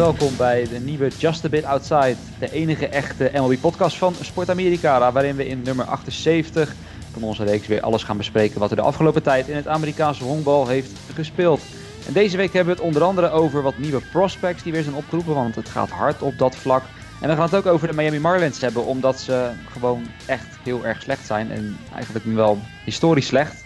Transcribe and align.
welkom 0.00 0.36
bij 0.36 0.68
de 0.68 0.78
nieuwe 0.78 1.10
Just 1.18 1.44
a 1.44 1.48
Bit 1.48 1.64
Outside. 1.64 2.16
De 2.38 2.52
enige 2.52 2.88
echte 2.88 3.30
MLB-podcast 3.34 3.96
van 3.96 4.14
Sport 4.20 4.50
America, 4.50 5.12
waarin 5.12 5.36
we 5.36 5.46
in 5.46 5.62
nummer 5.62 5.84
78 5.84 6.74
van 7.12 7.22
onze 7.22 7.44
reeks 7.44 7.66
weer 7.66 7.80
alles 7.80 8.02
gaan 8.02 8.16
bespreken 8.16 8.60
wat 8.60 8.70
er 8.70 8.76
de 8.76 8.82
afgelopen 8.82 9.22
tijd 9.22 9.48
in 9.48 9.56
het 9.56 9.68
Amerikaanse 9.68 10.24
honkbal 10.24 10.68
heeft 10.68 10.90
gespeeld. 11.14 11.60
En 12.06 12.12
deze 12.12 12.36
week 12.36 12.52
hebben 12.52 12.74
we 12.74 12.80
het 12.80 12.88
onder 12.88 13.02
andere 13.02 13.30
over 13.30 13.62
wat 13.62 13.78
nieuwe 13.78 14.00
prospects 14.12 14.62
die 14.62 14.72
weer 14.72 14.82
zijn 14.82 14.94
opgeroepen, 14.94 15.34
want 15.34 15.54
het 15.54 15.68
gaat 15.68 15.90
hard 15.90 16.22
op 16.22 16.38
dat 16.38 16.56
vlak. 16.56 16.82
En 17.20 17.28
we 17.28 17.34
gaan 17.34 17.44
het 17.44 17.54
ook 17.54 17.66
over 17.66 17.88
de 17.88 17.94
Miami 17.94 18.18
Marlins 18.18 18.60
hebben, 18.60 18.84
omdat 18.84 19.20
ze 19.20 19.50
gewoon 19.70 20.06
echt 20.26 20.58
heel 20.62 20.86
erg 20.86 21.02
slecht 21.02 21.26
zijn 21.26 21.50
en 21.50 21.76
eigenlijk 21.94 22.24
wel 22.24 22.58
historisch 22.84 23.26
slecht. 23.26 23.59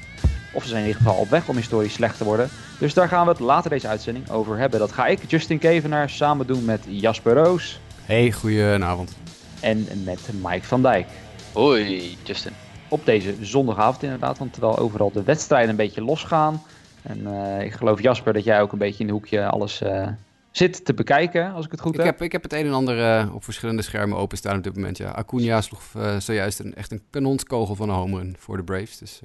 Of 0.55 0.63
ze 0.63 0.69
zijn 0.69 0.81
in 0.83 0.87
ieder 0.87 1.03
geval 1.03 1.21
op 1.21 1.29
weg 1.29 1.49
om 1.49 1.57
historisch 1.57 1.93
slecht 1.93 2.19
te 2.19 2.25
worden. 2.25 2.49
Dus 2.79 2.95
daar 2.95 3.09
gaan 3.09 3.25
we 3.25 3.31
het 3.31 3.41
later 3.41 3.71
deze 3.71 3.89
uitzending 3.89 4.31
over 4.31 4.59
hebben. 4.59 4.79
Dat 4.79 4.93
ga 4.93 5.07
ik, 5.07 5.31
Justin 5.31 5.59
Kevenaar, 5.59 6.11
samen 6.11 6.47
doen 6.47 6.65
met 6.65 6.85
Jasper 6.89 7.35
Roos. 7.35 7.81
Hey, 8.03 8.33
goedenavond. 8.33 9.17
En 9.61 9.89
met 10.05 10.31
Mike 10.43 10.67
van 10.67 10.83
Dijk. 10.83 11.07
Hoi, 11.53 12.17
Justin. 12.23 12.53
Op 12.89 13.05
deze 13.05 13.35
zondagavond 13.41 14.03
inderdaad, 14.03 14.39
want 14.39 14.53
terwijl 14.53 14.79
overal 14.79 15.13
de 15.13 15.23
wedstrijden 15.23 15.71
een 15.71 15.77
beetje 15.77 16.03
losgaan. 16.03 16.63
En 17.03 17.21
uh, 17.21 17.61
ik 17.61 17.73
geloof 17.73 18.03
Jasper 18.03 18.33
dat 18.33 18.45
jij 18.45 18.61
ook 18.61 18.73
een 18.73 18.79
beetje 18.79 19.01
in 19.01 19.07
de 19.07 19.13
hoekje 19.13 19.47
alles 19.47 19.83
uh, 19.83 20.09
zit 20.51 20.85
te 20.85 20.95
bekijken, 20.95 21.53
als 21.53 21.65
ik 21.65 21.71
het 21.71 21.81
goed 21.81 21.99
ik 21.99 22.05
heb. 22.05 22.23
Ik 22.23 22.33
heb 22.33 22.43
het 22.43 22.53
een 22.53 22.67
en 22.67 22.73
ander 22.73 22.99
uh, 22.99 23.35
op 23.35 23.45
verschillende 23.45 23.83
schermen 23.83 24.19
openstaan 24.19 24.57
op 24.57 24.63
dit 24.63 24.75
moment, 24.75 24.97
ja. 24.97 25.11
Acuna 25.11 25.61
sloeg 25.61 25.83
zojuist 26.19 26.59
een, 26.59 26.75
echt 26.75 26.93
een 26.93 27.03
kanonskogel 27.11 27.75
van 27.75 27.89
een 27.89 27.95
home 27.95 28.19
run 28.19 28.37
voor 28.39 28.57
de 28.57 28.63
Braves, 28.65 28.99
dus... 28.99 29.21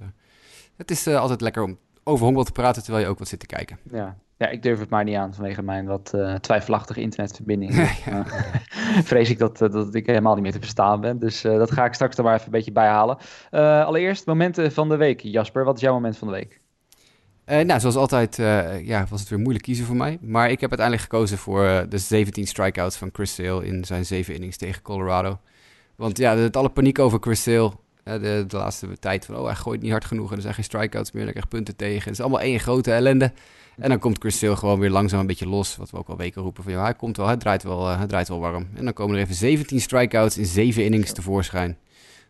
Het 0.80 0.92
is 0.92 1.08
altijd 1.08 1.42
lekker 1.42 1.64
om 1.64 1.78
over 2.04 2.24
honkbal 2.24 2.44
te 2.44 2.52
praten 2.52 2.84
terwijl 2.84 3.04
je 3.04 3.10
ook 3.10 3.20
wat 3.20 3.28
zit 3.28 3.40
te 3.40 3.46
kijken. 3.46 3.80
Ja, 3.92 4.18
ja 4.38 4.48
ik 4.48 4.64
durf 4.64 4.80
het 4.80 4.90
maar 4.90 5.04
niet 5.04 5.16
aan 5.16 5.34
vanwege 5.34 5.62
mijn 5.62 5.86
wat 5.86 6.12
uh, 6.16 6.36
twijfelachtige 6.36 7.02
internetverbinding. 7.02 7.76
ja. 8.06 8.26
vrees 9.12 9.30
ik 9.30 9.38
dat, 9.38 9.58
dat 9.58 9.96
ik 9.96 10.06
helemaal 10.06 10.34
niet 10.34 10.44
meer 10.44 10.52
te 10.52 10.60
verstaan 10.60 11.02
ben. 11.02 11.20
Dus 11.20 11.46
uh, 11.46 11.58
dat 11.58 11.72
ga 11.72 11.86
ik 11.86 11.94
straks 11.94 12.18
er 12.18 12.24
maar 12.24 12.34
even 12.34 12.46
een 12.46 12.52
beetje 12.52 12.72
bijhalen. 12.72 13.18
Uh, 13.52 13.86
allereerst 13.86 14.26
momenten 14.26 14.72
van 14.72 14.90
de 14.90 14.96
week. 14.96 15.22
Jasper, 15.22 15.64
wat 15.64 15.76
is 15.76 15.82
jouw 15.82 15.94
moment 15.94 16.18
van 16.18 16.28
de 16.28 16.34
week? 16.34 16.60
nou, 17.46 17.80
zoals 17.80 17.96
altijd 17.96 18.36
ja, 18.86 19.06
was 19.10 19.20
het 19.20 19.30
weer 19.30 19.40
moeilijk 19.40 19.64
kiezen 19.64 19.86
voor 19.86 19.96
mij. 19.96 20.18
Maar 20.22 20.52
ik 20.52 20.62
heb 20.62 20.70
uiteindelijk 20.70 21.10
gekozen 21.12 21.38
voor 21.38 21.86
de 21.90 21.98
17 21.98 22.48
strikeouts 22.48 22.98
van 22.98 23.10
Chris 23.14 23.34
Sale 23.34 23.66
in 23.66 23.86
zijn 23.86 24.06
7 24.06 24.34
innings 24.34 24.58
tegen 24.58 24.82
Colorado. 24.82 25.40
Want 25.96 26.18
ja, 26.18 26.36
het 26.36 26.58
alle 26.58 26.70
paniek 26.70 27.00
over 27.00 27.20
Chris 27.22 27.44
Sale 27.44 27.72
de, 28.18 28.44
de, 28.48 28.58
laatste 28.58 29.00
tijd 29.00 29.26
van, 29.26 29.36
oh, 29.36 29.46
hij 29.46 29.56
gooit 29.56 29.82
niet 29.82 29.92
hard 29.92 30.06
genoeg 30.06 30.30
en 30.30 30.36
er 30.36 30.42
zijn 30.42 30.54
geen 30.54 30.64
strikeouts 30.64 31.12
meer, 31.12 31.24
dan 31.24 31.32
krijg 31.32 31.48
punten 31.48 31.76
tegen. 31.76 32.04
Het 32.04 32.14
is 32.14 32.20
allemaal 32.20 32.42
één 32.42 32.60
grote 32.60 32.92
ellende. 32.92 33.32
En 33.78 33.90
dan 33.90 34.00
komt 34.00 34.18
Chris 34.20 34.38
Sale 34.38 34.56
gewoon 34.56 34.80
weer 34.80 34.90
langzaam 34.90 35.20
een 35.20 35.28
beetje 35.28 35.48
los, 35.48 35.76
wat 35.76 35.90
we 35.90 35.98
ook 35.98 36.08
al 36.08 36.18
weken 36.18 36.42
roepen 36.42 36.64
van, 36.64 36.72
ja, 36.72 36.82
hij 36.82 36.94
komt 36.94 37.18
wel, 37.18 37.26
hij 37.26 37.38
draait 37.38 37.64
wel, 37.64 37.90
uh, 37.90 37.98
hij 37.98 38.08
draait 38.08 38.28
wel 38.28 38.40
warm. 38.40 38.68
En 38.76 38.84
dan 38.84 38.94
komen 38.94 39.16
er 39.16 39.22
even 39.22 39.36
17 39.36 39.80
strikeouts 39.80 40.38
in 40.38 40.46
7 40.46 40.84
innings 40.84 41.14
tevoorschijn. 41.14 41.78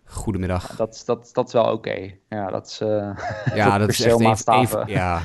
Goedemiddag. 0.03 0.69
Ja, 0.69 0.75
dat, 0.75 1.03
dat, 1.05 1.29
dat 1.33 1.47
is 1.47 1.53
wel 1.53 1.71
oké. 1.71 2.11
Ja, 2.29 2.49
dat 2.49 2.67
is, 2.67 2.81
uh, 2.81 3.17
ja, 3.53 3.77
dat 3.77 3.89
is 3.89 4.01
echt 4.01 4.19
een, 4.19 4.53
een 4.53 4.67
van, 4.67 4.87
ja, 4.87 5.21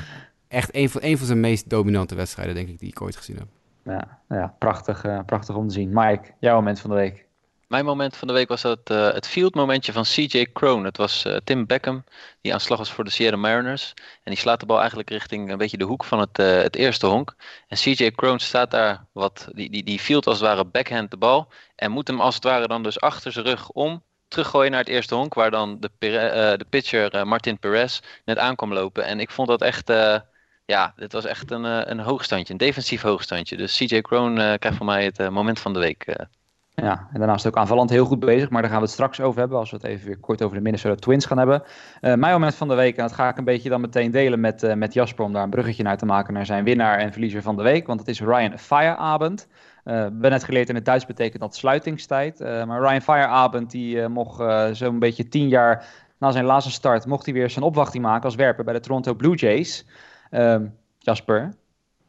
echt 0.47 0.75
een 0.75 0.89
van, 0.89 1.01
een 1.03 1.17
van 1.17 1.25
zijn 1.25 1.39
meest 1.39 1.69
dominante 1.69 2.15
wedstrijden, 2.15 2.55
denk 2.55 2.67
ik, 2.67 2.79
die 2.79 2.89
ik 2.89 3.01
ooit 3.01 3.15
gezien 3.15 3.37
heb. 3.37 3.47
Ja, 3.83 4.19
ja 4.29 4.55
prachtig, 4.59 5.05
uh, 5.05 5.19
prachtig 5.25 5.55
om 5.55 5.67
te 5.67 5.73
zien. 5.73 5.89
Mike, 5.93 6.31
jouw 6.39 6.55
moment 6.55 6.79
van 6.79 6.89
de 6.89 6.95
week. 6.95 7.24
Mijn 7.67 7.85
moment 7.85 8.17
van 8.17 8.27
de 8.27 8.33
week 8.33 8.47
was 8.47 8.63
het, 8.63 8.89
uh, 8.89 9.11
het 9.13 9.27
field 9.27 9.55
momentje 9.55 9.91
van 9.91 10.03
CJ 10.03 10.47
Crone. 10.53 10.85
Het 10.85 10.97
was 10.97 11.25
uh, 11.25 11.35
Tim 11.43 11.65
Beckham 11.65 12.03
die 12.41 12.53
aan 12.53 12.59
slag 12.59 12.77
was 12.77 12.91
voor 12.91 13.03
de 13.03 13.09
Sierra 13.09 13.37
Mariners. 13.37 13.93
En 13.95 14.31
die 14.31 14.37
slaat 14.37 14.59
de 14.59 14.65
bal 14.65 14.79
eigenlijk 14.79 15.09
richting 15.09 15.51
een 15.51 15.57
beetje 15.57 15.77
de 15.77 15.83
hoek 15.83 16.03
van 16.03 16.19
het, 16.19 16.39
uh, 16.39 16.61
het 16.61 16.75
eerste 16.75 17.07
honk. 17.07 17.35
En 17.67 17.77
CJ 17.77 18.11
Crone 18.11 18.39
staat 18.39 18.71
daar, 18.71 19.05
wat, 19.11 19.47
die, 19.53 19.69
die, 19.69 19.83
die 19.83 19.99
field 19.99 20.27
als 20.27 20.39
het 20.39 20.47
ware 20.47 20.65
backhand 20.65 21.11
de 21.11 21.17
bal. 21.17 21.47
En 21.75 21.91
moet 21.91 22.07
hem 22.07 22.21
als 22.21 22.35
het 22.35 22.43
ware 22.43 22.67
dan 22.67 22.83
dus 22.83 22.99
achter 22.99 23.31
zijn 23.31 23.45
rug 23.45 23.69
om 23.69 24.03
teruggooien 24.27 24.71
naar 24.71 24.79
het 24.79 24.89
eerste 24.89 25.15
honk. 25.15 25.33
Waar 25.33 25.51
dan 25.51 25.79
de, 25.79 25.89
de 26.57 26.65
pitcher 26.69 27.27
Martin 27.27 27.59
Perez 27.59 27.99
net 28.25 28.37
aankwam 28.37 28.73
lopen. 28.73 29.05
En 29.05 29.19
ik 29.19 29.31
vond 29.31 29.47
dat 29.47 29.61
echt 29.61 29.91
ja, 30.65 30.93
dit 30.95 31.13
was 31.13 31.25
echt 31.25 31.51
een, 31.51 31.63
een 31.63 31.99
hoogstandje, 31.99 32.53
een 32.53 32.59
defensief 32.59 33.01
hoogstandje. 33.01 33.57
Dus 33.57 33.77
CJ 33.77 34.01
Crone 34.01 34.57
krijgt 34.57 34.77
van 34.77 34.85
mij 34.85 35.05
het 35.05 35.29
moment 35.29 35.59
van 35.59 35.73
de 35.73 35.79
week. 35.79 36.27
Ja, 36.75 37.07
en 37.11 37.19
daarnaast 37.19 37.47
ook 37.47 37.57
aanvallend 37.57 37.89
heel 37.89 38.05
goed 38.05 38.19
bezig, 38.19 38.49
maar 38.49 38.61
daar 38.61 38.71
gaan 38.71 38.79
we 38.79 38.85
het 38.85 38.93
straks 38.93 39.21
over 39.21 39.39
hebben 39.39 39.57
als 39.57 39.71
we 39.71 39.75
het 39.75 39.85
even 39.85 40.07
weer 40.07 40.17
kort 40.17 40.41
over 40.41 40.55
de 40.57 40.63
Minnesota 40.63 40.95
Twins 40.95 41.25
gaan 41.25 41.37
hebben. 41.37 41.61
Uh, 41.61 41.69
mijn 42.13 42.33
moment 42.33 42.55
van 42.55 42.67
de 42.67 42.75
week, 42.75 42.97
en 42.97 43.03
dat 43.03 43.13
ga 43.13 43.29
ik 43.29 43.37
een 43.37 43.43
beetje 43.43 43.69
dan 43.69 43.81
meteen 43.81 44.11
delen 44.11 44.39
met, 44.39 44.63
uh, 44.63 44.73
met 44.73 44.93
Jasper 44.93 45.25
om 45.25 45.33
daar 45.33 45.43
een 45.43 45.49
bruggetje 45.49 45.83
naar 45.83 45.97
te 45.97 46.05
maken 46.05 46.33
naar 46.33 46.45
zijn 46.45 46.63
winnaar 46.63 46.97
en 46.97 47.11
verliezer 47.11 47.41
van 47.41 47.55
de 47.55 47.63
week, 47.63 47.87
want 47.87 47.99
het 47.99 48.09
is 48.09 48.21
Ryan 48.21 48.59
Fireabend. 48.59 49.47
Uh, 49.49 49.93
we 49.93 49.99
hebben 49.99 50.31
net 50.31 50.43
geleerd 50.43 50.69
in 50.69 50.75
het 50.75 50.85
Duits 50.85 51.05
betekent 51.05 51.41
dat 51.41 51.55
sluitingstijd, 51.55 52.39
maar 52.39 52.81
Ryan 52.81 53.01
Fireabend 53.01 53.71
die 53.71 54.07
mocht 54.07 54.43
zo'n 54.77 54.99
beetje 54.99 55.27
tien 55.27 55.47
jaar 55.47 55.85
na 56.17 56.31
zijn 56.31 56.45
laatste 56.45 56.71
start, 56.71 57.05
mocht 57.05 57.25
hij 57.25 57.33
weer 57.33 57.49
zijn 57.49 57.65
opwachting 57.65 58.03
maken 58.03 58.23
als 58.23 58.35
werper 58.35 58.63
bij 58.63 58.73
de 58.73 58.79
Toronto 58.79 59.13
Blue 59.13 59.35
Jays. 59.35 59.85
Ehm, 60.29 60.65
Jasper, 60.99 61.53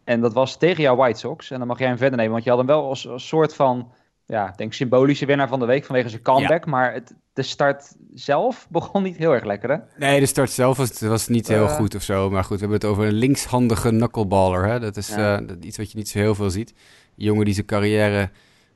en 0.04 0.20
dat 0.20 0.32
was 0.32 0.56
tegen 0.56 0.82
jouw 0.82 0.96
White 0.96 1.18
Sox 1.18 1.50
en 1.50 1.58
dan 1.58 1.68
mag 1.68 1.78
jij 1.78 1.88
hem 1.88 1.98
verder 1.98 2.16
nemen, 2.16 2.32
want 2.32 2.44
je 2.44 2.50
had 2.50 2.58
hem 2.58 2.68
wel 2.68 2.88
als, 2.88 3.08
als 3.08 3.28
soort 3.28 3.54
van 3.54 3.92
ja, 4.26 4.52
denk 4.56 4.72
symbolische 4.72 5.26
winnaar 5.26 5.48
van 5.48 5.58
de 5.58 5.66
week 5.66 5.84
vanwege 5.84 6.08
zijn 6.08 6.22
comeback. 6.22 6.66
Maar 6.66 6.92
het, 6.92 7.14
de 7.32 7.42
start 7.42 7.94
zelf 8.14 8.66
begon 8.70 9.02
niet 9.02 9.16
heel 9.16 9.32
erg 9.32 9.44
lekker, 9.44 9.70
hè? 9.70 9.76
Nee, 9.98 10.20
de 10.20 10.26
start 10.26 10.50
zelf 10.50 10.76
was, 10.76 11.00
was 11.00 11.28
niet 11.28 11.48
heel 11.48 11.64
uh, 11.64 11.74
goed 11.74 11.94
of 11.94 12.02
zo. 12.02 12.30
Maar 12.30 12.44
goed, 12.44 12.60
we 12.60 12.66
hebben 12.66 12.78
het 12.78 12.88
over 12.88 13.06
een 13.06 13.12
linkshandige 13.12 13.88
knuckleballer. 13.88 14.66
Hè? 14.66 14.80
Dat 14.80 14.96
is 14.96 15.08
ja. 15.08 15.40
uh, 15.40 15.48
iets 15.60 15.76
wat 15.76 15.90
je 15.90 15.96
niet 15.96 16.08
zo 16.08 16.18
heel 16.18 16.34
veel 16.34 16.50
ziet. 16.50 16.70
Een 16.70 17.24
jongen 17.24 17.44
die 17.44 17.54
zijn 17.54 17.66
carrière 17.66 18.30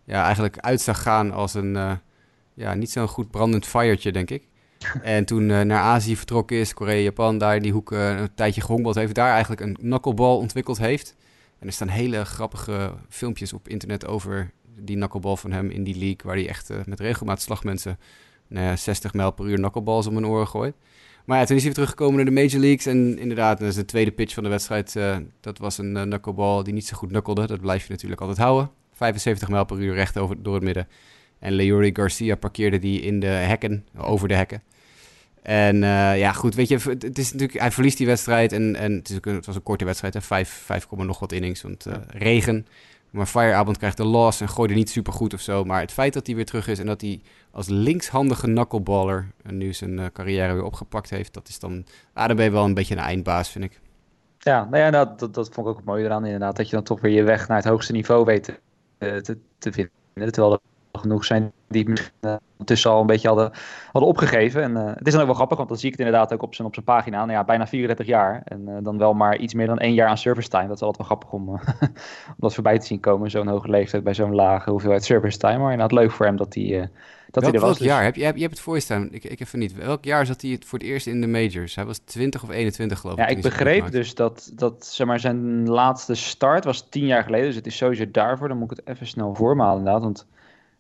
ja, 0.05 0.25
eigenlijk 0.25 0.59
uit 0.59 0.81
zag 0.81 1.03
gaan 1.03 1.33
als 1.33 1.55
een 1.55 1.75
uh, 1.75 1.93
ja, 2.55 2.75
niet 2.75 2.91
zo'n 2.91 3.09
goed 3.09 3.31
brandend 3.31 3.67
firetje, 3.67 4.13
denk 4.13 4.31
ik. 4.31 4.49
en 5.03 5.25
toen 5.25 5.47
naar 5.47 5.81
Azië 5.81 6.17
vertrokken 6.17 6.57
is, 6.57 6.75
Korea, 6.75 7.01
Japan, 7.03 7.39
daar 7.39 7.57
in 7.57 7.63
die 7.63 7.73
hoek 7.73 7.91
een 7.91 8.35
tijdje 8.35 8.61
gehonkbald 8.61 8.95
heeft. 8.95 9.15
Daar 9.15 9.31
eigenlijk 9.31 9.61
een 9.61 9.77
knuckleball 9.77 10.37
ontwikkeld 10.37 10.79
heeft. 10.79 11.17
En 11.59 11.67
er 11.67 11.73
staan 11.73 11.89
hele 11.89 12.25
grappige 12.25 12.95
filmpjes 13.09 13.53
op 13.53 13.69
internet 13.69 14.07
over 14.07 14.51
die 14.83 14.97
knuckleball 14.97 15.37
van 15.37 15.53
hem 15.53 15.71
in 15.71 15.85
die 15.85 15.97
league, 15.97 16.21
waar 16.23 16.35
hij 16.35 16.49
echt 16.49 16.71
uh, 16.71 16.77
met 16.87 17.01
regelmaat 17.01 17.43
slagmensen 17.43 17.99
nou 18.51 18.67
ja, 18.67 18.77
60 18.77 19.13
mijl 19.13 19.31
per 19.31 19.47
uur 19.47 19.57
knuckleballs 19.57 20.07
om 20.07 20.13
mijn 20.13 20.27
oren 20.27 20.49
gooit. 20.49 20.75
Maar 21.25 21.39
ja, 21.39 21.45
toen 21.45 21.57
is 21.57 21.63
hij 21.63 21.73
weer 21.73 21.85
teruggekomen 21.85 22.17
naar 22.17 22.35
de 22.35 22.41
Major 22.41 22.61
Leagues. 22.61 22.87
En 22.87 23.19
inderdaad, 23.19 23.59
dat 23.59 23.69
is 23.69 23.75
de 23.75 23.85
tweede 23.85 24.11
pitch 24.11 24.35
van 24.35 24.43
de 24.43 24.49
wedstrijd. 24.49 24.95
Uh, 24.95 25.17
dat 25.41 25.59
was 25.59 25.79
een 25.79 25.97
uh, 25.97 26.03
knuckleball 26.03 26.63
die 26.63 26.73
niet 26.73 26.87
zo 26.87 26.97
goed 26.97 27.09
knuckelde. 27.09 27.47
Dat 27.47 27.61
blijf 27.61 27.87
je 27.87 27.93
natuurlijk 27.93 28.21
altijd 28.21 28.39
houden. 28.39 28.71
75 28.93 29.49
mijl 29.49 29.65
per 29.65 29.79
uur 29.79 29.95
recht 29.95 30.19
over, 30.19 30.43
door 30.43 30.55
het 30.55 30.63
midden. 30.63 30.89
En 31.39 31.53
Leori 31.53 31.91
Garcia 31.93 32.37
parkeerde 32.37 32.79
die 32.79 33.01
in 33.01 33.21
de 33.21 33.27
hekken, 33.27 33.87
over 33.97 34.29
de 34.29 34.35
hekken. 34.35 34.63
En 35.43 35.77
uh, 35.77 36.19
ja, 36.19 36.33
goed, 36.33 36.55
weet 36.55 36.69
je, 36.69 36.79
het 36.99 37.19
is 37.19 37.33
natuurlijk, 37.33 37.61
hij 37.61 37.71
verliest 37.71 37.97
die 37.99 38.07
wedstrijd. 38.07 38.53
En, 38.53 38.77
en 38.77 38.93
het, 38.93 39.11
is 39.11 39.45
was 39.47 39.57
een 39.57 39.63
korte 39.63 39.85
wedstrijd, 39.85 40.15
hè, 40.15 40.21
5, 40.21 40.49
5, 40.49 40.91
nog 40.91 41.19
wat 41.19 41.33
innings. 41.33 41.63
Want 41.63 41.87
uh, 41.87 41.95
regen. 42.07 42.67
Maar 43.11 43.27
Fireabend 43.27 43.79
krijgt 43.79 43.97
de 43.97 44.05
loss 44.05 44.41
en 44.41 44.49
gooide 44.49 44.75
niet 44.75 44.91
super 44.91 45.13
goed 45.13 45.35
of 45.35 45.41
zo. 45.41 45.65
Maar 45.65 45.81
het 45.81 45.93
feit 45.93 46.13
dat 46.13 46.27
hij 46.27 46.37
weer 46.37 46.45
terug 46.45 46.69
is 46.69 46.79
en 46.79 46.87
dat 46.87 47.01
hij 47.01 47.21
als 47.51 47.69
linkshandige 47.69 48.47
knuckleballer 48.47 49.33
nu 49.43 49.73
zijn 49.73 49.99
uh, 49.99 50.07
carrière 50.13 50.55
weer 50.55 50.65
opgepakt 50.65 51.11
heeft, 51.11 51.35
dat 51.35 51.49
is 51.49 51.59
dan, 51.59 51.85
je 52.15 52.51
wel 52.51 52.65
een 52.65 52.75
beetje 52.75 52.95
een 52.95 53.01
eindbaas, 53.01 53.49
vind 53.49 53.65
ik. 53.65 53.81
Ja, 54.39 54.65
nou 54.65 54.77
ja, 54.77 54.91
dat, 54.91 55.35
dat, 55.35 55.49
vond 55.53 55.67
ik 55.67 55.73
ook 55.73 55.85
mooi 55.85 56.05
eraan 56.05 56.25
inderdaad. 56.25 56.57
Dat 56.57 56.69
je 56.69 56.77
dan 56.77 56.85
toch 56.85 57.01
weer 57.01 57.13
je 57.13 57.23
weg 57.23 57.49
naar 57.49 57.57
het 57.57 57.67
hoogste 57.67 57.93
niveau 57.93 58.25
weet 58.25 58.45
te, 58.45 59.21
te, 59.21 59.39
te 59.59 59.73
vinden. 59.73 60.33
Terwijl 60.33 60.53
er 60.53 60.61
genoeg 60.93 61.25
zijn 61.25 61.53
die 61.69 61.89
uh, 61.89 62.35
ondertussen 62.53 62.91
al 62.91 63.01
een 63.01 63.07
beetje 63.07 63.29
hadden, 63.29 63.51
hadden 63.93 64.11
opgegeven. 64.11 64.63
En 64.63 64.71
uh, 64.71 64.87
het 64.95 65.07
is 65.07 65.13
dan 65.13 65.21
ook 65.21 65.27
wel 65.27 65.37
grappig, 65.37 65.57
want 65.57 65.69
dan 65.69 65.79
zie 65.79 65.91
ik 65.91 65.97
het 65.99 66.07
inderdaad 66.07 66.33
ook 66.33 66.43
op 66.43 66.55
zijn, 66.55 66.69
op 66.69 66.75
zijn 66.75 66.87
pagina. 66.87 67.19
Nou 67.19 67.33
ja, 67.33 67.45
bijna 67.45 67.67
34 67.67 68.07
jaar. 68.07 68.43
En 68.45 68.69
uh, 68.69 68.77
dan 68.83 68.99
wel 68.99 69.15
maar 69.15 69.37
iets 69.37 69.55
meer 69.55 69.67
dan 69.67 69.79
één 69.79 69.95
jaar 69.95 70.09
aan 70.09 70.19
service 70.19 70.49
time. 70.49 70.67
Dat 70.67 70.77
is 70.77 70.83
altijd 70.83 71.09
wel 71.09 71.17
grappig 71.17 71.33
om, 71.33 71.49
om 72.35 72.37
dat 72.37 72.55
voorbij 72.55 72.79
te 72.79 72.87
zien 72.87 73.01
komen. 73.01 73.31
Zo'n 73.31 73.49
hoge 73.49 73.71
leeftijd 73.71 74.05
bij 74.05 74.15
zo'n 74.15 74.35
lage 74.35 74.71
hoeveelheid 74.71 75.05
service 75.05 75.39
time. 75.39 75.59
Maar 75.59 75.73
inderdaad 75.73 75.99
leuk 75.99 76.11
voor 76.11 76.27
hem 76.27 76.37
dat 76.37 76.55
hij... 76.55 76.91
Dat 77.31 77.43
welk, 77.43 77.55
hij 77.55 77.63
er 77.63 77.69
was, 77.69 77.79
welk 77.79 77.91
jaar? 77.91 78.03
Heb 78.03 78.17
je, 78.17 78.25
heb, 78.25 78.35
je 78.35 78.41
hebt 78.41 78.55
het 78.55 78.63
voor 78.63 78.75
je 78.75 78.81
staan. 78.81 79.09
Ik, 79.11 79.25
ik 79.25 79.41
even 79.41 79.59
niet. 79.59 79.75
Welk 79.75 80.05
jaar 80.05 80.27
zat 80.27 80.43
hij 80.43 80.59
voor 80.67 80.79
het 80.79 80.89
eerst 80.89 81.07
in 81.07 81.21
de 81.21 81.27
majors? 81.27 81.75
Hij 81.75 81.85
was 81.85 81.99
20 81.99 82.43
of 82.43 82.51
21 82.51 82.99
geloof 82.99 83.19
ik. 83.19 83.21
Ja, 83.21 83.27
ik 83.27 83.43
begreep 83.43 83.91
dus 83.91 84.15
dat, 84.15 84.51
dat 84.55 84.87
zeg 84.87 85.07
maar, 85.07 85.21
zijn 85.21 85.69
laatste 85.69 86.15
start 86.15 86.65
was 86.65 86.89
10 86.89 87.07
jaar 87.07 87.23
geleden. 87.23 87.47
Dus 87.47 87.55
het 87.55 87.67
is 87.67 87.77
sowieso 87.77 88.11
daarvoor. 88.11 88.49
Dan 88.49 88.59
moet 88.59 88.71
ik 88.71 88.77
het 88.77 88.89
even 88.89 89.07
snel 89.07 89.35
voormalen 89.35 89.79
inderdaad. 89.79 90.03
Want 90.03 90.27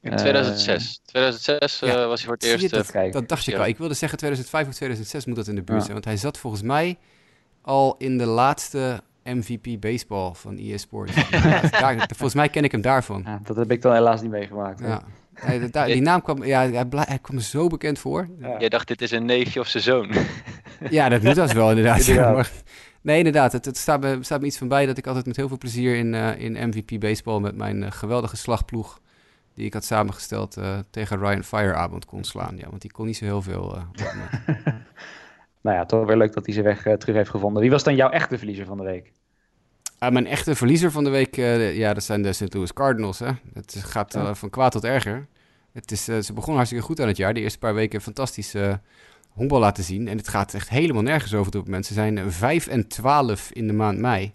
in 0.02 0.16
2006. 0.16 1.00
2006 1.04 1.82
uh, 1.82 1.88
ja, 1.88 2.06
was 2.06 2.18
hij 2.18 2.24
voor 2.24 2.34
het 2.34 2.44
eerst. 2.44 2.70
Dat, 2.70 2.94
uh, 2.94 3.12
dat 3.12 3.28
dacht 3.28 3.46
ik 3.46 3.54
al. 3.54 3.66
Ik 3.66 3.78
wilde 3.78 3.94
zeggen 3.94 4.18
2005 4.18 4.66
of 4.68 4.74
2006 4.74 5.24
moet 5.24 5.36
dat 5.36 5.48
in 5.48 5.54
de 5.54 5.62
buurt 5.62 5.78
ja. 5.78 5.84
zijn. 5.84 5.92
Want 5.92 6.04
hij 6.04 6.16
zat 6.16 6.38
volgens 6.38 6.62
mij 6.62 6.98
al 7.62 7.94
in 7.98 8.18
de 8.18 8.26
laatste 8.26 9.00
MVP 9.24 9.80
baseball 9.80 10.32
van 10.34 10.56
EA 10.56 10.76
Sports. 10.76 11.12
volgens 12.16 12.34
mij 12.34 12.48
ken 12.48 12.64
ik 12.64 12.72
hem 12.72 12.80
daarvan. 12.80 13.22
Ja, 13.26 13.40
dat 13.42 13.56
heb 13.56 13.70
ik 13.70 13.82
dan 13.82 13.92
helaas 13.92 14.20
niet 14.20 14.30
meegemaakt. 14.30 14.80
Ja. 14.80 15.02
Hij, 15.34 15.70
daar, 15.70 15.86
die 15.86 16.02
naam 16.02 16.22
kwam, 16.22 16.44
ja, 16.44 16.70
hij, 16.70 16.86
hij 16.90 17.18
kwam 17.18 17.36
me 17.36 17.42
zo 17.42 17.66
bekend 17.66 17.98
voor. 17.98 18.28
Jij 18.58 18.68
dacht, 18.68 18.88
dit 18.88 19.02
is 19.02 19.10
een 19.10 19.24
neefje 19.24 19.60
of 19.60 19.68
zijn 19.68 19.82
zoon. 19.82 20.12
ja, 20.90 21.08
dat 21.08 21.22
moet 21.22 21.34
dat 21.34 21.52
wel 21.52 21.68
inderdaad. 21.68 22.06
maar, 22.06 22.50
Nee, 23.02 23.18
inderdaad. 23.18 23.52
Het, 23.52 23.64
het 23.64 23.76
staat, 23.76 24.00
me, 24.00 24.18
staat, 24.20 24.40
me, 24.40 24.46
iets 24.46 24.58
van 24.58 24.68
bij 24.68 24.86
dat 24.86 24.98
ik 24.98 25.06
altijd 25.06 25.26
met 25.26 25.36
heel 25.36 25.48
veel 25.48 25.58
plezier 25.58 25.96
in, 25.96 26.12
uh, 26.12 26.38
in 26.38 26.68
MVP 26.68 27.00
baseball 27.00 27.40
met 27.40 27.56
mijn 27.56 27.82
uh, 27.82 27.90
geweldige 27.90 28.36
slagploeg, 28.36 29.00
die 29.60 29.68
ik 29.68 29.74
had 29.74 29.84
samengesteld, 29.84 30.58
uh, 30.58 30.78
tegen 30.90 31.18
Ryan 31.18 31.44
Fireabond 31.44 32.04
kon 32.04 32.24
slaan. 32.24 32.56
Ja, 32.56 32.68
want 32.68 32.82
die 32.82 32.92
kon 32.92 33.06
niet 33.06 33.16
zo 33.16 33.24
heel 33.24 33.42
veel. 33.42 33.68
nou 35.62 35.76
ja, 35.76 35.84
toch 35.84 36.06
weer 36.06 36.16
leuk 36.16 36.32
dat 36.32 36.44
hij 36.44 36.54
zijn 36.54 36.66
weg 36.66 36.82
terug 36.98 37.16
heeft 37.16 37.30
gevonden. 37.30 37.62
Wie 37.62 37.70
was 37.70 37.82
dan 37.82 37.94
jouw 37.94 38.10
echte 38.10 38.38
verliezer 38.38 38.66
van 38.66 38.76
de 38.76 38.82
week? 38.82 39.12
Uh, 40.02 40.10
mijn 40.10 40.26
echte 40.26 40.54
verliezer 40.54 40.90
van 40.90 41.04
de 41.04 41.10
week, 41.10 41.36
uh, 41.36 41.76
ja, 41.76 41.94
dat 41.94 42.02
zijn 42.02 42.22
de 42.22 42.32
St. 42.32 42.54
Louis 42.54 42.72
Cardinals. 42.72 43.18
Hè. 43.18 43.30
Het 43.52 43.76
gaat 43.86 44.16
uh, 44.16 44.34
van 44.34 44.50
kwaad 44.50 44.72
tot 44.72 44.84
erger. 44.84 45.26
Het 45.72 45.90
is, 45.90 46.04
ze 46.04 46.32
begonnen 46.32 46.56
hartstikke 46.56 46.84
goed 46.84 47.00
aan 47.00 47.08
het 47.08 47.16
jaar. 47.16 47.34
De 47.34 47.40
eerste 47.40 47.58
paar 47.58 47.74
weken 47.74 48.00
fantastisch 48.00 48.54
honkbal 49.28 49.60
laten 49.60 49.84
zien. 49.84 50.08
En 50.08 50.16
het 50.16 50.28
gaat 50.28 50.54
echt 50.54 50.68
helemaal 50.68 51.02
nergens 51.02 51.34
over 51.34 51.46
op 51.46 51.52
het 51.52 51.64
moment. 51.64 51.86
Ze 51.86 51.94
zijn 51.94 52.32
5 52.32 52.66
en 52.66 52.88
12 52.88 53.50
in 53.52 53.66
de 53.66 53.72
maand 53.72 53.98
mei. 53.98 54.34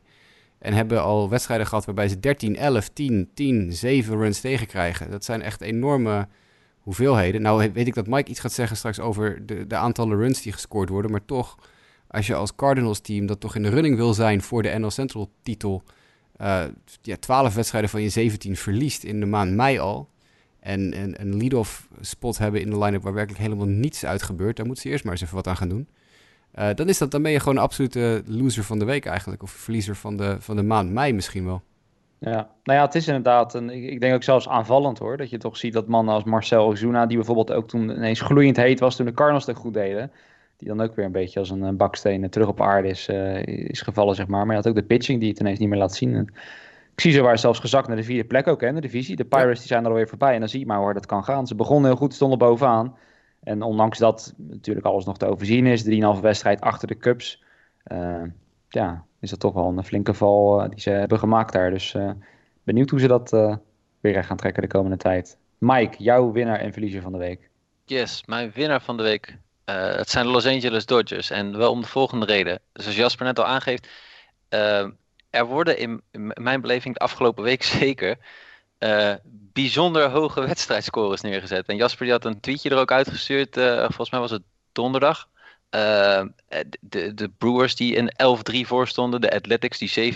En 0.65 0.73
hebben 0.73 1.01
al 1.01 1.29
wedstrijden 1.29 1.67
gehad 1.67 1.85
waarbij 1.85 2.07
ze 2.07 2.19
13, 2.19 2.55
11, 2.55 2.89
10, 2.89 3.29
10, 3.33 3.73
7 3.73 4.17
runs 4.17 4.39
tegenkrijgen. 4.39 5.11
Dat 5.11 5.25
zijn 5.25 5.41
echt 5.41 5.61
enorme 5.61 6.27
hoeveelheden. 6.79 7.41
Nou 7.41 7.71
weet 7.73 7.87
ik 7.87 7.93
dat 7.93 8.07
Mike 8.07 8.29
iets 8.29 8.39
gaat 8.39 8.51
zeggen 8.51 8.77
straks 8.77 8.99
over 8.99 9.45
de, 9.45 9.67
de 9.67 9.75
aantallen 9.75 10.17
runs 10.17 10.41
die 10.41 10.51
gescoord 10.51 10.89
worden. 10.89 11.11
Maar 11.11 11.25
toch 11.25 11.57
als 12.07 12.27
je 12.27 12.35
als 12.35 12.55
Cardinals 12.55 12.99
team 12.99 13.25
dat 13.25 13.39
toch 13.39 13.55
in 13.55 13.63
de 13.63 13.69
running 13.69 13.95
wil 13.95 14.13
zijn 14.13 14.41
voor 14.41 14.63
de 14.63 14.69
NL 14.77 14.91
Central 14.91 15.31
titel, 15.43 15.83
uh, 16.41 16.63
ja, 17.01 17.15
12 17.19 17.55
wedstrijden 17.55 17.89
van 17.89 18.01
je 18.01 18.09
17 18.09 18.55
verliest 18.55 19.03
in 19.03 19.19
de 19.19 19.25
maand 19.25 19.55
mei 19.55 19.79
al. 19.79 20.09
En, 20.59 20.93
en 20.93 21.21
een 21.21 21.37
lead-off 21.37 21.87
spot 22.01 22.37
hebben 22.37 22.61
in 22.61 22.69
de 22.69 22.77
line-up 22.79 23.03
waar 23.03 23.13
werkelijk 23.13 23.43
helemaal 23.43 23.67
niets 23.67 24.05
uit 24.05 24.23
gebeurt. 24.23 24.55
Daar 24.55 24.65
moeten 24.65 24.83
ze 24.83 24.89
eerst 24.89 25.03
maar 25.03 25.13
eens 25.13 25.21
even 25.21 25.35
wat 25.35 25.47
aan 25.47 25.57
gaan 25.57 25.69
doen. 25.69 25.87
Uh, 26.59 26.69
dan, 26.75 26.87
is 26.87 26.97
dat, 26.97 27.11
dan 27.11 27.21
ben 27.21 27.31
je 27.31 27.39
gewoon 27.39 27.55
een 27.55 27.63
absolute 27.63 28.23
loser 28.25 28.63
van 28.63 28.79
de 28.79 28.85
week 28.85 29.05
eigenlijk. 29.05 29.43
Of 29.43 29.51
verliezer 29.51 29.95
van 29.95 30.17
de, 30.17 30.35
van 30.39 30.55
de 30.55 30.63
maand 30.63 30.91
mei 30.91 31.13
misschien 31.13 31.45
wel. 31.45 31.61
Ja, 32.19 32.49
nou 32.63 32.79
ja, 32.79 32.85
het 32.85 32.95
is 32.95 33.07
inderdaad, 33.07 33.53
een, 33.53 33.69
ik, 33.69 33.99
denk 33.99 34.13
ook 34.13 34.23
zelfs 34.23 34.49
aanvallend 34.49 34.99
hoor. 34.99 35.17
Dat 35.17 35.29
je 35.29 35.37
toch 35.37 35.57
ziet 35.57 35.73
dat 35.73 35.87
mannen 35.87 36.13
als 36.13 36.23
Marcel 36.23 36.65
Ozuna, 36.65 37.05
die 37.05 37.17
bijvoorbeeld 37.17 37.51
ook 37.51 37.67
toen 37.67 37.89
ineens 37.89 38.21
gloeiend 38.21 38.57
heet 38.57 38.79
was 38.79 38.95
toen 38.95 39.05
de 39.05 39.13
Cardinals 39.13 39.45
het 39.45 39.57
goed 39.57 39.73
deden 39.73 40.11
die 40.57 40.67
dan 40.67 40.81
ook 40.81 40.95
weer 40.95 41.05
een 41.05 41.11
beetje 41.11 41.39
als 41.39 41.49
een 41.49 41.77
baksteen 41.77 42.29
terug 42.29 42.47
op 42.47 42.61
aarde 42.61 42.87
is, 42.87 43.09
uh, 43.09 43.43
is 43.45 43.81
gevallen, 43.81 44.15
zeg 44.15 44.27
maar. 44.27 44.45
Maar 44.45 44.55
je 44.55 44.61
had 44.61 44.67
ook 44.67 44.75
de 44.75 44.83
pitching 44.83 45.19
die 45.19 45.29
het 45.29 45.39
ineens 45.39 45.59
niet 45.59 45.69
meer 45.69 45.77
laat 45.77 45.95
zien. 45.95 46.15
ik 46.93 47.01
zie 47.01 47.11
ze 47.11 47.21
waar 47.21 47.37
zelfs 47.37 47.59
gezakt 47.59 47.87
naar 47.87 47.97
de 47.97 48.03
vierde 48.03 48.27
plek 48.27 48.47
ook, 48.47 48.61
hè, 48.61 48.73
de 48.73 48.81
divisie. 48.81 49.15
De 49.15 49.25
Pirates 49.25 49.57
die 49.57 49.67
zijn 49.67 49.83
er 49.83 49.89
alweer 49.89 50.07
voorbij 50.07 50.33
en 50.33 50.39
dan 50.39 50.49
zie 50.49 50.59
je 50.59 50.65
maar 50.65 50.79
hoe 50.79 50.93
dat 50.93 51.05
kan 51.05 51.23
gaan. 51.23 51.47
Ze 51.47 51.55
begonnen 51.55 51.89
heel 51.89 51.99
goed, 51.99 52.13
stonden 52.13 52.37
bovenaan. 52.37 52.95
En 53.45 53.61
ondanks 53.61 53.97
dat 53.97 54.33
natuurlijk 54.37 54.85
alles 54.85 55.05
nog 55.05 55.17
te 55.17 55.25
overzien 55.25 55.65
is, 55.65 55.85
3,5 56.17 56.21
wedstrijd 56.21 56.61
achter 56.61 56.87
de 56.87 56.97
Cubs, 56.97 57.43
uh, 57.91 58.23
ja, 58.69 59.05
is 59.19 59.29
dat 59.29 59.39
toch 59.39 59.53
wel 59.53 59.67
een 59.67 59.83
flinke 59.83 60.13
val 60.13 60.63
uh, 60.63 60.69
die 60.69 60.79
ze 60.79 60.89
hebben 60.89 61.19
gemaakt 61.19 61.53
daar. 61.53 61.69
Dus 61.69 61.95
benieuwd 62.63 62.89
hoe 62.89 62.99
ze 62.99 63.07
dat 63.07 63.29
weer 63.99 64.23
gaan 64.23 64.37
trekken 64.37 64.61
de 64.61 64.67
komende 64.67 64.97
tijd. 64.97 65.37
Mike, 65.57 66.03
jouw 66.03 66.31
winnaar 66.31 66.59
en 66.59 66.71
verliezer 66.71 67.01
van 67.01 67.11
de 67.11 67.17
week. 67.17 67.49
Yes, 67.85 68.23
mijn 68.25 68.51
winnaar 68.53 68.81
van 68.81 68.97
de 68.97 69.03
week 69.03 69.37
het 69.65 70.09
zijn 70.09 70.25
de 70.25 70.31
Los 70.31 70.45
Angeles 70.45 70.85
Dodgers. 70.85 71.29
En 71.29 71.57
wel 71.57 71.71
om 71.71 71.81
de 71.81 71.87
volgende 71.87 72.25
reden. 72.25 72.59
Zoals 72.73 72.95
Jasper 72.95 73.25
net 73.25 73.39
al 73.39 73.45
aangeeft. 73.45 73.87
Er 75.29 75.45
worden 75.45 75.77
in, 75.77 76.01
mijn 76.33 76.61
beleving 76.61 76.93
de 76.93 76.99
afgelopen 76.99 77.43
week 77.43 77.63
zeker. 77.79 78.17
Uh, 78.79 79.13
bijzonder 79.27 80.09
hoge 80.09 80.41
wedstrijdscores 80.47 81.21
neergezet. 81.21 81.67
En 81.67 81.75
Jasper 81.75 82.03
die 82.03 82.13
had 82.13 82.25
een 82.25 82.39
tweetje 82.39 82.69
er 82.69 82.77
ook 82.77 82.91
uitgestuurd. 82.91 83.53
volgens 83.79 84.09
mij 84.09 84.19
was 84.19 84.31
het 84.31 84.43
donderdag. 84.71 85.27
de, 85.69 87.13
de 87.13 87.31
Brewers 87.37 87.75
die 87.75 87.97
een 87.97 88.11
11-3 88.63 88.67
voor 88.67 88.87
stonden. 88.87 89.21
De 89.21 89.31
Athletics 89.31 89.77
die 89.77 90.13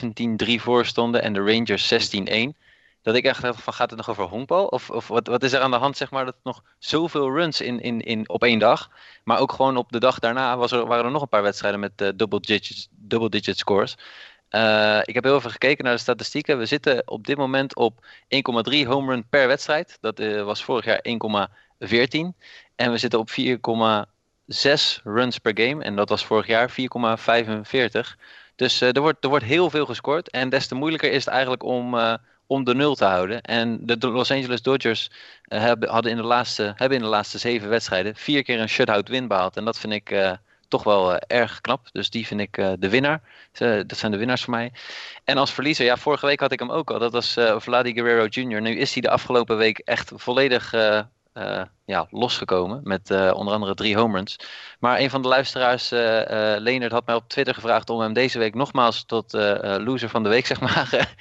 17-3 0.57 0.61
voor 0.61 0.85
stonden. 0.85 1.21
En 1.21 1.33
de 1.33 1.39
Rangers 1.39 2.13
16-1 2.53 2.67
dat 3.01 3.15
ik 3.15 3.25
echt 3.25 3.41
dacht 3.41 3.61
van 3.61 3.73
gaat 3.73 3.89
het 3.89 3.97
nog 3.97 4.09
over 4.09 4.23
honkbal? 4.23 4.65
Of, 4.65 4.89
of 4.89 5.07
wat, 5.07 5.27
wat 5.27 5.43
is 5.43 5.53
er 5.53 5.61
aan 5.61 5.71
de 5.71 5.77
hand 5.77 5.97
zeg 5.97 6.11
maar 6.11 6.25
dat 6.25 6.35
nog 6.43 6.63
zoveel 6.77 7.31
runs 7.31 7.61
in, 7.61 7.81
in, 7.81 8.01
in, 8.01 8.29
op 8.29 8.43
één 8.43 8.59
dag. 8.59 8.89
Maar 9.23 9.39
ook 9.39 9.51
gewoon 9.51 9.77
op 9.77 9.91
de 9.91 9.99
dag 9.99 10.19
daarna 10.19 10.57
was 10.57 10.71
er, 10.71 10.85
waren 10.85 11.05
er 11.05 11.11
nog 11.11 11.21
een 11.21 11.29
paar 11.29 11.41
wedstrijden 11.41 11.79
met 11.79 11.97
double, 12.15 12.39
digit, 12.39 12.87
double 12.91 13.29
digit 13.29 13.57
scores. 13.57 13.97
Uh, 14.49 14.99
ik 15.03 15.13
heb 15.13 15.23
heel 15.23 15.35
even 15.35 15.51
gekeken 15.51 15.83
naar 15.83 15.93
de 15.93 15.99
statistieken. 15.99 16.57
We 16.57 16.65
zitten 16.65 17.01
op 17.05 17.25
dit 17.25 17.37
moment 17.37 17.75
op 17.75 18.05
1,3 18.23 18.87
home 18.87 19.11
run 19.11 19.27
per 19.29 19.47
wedstrijd. 19.47 19.97
Dat 20.01 20.19
uh, 20.19 20.43
was 20.43 20.63
vorig 20.63 20.85
jaar 20.85 21.05
1,14. 21.07 21.09
En 22.75 22.91
we 22.91 22.97
zitten 22.97 23.19
op 23.19 23.29
4,6 23.29 25.03
runs 25.03 25.37
per 25.37 25.51
game. 25.55 25.83
En 25.83 25.95
dat 25.95 26.09
was 26.09 26.25
vorig 26.25 26.47
jaar 26.47 26.71
4,45. 26.71 26.75
Dus 28.55 28.81
er, 28.81 29.01
wordt, 29.01 29.23
er 29.23 29.29
wordt 29.29 29.45
heel 29.45 29.69
veel 29.69 29.85
gescoord. 29.85 30.29
En 30.29 30.49
des 30.49 30.67
te 30.67 30.75
moeilijker 30.75 31.11
is 31.11 31.25
het 31.25 31.33
eigenlijk 31.33 31.63
om, 31.63 31.99
om 32.47 32.63
de 32.63 32.75
nul 32.75 32.95
te 32.95 33.05
houden. 33.05 33.41
En 33.41 33.85
de 33.85 34.07
Los 34.07 34.31
Angeles 34.31 34.61
Dodgers 34.61 35.11
hebben, 35.41 35.89
hadden 35.89 36.11
in 36.11 36.17
de 36.17 36.23
laatste, 36.23 36.73
hebben 36.75 36.97
in 36.97 37.03
de 37.03 37.09
laatste 37.09 37.37
zeven 37.37 37.69
wedstrijden 37.69 38.15
vier 38.15 38.43
keer 38.43 38.59
een 38.59 38.69
shutout 38.69 39.07
win 39.07 39.27
behaald. 39.27 39.57
En 39.57 39.65
dat 39.65 39.79
vind 39.79 39.93
ik 39.93 40.11
toch 40.69 40.83
wel 40.83 41.11
uh, 41.11 41.17
erg 41.27 41.61
knap. 41.61 41.87
Dus 41.91 42.09
die 42.09 42.27
vind 42.27 42.39
ik 42.39 42.55
de 42.79 42.89
winnaar. 42.89 43.21
dat 43.85 43.97
zijn 43.97 44.11
de 44.11 44.17
winnaars 44.17 44.43
voor 44.43 44.53
mij. 44.53 44.71
En 45.23 45.37
als 45.37 45.53
verliezer, 45.53 45.85
ja, 45.85 45.97
vorige 45.97 46.25
week 46.25 46.39
had 46.39 46.51
ik 46.51 46.59
hem 46.59 46.71
ook 46.71 46.91
al. 46.91 46.99
Dat 46.99 47.11
was 47.11 47.37
Vladi 47.57 47.93
Guerrero 47.93 48.25
Jr. 48.25 48.61
Nu 48.61 48.77
is 48.77 48.93
hij 48.93 49.01
de 49.01 49.09
afgelopen 49.09 49.57
week 49.57 49.77
echt 49.77 50.11
volledig 50.15 50.73
uh, 51.39 51.61
ja, 51.85 52.07
losgekomen. 52.09 52.81
Met 52.83 53.09
uh, 53.09 53.31
onder 53.35 53.53
andere 53.53 53.73
drie 53.73 53.97
home 53.97 54.15
runs. 54.15 54.39
Maar 54.79 54.99
een 54.99 55.09
van 55.09 55.21
de 55.21 55.27
luisteraars, 55.27 55.91
uh, 55.91 55.99
Leonard, 56.57 56.91
had 56.91 57.05
mij 57.05 57.15
op 57.15 57.29
Twitter 57.29 57.53
gevraagd 57.53 57.89
om 57.89 57.99
hem 57.99 58.13
deze 58.13 58.39
week 58.39 58.55
nogmaals 58.55 59.03
tot 59.03 59.33
loser 59.79 60.09
van 60.09 60.23
de 60.23 60.29
week 60.29 60.45
zeg 60.53 60.59
maar, 60.59 61.15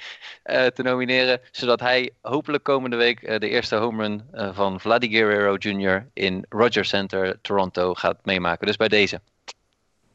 te 0.73 0.81
nomineren. 0.83 1.41
Zodat 1.51 1.79
hij 1.79 2.11
hopelijk 2.21 2.63
komende 2.63 2.95
week 2.95 3.39
de 3.39 3.49
eerste 3.49 3.75
home 3.75 4.01
run 4.03 4.53
van 4.53 4.79
Vladdy 4.79 5.09
Guerrero 5.09 5.55
Jr. 5.55 6.09
in 6.13 6.45
Rogers 6.49 6.89
Center, 6.89 7.41
Toronto 7.41 7.93
gaat 7.93 8.25
meemaken. 8.25 8.67
Dus 8.67 8.77
bij 8.77 8.87
deze. 8.87 9.21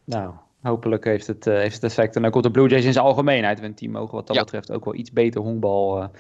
Nou, 0.04 0.32
hopelijk 0.62 1.04
heeft 1.04 1.26
het, 1.26 1.44
heeft 1.44 1.74
het 1.74 1.84
effect. 1.84 2.16
En 2.16 2.26
ook 2.26 2.34
op 2.34 2.42
de 2.42 2.50
Blue 2.50 2.68
Jays 2.68 2.84
in 2.84 2.92
zijn 2.92 3.04
algemeenheid. 3.04 3.62
Een 3.62 3.74
team 3.74 3.92
mogen 3.92 4.14
wat 4.14 4.26
dat 4.26 4.36
betreft 4.36 4.72
ook 4.72 4.84
wel 4.84 4.94
iets 4.94 5.12
beter 5.12 5.40
honkbal 5.40 6.10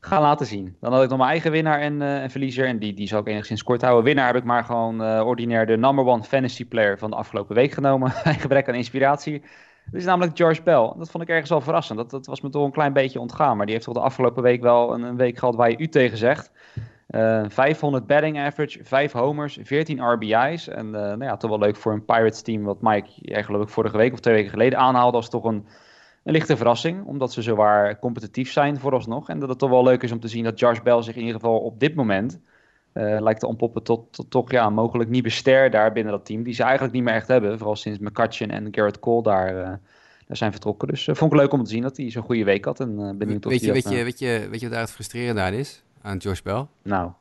gaan 0.00 0.22
laten 0.22 0.46
zien. 0.46 0.76
Dan 0.80 0.92
had 0.92 1.02
ik 1.02 1.08
nog 1.08 1.18
mijn 1.18 1.30
eigen 1.30 1.50
winnaar 1.50 1.80
en, 1.80 2.00
uh, 2.00 2.22
en 2.22 2.30
verliezer. 2.30 2.66
En 2.66 2.78
die, 2.78 2.94
die 2.94 3.08
zal 3.08 3.20
ik 3.20 3.26
enigszins 3.26 3.62
kort 3.62 3.82
houden. 3.82 4.04
Winnaar 4.04 4.26
heb 4.26 4.36
ik 4.36 4.44
maar 4.44 4.64
gewoon 4.64 5.20
ordinair 5.20 5.66
de 5.66 5.76
number 5.76 6.04
one 6.04 6.22
fantasy 6.22 6.66
player 6.66 6.98
van 6.98 7.10
de 7.10 7.16
afgelopen 7.16 7.54
week 7.54 7.72
genomen. 7.72 8.12
Bij 8.24 8.34
gebrek 8.34 8.68
aan 8.68 8.74
inspiratie. 8.74 9.42
Dat 9.84 10.00
is 10.00 10.04
namelijk 10.04 10.36
George 10.36 10.62
Bell. 10.62 10.92
Dat 10.96 11.10
vond 11.10 11.22
ik 11.22 11.28
ergens 11.28 11.50
wel 11.50 11.60
verrassend. 11.60 11.98
Dat, 11.98 12.10
dat 12.10 12.26
was 12.26 12.40
me 12.40 12.48
toch 12.48 12.64
een 12.64 12.72
klein 12.72 12.92
beetje 12.92 13.20
ontgaan. 13.20 13.56
Maar 13.56 13.66
die 13.66 13.74
heeft 13.74 13.86
toch 13.86 13.94
de 13.94 14.00
afgelopen 14.00 14.42
week 14.42 14.60
wel 14.60 14.94
een, 14.94 15.02
een 15.02 15.16
week 15.16 15.38
gehad 15.38 15.54
waar 15.54 15.70
je 15.70 15.78
u 15.78 15.88
tegen 15.88 16.18
zegt. 16.18 16.50
Uh, 17.12 17.40
eh, 17.40 17.50
500 17.50 18.06
batting 18.06 18.38
average, 18.38 18.84
5 18.84 19.12
homers, 19.12 19.58
14 19.62 20.12
RBI's. 20.12 20.68
En 20.68 20.90
nou 20.90 21.24
ja, 21.24 21.36
toch 21.36 21.50
wel 21.50 21.58
leuk 21.58 21.76
voor 21.76 21.92
een 21.92 22.04
Pirates 22.04 22.42
team. 22.42 22.62
Wat 22.62 22.82
Mike 22.82 23.10
eigenlijk 23.22 23.68
vorige 23.68 23.96
week 23.96 24.12
of 24.12 24.20
twee 24.20 24.34
weken 24.34 24.50
geleden 24.50 24.78
aanhaalde. 24.78 25.16
als 25.16 25.28
toch 25.28 25.44
een 25.44 25.66
een 26.24 26.32
lichte 26.32 26.56
verrassing, 26.56 27.04
omdat 27.04 27.32
ze 27.32 27.42
zowaar 27.42 27.98
competitief 27.98 28.52
zijn 28.52 28.78
vooralsnog. 28.78 29.28
En 29.28 29.38
dat 29.38 29.48
het 29.48 29.58
toch 29.58 29.70
wel 29.70 29.84
leuk 29.84 30.02
is 30.02 30.12
om 30.12 30.20
te 30.20 30.28
zien 30.28 30.44
dat 30.44 30.58
Josh 30.58 30.80
Bell 30.80 31.02
zich 31.02 31.14
in 31.14 31.20
ieder 31.20 31.34
geval 31.34 31.58
op 31.58 31.80
dit 31.80 31.94
moment 31.94 32.40
uh, 32.94 33.20
lijkt 33.20 33.40
te 33.40 33.46
ontpoppen 33.46 33.82
tot, 33.82 34.12
tot, 34.12 34.30
toch 34.30 34.50
ja, 34.50 34.70
mogelijk 34.70 35.10
nieuwe 35.10 35.30
ster 35.30 35.70
daar 35.70 35.92
binnen 35.92 36.12
dat 36.12 36.24
team. 36.24 36.42
Die 36.42 36.54
ze 36.54 36.62
eigenlijk 36.62 36.94
niet 36.94 37.02
meer 37.02 37.14
echt 37.14 37.28
hebben, 37.28 37.58
vooral 37.58 37.76
sinds 37.76 37.98
McCutcheon 37.98 38.50
en 38.50 38.68
Garrett 38.70 38.98
Cole 38.98 39.22
daar, 39.22 39.54
daar 40.26 40.36
zijn 40.36 40.52
vertrokken. 40.52 40.88
Dus 40.88 41.06
uh, 41.06 41.14
vond 41.14 41.32
ik 41.32 41.38
leuk 41.38 41.52
om 41.52 41.64
te 41.64 41.70
zien 41.70 41.82
dat 41.82 41.96
hij 41.96 42.10
zo'n 42.10 42.22
goede 42.22 42.44
week 42.44 42.64
had. 42.64 42.80
En 42.80 43.18
benieuwd 43.18 43.44
weet 43.44 43.60
of 43.60 43.66
je, 43.66 43.72
weet, 43.72 43.88
je, 43.88 44.04
weet, 44.04 44.18
je, 44.18 44.46
weet 44.50 44.60
je 44.60 44.66
wat 44.66 44.74
daar 44.74 44.84
het 44.84 44.92
frustrerende 44.92 45.40
aan 45.40 45.52
is, 45.52 45.82
aan 46.02 46.16
Josh 46.16 46.40
Bell? 46.40 46.66
Nou 46.82 47.12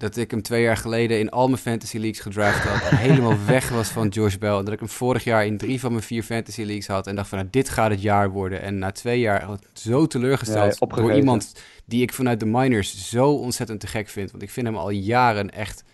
dat 0.00 0.16
ik 0.16 0.30
hem 0.30 0.42
twee 0.42 0.62
jaar 0.62 0.76
geleden 0.76 1.18
in 1.18 1.30
al 1.30 1.46
mijn 1.46 1.60
fantasy 1.60 1.98
leagues 1.98 2.20
gedraft 2.20 2.64
had. 2.64 2.98
Helemaal 2.98 3.44
weg 3.46 3.68
was 3.68 3.88
van 3.88 4.08
Josh 4.08 4.36
Bell. 4.36 4.56
En 4.56 4.64
dat 4.64 4.74
ik 4.74 4.78
hem 4.78 4.88
vorig 4.88 5.24
jaar 5.24 5.46
in 5.46 5.56
drie 5.56 5.80
van 5.80 5.90
mijn 5.92 6.04
vier 6.04 6.22
fantasy 6.22 6.62
leagues 6.62 6.86
had. 6.86 7.06
En 7.06 7.16
dacht 7.16 7.28
van, 7.28 7.38
nou, 7.38 7.50
dit 7.50 7.68
gaat 7.68 7.90
het 7.90 8.02
jaar 8.02 8.30
worden. 8.30 8.60
En 8.60 8.78
na 8.78 8.90
twee 8.90 9.20
jaar 9.20 9.58
zo 9.72 10.06
teleurgesteld 10.06 10.76
ja, 10.78 10.86
door 10.86 11.14
iemand 11.14 11.54
die 11.84 12.02
ik 12.02 12.12
vanuit 12.12 12.40
de 12.40 12.46
minors 12.46 13.08
zo 13.08 13.32
ontzettend 13.32 13.80
te 13.80 13.86
gek 13.86 14.08
vind. 14.08 14.30
Want 14.30 14.42
ik 14.42 14.50
vind 14.50 14.66
hem 14.66 14.76
al 14.76 14.90
jaren 14.90 15.50
echt 15.50 15.84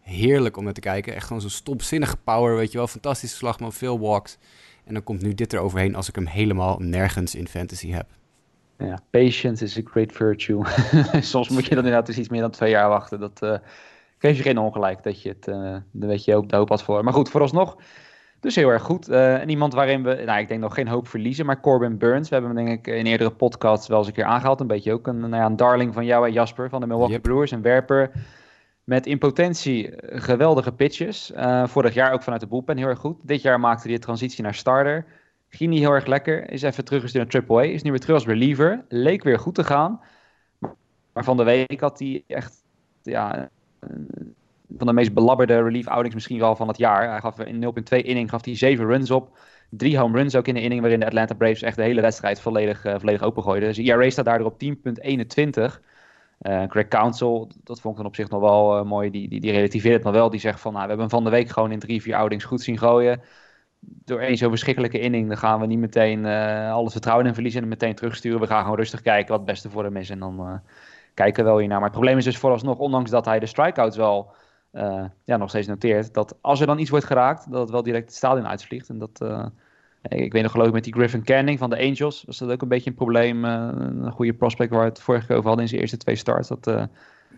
heerlijk 0.00 0.56
om 0.56 0.64
naar 0.64 0.72
te 0.72 0.80
kijken. 0.80 1.14
Echt 1.14 1.26
gewoon 1.26 1.42
zo'n 1.42 1.50
stopzinnige 1.50 2.16
power, 2.16 2.56
weet 2.56 2.72
je 2.72 2.78
wel. 2.78 2.86
Fantastische 2.86 3.36
slagman, 3.36 3.72
veel 3.72 4.00
walks. 4.00 4.38
En 4.84 4.94
dan 4.94 5.02
komt 5.02 5.22
nu 5.22 5.34
dit 5.34 5.52
eroverheen 5.52 5.94
als 5.94 6.08
ik 6.08 6.14
hem 6.14 6.26
helemaal 6.26 6.78
nergens 6.78 7.34
in 7.34 7.48
fantasy 7.48 7.90
heb. 7.90 8.06
Ja, 8.78 8.98
patience 9.10 9.64
is 9.64 9.78
a 9.78 9.80
great 9.84 10.12
virtue. 10.12 10.62
Soms 11.20 11.48
moet 11.48 11.64
je 11.64 11.74
dan 11.74 11.78
inderdaad 11.78 12.06
dus 12.06 12.18
iets 12.18 12.28
meer 12.28 12.40
dan 12.40 12.50
twee 12.50 12.70
jaar 12.70 12.88
wachten. 12.88 13.20
Dat 13.20 13.42
uh, 13.42 13.56
geeft 14.18 14.36
je 14.36 14.42
geen 14.42 14.58
ongelijk 14.58 15.02
dat 15.02 15.22
je 15.22 15.28
het, 15.28 15.48
uh, 15.48 15.76
dan 15.90 16.08
weet 16.08 16.24
je 16.24 16.36
ook 16.36 16.48
de 16.48 16.56
hoop 16.56 16.68
had 16.68 16.82
voor. 16.82 17.04
Maar 17.04 17.12
goed, 17.12 17.28
vooralsnog 17.28 17.76
dus 18.40 18.54
heel 18.54 18.68
erg 18.68 18.82
goed. 18.82 19.08
Uh, 19.08 19.40
en 19.40 19.48
iemand 19.48 19.74
waarin 19.74 20.02
we, 20.02 20.22
nou 20.26 20.40
ik 20.40 20.48
denk 20.48 20.60
nog 20.60 20.74
geen 20.74 20.88
hoop 20.88 21.08
verliezen, 21.08 21.46
maar 21.46 21.60
Corbin 21.60 21.98
Burns. 21.98 22.28
We 22.28 22.34
hebben 22.34 22.56
hem 22.56 22.66
denk 22.66 22.78
ik 22.78 22.94
in 22.94 23.06
eerdere 23.06 23.30
podcasts 23.30 23.88
wel 23.88 23.98
eens 23.98 24.06
een 24.06 24.12
keer 24.12 24.24
aangehaald. 24.24 24.60
Een 24.60 24.66
beetje 24.66 24.92
ook 24.92 25.06
een, 25.06 25.18
nou 25.18 25.36
ja, 25.36 25.44
een 25.44 25.56
darling 25.56 25.94
van 25.94 26.04
jou 26.04 26.26
en 26.26 26.32
Jasper 26.32 26.68
van 26.68 26.80
de 26.80 26.86
Milwaukee 26.86 27.20
Brewers. 27.20 27.50
Een 27.50 27.62
werper 27.62 28.10
met 28.84 29.06
in 29.06 29.18
potentie 29.18 29.92
geweldige 30.00 30.72
pitches. 30.72 31.32
vorig 31.64 31.94
jaar 31.94 32.12
ook 32.12 32.22
vanuit 32.22 32.40
de 32.40 32.48
boelpen 32.48 32.76
heel 32.76 32.88
erg 32.88 32.98
goed. 32.98 33.26
Dit 33.26 33.42
jaar 33.42 33.60
maakte 33.60 33.88
hij 33.88 33.96
de 33.96 34.02
transitie 34.02 34.42
naar 34.42 34.54
starter 34.54 35.06
Ging 35.54 35.70
niet 35.70 35.80
heel 35.80 35.92
erg 35.92 36.06
lekker. 36.06 36.50
Is 36.50 36.62
even 36.62 36.84
teruggestuurd 36.84 37.32
naar 37.32 37.42
AAA. 37.48 37.62
Is 37.62 37.82
nu 37.82 37.90
weer 37.90 38.00
terug 38.00 38.14
als 38.14 38.26
reliever. 38.26 38.84
Leek 38.88 39.22
weer 39.22 39.38
goed 39.38 39.54
te 39.54 39.64
gaan. 39.64 40.00
Maar 41.12 41.24
van 41.24 41.36
de 41.36 41.44
week 41.44 41.80
had 41.80 41.98
hij 41.98 42.24
echt 42.26 42.64
ja, 43.02 43.50
van 44.76 44.86
de 44.86 44.92
meest 44.92 45.14
belabberde 45.14 45.62
relief 45.62 45.88
outings 45.88 46.14
misschien 46.14 46.38
wel 46.38 46.56
van 46.56 46.68
het 46.68 46.76
jaar. 46.76 47.10
Hij 47.10 47.20
gaf 47.20 47.40
in 47.40 47.64
0.2 47.64 47.98
inning 47.98 48.30
gaf 48.30 48.44
hij 48.44 48.56
7 48.56 48.86
runs 48.86 49.10
op. 49.10 49.38
Drie 49.70 49.98
home 49.98 50.16
runs 50.16 50.36
ook 50.36 50.48
in 50.48 50.54
de 50.54 50.60
inning 50.60 50.80
waarin 50.80 51.00
de 51.00 51.06
Atlanta 51.06 51.34
Braves 51.34 51.62
echt 51.62 51.76
de 51.76 51.82
hele 51.82 52.00
wedstrijd 52.00 52.40
volledig, 52.40 52.84
uh, 52.84 52.94
volledig 52.98 53.22
opengooiden. 53.22 53.68
Dus 53.68 53.78
ERA 53.78 54.10
staat 54.10 54.24
daardoor 54.24 54.46
op 54.46 54.62
10.21. 54.64 55.80
Uh, 56.42 56.62
Greg 56.68 56.88
Council, 56.88 57.50
dat 57.64 57.80
vond 57.80 57.94
ik 57.94 58.00
dan 58.00 58.10
op 58.10 58.14
zich 58.14 58.28
nog 58.28 58.40
wel 58.40 58.78
uh, 58.78 58.84
mooi, 58.84 59.10
die, 59.10 59.28
die, 59.28 59.40
die 59.40 59.52
relativeert 59.52 59.94
het 59.94 60.04
nog 60.04 60.12
wel. 60.12 60.30
Die 60.30 60.40
zegt 60.40 60.60
van, 60.60 60.72
nou, 60.72 60.82
we 60.84 60.88
hebben 60.88 61.08
hem 61.08 61.16
van 61.18 61.24
de 61.24 61.36
week 61.36 61.48
gewoon 61.48 61.72
in 61.72 61.78
drie, 61.78 62.02
vier 62.02 62.14
outings 62.14 62.44
goed 62.44 62.62
zien 62.62 62.78
gooien. 62.78 63.22
Door 63.86 64.20
één 64.20 64.36
zo'n 64.36 64.48
verschrikkelijke 64.48 64.98
inning, 64.98 65.28
dan 65.28 65.36
gaan 65.36 65.60
we 65.60 65.66
niet 65.66 65.78
meteen 65.78 66.24
uh, 66.24 66.72
alles 66.72 66.92
vertrouwen 66.92 67.26
in 67.26 67.34
verliezen 67.34 67.62
en 67.62 67.68
meteen 67.68 67.94
terugsturen. 67.94 68.40
We 68.40 68.46
gaan 68.46 68.62
gewoon 68.62 68.76
rustig 68.76 69.00
kijken 69.00 69.28
wat 69.28 69.38
het 69.38 69.48
beste 69.48 69.70
voor 69.70 69.84
hem 69.84 69.96
is 69.96 70.10
en 70.10 70.18
dan 70.18 70.60
kijken 71.14 71.44
we 71.44 71.50
wel 71.50 71.58
hiernaar. 71.58 71.78
Maar 71.78 71.88
het 71.88 71.96
probleem 71.96 72.18
is 72.18 72.24
dus 72.24 72.38
vooralsnog, 72.38 72.78
ondanks 72.78 73.10
dat 73.10 73.24
hij 73.24 73.38
de 73.38 73.46
strikeouts 73.46 73.96
wel 73.96 74.34
ja, 75.24 75.36
nog 75.36 75.48
steeds 75.48 75.66
noteert, 75.66 76.14
dat 76.14 76.38
als 76.40 76.60
er 76.60 76.66
dan 76.66 76.78
iets 76.78 76.90
wordt 76.90 77.04
geraakt, 77.04 77.50
dat 77.50 77.60
het 77.60 77.70
wel 77.70 77.82
direct 77.82 78.04
het 78.04 78.14
stadion 78.14 78.46
uitvliegt. 78.46 78.88
En 78.88 78.98
dat 78.98 79.24
ik 80.02 80.32
weet 80.32 80.42
nog 80.42 80.50
geloof 80.50 80.66
ik 80.66 80.72
met 80.72 80.84
die 80.84 80.92
Griffin 80.92 81.24
Canning 81.24 81.58
van 81.58 81.70
de 81.70 81.78
Angels 81.78 82.24
was 82.26 82.38
dat 82.38 82.50
ook 82.50 82.62
een 82.62 82.68
beetje 82.68 82.90
een 82.90 82.96
probleem. 82.96 83.44
Een 83.44 84.12
goede 84.12 84.34
prospect 84.34 84.70
waar 84.70 84.80
we 84.80 84.88
het 84.88 85.00
vorige 85.00 85.26
keer 85.26 85.36
over 85.36 85.46
hadden 85.46 85.64
in 85.64 85.70
zijn 85.70 85.80
eerste 85.80 85.96
twee 85.96 86.16
starts. 86.16 86.48
Dat, 86.48 86.88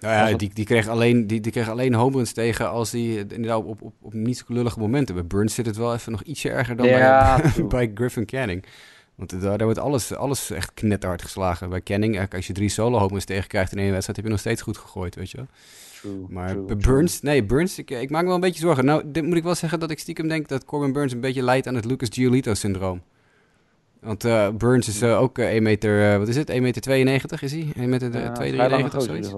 nou 0.01 0.31
ja, 0.31 0.37
die, 0.37 0.51
die, 0.55 0.65
kreeg 0.65 0.89
alleen, 0.89 1.27
die, 1.27 1.41
die 1.41 1.53
kreeg 1.53 1.69
alleen 1.69 1.95
home 1.95 2.17
runs 2.17 2.33
tegen 2.33 2.71
als 2.71 2.93
hij 2.93 3.01
inderdaad 3.01 3.65
op, 3.65 3.83
op, 3.83 3.95
op 4.01 4.13
niet 4.13 4.37
zo 4.37 4.45
lullige 4.49 4.79
momenten. 4.79 5.15
Bij 5.15 5.27
Burns 5.27 5.55
zit 5.55 5.67
het 5.67 5.77
wel 5.77 5.95
even 5.95 6.13
nog 6.13 6.23
ietsje 6.23 6.51
erger 6.51 6.77
dan 6.77 6.87
ja, 6.87 7.37
bij, 7.57 7.67
bij 7.67 7.91
Griffin 7.95 8.27
Canning. 8.27 8.65
Want 9.15 9.31
daar, 9.31 9.59
daar 9.59 9.67
wordt 9.67 9.79
alles, 9.79 10.15
alles 10.15 10.51
echt 10.51 10.75
knetterhard 10.75 11.23
geslagen. 11.23 11.69
Bij 11.69 11.83
Canning, 11.83 12.33
als 12.35 12.47
je 12.47 12.53
drie 12.53 12.69
solo 12.69 12.99
home 12.99 13.11
runs 13.11 13.25
tegenkrijgt 13.25 13.73
in 13.73 13.79
één 13.79 13.91
wedstrijd, 13.91 14.17
heb 14.17 14.27
je 14.27 14.33
nog 14.33 14.41
steeds 14.41 14.63
goed 14.63 14.77
gegooid, 14.77 15.15
weet 15.15 15.31
je 15.31 15.37
wel. 15.37 15.47
maar 16.29 16.65
Burns, 16.77 17.21
nee, 17.21 17.45
Burns, 17.45 17.79
ik, 17.79 17.91
ik 17.91 18.11
maak 18.11 18.21
me 18.21 18.27
wel 18.27 18.35
een 18.35 18.41
beetje 18.41 18.61
zorgen. 18.61 18.85
Nou, 18.85 19.03
dit 19.07 19.25
moet 19.25 19.37
ik 19.37 19.43
wel 19.43 19.55
zeggen 19.55 19.81
dat 19.81 19.91
ik 19.91 19.99
stiekem 19.99 20.29
denk 20.29 20.49
dat 20.49 20.65
Corbin 20.65 20.93
Burns 20.93 21.13
een 21.13 21.21
beetje 21.21 21.43
lijdt 21.43 21.67
aan 21.67 21.75
het 21.75 21.85
Lucas 21.85 22.09
Giolito-syndroom. 22.13 23.03
Want 24.01 24.25
uh, 24.25 24.49
Burns 24.51 24.89
is 24.89 25.03
uh, 25.03 25.21
ook 25.21 25.39
uh, 25.39 25.49
1 25.49 25.63
meter, 25.63 26.13
uh, 26.13 26.19
wat 26.19 26.29
is 26.29 26.37
het? 26.37 26.51
1 26.51 26.63
meter 26.63 26.83
92 26.83 27.43
is 27.43 27.53
hij? 27.53 27.73
1 27.77 27.89
meter 27.89 28.13
ja, 28.13 28.33
92 28.33 28.99
of 28.99 29.05
zoiets? 29.05 29.33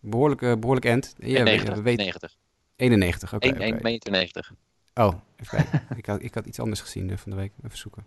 Behoorlijk, 0.00 0.40
behoorlijk 0.40 0.86
end. 0.86 1.14
Ja, 1.18 1.42
90, 1.42 1.74
weet, 1.74 1.96
90. 1.96 2.36
91, 2.76 3.34
oké. 3.34 3.46
Okay, 3.46 3.60
1, 3.60 3.68
okay. 3.68 3.92
meter 3.92 4.10
90. 4.10 4.52
Oh, 4.94 5.14
even 5.36 5.66
ik, 5.96 6.06
had, 6.06 6.22
ik 6.22 6.34
had 6.34 6.46
iets 6.46 6.60
anders 6.60 6.80
gezien 6.80 7.18
van 7.18 7.30
de 7.30 7.36
week. 7.36 7.52
Even 7.64 7.78
zoeken. 7.78 8.06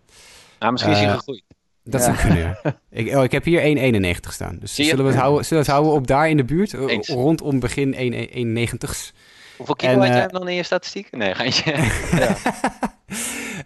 Nou, 0.58 0.72
misschien 0.72 0.92
is 0.92 0.98
hij 0.98 1.10
gegroeid. 1.12 1.44
Dat 1.84 2.00
ja. 2.00 2.06
zou 2.06 2.26
kunnen, 2.26 2.38
ja. 2.38 2.80
ik, 3.00 3.14
oh, 3.16 3.24
ik 3.24 3.32
heb 3.32 3.44
hier 3.44 3.92
1,91 4.24 4.28
staan. 4.28 4.58
Dus 4.58 4.74
zullen 4.74 5.04
we, 5.04 5.10
het 5.10 5.20
houden, 5.20 5.44
zullen 5.44 5.64
we 5.64 5.70
het 5.70 5.78
houden 5.80 6.00
op 6.00 6.06
daar 6.06 6.28
in 6.28 6.36
de 6.36 6.44
buurt? 6.44 6.72
Eens. 6.72 7.08
Rondom 7.08 7.60
begin 7.60 7.94
1,91's. 7.94 9.12
Hoeveel 9.56 9.74
kilo 9.74 9.98
had 9.98 10.06
jij 10.06 10.28
dan 10.28 10.48
in 10.48 10.54
je 10.54 10.62
statistiek? 10.62 11.08
Nee, 11.10 11.34
ga 11.34 11.42
je... 11.42 11.62
ja. 12.20 12.36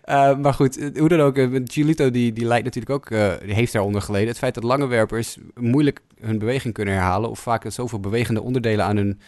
Uh, 0.08 0.38
maar 0.42 0.54
goed, 0.54 0.90
hoe 0.98 1.08
dan 1.08 1.20
ook, 1.20 1.38
Giolito 1.64 2.10
die, 2.10 2.32
die 2.32 2.44
leidt 2.44 2.64
natuurlijk 2.64 2.94
ook, 2.94 3.10
uh, 3.10 3.32
die 3.44 3.54
heeft 3.54 3.72
daaronder 3.72 4.02
geleden. 4.02 4.28
Het 4.28 4.38
feit 4.38 4.54
dat 4.54 4.64
lange 4.64 4.86
werpers 4.86 5.36
moeilijk 5.54 6.00
hun 6.20 6.38
beweging 6.38 6.74
kunnen 6.74 6.94
herhalen, 6.94 7.30
of 7.30 7.38
vaak 7.38 7.64
zoveel 7.68 8.00
bewegende 8.00 8.42
onderdelen 8.42 8.84
aan 8.84 8.96
hun 8.96 9.20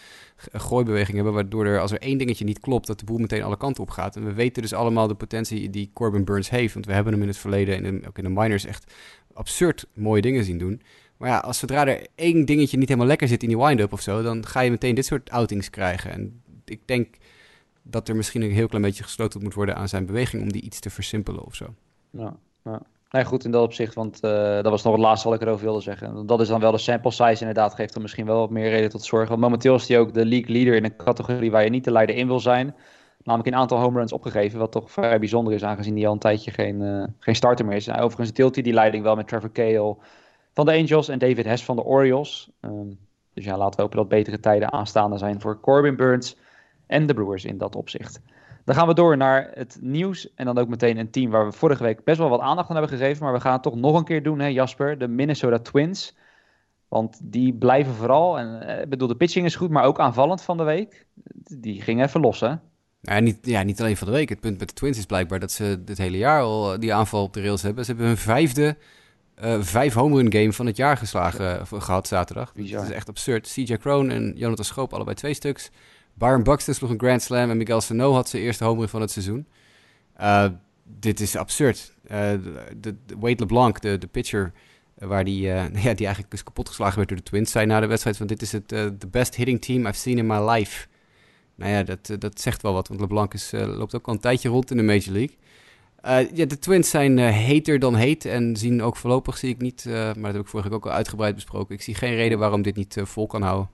gooibeweging 0.53 1.15
hebben, 1.15 1.35
waardoor 1.35 1.67
er 1.67 1.81
als 1.81 1.93
er 1.93 2.01
één 2.01 2.19
dingetje 2.19 2.45
niet 2.45 2.61
klopt, 2.61 2.87
dat 2.87 2.99
de 2.99 3.05
boel 3.05 3.19
meteen 3.19 3.43
alle 3.43 3.57
kanten 3.57 3.83
op 3.83 3.91
gaat. 3.91 4.17
En 4.17 4.25
we 4.25 4.33
weten 4.33 4.63
dus 4.63 4.73
allemaal 4.73 5.09
de 5.09 5.15
potentie 5.15 5.71
die 5.71 5.91
Corbin 5.93 6.25
Burns 6.25 6.51
heeft, 6.51 6.75
want 6.75 6.87
we 6.87 6.93
hebben 6.93 7.13
hem 7.13 7.23
in 7.23 7.29
het 7.29 7.39
verleden, 7.39 7.85
in 7.85 8.01
de, 8.01 8.09
ook 8.09 8.19
in 8.19 8.25
de 8.25 8.31
minors, 8.31 8.65
echt 8.65 8.93
absurd 9.33 9.87
mooie 9.93 10.23
dingen 10.23 10.45
zien 10.45 10.59
doen. 10.59 10.83
Maar 11.17 11.29
ja, 11.29 11.39
als 11.39 11.59
zodra 11.59 11.87
er 11.87 12.07
één 12.15 12.45
dingetje 12.45 12.79
niet 12.79 12.89
helemaal 12.89 13.09
lekker 13.09 13.29
zit 13.29 13.43
in 13.43 13.49
die 13.49 13.59
wind-up 13.59 13.93
of 13.93 14.01
zo, 14.01 14.23
dan 14.23 14.47
ga 14.47 14.61
je 14.61 14.71
meteen 14.71 14.95
dit 14.95 15.07
soort 15.07 15.31
outings 15.31 15.71
krijgen. 15.71 16.13
En 16.13 16.43
ik 16.71 16.81
denk 16.85 17.17
dat 17.83 18.09
er 18.09 18.17
misschien 18.17 18.43
een 18.43 18.51
heel 18.51 18.69
klein 18.69 18.85
beetje 18.85 19.03
gesloten 19.03 19.43
moet 19.43 19.55
worden 19.55 19.77
aan 19.77 19.89
zijn 19.89 20.07
beweging 20.07 20.43
om 20.43 20.53
die 20.53 20.63
iets 20.63 20.81
te 20.81 20.91
versimpelen 20.91 21.45
of 21.45 21.55
zo. 21.55 21.75
Ja, 22.11 22.37
ja. 22.65 22.83
Nee, 23.11 23.25
goed 23.25 23.45
in 23.45 23.51
dat 23.51 23.63
opzicht, 23.63 23.95
want 23.95 24.19
uh, 24.25 24.31
dat 24.31 24.69
was 24.69 24.83
nog 24.83 24.93
het 24.93 25.03
laatste 25.03 25.29
wat 25.29 25.41
ik 25.41 25.47
erover 25.47 25.65
wilde 25.65 25.81
zeggen. 25.81 26.27
Dat 26.27 26.41
is 26.41 26.49
dan 26.49 26.61
wel 26.61 26.71
de 26.71 26.79
sample 26.79 27.11
size 27.11 27.41
inderdaad, 27.41 27.75
geeft 27.75 27.95
er 27.95 28.01
misschien 28.01 28.27
wel 28.27 28.39
wat 28.39 28.51
meer 28.51 28.71
reden 28.71 28.91
tot 28.91 29.05
zorgen. 29.05 29.29
Want 29.29 29.41
momenteel 29.41 29.75
is 29.75 29.89
hij 29.89 29.99
ook 29.99 30.15
de 30.15 30.25
league 30.25 30.53
leader 30.53 30.75
in 30.75 30.85
een 30.85 30.97
categorie 30.97 31.51
waar 31.51 31.65
je 31.65 31.71
niet 31.71 31.85
de 31.85 31.93
leider 31.93 32.17
in 32.17 32.27
wil 32.27 32.41
zijn. 32.41 32.75
Namelijk 33.23 33.55
een 33.55 33.61
aantal 33.61 33.79
home 33.79 33.99
runs 33.99 34.13
opgegeven, 34.13 34.59
wat 34.59 34.73
toch 34.73 34.91
vrij 34.91 35.19
bijzonder 35.19 35.53
is, 35.53 35.65
aangezien 35.65 35.97
hij 35.97 36.07
al 36.07 36.13
een 36.13 36.19
tijdje 36.19 36.51
geen, 36.51 36.81
uh, 36.81 37.05
geen 37.19 37.35
starter 37.35 37.67
meer 37.67 37.77
is. 37.77 37.91
Overigens 37.91 38.33
deelt 38.33 38.55
hij 38.55 38.63
die 38.65 38.73
leiding 38.73 39.03
wel 39.03 39.17
met 39.17 39.29
Trevor 39.29 39.53
Cale 39.53 39.97
van 40.55 40.67
de 40.67 40.73
Angels 40.73 41.09
en 41.09 41.19
David 41.19 41.45
Hess 41.45 41.65
van 41.65 41.77
de 41.77 41.85
Orioles. 41.85 42.51
Um, 42.61 42.99
dus 43.35 43.45
ja, 43.45 43.57
laten 43.57 43.77
we 43.77 43.83
hopen 43.83 43.99
dat 43.99 44.09
betere 44.09 44.41
tijden 44.41 44.73
aanstaande 44.73 45.19
zijn 45.19 45.41
voor 45.41 45.61
Corbin 45.61 45.97
Burns 45.97 46.37
en 46.89 47.07
de 47.07 47.15
Brewers 47.15 47.45
in 47.45 47.59
dat 47.59 47.77
opzicht. 47.77 48.21
Dan 48.65 48.77
gaan 48.77 48.87
we 48.87 48.95
door 48.95 49.17
naar 49.17 49.51
het 49.55 49.79
nieuws. 49.81 50.35
En 50.35 50.45
dan 50.45 50.59
ook 50.59 50.69
meteen 50.69 50.97
een 50.97 51.11
team 51.11 51.31
waar 51.31 51.47
we 51.47 51.53
vorige 51.53 51.83
week 51.83 52.05
best 52.05 52.19
wel 52.19 52.29
wat 52.29 52.41
aandacht 52.41 52.69
aan 52.69 52.77
hebben 52.77 52.99
gegeven. 52.99 53.25
Maar 53.25 53.33
we 53.33 53.41
gaan 53.41 53.53
het 53.53 53.63
toch 53.63 53.77
nog 53.77 53.97
een 53.97 54.05
keer 54.05 54.23
doen, 54.23 54.39
hè, 54.39 54.47
Jasper. 54.47 54.99
De 54.99 55.09
Minnesota 55.09 55.59
Twins. 55.59 56.17
Want 56.89 57.21
die 57.23 57.55
blijven 57.55 57.95
vooral. 57.95 58.39
En 58.39 58.63
eh, 58.63 58.83
ik 58.83 58.89
bedoel, 58.89 59.09
de 59.09 59.17
pitching 59.17 59.47
is 59.47 59.57
goed, 59.57 59.71
maar 59.71 59.85
ook 59.85 60.01
aanvallend 60.01 60.43
van 60.43 60.57
de 60.57 60.63
week. 60.63 61.07
Die 61.59 61.83
ging 61.83 62.03
even 62.03 62.21
los, 62.21 62.41
hè? 62.41 62.55
Ja 63.01 63.19
niet, 63.21 63.39
ja, 63.43 63.63
niet 63.63 63.81
alleen 63.81 63.97
van 63.97 64.07
de 64.07 64.13
week. 64.13 64.29
Het 64.29 64.41
punt 64.41 64.59
met 64.59 64.69
de 64.69 64.75
Twins 64.75 64.99
is 64.99 65.07
blijkbaar 65.07 65.39
dat 65.39 65.53
ze 65.53 65.85
dit 65.85 65.99
hele 65.99 66.19
jaar 66.19 66.43
al 66.43 66.73
eh, 66.73 66.79
die 66.79 66.95
aanval 66.95 67.23
op 67.23 67.33
de 67.33 67.43
rails 67.43 67.63
hebben. 67.63 67.85
Ze 67.85 67.91
hebben 67.91 68.09
hun 68.09 68.17
vijfde 68.17 68.77
uh, 69.45 69.61
vijf 69.61 69.95
home 69.95 70.17
run 70.17 70.33
game 70.33 70.53
van 70.53 70.67
het 70.67 70.77
jaar 70.77 70.97
geslagen 70.97 71.67
gehad 71.67 72.09
zaterdag. 72.09 72.53
Bizar. 72.53 72.81
Dat 72.81 72.89
is 72.89 72.95
echt 72.95 73.09
absurd. 73.09 73.53
CJ 73.53 73.77
Kroon 73.77 74.11
en 74.11 74.33
Jonathan 74.37 74.65
Schoop 74.65 74.93
allebei 74.93 75.17
twee 75.17 75.35
stuks. 75.35 75.71
Byron 76.19 76.43
Buxton 76.43 76.75
sloeg 76.75 76.91
een 76.91 76.99
Grand 76.99 77.23
Slam 77.23 77.51
en 77.51 77.57
Miguel 77.57 77.81
Sano 77.81 78.13
had 78.13 78.29
zijn 78.29 78.43
eerste 78.43 78.65
home 78.65 78.79
run 78.79 78.89
van 78.89 79.01
het 79.01 79.11
seizoen. 79.11 79.47
Uh, 80.21 80.47
dit 80.85 81.21
is 81.21 81.37
absurd. 81.37 81.95
Uh, 82.05 82.11
de, 82.11 82.97
de, 83.07 83.17
Wade 83.19 83.37
LeBlanc, 83.39 83.81
de, 83.81 83.99
de 83.99 84.07
pitcher, 84.07 84.53
uh, 84.99 85.09
waar 85.09 85.25
die, 85.25 85.41
ja, 85.41 85.69
die 85.69 85.85
eigenlijk 85.85 86.31
dus 86.31 86.43
kapot 86.43 86.69
geslagen 86.69 86.97
werd 86.97 87.09
door 87.09 87.19
de 87.19 87.25
Twins, 87.25 87.51
zei 87.51 87.67
na 87.67 87.81
de 87.81 87.87
wedstrijd 87.87 88.17
van 88.17 88.27
dit 88.27 88.43
is 88.43 88.53
het 88.53 88.69
the 88.69 89.09
best 89.11 89.35
hitting 89.35 89.61
team 89.61 89.87
I've 89.87 89.99
seen 89.99 90.19
in 90.19 90.27
my 90.27 90.51
life. 90.51 90.87
Nou 91.55 91.73
ja, 91.73 91.83
dat, 91.83 92.17
dat 92.19 92.41
zegt 92.41 92.63
wel 92.63 92.73
wat, 92.73 92.89
want 92.89 93.01
LeBlanc 93.01 93.35
is, 93.35 93.51
loopt 93.53 93.95
ook 93.95 94.07
al 94.07 94.13
een 94.13 94.21
tijdje 94.21 94.49
rond 94.49 94.71
in 94.71 94.77
de 94.77 94.83
Major 94.83 95.13
League. 95.13 95.37
ja, 96.35 96.45
de 96.47 96.59
Twins 96.59 96.91
zijn 96.91 97.19
heter 97.19 97.79
dan 97.79 97.95
heet 97.95 98.25
en 98.25 98.57
zien 98.57 98.83
ook 98.83 98.97
voorlopig, 98.97 99.39
zie 99.39 99.49
ik 99.49 99.61
niet, 99.61 99.85
maar 99.87 100.15
dat 100.15 100.33
heb 100.33 100.41
ik 100.41 100.49
vorige 100.49 100.69
week 100.69 100.79
ook 100.79 100.87
al 100.87 100.93
uitgebreid 100.93 101.35
besproken. 101.35 101.75
Ik 101.75 101.83
zie 101.83 101.95
geen 101.95 102.15
reden 102.15 102.39
waarom 102.39 102.63
dit 102.63 102.77
niet 102.77 102.97
vol 103.03 103.27
kan 103.27 103.43
houden. 103.43 103.71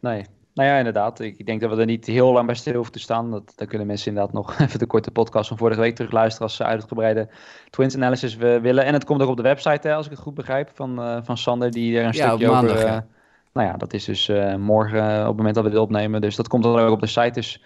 Nee, 0.00 0.24
nou 0.56 0.68
ja, 0.68 0.76
inderdaad. 0.76 1.20
Ik 1.20 1.46
denk 1.46 1.60
dat 1.60 1.70
we 1.70 1.80
er 1.80 1.86
niet 1.86 2.06
heel 2.06 2.32
lang 2.32 2.46
bij 2.46 2.54
stil 2.54 2.74
hoeven 2.74 2.92
te 2.92 2.98
staan. 2.98 3.30
Dat, 3.30 3.52
dan 3.56 3.66
kunnen 3.66 3.86
mensen 3.86 4.08
inderdaad 4.08 4.32
nog 4.32 4.58
even 4.60 4.78
de 4.78 4.86
korte 4.86 5.10
podcast 5.10 5.48
van 5.48 5.56
vorige 5.56 5.80
week 5.80 5.94
terugluisteren 5.94 6.46
als 6.46 6.56
ze 6.56 6.64
uitgebreide 6.64 7.28
Twins 7.70 7.94
analysis 7.94 8.36
willen. 8.36 8.84
En 8.84 8.92
het 8.92 9.04
komt 9.04 9.22
ook 9.22 9.28
op 9.28 9.36
de 9.36 9.42
website, 9.42 9.88
hè, 9.88 9.94
als 9.94 10.06
ik 10.06 10.12
het 10.12 10.20
goed 10.20 10.34
begrijp, 10.34 10.70
van, 10.74 11.00
uh, 11.00 11.18
van 11.22 11.36
Sander, 11.36 11.70
die 11.70 11.98
er 11.98 12.04
een 12.04 12.12
ja, 12.12 12.28
stukje 12.28 12.50
maandag, 12.50 12.76
over... 12.76 12.88
Uh, 12.88 12.98
nou 13.52 13.66
ja, 13.66 13.76
dat 13.76 13.92
is 13.92 14.04
dus 14.04 14.28
uh, 14.28 14.54
morgen 14.54 15.20
op 15.20 15.26
het 15.26 15.36
moment 15.36 15.54
dat 15.54 15.64
we 15.64 15.70
dit 15.70 15.78
opnemen. 15.78 16.20
Dus 16.20 16.36
dat 16.36 16.48
komt 16.48 16.62
dan 16.62 16.78
ook 16.78 16.92
op 16.92 17.00
de 17.00 17.06
site. 17.06 17.30
Dus 17.30 17.62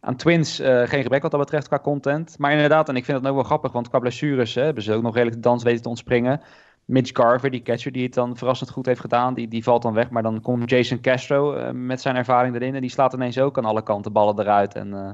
aan 0.00 0.16
Twins 0.16 0.56
geen 0.62 1.02
gebrek 1.02 1.22
wat 1.22 1.30
dat 1.30 1.40
betreft 1.40 1.68
qua 1.68 1.78
content. 1.78 2.38
Maar 2.38 2.52
inderdaad, 2.52 2.88
en 2.88 2.96
ik 2.96 3.04
vind 3.04 3.18
het 3.18 3.26
ook 3.26 3.34
wel 3.34 3.44
grappig, 3.44 3.72
want 3.72 3.88
qua 3.88 3.98
blessures 3.98 4.54
hè, 4.54 4.62
hebben 4.62 4.82
ze 4.82 4.92
ook 4.92 5.02
nog 5.02 5.14
redelijk 5.14 5.36
de 5.36 5.48
dans 5.48 5.62
weten 5.62 5.82
te 5.82 5.88
ontspringen. 5.88 6.40
Mitch 6.84 7.10
Garver, 7.12 7.50
die 7.50 7.62
catcher 7.62 7.92
die 7.92 8.02
het 8.02 8.14
dan 8.14 8.36
verrassend 8.36 8.70
goed 8.70 8.86
heeft 8.86 9.00
gedaan, 9.00 9.34
die, 9.34 9.48
die 9.48 9.62
valt 9.62 9.82
dan 9.82 9.94
weg. 9.94 10.10
Maar 10.10 10.22
dan 10.22 10.40
komt 10.40 10.70
Jason 10.70 11.00
Castro 11.00 11.56
uh, 11.56 11.70
met 11.70 12.00
zijn 12.00 12.16
ervaring 12.16 12.54
erin. 12.54 12.74
En 12.74 12.80
die 12.80 12.90
slaat 12.90 13.12
ineens 13.12 13.38
ook 13.38 13.58
aan 13.58 13.64
alle 13.64 13.82
kanten 13.82 14.12
ballen 14.12 14.40
eruit 14.40 14.74
en 14.74 14.88
uh, 14.88 15.10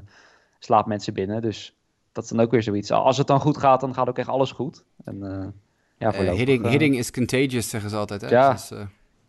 slaat 0.59 0.85
mensen 0.85 1.13
binnen. 1.13 1.41
Dus 1.41 1.77
dat 2.11 2.23
is 2.23 2.29
dan 2.29 2.39
ook 2.39 2.51
weer 2.51 2.63
zoiets. 2.63 2.91
Als 2.91 3.17
het 3.17 3.27
dan 3.27 3.39
goed 3.39 3.57
gaat, 3.57 3.81
dan 3.81 3.93
gaat 3.93 4.09
ook 4.09 4.17
echt 4.17 4.27
alles 4.27 4.51
goed. 4.51 4.83
En, 5.03 5.17
uh, 5.21 5.47
ja, 5.97 6.33
hitting, 6.33 6.67
hitting 6.67 6.97
is 6.97 7.11
contagious, 7.11 7.69
zeggen 7.69 7.89
ze 7.89 7.95
altijd. 7.95 8.21
Hè? 8.21 8.29
Ja, 8.29 8.51
dus, 8.51 8.73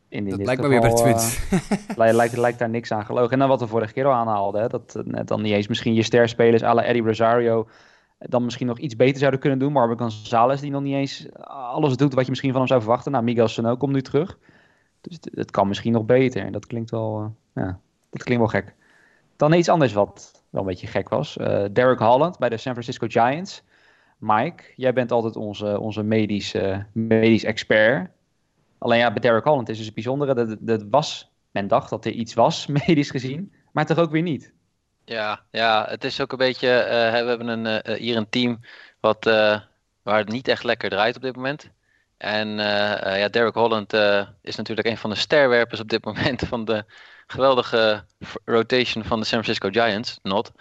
in 0.08 0.28
dat 0.28 0.42
lijkt 0.42 0.62
me 0.62 0.68
weer 0.68 0.80
bij 0.80 0.90
de 0.90 0.94
Twins. 0.94 1.40
lijkt, 1.96 2.36
lijkt 2.36 2.58
daar 2.58 2.70
niks 2.70 2.92
aan 2.92 3.04
gelogen. 3.04 3.30
En 3.30 3.38
dan 3.38 3.48
wat 3.48 3.60
we 3.60 3.66
vorige 3.66 3.92
keer 3.92 4.06
al 4.06 4.12
aanhaalden. 4.12 4.60
Hè? 4.60 4.68
Dat 4.68 5.02
net 5.04 5.28
dan 5.28 5.42
niet 5.42 5.52
eens 5.52 5.68
misschien 5.68 5.94
je 5.94 6.02
sterspelers 6.02 6.62
à 6.62 6.74
la 6.74 6.84
Eddie 6.84 7.02
Rosario 7.02 7.68
dan 8.28 8.44
misschien 8.44 8.66
nog 8.66 8.78
iets 8.78 8.96
beter 8.96 9.18
zouden 9.18 9.40
kunnen 9.40 9.58
doen. 9.58 9.72
Marvin 9.72 9.98
Gonzalez 9.98 10.60
die 10.60 10.70
nog 10.70 10.82
niet 10.82 10.94
eens 10.94 11.26
alles 11.44 11.96
doet 11.96 12.14
wat 12.14 12.24
je 12.24 12.30
misschien 12.30 12.50
van 12.50 12.60
hem 12.60 12.68
zou 12.68 12.80
verwachten. 12.80 13.12
Nou, 13.12 13.24
Miguel 13.24 13.48
Sano 13.48 13.76
komt 13.76 13.92
nu 13.92 14.02
terug. 14.02 14.38
Dus 15.00 15.18
het, 15.34 15.50
kan 15.50 15.68
misschien 15.68 15.92
nog 15.92 16.04
beter. 16.04 16.44
En 16.44 16.52
dat 16.52 16.66
klinkt 16.66 16.90
wel, 16.90 17.20
uh, 17.20 17.64
ja, 17.64 17.78
dat 18.10 18.22
klinkt 18.22 18.52
wel 18.52 18.62
gek. 18.62 18.74
Dan 19.36 19.52
iets 19.52 19.68
anders 19.68 19.92
wat 19.92 20.44
wel 20.50 20.60
een 20.60 20.66
beetje 20.66 20.86
gek 20.86 21.08
was. 21.08 21.36
Uh, 21.36 21.64
Derek 21.72 21.98
Holland 21.98 22.38
bij 22.38 22.48
de 22.48 22.56
San 22.56 22.72
Francisco 22.72 23.06
Giants. 23.10 23.62
Mike, 24.18 24.64
jij 24.76 24.92
bent 24.92 25.12
altijd 25.12 25.36
onze, 25.36 25.80
onze 25.80 26.02
medisch, 26.02 26.54
uh, 26.54 26.78
medisch 26.92 27.44
expert. 27.44 28.10
Alleen 28.78 28.98
ja, 28.98 29.12
bij 29.12 29.20
Derek 29.20 29.44
Holland 29.44 29.68
is 29.68 29.76
dus 29.76 29.86
het 29.86 29.94
bijzondere. 29.94 30.34
Dat, 30.34 30.56
dat 30.60 30.84
was, 30.90 31.32
men 31.50 31.68
dacht 31.68 31.90
dat 31.90 32.04
er 32.04 32.12
iets 32.12 32.34
was, 32.34 32.66
medisch 32.86 33.10
gezien. 33.10 33.52
Maar 33.72 33.86
toch 33.86 33.98
ook 33.98 34.10
weer 34.10 34.22
niet. 34.22 34.52
Ja, 35.04 35.44
ja, 35.50 35.86
het 35.88 36.04
is 36.04 36.20
ook 36.20 36.32
een 36.32 36.38
beetje. 36.38 36.68
Uh, 36.68 37.22
we 37.22 37.28
hebben 37.28 37.48
een, 37.48 37.82
uh, 37.88 37.96
hier 37.96 38.16
een 38.16 38.28
team 38.28 38.60
wat 39.00 39.24
waar 40.02 40.18
het 40.18 40.28
niet 40.28 40.48
echt 40.48 40.64
lekker 40.64 40.90
draait 40.90 41.16
op 41.16 41.22
dit 41.22 41.36
moment. 41.36 41.70
En 42.16 42.48
ja, 43.18 43.28
Derek 43.28 43.54
Holland 43.54 43.92
is 44.42 44.56
natuurlijk 44.56 44.86
een 44.86 44.98
van 44.98 45.10
de 45.10 45.16
sterwerpers 45.16 45.80
op 45.80 45.88
dit 45.88 46.04
moment 46.10 46.42
van 46.48 46.64
de 46.64 46.84
geweldige 47.26 48.04
rotation 48.44 49.04
van 49.04 49.20
de 49.20 49.26
San 49.26 49.42
Francisco 49.42 49.68
Giants. 49.68 50.18
Not. 50.22 50.52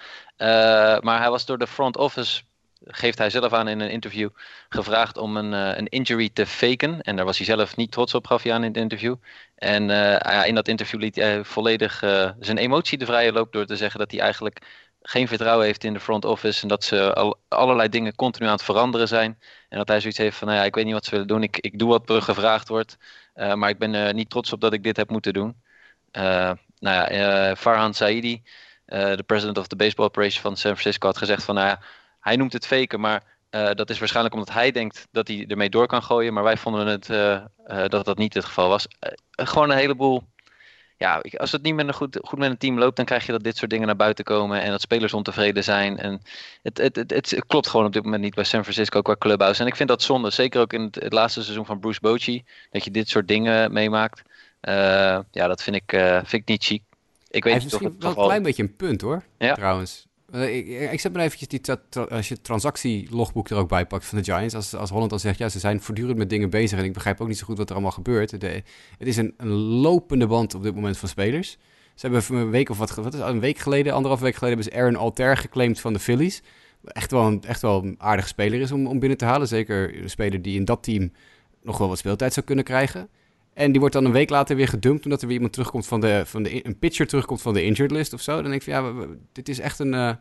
maar 1.01 1.19
hij 1.19 1.29
was 1.29 1.45
door 1.45 1.57
de 1.57 1.67
front 1.67 1.97
office 1.97 2.41
geeft 2.85 3.17
hij 3.17 3.29
zelf 3.29 3.53
aan 3.53 3.67
in 3.67 3.79
een 3.79 3.89
interview, 3.89 4.29
gevraagd 4.69 5.17
om 5.17 5.37
een, 5.37 5.53
uh, 5.53 5.77
een 5.77 5.87
injury 5.87 6.29
te 6.33 6.45
faken. 6.45 7.01
En 7.01 7.15
daar 7.15 7.25
was 7.25 7.37
hij 7.37 7.45
zelf 7.45 7.75
niet 7.75 7.91
trots 7.91 8.13
op, 8.13 8.27
gaf 8.27 8.43
hij 8.43 8.53
aan 8.53 8.63
in 8.63 8.67
het 8.67 8.77
interview. 8.77 9.15
En 9.55 9.89
uh, 9.89 10.45
in 10.45 10.55
dat 10.55 10.67
interview 10.67 10.99
liet 10.99 11.15
hij 11.15 11.43
volledig 11.43 12.03
uh, 12.03 12.31
zijn 12.39 12.57
emotie 12.57 12.97
de 12.97 13.05
vrije 13.05 13.31
loop 13.31 13.51
door 13.51 13.65
te 13.65 13.75
zeggen 13.75 13.99
dat 13.99 14.11
hij 14.11 14.19
eigenlijk 14.19 14.61
geen 15.01 15.27
vertrouwen 15.27 15.65
heeft 15.65 15.83
in 15.83 15.93
de 15.93 15.99
front 15.99 16.25
office. 16.25 16.61
En 16.61 16.67
dat 16.67 16.83
ze 16.83 17.13
al, 17.13 17.39
allerlei 17.47 17.89
dingen 17.89 18.15
continu 18.15 18.45
aan 18.45 18.53
het 18.53 18.63
veranderen 18.63 19.07
zijn. 19.07 19.39
En 19.69 19.77
dat 19.77 19.87
hij 19.87 19.99
zoiets 19.99 20.19
heeft 20.19 20.37
van, 20.37 20.47
nou 20.47 20.59
ja, 20.59 20.65
ik 20.65 20.75
weet 20.75 20.85
niet 20.85 20.93
wat 20.93 21.05
ze 21.05 21.11
willen 21.11 21.27
doen. 21.27 21.43
Ik, 21.43 21.57
ik 21.57 21.79
doe 21.79 21.89
wat 21.89 22.09
er 22.09 22.21
gevraagd 22.21 22.67
wordt. 22.67 22.97
maar 23.33 23.69
ik 23.69 23.77
ben 23.77 24.15
niet 24.15 24.29
trots 24.29 24.53
op 24.53 24.61
dat 24.61 24.73
ik 24.73 24.83
dit 24.83 24.97
heb 24.97 25.09
moeten 25.09 25.33
doen. 25.33 25.61
nou 26.11 26.57
ja, 26.79 27.55
Farhan 27.55 27.93
Saidi, 27.93 28.43
de 28.85 29.23
president 29.25 29.57
of 29.57 29.67
the 29.67 29.75
baseball 29.75 30.05
operation 30.05 30.41
van 30.41 30.57
San 30.57 30.71
Francisco, 30.71 31.07
had 31.07 31.17
gezegd 31.17 31.43
van, 31.43 31.55
nou 31.55 31.67
ja, 31.67 31.79
hij 32.21 32.35
noemt 32.35 32.53
het 32.53 32.67
faken, 32.67 32.99
maar 32.99 33.23
uh, 33.51 33.69
dat 33.73 33.89
is 33.89 33.99
waarschijnlijk 33.99 34.35
omdat 34.35 34.53
hij 34.53 34.71
denkt 34.71 35.07
dat 35.11 35.27
hij 35.27 35.45
ermee 35.47 35.69
door 35.69 35.87
kan 35.87 36.03
gooien. 36.03 36.33
Maar 36.33 36.43
wij 36.43 36.57
vonden 36.57 36.87
het, 36.87 37.09
uh, 37.09 37.41
uh, 37.67 37.87
dat 37.87 38.05
dat 38.05 38.17
niet 38.17 38.33
het 38.33 38.45
geval 38.45 38.69
was. 38.69 38.87
gewoon 39.29 39.69
een 39.69 39.77
heleboel. 39.77 40.23
Ja, 40.97 41.21
als 41.37 41.51
het 41.51 41.61
niet 41.61 41.75
met 41.75 41.87
een 41.87 41.93
goed, 41.93 42.19
goed 42.23 42.39
met 42.39 42.49
een 42.49 42.57
team 42.57 42.79
loopt, 42.79 42.95
dan 42.95 43.05
krijg 43.05 43.25
je 43.25 43.31
dat 43.31 43.43
dit 43.43 43.57
soort 43.57 43.71
dingen 43.71 43.87
naar 43.87 43.95
buiten 43.95 44.23
komen. 44.23 44.61
En 44.61 44.71
dat 44.71 44.81
spelers 44.81 45.13
ontevreden 45.13 45.63
zijn. 45.63 45.97
En 45.97 46.21
het, 46.63 46.77
het, 46.77 46.95
het, 46.95 47.11
het, 47.11 47.45
klopt 47.47 47.67
gewoon 47.67 47.85
op 47.85 47.93
dit 47.93 48.03
moment 48.03 48.21
niet 48.21 48.35
bij 48.35 48.43
San 48.43 48.61
Francisco 48.61 49.01
qua 49.01 49.15
clubhouse. 49.19 49.61
En 49.61 49.67
ik 49.67 49.75
vind 49.75 49.89
dat 49.89 50.01
zonde. 50.01 50.29
Zeker 50.29 50.61
ook 50.61 50.73
in 50.73 50.81
het, 50.81 50.95
het 50.95 51.13
laatste 51.13 51.41
seizoen 51.41 51.65
van 51.65 51.79
Bruce 51.79 51.99
Bochy. 51.99 52.43
Dat 52.71 52.83
je 52.83 52.91
dit 52.91 53.09
soort 53.09 53.27
dingen 53.27 53.73
meemaakt. 53.73 54.21
ja, 55.31 55.47
dat 55.47 55.63
vind 55.63 55.75
ik, 55.75 55.89
vind 56.23 56.33
ik 56.33 56.47
niet 56.47 56.63
chic. 56.63 56.81
Ik 57.29 57.43
weet 57.43 57.43
Hij 57.43 57.51
heeft 57.51 57.63
misschien 57.63 57.95
wel 57.99 58.09
een 58.09 58.25
klein 58.25 58.43
beetje 58.43 58.63
een 58.63 58.75
punt 58.75 59.01
hoor. 59.01 59.23
Ja. 59.37 59.53
Trouwens. 59.53 60.09
Uh, 60.35 60.55
ik, 60.55 60.91
ik 60.91 60.99
zet 60.99 61.13
maar 61.13 61.23
eventjes 61.23 61.47
die 61.47 61.77
als 62.09 62.27
je 62.27 62.33
het 62.33 62.43
transactielogboek 62.43 63.49
er 63.49 63.57
ook 63.57 63.69
bij 63.69 63.85
pakt 63.85 64.05
van 64.05 64.17
de 64.17 64.23
Giants. 64.23 64.55
Als, 64.55 64.75
als 64.75 64.89
Holland 64.89 65.09
dan 65.09 65.19
zegt, 65.19 65.37
ja, 65.37 65.49
ze 65.49 65.59
zijn 65.59 65.81
voortdurend 65.81 66.17
met 66.17 66.29
dingen 66.29 66.49
bezig 66.49 66.79
en 66.79 66.85
ik 66.85 66.93
begrijp 66.93 67.21
ook 67.21 67.27
niet 67.27 67.37
zo 67.37 67.45
goed 67.45 67.57
wat 67.57 67.67
er 67.67 67.73
allemaal 67.73 67.91
gebeurt. 67.91 68.31
Het 68.31 68.63
is 68.97 69.17
een, 69.17 69.33
een, 69.37 69.49
lopende 69.51 70.27
band 70.27 70.55
op 70.55 70.63
dit 70.63 70.75
moment 70.75 70.97
van 70.97 71.09
spelers. 71.09 71.57
Ze 71.95 72.07
hebben 72.07 72.37
een 72.37 72.49
week 72.49 72.69
of 72.69 72.77
wat, 72.77 72.95
wat 72.95 73.13
is 73.13 73.19
een 73.19 73.39
week 73.39 73.57
geleden, 73.57 73.93
anderhalf 73.93 74.21
week 74.21 74.35
geleden, 74.35 74.57
hebben 74.57 74.73
ze 74.73 74.81
Aaron 74.81 74.95
Alter 74.95 75.37
geclaimd 75.37 75.79
van 75.79 75.93
de 75.93 75.99
Phillies. 75.99 76.41
Echt 76.83 77.11
wel 77.11 77.27
een, 77.27 77.43
echt 77.43 77.61
wel 77.61 77.83
een 77.83 77.95
aardige 77.97 78.27
speler 78.27 78.59
is 78.59 78.71
om, 78.71 78.87
om 78.87 78.99
binnen 78.99 79.17
te 79.17 79.25
halen. 79.25 79.47
Zeker 79.47 80.01
een 80.01 80.09
speler 80.09 80.41
die 80.41 80.55
in 80.55 80.65
dat 80.65 80.83
team 80.83 81.11
nog 81.63 81.77
wel 81.77 81.87
wat 81.87 81.97
speeltijd 81.97 82.33
zou 82.33 82.45
kunnen 82.45 82.65
krijgen. 82.65 83.09
En 83.53 83.71
die 83.71 83.79
wordt 83.79 83.95
dan 83.95 84.05
een 84.05 84.11
week 84.11 84.29
later 84.29 84.55
weer 84.55 84.67
gedumpt 84.67 85.03
omdat 85.03 85.21
er 85.21 85.27
weer 85.27 85.35
iemand 85.35 85.53
terugkomt 85.53 85.87
van 85.87 86.01
de, 86.01 86.23
van 86.25 86.43
de 86.43 86.65
een 86.65 86.79
pitcher 86.79 87.07
terugkomt 87.07 87.41
van 87.41 87.53
de 87.53 87.63
injured 87.63 87.91
list 87.91 88.13
of 88.13 88.21
zo. 88.21 88.33
Dan 88.33 88.51
denk 88.51 88.63
ik 88.63 88.73
van 88.73 88.73
ja, 88.73 89.05
dit 89.31 89.49
is 89.49 89.59
echt 89.59 89.79
een, 89.79 89.93
uh, 89.93 90.13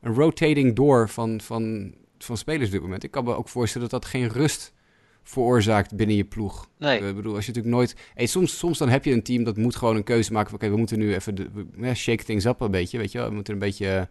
een 0.00 0.14
rotating 0.14 0.76
door 0.76 1.08
van, 1.08 1.40
van, 1.40 1.94
van 2.18 2.36
spelers 2.36 2.66
op 2.66 2.72
dit 2.72 2.82
moment. 2.82 3.04
Ik 3.04 3.10
kan 3.10 3.24
me 3.24 3.34
ook 3.34 3.48
voorstellen 3.48 3.88
dat 3.88 4.02
dat 4.02 4.10
geen 4.10 4.28
rust 4.28 4.74
veroorzaakt 5.22 5.96
binnen 5.96 6.16
je 6.16 6.24
ploeg. 6.24 6.68
Nee. 6.78 7.00
Ik 7.00 7.14
bedoel, 7.14 7.34
als 7.34 7.46
je 7.46 7.52
natuurlijk 7.52 7.76
nooit... 7.76 7.96
Hey, 8.14 8.26
soms, 8.26 8.58
soms 8.58 8.78
dan 8.78 8.88
heb 8.88 9.04
je 9.04 9.12
een 9.12 9.22
team 9.22 9.44
dat 9.44 9.56
moet 9.56 9.76
gewoon 9.76 9.96
een 9.96 10.04
keuze 10.04 10.32
maken 10.32 10.54
oké, 10.54 10.70
we 10.70 10.76
moeten 10.76 10.98
nu 10.98 11.14
even 11.14 11.34
de, 11.34 11.50
we, 11.76 11.94
shake 11.94 12.24
things 12.24 12.44
up 12.44 12.60
een 12.60 12.70
beetje, 12.70 12.98
weet 12.98 13.12
je 13.12 13.18
wel. 13.18 13.28
We 13.28 13.34
moeten 13.34 13.52
een 13.52 13.58
beetje 13.58 14.08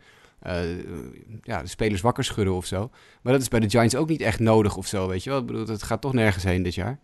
uh, 0.48 0.62
ja, 1.42 1.62
de 1.62 1.68
spelers 1.68 2.02
wakker 2.02 2.24
schudden 2.24 2.54
of 2.54 2.66
zo. 2.66 2.90
Maar 3.22 3.34
dat 3.34 3.42
is 3.42 3.48
bij 3.48 3.60
de 3.60 3.70
Giants 3.70 3.96
ook 3.96 4.10
niet 4.10 4.22
echt 4.22 4.40
nodig 4.40 4.78
of 4.78 4.88
zo, 4.88 5.08
weet 5.08 5.24
je 5.24 5.30
wel. 5.30 5.40
Ik 5.40 5.46
bedoel, 5.46 5.68
het 5.68 5.84
gaat 5.84 6.02
toch 6.02 6.14
nergens 6.14 6.44
heen 6.44 6.64
dit 6.64 6.76
jaar. 6.76 7.00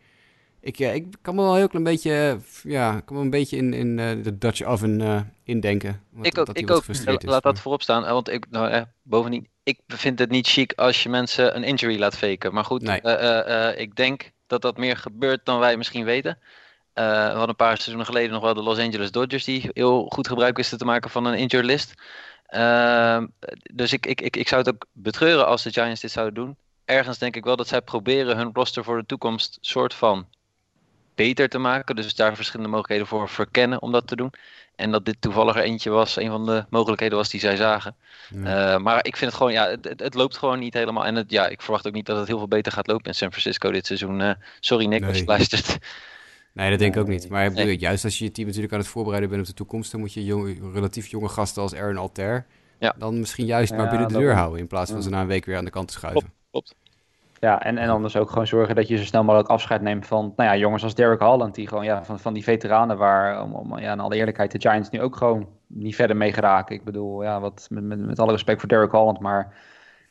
Ik, 0.60 0.80
ik 0.80 1.06
kan 1.22 1.36
me 1.36 1.42
wel 1.42 1.56
heel 1.56 1.68
klein 1.68 1.84
beetje, 1.84 2.40
ja, 2.64 3.00
kan 3.00 3.16
me 3.16 3.22
een 3.22 3.30
beetje 3.30 3.58
in, 3.58 3.74
in 3.74 3.98
uh, 3.98 4.24
de 4.24 4.38
Dutch 4.38 4.62
oven 4.64 5.00
uh, 5.00 5.20
indenken. 5.44 6.04
ik 6.22 6.38
ook, 6.38 6.50
ik 6.50 6.72
ook. 6.72 6.84
laat 7.24 7.44
dat 7.44 7.60
voorop 7.60 7.82
staan. 7.82 8.04
Want 8.04 8.30
ik, 8.30 8.46
nou, 8.50 8.70
eh, 8.70 8.82
bovendien, 9.02 9.48
ik 9.64 9.80
vind 9.88 10.20
het 10.20 10.30
niet 10.30 10.48
chic 10.48 10.74
als 10.74 11.04
je 11.04 11.10
mensen 11.10 11.56
een 11.56 11.64
injury 11.64 12.00
laat 12.00 12.18
faken. 12.18 12.54
Maar 12.54 12.66
goed, 12.66 12.82
nee. 12.82 13.76
ik 13.76 13.96
denk 13.96 14.32
dat 14.48 14.62
dat 14.62 14.78
meer 14.78 14.98
gebeurt 14.98 15.46
dan 15.46 15.60
wij 15.60 15.78
misschien 15.78 16.06
weten. 16.06 16.38
we 16.94 17.02
hadden 17.02 17.50
een 17.50 17.56
paar 17.56 17.76
seizoenen 17.76 18.06
geleden 18.06 18.32
nog 18.32 18.42
wel 18.42 18.54
de 18.54 18.64
Los 18.64 18.80
Angeles 18.80 19.12
Dodgers 19.12 19.44
die 19.44 19.70
heel 19.74 20.06
goed 20.10 20.28
gebruik 20.28 20.58
wisten 20.58 20.78
te 20.78 20.86
maken 20.86 21.10
van 21.10 21.26
een 21.26 21.38
injured 21.38 21.66
list. 21.66 21.94
Ehm, 22.48 23.28
dus 23.74 23.94
ik, 23.94 24.06
ik, 24.06 24.22
ik, 24.22 24.36
ik 24.36 24.48
zou 24.48 24.62
het 24.62 24.74
ook 24.74 24.86
betreuren 24.92 25.48
als 25.48 25.64
de 25.64 25.72
Giants 25.72 26.02
dit 26.02 26.12
zouden 26.12 26.44
doen. 26.44 26.58
Ergens 26.86 27.18
denk 27.18 27.36
ik 27.36 27.44
wel 27.44 27.56
dat 27.56 27.68
zij 27.68 27.82
proberen 27.82 28.38
hun 28.38 28.50
roster 28.54 28.84
voor 28.84 28.98
de 28.98 29.06
toekomst 29.06 29.58
soort 29.62 29.94
van 29.94 30.28
beter 31.18 31.50
te 31.50 31.58
maken. 31.58 31.96
Dus 31.96 32.16
daar 32.16 32.36
verschillende 32.36 32.72
mogelijkheden 32.72 33.08
voor 33.08 33.30
verkennen 33.30 33.82
om 33.82 33.92
dat 33.92 34.08
te 34.08 34.16
doen. 34.16 34.32
En 34.76 34.92
dat 34.92 35.06
dit 35.06 35.16
toevallig 35.20 35.56
er 35.56 35.64
eentje 35.64 35.90
was, 35.90 36.16
een 36.16 36.30
van 36.30 36.46
de 36.46 36.66
mogelijkheden 36.70 37.18
was 37.18 37.30
die 37.30 37.40
zij 37.40 37.56
zagen. 37.56 37.96
Uh, 38.36 38.78
maar 38.78 39.06
ik 39.06 39.18
vind 39.18 39.32
het 39.32 39.40
gewoon, 39.40 39.54
ja, 39.54 39.70
het, 39.70 39.94
het, 39.98 40.14
loopt 40.14 40.38
gewoon 40.38 40.60
niet 40.60 40.74
helemaal. 40.74 41.06
En 41.06 41.16
het, 41.16 41.32
ja, 41.32 41.48
ik 41.48 41.62
verwacht 41.62 41.88
ook 41.88 41.94
niet 41.94 42.06
dat 42.06 42.18
het 42.18 42.28
heel 42.28 42.38
veel 42.38 42.48
beter 42.48 42.72
gaat 42.72 42.88
lopen 42.88 43.06
in 43.06 43.16
San 43.16 43.32
Francisco 43.32 43.72
dit 43.72 43.86
seizoen. 43.86 44.20
Uh, 44.20 44.32
sorry 44.60 44.86
Nick, 44.86 45.00
nee. 45.00 45.10
als 45.10 45.20
je 45.20 45.26
luistert. 45.26 45.78
Nee, 46.54 46.70
dat 46.70 46.80
denk 46.80 46.96
ik 46.96 47.02
ook 47.02 47.08
niet. 47.08 47.30
Maar 47.30 47.52
nee. 47.52 47.78
juist 47.78 48.04
als 48.04 48.18
je 48.18 48.24
je 48.24 48.32
team 48.32 48.48
natuurlijk 48.48 48.74
aan 48.74 48.80
het 48.80 48.88
voorbereiden 48.88 49.30
bent 49.30 49.42
op 49.42 49.48
de 49.48 49.54
toekomst, 49.54 49.92
dan 49.92 50.00
moet 50.00 50.14
je 50.14 50.26
jong, 50.26 50.74
relatief 50.74 51.08
jonge 51.08 51.30
gasten 51.30 51.62
als 51.62 51.76
Aaron 51.76 51.98
Alter 51.98 52.46
ja. 52.80 52.96
dan 52.98 53.20
misschien 53.20 53.46
juist 53.46 53.76
maar 53.76 53.90
binnen 53.90 54.08
de 54.08 54.18
deur 54.18 54.36
houden 54.36 54.60
in 54.60 54.68
plaats 54.68 54.92
van 54.92 55.04
ze 55.04 55.10
na 55.10 55.22
een 55.22 55.28
week 55.28 55.46
weer 55.46 55.58
aan 55.58 55.66
de 55.66 55.72
kant 55.72 55.88
te 55.88 55.94
schuiven. 55.94 56.22
Klopt, 56.22 56.36
klopt. 56.52 56.76
Ja, 57.40 57.64
en, 57.64 57.78
en 57.78 57.90
anders 57.90 58.16
ook 58.16 58.30
gewoon 58.30 58.48
zorgen 58.48 58.76
dat 58.76 58.88
je 58.88 58.98
zo 58.98 59.04
snel 59.04 59.24
mogelijk 59.24 59.50
afscheid 59.50 59.82
neemt 59.82 60.08
van 60.08 60.34
nou 60.36 60.50
ja, 60.50 60.58
jongens 60.58 60.84
als 60.84 60.96
Derek 60.96 61.20
Holland. 61.20 61.56
Die 61.56 61.68
gewoon 61.68 61.84
ja, 61.84 62.04
van, 62.04 62.20
van 62.20 62.34
die 62.34 62.44
veteranen 62.44 62.98
waar, 62.98 63.44
om, 63.44 63.54
om, 63.54 63.80
ja, 63.80 63.92
in 63.92 64.00
alle 64.00 64.16
eerlijkheid, 64.16 64.52
de 64.52 64.70
Giants 64.70 64.90
nu 64.90 65.02
ook 65.02 65.16
gewoon 65.16 65.48
niet 65.68 65.96
verder 65.96 66.18
mee 66.18 66.34
geraken. 66.34 66.76
Ik 66.76 66.84
bedoel, 66.84 67.24
ja, 67.24 67.40
wat, 67.40 67.68
met, 67.70 67.84
met, 67.84 68.00
met 68.00 68.20
alle 68.20 68.32
respect 68.32 68.60
voor 68.60 68.70
Derek 68.70 68.92
Holland, 68.92 69.20
maar 69.20 69.54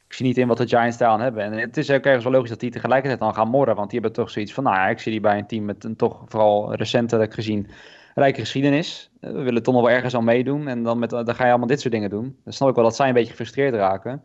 ik 0.06 0.12
zie 0.12 0.26
niet 0.26 0.38
in 0.38 0.48
wat 0.48 0.56
de 0.56 0.68
Giants 0.68 0.96
daar 0.96 1.08
aan 1.08 1.20
hebben. 1.20 1.42
En 1.42 1.52
het 1.52 1.76
is 1.76 1.90
ook 1.90 2.04
ergens 2.04 2.24
wel 2.24 2.32
logisch 2.32 2.50
dat 2.50 2.60
die 2.60 2.70
tegelijkertijd 2.70 3.20
dan 3.20 3.34
gaan 3.34 3.48
morren. 3.48 3.76
Want 3.76 3.90
die 3.90 4.00
hebben 4.00 4.18
toch 4.18 4.30
zoiets 4.30 4.52
van, 4.52 4.64
nou 4.64 4.76
ja, 4.76 4.88
ik 4.88 4.98
zie 4.98 5.12
die 5.12 5.20
bij 5.20 5.38
een 5.38 5.46
team 5.46 5.64
met 5.64 5.84
een 5.84 5.96
toch 5.96 6.22
vooral 6.26 6.74
recentelijk 6.74 7.34
gezien 7.34 7.70
rijke 8.14 8.40
geschiedenis. 8.40 9.10
We 9.20 9.42
willen 9.42 9.62
toch 9.62 9.74
nog 9.74 9.82
wel 9.82 9.92
ergens 9.92 10.14
aan 10.14 10.24
meedoen. 10.24 10.68
En 10.68 10.82
dan, 10.82 10.98
met, 10.98 11.10
dan 11.10 11.34
ga 11.34 11.44
je 11.44 11.50
allemaal 11.50 11.68
dit 11.68 11.80
soort 11.80 11.94
dingen 11.94 12.10
doen. 12.10 12.36
Dan 12.44 12.52
snap 12.52 12.68
ik 12.68 12.74
wel 12.74 12.84
dat 12.84 12.96
zij 12.96 13.08
een 13.08 13.14
beetje 13.14 13.30
gefrustreerd 13.30 13.74
raken. 13.74 14.22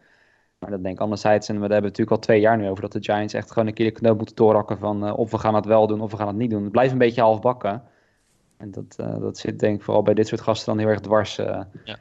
Maar 0.62 0.70
dat 0.70 0.84
denk 0.84 0.96
ik 0.96 1.02
anderzijds, 1.02 1.50
en 1.50 1.56
we 1.56 1.62
hebben 1.62 1.76
het 1.76 1.84
natuurlijk 1.84 2.18
al 2.18 2.24
twee 2.24 2.40
jaar 2.40 2.58
nu 2.58 2.70
over 2.70 2.82
dat 2.82 2.92
de 2.92 3.04
Giants 3.04 3.34
echt 3.34 3.52
gewoon 3.52 3.68
een 3.68 3.74
keer 3.74 3.86
de 3.86 4.00
knoop 4.00 4.18
moeten 4.18 4.36
doorrakken 4.36 4.78
van 4.78 5.06
uh, 5.06 5.18
of 5.18 5.32
we 5.32 5.38
gaan 5.38 5.56
het 5.56 5.66
wel 5.66 5.88
doen 5.88 6.02
of 6.02 6.12
we 6.12 6.18
gaan 6.18 6.28
het 6.28 6.36
niet 6.36 6.50
doen. 6.50 6.64
Het 6.64 6.72
blijft 6.72 6.92
een 6.92 6.98
beetje 6.98 7.22
half 7.22 7.42
bakken. 7.42 7.84
En 8.58 8.72
dat, 8.72 8.98
uh, 9.00 9.20
dat 9.20 9.38
zit 9.38 9.60
denk 9.60 9.76
ik 9.76 9.84
vooral 9.84 10.04
bij 10.04 10.14
dit 10.14 10.28
soort 10.28 10.42
gasten 10.42 10.66
dan 10.66 10.84
heel 10.84 10.92
erg 10.92 11.00
dwars. 11.00 11.40
Uh, 11.40 11.62
ja. 11.84 11.98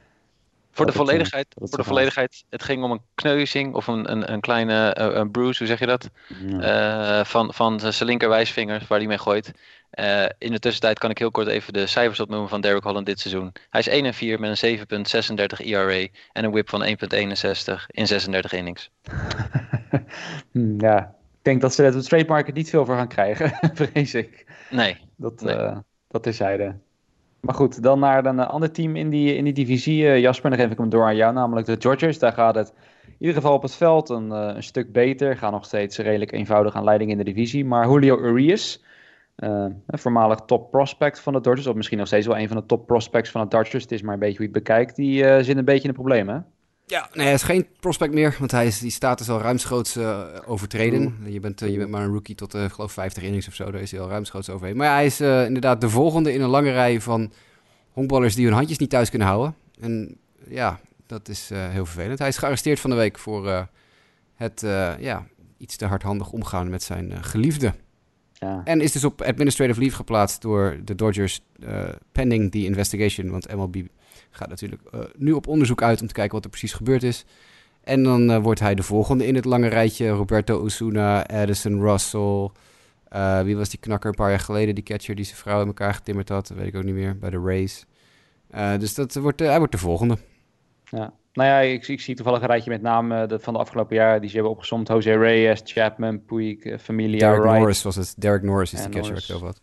Voor 0.71 0.85
de, 0.85 0.91
volledigheid, 0.91 1.47
voor 1.55 1.77
de 1.77 1.83
volledigheid, 1.83 2.43
het 2.49 2.63
ging 2.63 2.83
om 2.83 2.91
een 2.91 3.01
kneuzing 3.15 3.73
of 3.73 3.87
een, 3.87 4.11
een, 4.11 4.31
een 4.31 4.39
kleine 4.39 4.99
een 4.99 5.31
bruise, 5.31 5.57
hoe 5.57 5.67
zeg 5.67 5.79
je 5.79 5.85
dat? 5.85 6.09
Ja. 6.45 7.25
van, 7.25 7.53
van 7.53 7.79
zijn 7.79 8.09
linkerwijsvinger 8.09 8.85
waar 8.87 8.97
hij 8.97 9.07
mee 9.07 9.17
gooit. 9.17 9.51
Uh, 9.99 10.25
in 10.37 10.51
de 10.51 10.59
tussentijd 10.59 10.99
kan 10.99 11.09
ik 11.09 11.17
heel 11.17 11.31
kort 11.31 11.47
even 11.47 11.73
de 11.73 11.87
cijfers 11.87 12.19
opnoemen 12.19 12.49
van 12.49 12.61
Derek 12.61 12.83
Holland 12.83 13.05
dit 13.05 13.19
seizoen. 13.19 13.51
Hij 13.69 13.79
is 13.79 13.87
1 13.87 14.05
en 14.05 14.13
4 14.13 14.39
met 14.39 14.61
een 14.61 14.77
7,36 14.77 15.65
ERA 15.65 16.07
en 16.31 16.43
een 16.43 16.51
whip 16.51 16.69
van 16.69 16.85
1,61 16.85 16.93
in 17.87 18.07
36 18.07 18.53
innings. 18.53 18.89
Hmm, 20.51 20.79
ja, 20.79 21.15
ik 21.31 21.39
denk 21.41 21.61
dat 21.61 21.73
ze 21.73 21.83
het 21.83 22.03
trade 22.03 22.25
market 22.25 22.55
niet 22.55 22.69
veel 22.69 22.85
voor 22.85 22.95
gaan 22.95 23.07
krijgen, 23.07 23.59
vrees 23.73 24.13
ik. 24.13 24.45
Nee. 24.69 24.97
Dat, 25.15 25.41
nee. 25.41 25.55
Uh, 25.55 25.77
dat 26.07 26.23
terzijde. 26.23 26.75
Maar 27.41 27.55
goed, 27.55 27.83
dan 27.83 27.99
naar 27.99 28.25
een 28.25 28.39
ander 28.39 28.71
team 28.71 28.95
in 28.95 29.09
die, 29.09 29.35
in 29.35 29.43
die 29.43 29.53
divisie. 29.53 30.03
Uh, 30.03 30.19
Jasper, 30.19 30.49
dan 30.49 30.59
geef 30.59 30.71
ik 30.71 30.77
hem 30.77 30.89
door 30.89 31.03
aan 31.03 31.15
jou, 31.15 31.33
namelijk 31.33 31.67
de 31.67 31.77
Dodgers. 31.77 32.19
Daar 32.19 32.33
gaat 32.33 32.55
het 32.55 32.73
in 33.05 33.15
ieder 33.17 33.35
geval 33.35 33.53
op 33.53 33.61
het 33.61 33.75
veld 33.75 34.09
een, 34.09 34.31
een 34.31 34.63
stuk 34.63 34.91
beter. 34.91 35.37
Gaan 35.37 35.51
nog 35.51 35.65
steeds 35.65 35.97
redelijk 35.97 36.31
eenvoudig 36.31 36.75
aan 36.75 36.83
leiding 36.83 37.11
in 37.11 37.17
de 37.17 37.23
divisie. 37.23 37.65
Maar 37.65 37.89
Julio 37.89 38.19
Urias 38.19 38.83
voormalig 39.87 40.39
top 40.39 40.71
prospect 40.71 41.19
van 41.19 41.33
de 41.33 41.41
Dodgers, 41.41 41.67
of 41.67 41.75
misschien 41.75 41.97
nog 41.97 42.07
steeds 42.07 42.27
wel 42.27 42.37
een 42.37 42.47
van 42.47 42.57
de 42.57 42.65
top 42.65 42.87
prospects 42.87 43.31
van 43.31 43.41
de 43.41 43.47
Dodgers. 43.47 43.83
Het 43.83 43.91
is 43.91 44.01
maar 44.01 44.13
een 44.13 44.19
beetje 44.19 44.37
hoe 44.37 44.45
je 44.45 44.51
het 44.53 44.63
bekijkt. 44.63 44.95
Die 44.95 45.23
uh, 45.23 45.37
zit 45.39 45.57
een 45.57 45.65
beetje 45.65 45.87
in 45.87 45.89
de 45.89 45.99
problemen. 45.99 46.45
Ja, 46.91 47.09
nee, 47.13 47.25
hij 47.25 47.33
is 47.33 47.43
geen 47.43 47.67
prospect 47.79 48.13
meer, 48.13 48.35
want 48.39 48.51
hij 48.51 48.65
is, 48.65 48.79
die 48.79 48.91
status 48.91 49.29
al 49.29 49.39
ruimschoots 49.39 49.97
uh, 49.97 50.23
overtreden. 50.45 51.17
Je 51.25 51.39
bent, 51.39 51.59
je 51.59 51.77
bent 51.77 51.89
maar 51.89 52.01
een 52.01 52.11
rookie 52.11 52.35
tot, 52.35 52.55
uh, 52.55 52.69
geloof 52.69 52.91
50 52.91 53.23
innings 53.23 53.47
of 53.47 53.53
zo, 53.53 53.71
daar 53.71 53.81
is 53.81 53.91
hij 53.91 53.99
al 53.99 54.09
ruimschoots 54.09 54.49
overheen. 54.49 54.77
Maar 54.77 54.87
ja, 54.87 54.93
hij 54.93 55.05
is 55.05 55.21
inderdaad 55.21 55.81
de 55.81 55.89
volgende 55.89 56.33
in 56.33 56.41
een 56.41 56.49
lange 56.49 56.71
rij 56.71 57.01
van 57.01 57.31
honkballers 57.91 58.35
die 58.35 58.45
hun 58.45 58.53
handjes 58.53 58.77
niet 58.77 58.89
thuis 58.89 59.09
kunnen 59.09 59.27
houden. 59.27 59.55
En 59.79 60.17
ja, 60.47 60.79
dat 61.05 61.29
is 61.29 61.49
heel 61.53 61.85
vervelend. 61.85 62.19
Hij 62.19 62.27
is 62.27 62.37
gearresteerd 62.37 62.79
van 62.79 62.89
de 62.89 62.95
week 62.95 63.19
voor 63.19 63.67
het 64.35 64.61
ja, 64.99 65.27
iets 65.57 65.75
te 65.75 65.85
hardhandig 65.85 66.31
omgaan 66.31 66.69
met 66.69 66.83
zijn 66.83 67.23
geliefde. 67.23 67.73
Ja. 68.33 68.61
En 68.63 68.81
is 68.81 68.91
dus 68.91 69.03
op 69.03 69.21
administrative 69.21 69.79
leave 69.79 69.95
geplaatst 69.95 70.41
door 70.41 70.79
de 70.83 70.95
Dodgers 70.95 71.41
pending 72.11 72.51
die 72.51 72.65
investigation. 72.65 73.29
Want 73.29 73.55
MLB 73.55 73.75
gaat 74.31 74.49
natuurlijk 74.49 74.81
uh, 74.95 75.01
nu 75.15 75.31
op 75.31 75.47
onderzoek 75.47 75.81
uit 75.81 76.01
om 76.01 76.07
te 76.07 76.13
kijken 76.13 76.33
wat 76.33 76.43
er 76.43 76.49
precies 76.49 76.73
gebeurd 76.73 77.03
is. 77.03 77.25
En 77.83 78.03
dan 78.03 78.41
wordt 78.41 78.59
hij 78.59 78.75
de 78.75 78.83
volgende 78.83 79.27
in 79.27 79.35
het 79.35 79.45
lange 79.45 79.67
rijtje. 79.67 80.09
Roberto 80.09 80.59
Osuna, 80.59 81.27
Addison 81.27 81.81
Russell. 81.81 82.49
wie 83.43 83.57
was 83.57 83.69
die 83.69 83.79
knakker 83.79 84.09
een 84.09 84.15
paar 84.15 84.29
jaar 84.29 84.39
geleden? 84.39 84.75
Die 84.75 84.83
catcher 84.83 85.15
die 85.15 85.25
zijn 85.25 85.37
vrouw 85.37 85.61
in 85.61 85.67
elkaar 85.67 85.93
getimmerd 85.93 86.29
had. 86.29 86.47
Dat 86.47 86.57
weet 86.57 86.67
ik 86.67 86.75
ook 86.75 86.83
niet 86.83 86.93
meer. 86.93 87.17
Bij 87.17 87.29
de 87.29 87.41
Rays. 87.45 87.85
dus 88.79 88.93
dat 88.93 89.13
wordt, 89.13 89.39
hij 89.39 89.57
wordt 89.57 89.71
de 89.71 89.77
volgende. 89.77 90.17
Ja. 90.83 91.13
Nou 91.33 91.49
ja, 91.49 91.59
ik, 91.59 91.87
ik 91.87 92.01
zie 92.01 92.15
toevallig 92.15 92.41
een 92.41 92.47
rijtje 92.47 92.69
met 92.69 92.81
namen 92.81 93.41
van 93.41 93.53
de 93.53 93.59
afgelopen 93.59 93.95
jaren 93.95 94.19
die 94.21 94.29
ze 94.29 94.35
hebben 94.35 94.53
opgezomd. 94.53 94.87
Jose 94.87 95.17
Reyes, 95.17 95.61
Chapman, 95.63 96.25
Puig, 96.25 96.81
Familia, 96.81 97.19
Derek 97.19 97.41
Wright. 97.41 97.57
Norris 97.57 97.81
was 97.81 97.95
het. 97.95 98.13
Derek 98.17 98.43
Norris 98.43 98.73
is 98.73 98.83
de 98.83 98.89
catcher 98.89 99.13
waar 99.13 99.23
ik 99.27 99.35
over 99.35 99.47
had. 99.47 99.61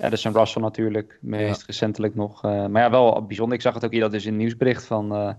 Ja, 0.00 0.08
dus 0.08 0.24
een 0.24 0.32
Russell 0.32 0.62
natuurlijk, 0.62 1.18
meest 1.20 1.66
recentelijk 1.66 2.14
nog. 2.14 2.44
Uh, 2.44 2.66
maar 2.66 2.82
ja, 2.82 2.90
wel 2.90 3.26
bijzonder. 3.26 3.56
Ik 3.56 3.62
zag 3.62 3.74
het 3.74 3.84
ook 3.84 3.92
hier, 3.92 4.00
dat 4.00 4.12
is 4.12 4.24
een 4.24 4.36
nieuwsbericht 4.36 4.84
van 4.84 5.12
uh, 5.12 5.32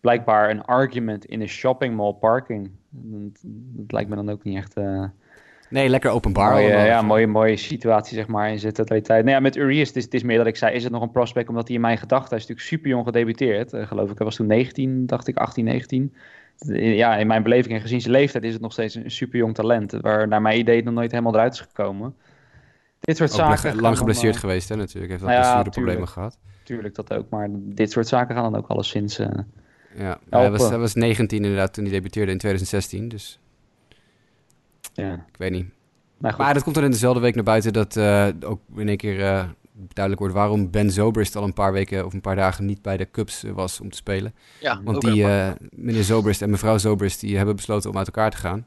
blijkbaar 0.00 0.50
een 0.50 0.64
argument 0.64 1.24
in 1.24 1.40
een 1.40 1.48
shopping 1.48 1.96
mall 1.96 2.12
parking. 2.12 2.70
Dat, 2.90 3.40
dat, 3.42 3.92
lijkt 3.92 4.10
me 4.10 4.16
dan 4.16 4.30
ook 4.30 4.44
niet 4.44 4.56
echt... 4.56 4.76
Uh, 4.76 5.04
nee, 5.70 5.88
lekker 5.88 6.10
openbaar. 6.10 6.52
Mooie, 6.52 6.68
ja, 6.68 7.02
mooie, 7.02 7.26
mooie 7.26 7.56
situatie 7.56 8.16
zeg 8.16 8.26
maar 8.26 8.50
in 8.50 8.72
totaliteit. 8.72 9.24
Nou 9.24 9.36
ja, 9.36 9.42
met 9.42 9.56
Urias, 9.56 9.88
het 9.88 9.96
is, 9.96 10.04
het 10.04 10.14
is 10.14 10.22
meer 10.22 10.38
dat 10.38 10.46
ik 10.46 10.56
zei, 10.56 10.74
is 10.74 10.82
het 10.82 10.92
nog 10.92 11.02
een 11.02 11.10
prospect 11.10 11.48
omdat 11.48 11.66
hij 11.66 11.76
in 11.76 11.82
mijn 11.82 11.98
gedachten, 11.98 12.28
hij 12.28 12.38
is 12.38 12.46
natuurlijk 12.46 12.68
super 12.68 12.88
jong 12.88 13.04
gedebuteerd. 13.04 13.70
geloof 13.74 14.10
ik, 14.10 14.16
hij 14.16 14.26
was 14.26 14.36
toen 14.36 14.46
19, 14.46 15.06
dacht 15.06 15.28
ik, 15.28 15.36
18, 15.36 15.64
19 15.64 16.14
ja, 16.74 17.16
in 17.16 17.26
mijn 17.26 17.42
beleving 17.42 17.74
en 17.74 17.80
gezien 17.80 18.00
zijn 18.00 18.12
leeftijd 18.12 18.44
is 18.44 18.52
het 18.52 18.62
nog 18.62 18.72
steeds 18.72 18.94
een 18.94 19.10
super 19.10 19.38
jong 19.38 19.54
talent. 19.54 19.92
Waar 20.00 20.28
naar 20.28 20.42
mijn 20.42 20.58
idee 20.58 20.82
nog 20.82 20.94
nooit 20.94 21.10
helemaal 21.10 21.34
eruit 21.34 21.52
is 21.52 21.60
gekomen 21.60 22.14
dit 23.02 23.16
soort 23.16 23.32
zaken. 23.32 23.80
lang 23.80 23.98
geblesseerd 23.98 24.36
geweest, 24.36 24.68
hè, 24.68 24.76
natuurlijk. 24.76 25.10
Heeft 25.10 25.24
dat 25.24 25.30
nou 25.30 25.42
ja, 25.42 25.62
problemen 25.62 26.08
gehad. 26.08 26.38
Tuurlijk, 26.62 26.94
dat 26.94 27.12
ook. 27.12 27.30
Maar 27.30 27.48
dit 27.52 27.90
soort 27.90 28.08
zaken 28.08 28.34
gaan 28.34 28.52
dan 28.52 28.60
ook 28.60 28.68
alleszins. 28.68 29.18
Uh, 29.18 29.28
ja, 29.96 30.18
hij 30.30 30.50
was, 30.50 30.68
hij 30.68 30.78
was 30.78 30.94
19 30.94 31.42
inderdaad 31.42 31.72
toen 31.72 31.84
hij 31.84 31.92
debuteerde 31.92 32.32
in 32.32 32.38
2016. 32.38 33.08
Dus. 33.08 33.40
Ja. 34.94 35.12
Ik 35.12 35.36
weet 35.36 35.50
niet. 35.50 35.66
Nou, 36.18 36.36
maar 36.36 36.54
dat 36.54 36.62
komt 36.62 36.74
dan 36.74 36.84
in 36.84 36.90
dezelfde 36.90 37.20
week 37.20 37.34
naar 37.34 37.44
buiten 37.44 37.72
dat 37.72 37.96
uh, 37.96 38.28
ook 38.40 38.60
in 38.76 38.88
één 38.88 38.96
keer 38.96 39.18
uh, 39.18 39.44
duidelijk 39.72 40.18
wordt 40.18 40.34
waarom 40.34 40.70
Ben 40.70 40.90
Zobrist 40.90 41.36
al 41.36 41.44
een 41.44 41.52
paar 41.52 41.72
weken 41.72 42.06
of 42.06 42.12
een 42.12 42.20
paar 42.20 42.36
dagen 42.36 42.64
niet 42.64 42.82
bij 42.82 42.96
de 42.96 43.10
Cubs 43.10 43.42
was 43.42 43.80
om 43.80 43.90
te 43.90 43.96
spelen. 43.96 44.34
Ja, 44.60 44.80
Want 44.84 45.00
die 45.00 45.24
meneer 45.70 46.04
Zobrist 46.04 46.42
en 46.42 46.50
mevrouw 46.50 46.78
Zobrist 46.78 47.20
die 47.20 47.36
hebben 47.36 47.56
besloten 47.56 47.90
om 47.90 47.96
uit 47.98 48.06
elkaar 48.06 48.30
te 48.30 48.36
gaan. 48.36 48.66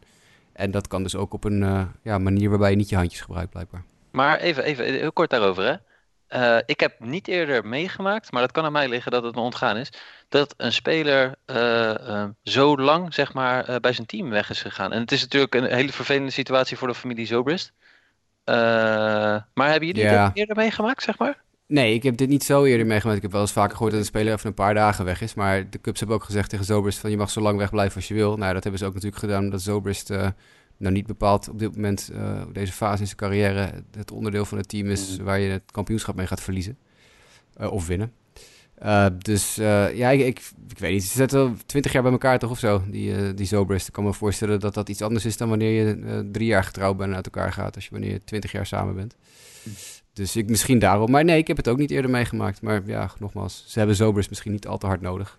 En 0.54 0.72
dat 0.72 0.88
kan 0.88 1.04
dus 1.04 1.16
ook 1.16 1.34
op 1.34 1.44
een 1.44 1.90
ja, 2.02 2.18
manier 2.18 2.50
waarbij 2.50 2.70
je 2.70 2.76
niet 2.76 2.90
je 2.90 2.96
handjes 2.96 3.22
gebruikt 3.22 3.52
blijkbaar. 3.52 3.84
Maar 4.16 4.40
even, 4.40 4.64
even 4.64 4.86
heel 4.86 5.14
kort 5.14 5.30
daarover 5.30 5.64
hè. 5.64 5.76
Uh, 6.30 6.62
ik 6.66 6.80
heb 6.80 7.00
niet 7.00 7.28
eerder 7.28 7.68
meegemaakt, 7.68 8.32
maar 8.32 8.42
dat 8.42 8.52
kan 8.52 8.64
aan 8.66 8.72
mij 8.72 8.88
liggen 8.88 9.12
dat 9.12 9.24
het 9.24 9.36
me 9.36 9.42
ontgaan 9.42 9.78
is, 9.78 9.92
dat 10.30 10.54
een 10.58 10.74
speler 10.74 11.36
uh, 11.46 11.94
uh, 12.08 12.26
zo 12.44 12.78
lang 12.78 13.14
zeg 13.14 13.34
maar, 13.34 13.80
bij 13.80 13.94
zijn 13.94 14.08
team 14.08 14.30
weg 14.30 14.50
is 14.50 14.62
gegaan. 14.62 14.92
En 14.92 15.02
het 15.02 15.12
is 15.12 15.22
natuurlijk 15.22 15.56
een 15.56 15.64
hele 15.64 15.92
vervelende 15.92 16.32
situatie 16.32 16.78
voor 16.78 16.88
de 16.88 16.94
familie 16.94 17.26
Zobrist. 17.26 17.74
maar 18.46 19.70
hebben 19.70 19.88
jullie 19.88 20.10
dit 20.10 20.30
eerder 20.34 20.56
meegemaakt, 20.56 21.04
zeg 21.04 21.18
maar? 21.18 21.44
Nee, 21.68 21.94
ik 21.94 22.04
heb 22.04 22.18
dit 22.18 22.30
niet 22.30 22.44
zo 22.44 22.64
eerder 22.64 22.86
meegemaakt. 22.86 23.18
Ik 23.18 23.24
heb 23.24 23.32
wel 23.32 23.42
eens 23.42 23.52
vaker 23.52 23.76
gehoord 23.76 23.92
dat 23.92 24.02
een 24.02 24.08
speler 24.08 24.34
even 24.34 24.48
een 24.48 24.54
paar 24.54 24.74
dagen 24.74 25.06
weg 25.06 25.22
is. 25.22 25.34
Maar 25.34 25.70
de 25.70 25.82
Cubs 25.82 26.00
hebben 26.00 26.18
ook 26.18 26.24
gezegd 26.24 26.50
tegen 26.50 26.66
Zobrist 26.66 27.00
van 27.00 27.10
je 27.10 27.18
mag 27.18 27.30
zo 27.30 27.42
lang 27.42 27.58
wegblijven 27.58 27.96
als 27.96 28.08
je 28.08 28.14
wil. 28.14 28.38
Nou, 28.38 28.54
dat 28.54 28.64
hebben 28.64 28.82
ze 28.82 28.88
ook 28.88 28.94
natuurlijk 28.94 29.22
gedaan 29.22 29.44
omdat 29.44 29.62
Zobrist 29.62 30.12
nou 30.78 30.94
niet 30.94 31.08
bepaald 31.08 31.50
op 31.50 31.60
dit 31.60 31.76
moment, 31.76 32.10
uh, 32.14 32.42
deze 32.52 32.72
fase 32.72 33.00
in 33.00 33.06
zijn 33.06 33.18
carrière, 33.18 33.72
het 33.98 34.12
onderdeel 34.12 34.46
van 34.46 34.58
het 34.58 34.70
team 34.70 34.90
is 34.90 35.18
mm. 35.18 35.26
waar 35.26 35.40
je 35.40 35.50
het 35.50 35.72
kampioenschap 35.72 36.16
mee 36.16 36.28
gaat 36.28 36.42
verliezen. 36.42 36.78
Uh, 37.62 37.72
of 37.72 37.88
winnen. 37.88 38.12
Uh, 38.84 39.06
dus 39.18 39.56
ja, 39.56 40.10
ik, 40.10 40.20
ik, 40.20 40.42
ik, 40.70 40.80
weet 40.80 40.92
niet. 40.92 41.04
Ze 41.04 41.16
zitten 41.16 41.60
twintig 41.66 41.92
jaar 41.92 42.04
bij 42.04 42.12
elkaar 42.12 42.40
toch 42.40 42.50
of 42.50 42.60
zo, 42.60 42.84
die, 42.90 43.34
die 43.34 43.46
Zobrist. 43.46 43.88
Ik 43.88 43.94
kan 43.94 44.04
me 44.04 44.14
voorstellen 44.14 44.60
dat 44.60 44.74
dat 44.74 44.90
iets 44.90 45.02
anders 45.02 45.26
is 45.26 45.38
dan 45.38 45.50
wanneer 45.50 45.86
je 45.86 46.30
drie 46.32 46.48
jaar 46.48 46.64
getrouwd 46.64 46.98
bent 46.98 47.10
en 47.10 47.16
uit 47.16 47.26
elkaar 47.26 47.54
gaat. 47.54 47.76
Als 47.76 47.84
je 47.84 47.92
wanneer 47.92 48.12
je 48.12 48.24
twintig 48.24 48.52
jaar 48.52 48.66
samen 48.66 48.96
bent. 48.96 49.16
Mm. 49.64 49.74
Dus 50.14 50.36
ik 50.36 50.50
misschien 50.50 50.80
daarom. 50.80 51.12
Maar 51.12 51.24
nee, 51.24 51.38
ik 51.38 51.48
heb 51.48 51.58
het 51.58 51.68
ook 51.68 51.78
niet 51.78 51.92
eerder 51.92 52.12
meegemaakt. 52.12 52.62
Maar 52.62 52.82
ja, 52.86 53.12
nogmaals, 53.20 53.64
ze 53.68 53.78
hebben 53.78 53.96
Zobrist 53.96 54.30
misschien 54.30 54.52
niet 54.52 54.68
al 54.68 54.78
te 54.78 54.86
hard 54.86 55.02
nodig. 55.02 55.38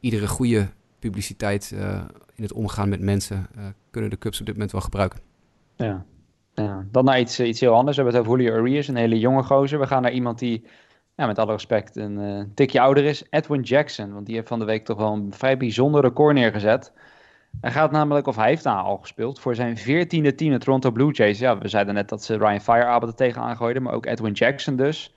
Iedere 0.00 0.28
goede 0.28 0.68
publiciteit 0.98 1.74
in 2.34 2.42
het 2.42 2.52
omgaan 2.52 2.88
met 2.88 3.00
mensen 3.00 3.46
uh, 3.58 3.64
kunnen 3.90 4.10
de 4.10 4.18
Cubs 4.18 4.40
op 4.40 4.46
dit 4.46 4.54
moment 4.54 4.72
wel 4.72 4.80
gebruiken. 4.80 5.20
Ja, 5.76 6.04
ja. 6.54 6.86
dan 6.90 7.04
naar 7.04 7.20
iets, 7.20 7.40
iets 7.40 7.60
heel 7.60 7.74
anders. 7.74 7.96
We 7.96 8.02
hebben 8.02 8.20
het 8.20 8.28
over 8.28 8.40
Julio 8.40 8.60
Urias, 8.60 8.88
een 8.88 8.96
hele 8.96 9.18
jonge 9.18 9.42
gozer. 9.42 9.78
We 9.78 9.86
gaan 9.86 10.02
naar 10.02 10.12
iemand 10.12 10.38
die, 10.38 10.64
ja, 11.14 11.26
met 11.26 11.38
alle 11.38 11.52
respect, 11.52 11.96
een 11.96 12.18
uh, 12.18 12.44
tikje 12.54 12.80
ouder 12.80 13.04
is. 13.04 13.24
Edwin 13.30 13.62
Jackson, 13.62 14.12
want 14.12 14.26
die 14.26 14.34
heeft 14.34 14.48
van 14.48 14.58
de 14.58 14.64
week 14.64 14.84
toch 14.84 14.98
wel 14.98 15.12
een 15.12 15.32
vrij 15.34 15.56
bijzonder 15.56 16.00
record 16.00 16.34
neergezet. 16.34 16.92
Hij 17.60 17.70
gaat 17.70 17.90
namelijk, 17.90 18.26
of 18.26 18.36
hij 18.36 18.48
heeft 18.48 18.62
daar 18.62 18.82
al 18.82 18.96
gespeeld, 18.96 19.40
voor 19.40 19.54
zijn 19.54 19.76
veertiende 19.76 20.34
team, 20.34 20.52
de 20.52 20.58
Toronto 20.58 20.90
Blue 20.90 21.12
Jays. 21.12 21.38
Ja, 21.38 21.58
we 21.58 21.68
zeiden 21.68 21.94
net 21.94 22.08
dat 22.08 22.24
ze 22.24 22.36
Ryan 22.36 22.60
Firearm 22.60 23.02
er 23.02 23.14
tegenaan 23.14 23.56
gooiden, 23.56 23.82
maar 23.82 23.92
ook 23.92 24.06
Edwin 24.06 24.32
Jackson 24.32 24.76
dus. 24.76 25.14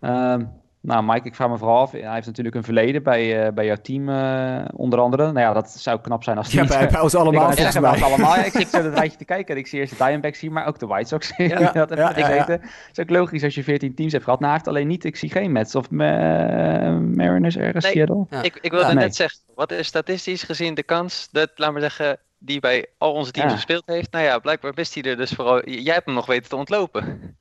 Um, 0.00 0.62
nou, 0.84 1.04
Mike, 1.04 1.26
ik 1.26 1.34
vraag 1.34 1.48
me 1.48 1.58
vooral 1.58 1.80
af. 1.80 1.92
Hij 1.92 2.14
heeft 2.14 2.26
natuurlijk 2.26 2.54
een 2.54 2.64
verleden 2.64 3.02
bij, 3.02 3.46
uh, 3.46 3.52
bij 3.52 3.66
jouw 3.66 3.76
team, 3.82 4.08
uh, 4.08 4.64
onder 4.72 4.98
andere. 4.98 5.22
Nou 5.22 5.38
ja, 5.38 5.52
dat 5.52 5.70
zou 5.70 6.00
knap 6.00 6.22
zijn 6.22 6.36
als 6.36 6.52
hij. 6.52 6.62
Ja, 6.62 6.68
bij, 6.68 6.88
bij 6.88 7.00
ons 7.00 7.14
allemaal. 7.24 7.50
Ik 7.50 7.58
zeggen, 7.58 7.80
bij 7.80 8.02
allemaal. 8.02 8.36
ik 8.36 8.52
zit 8.52 8.68
zo 8.68 8.82
het 8.84 8.94
rijtje 8.94 9.18
te 9.18 9.24
kijken 9.24 9.54
en 9.54 9.60
ik 9.60 9.66
zie 9.66 9.80
eerst 9.80 9.90
de 9.90 9.98
Diamondbacks 9.98 10.40
hier, 10.40 10.52
maar 10.52 10.66
ook 10.66 10.78
de 10.78 10.86
White 10.86 11.08
Sox. 11.08 11.32
Ja, 11.36 11.72
dat 11.72 11.98
ja, 11.98 12.12
ja, 12.16 12.30
ja, 12.30 12.44
Het 12.46 12.62
is 12.92 12.98
ook 12.98 13.10
logisch 13.10 13.42
als 13.42 13.54
je 13.54 13.62
14 13.62 13.94
teams 13.94 14.12
hebt 14.12 14.24
gehad. 14.24 14.40
Nou, 14.40 14.52
hij 14.52 14.60
heeft 14.62 14.76
alleen 14.76 14.88
niet, 14.88 15.04
ik 15.04 15.16
zie 15.16 15.30
geen 15.30 15.52
Mets 15.52 15.74
of 15.74 15.86
uh, 15.90 15.98
Mariners 16.98 17.56
ergens, 17.56 17.84
nee, 17.84 17.92
Seattle. 17.92 18.26
Ik, 18.42 18.58
ik 18.60 18.70
wilde 18.70 18.94
net 18.94 19.16
zeggen, 19.16 19.38
wat 19.54 19.72
is 19.72 19.86
statistisch 19.86 20.42
gezien 20.42 20.74
de 20.74 20.82
kans 20.82 21.28
dat, 21.32 21.50
laat 21.54 21.72
maar 21.72 21.80
zeggen, 21.80 22.18
die 22.38 22.60
bij 22.60 22.86
al 22.98 23.12
onze 23.12 23.30
teams 23.30 23.52
gespeeld 23.52 23.82
heeft? 23.86 24.12
Nou 24.12 24.24
ja, 24.24 24.38
blijkbaar 24.38 24.74
wist 24.74 24.94
hij 24.94 25.02
er 25.02 25.16
dus 25.16 25.30
vooral. 25.30 25.68
Jij 25.68 25.94
hebt 25.94 26.06
hem 26.06 26.14
nog 26.14 26.26
weten 26.26 26.48
te 26.48 26.56
ontlopen 26.56 27.36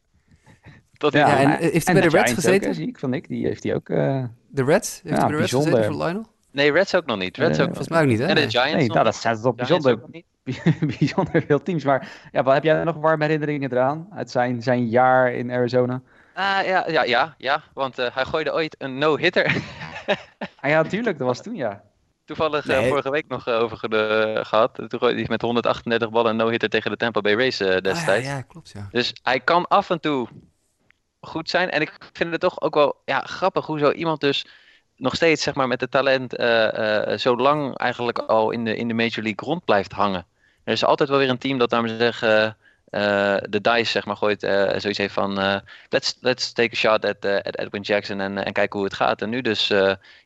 ja, 1.12 1.40
en 1.40 1.50
heeft 1.50 1.86
hij 1.86 2.00
bij 2.00 2.10
de 2.10 2.18
Reds 2.18 2.34
gezeten? 2.34 2.70
Ook, 2.70 2.76
zie 2.76 2.88
ik 2.88 3.00
van 3.00 3.14
ik, 3.14 3.28
die 3.28 3.46
heeft 3.46 3.64
hij 3.64 3.76
ook. 3.76 3.90
Uh... 3.90 4.24
De 4.48 4.64
Reds? 4.64 5.02
Heeft 5.04 5.04
ja, 5.04 5.12
hij 5.12 5.20
bij 5.20 5.36
de 5.36 5.38
Reds 5.38 5.54
gezeten 5.54 5.84
voor 5.84 6.04
Lionel? 6.04 6.26
Nee, 6.52 6.72
Reds 6.72 6.96
ook 6.96 7.06
nog 7.06 7.18
niet. 7.18 7.38
Reds 7.38 7.60
ook 7.60 7.66
volgens 7.66 7.88
mij 7.88 8.02
ook 8.02 8.08
niet, 8.08 8.20
hè? 8.20 8.26
En 8.26 8.36
de 8.36 8.50
Giants. 8.50 8.74
Nee, 8.74 8.88
nou, 8.88 9.04
dat 9.04 9.16
staat 9.16 9.38
het 9.38 9.46
op 9.46 9.58
bijzonder, 9.58 10.00
bijzonder 10.98 11.44
veel 11.48 11.62
teams. 11.64 11.84
Maar 11.84 12.10
ja, 12.32 12.44
wat 12.44 12.54
heb 12.54 12.64
jij 12.64 12.84
nog 12.84 12.96
warme 12.96 13.24
herinneringen 13.24 13.72
eraan 13.72 14.08
uit 14.16 14.32
zijn, 14.32 14.62
zijn 14.62 14.88
jaar 14.88 15.34
in 15.34 15.52
Arizona? 15.52 16.02
Uh, 16.38 16.60
ja, 16.66 16.86
ja, 16.88 17.04
ja, 17.04 17.36
ja, 17.38 17.64
want 17.74 18.00
uh, 18.00 18.08
hij 18.14 18.26
gooide 18.26 18.54
ooit 18.54 18.76
een 18.78 18.98
no-hitter. 18.98 19.46
ah, 20.62 20.70
ja, 20.70 20.84
tuurlijk, 20.84 21.18
dat 21.18 21.28
was 21.28 21.42
toen, 21.42 21.56
ja. 21.56 21.84
Toevallig 22.26 22.66
nee. 22.66 22.84
uh, 22.84 22.88
vorige 22.88 23.12
week 23.12 23.28
nog 23.28 23.48
over 23.48 23.90
de, 23.90 24.40
gehad. 24.44 24.76
Toen 24.76 25.00
gooide 25.00 25.20
hij 25.20 25.30
met 25.30 25.42
138 25.42 26.10
ballen 26.10 26.32
een 26.32 26.38
no-hitter 26.38 26.70
tegen 26.70 26.92
de 26.92 26.98
Tampa 26.98 27.22
Bay 27.22 27.34
Rays 27.34 27.58
destijds. 27.58 28.08
Ah, 28.08 28.32
ja, 28.32 28.36
ja, 28.36 28.42
klopt, 28.42 28.72
ja. 28.74 28.88
Dus 28.92 29.14
hij 29.24 29.40
kan 29.40 29.68
af 29.68 29.90
en 29.90 30.00
toe 30.00 30.28
goed 31.24 31.50
zijn. 31.50 31.70
En 31.70 31.82
ik 31.82 31.98
vind 32.14 32.32
het 32.32 32.42
toch 32.42 32.62
ook 32.62 32.76
wel 32.76 32.96
ja, 33.06 33.20
grappig 33.20 33.66
hoe 33.66 33.80
zo 33.80 33.92
iemand 33.92 34.22
dus 34.22 34.46
nog 34.96 35.16
steeds 35.16 35.44
zeg 35.44 35.54
maar, 35.54 35.68
met 35.68 35.82
het 35.82 35.92
talent 35.92 36.40
uh, 36.40 36.68
uh, 36.74 37.18
zo 37.18 37.36
lang 37.36 37.78
eigenlijk 37.78 38.18
al 38.18 38.52
in 38.52 38.66
de, 38.66 38.76
in 38.76 38.88
de 38.88 38.94
Major 38.94 39.24
League 39.24 39.48
rond 39.48 39.66
blijft 39.66 39.92
hangen. 39.92 40.26
Er 40.64 40.74
is 40.74 40.86
altijd 40.86 41.10
wel 41.10 41.18
weer 41.18 41.30
een 41.30 41.38
team 41.38 41.58
dat, 41.58 41.70
namelijk 41.70 42.00
zeggen, 42.00 42.58
uh, 42.90 43.02
de 43.50 43.62
dice 43.62 43.92
zeg 43.92 44.06
maar, 44.06 44.18
gooit 44.18 44.40
zoiets 44.78 44.98
heeft 44.98 45.14
van 45.14 45.62
let's, 45.90 46.18
let's 46.22 46.52
take 46.52 46.72
a 46.74 46.76
shot 46.76 47.06
at, 47.06 47.26
at 47.26 47.58
Edwin 47.58 47.82
Jackson 47.82 48.20
en, 48.20 48.46
en 48.46 48.54
kijken 48.54 48.80
hoe 48.80 48.88
het 48.88 48.98
gaat. 48.98 49.22
En 49.22 49.30
nu 49.30 49.42
dus 49.42 49.68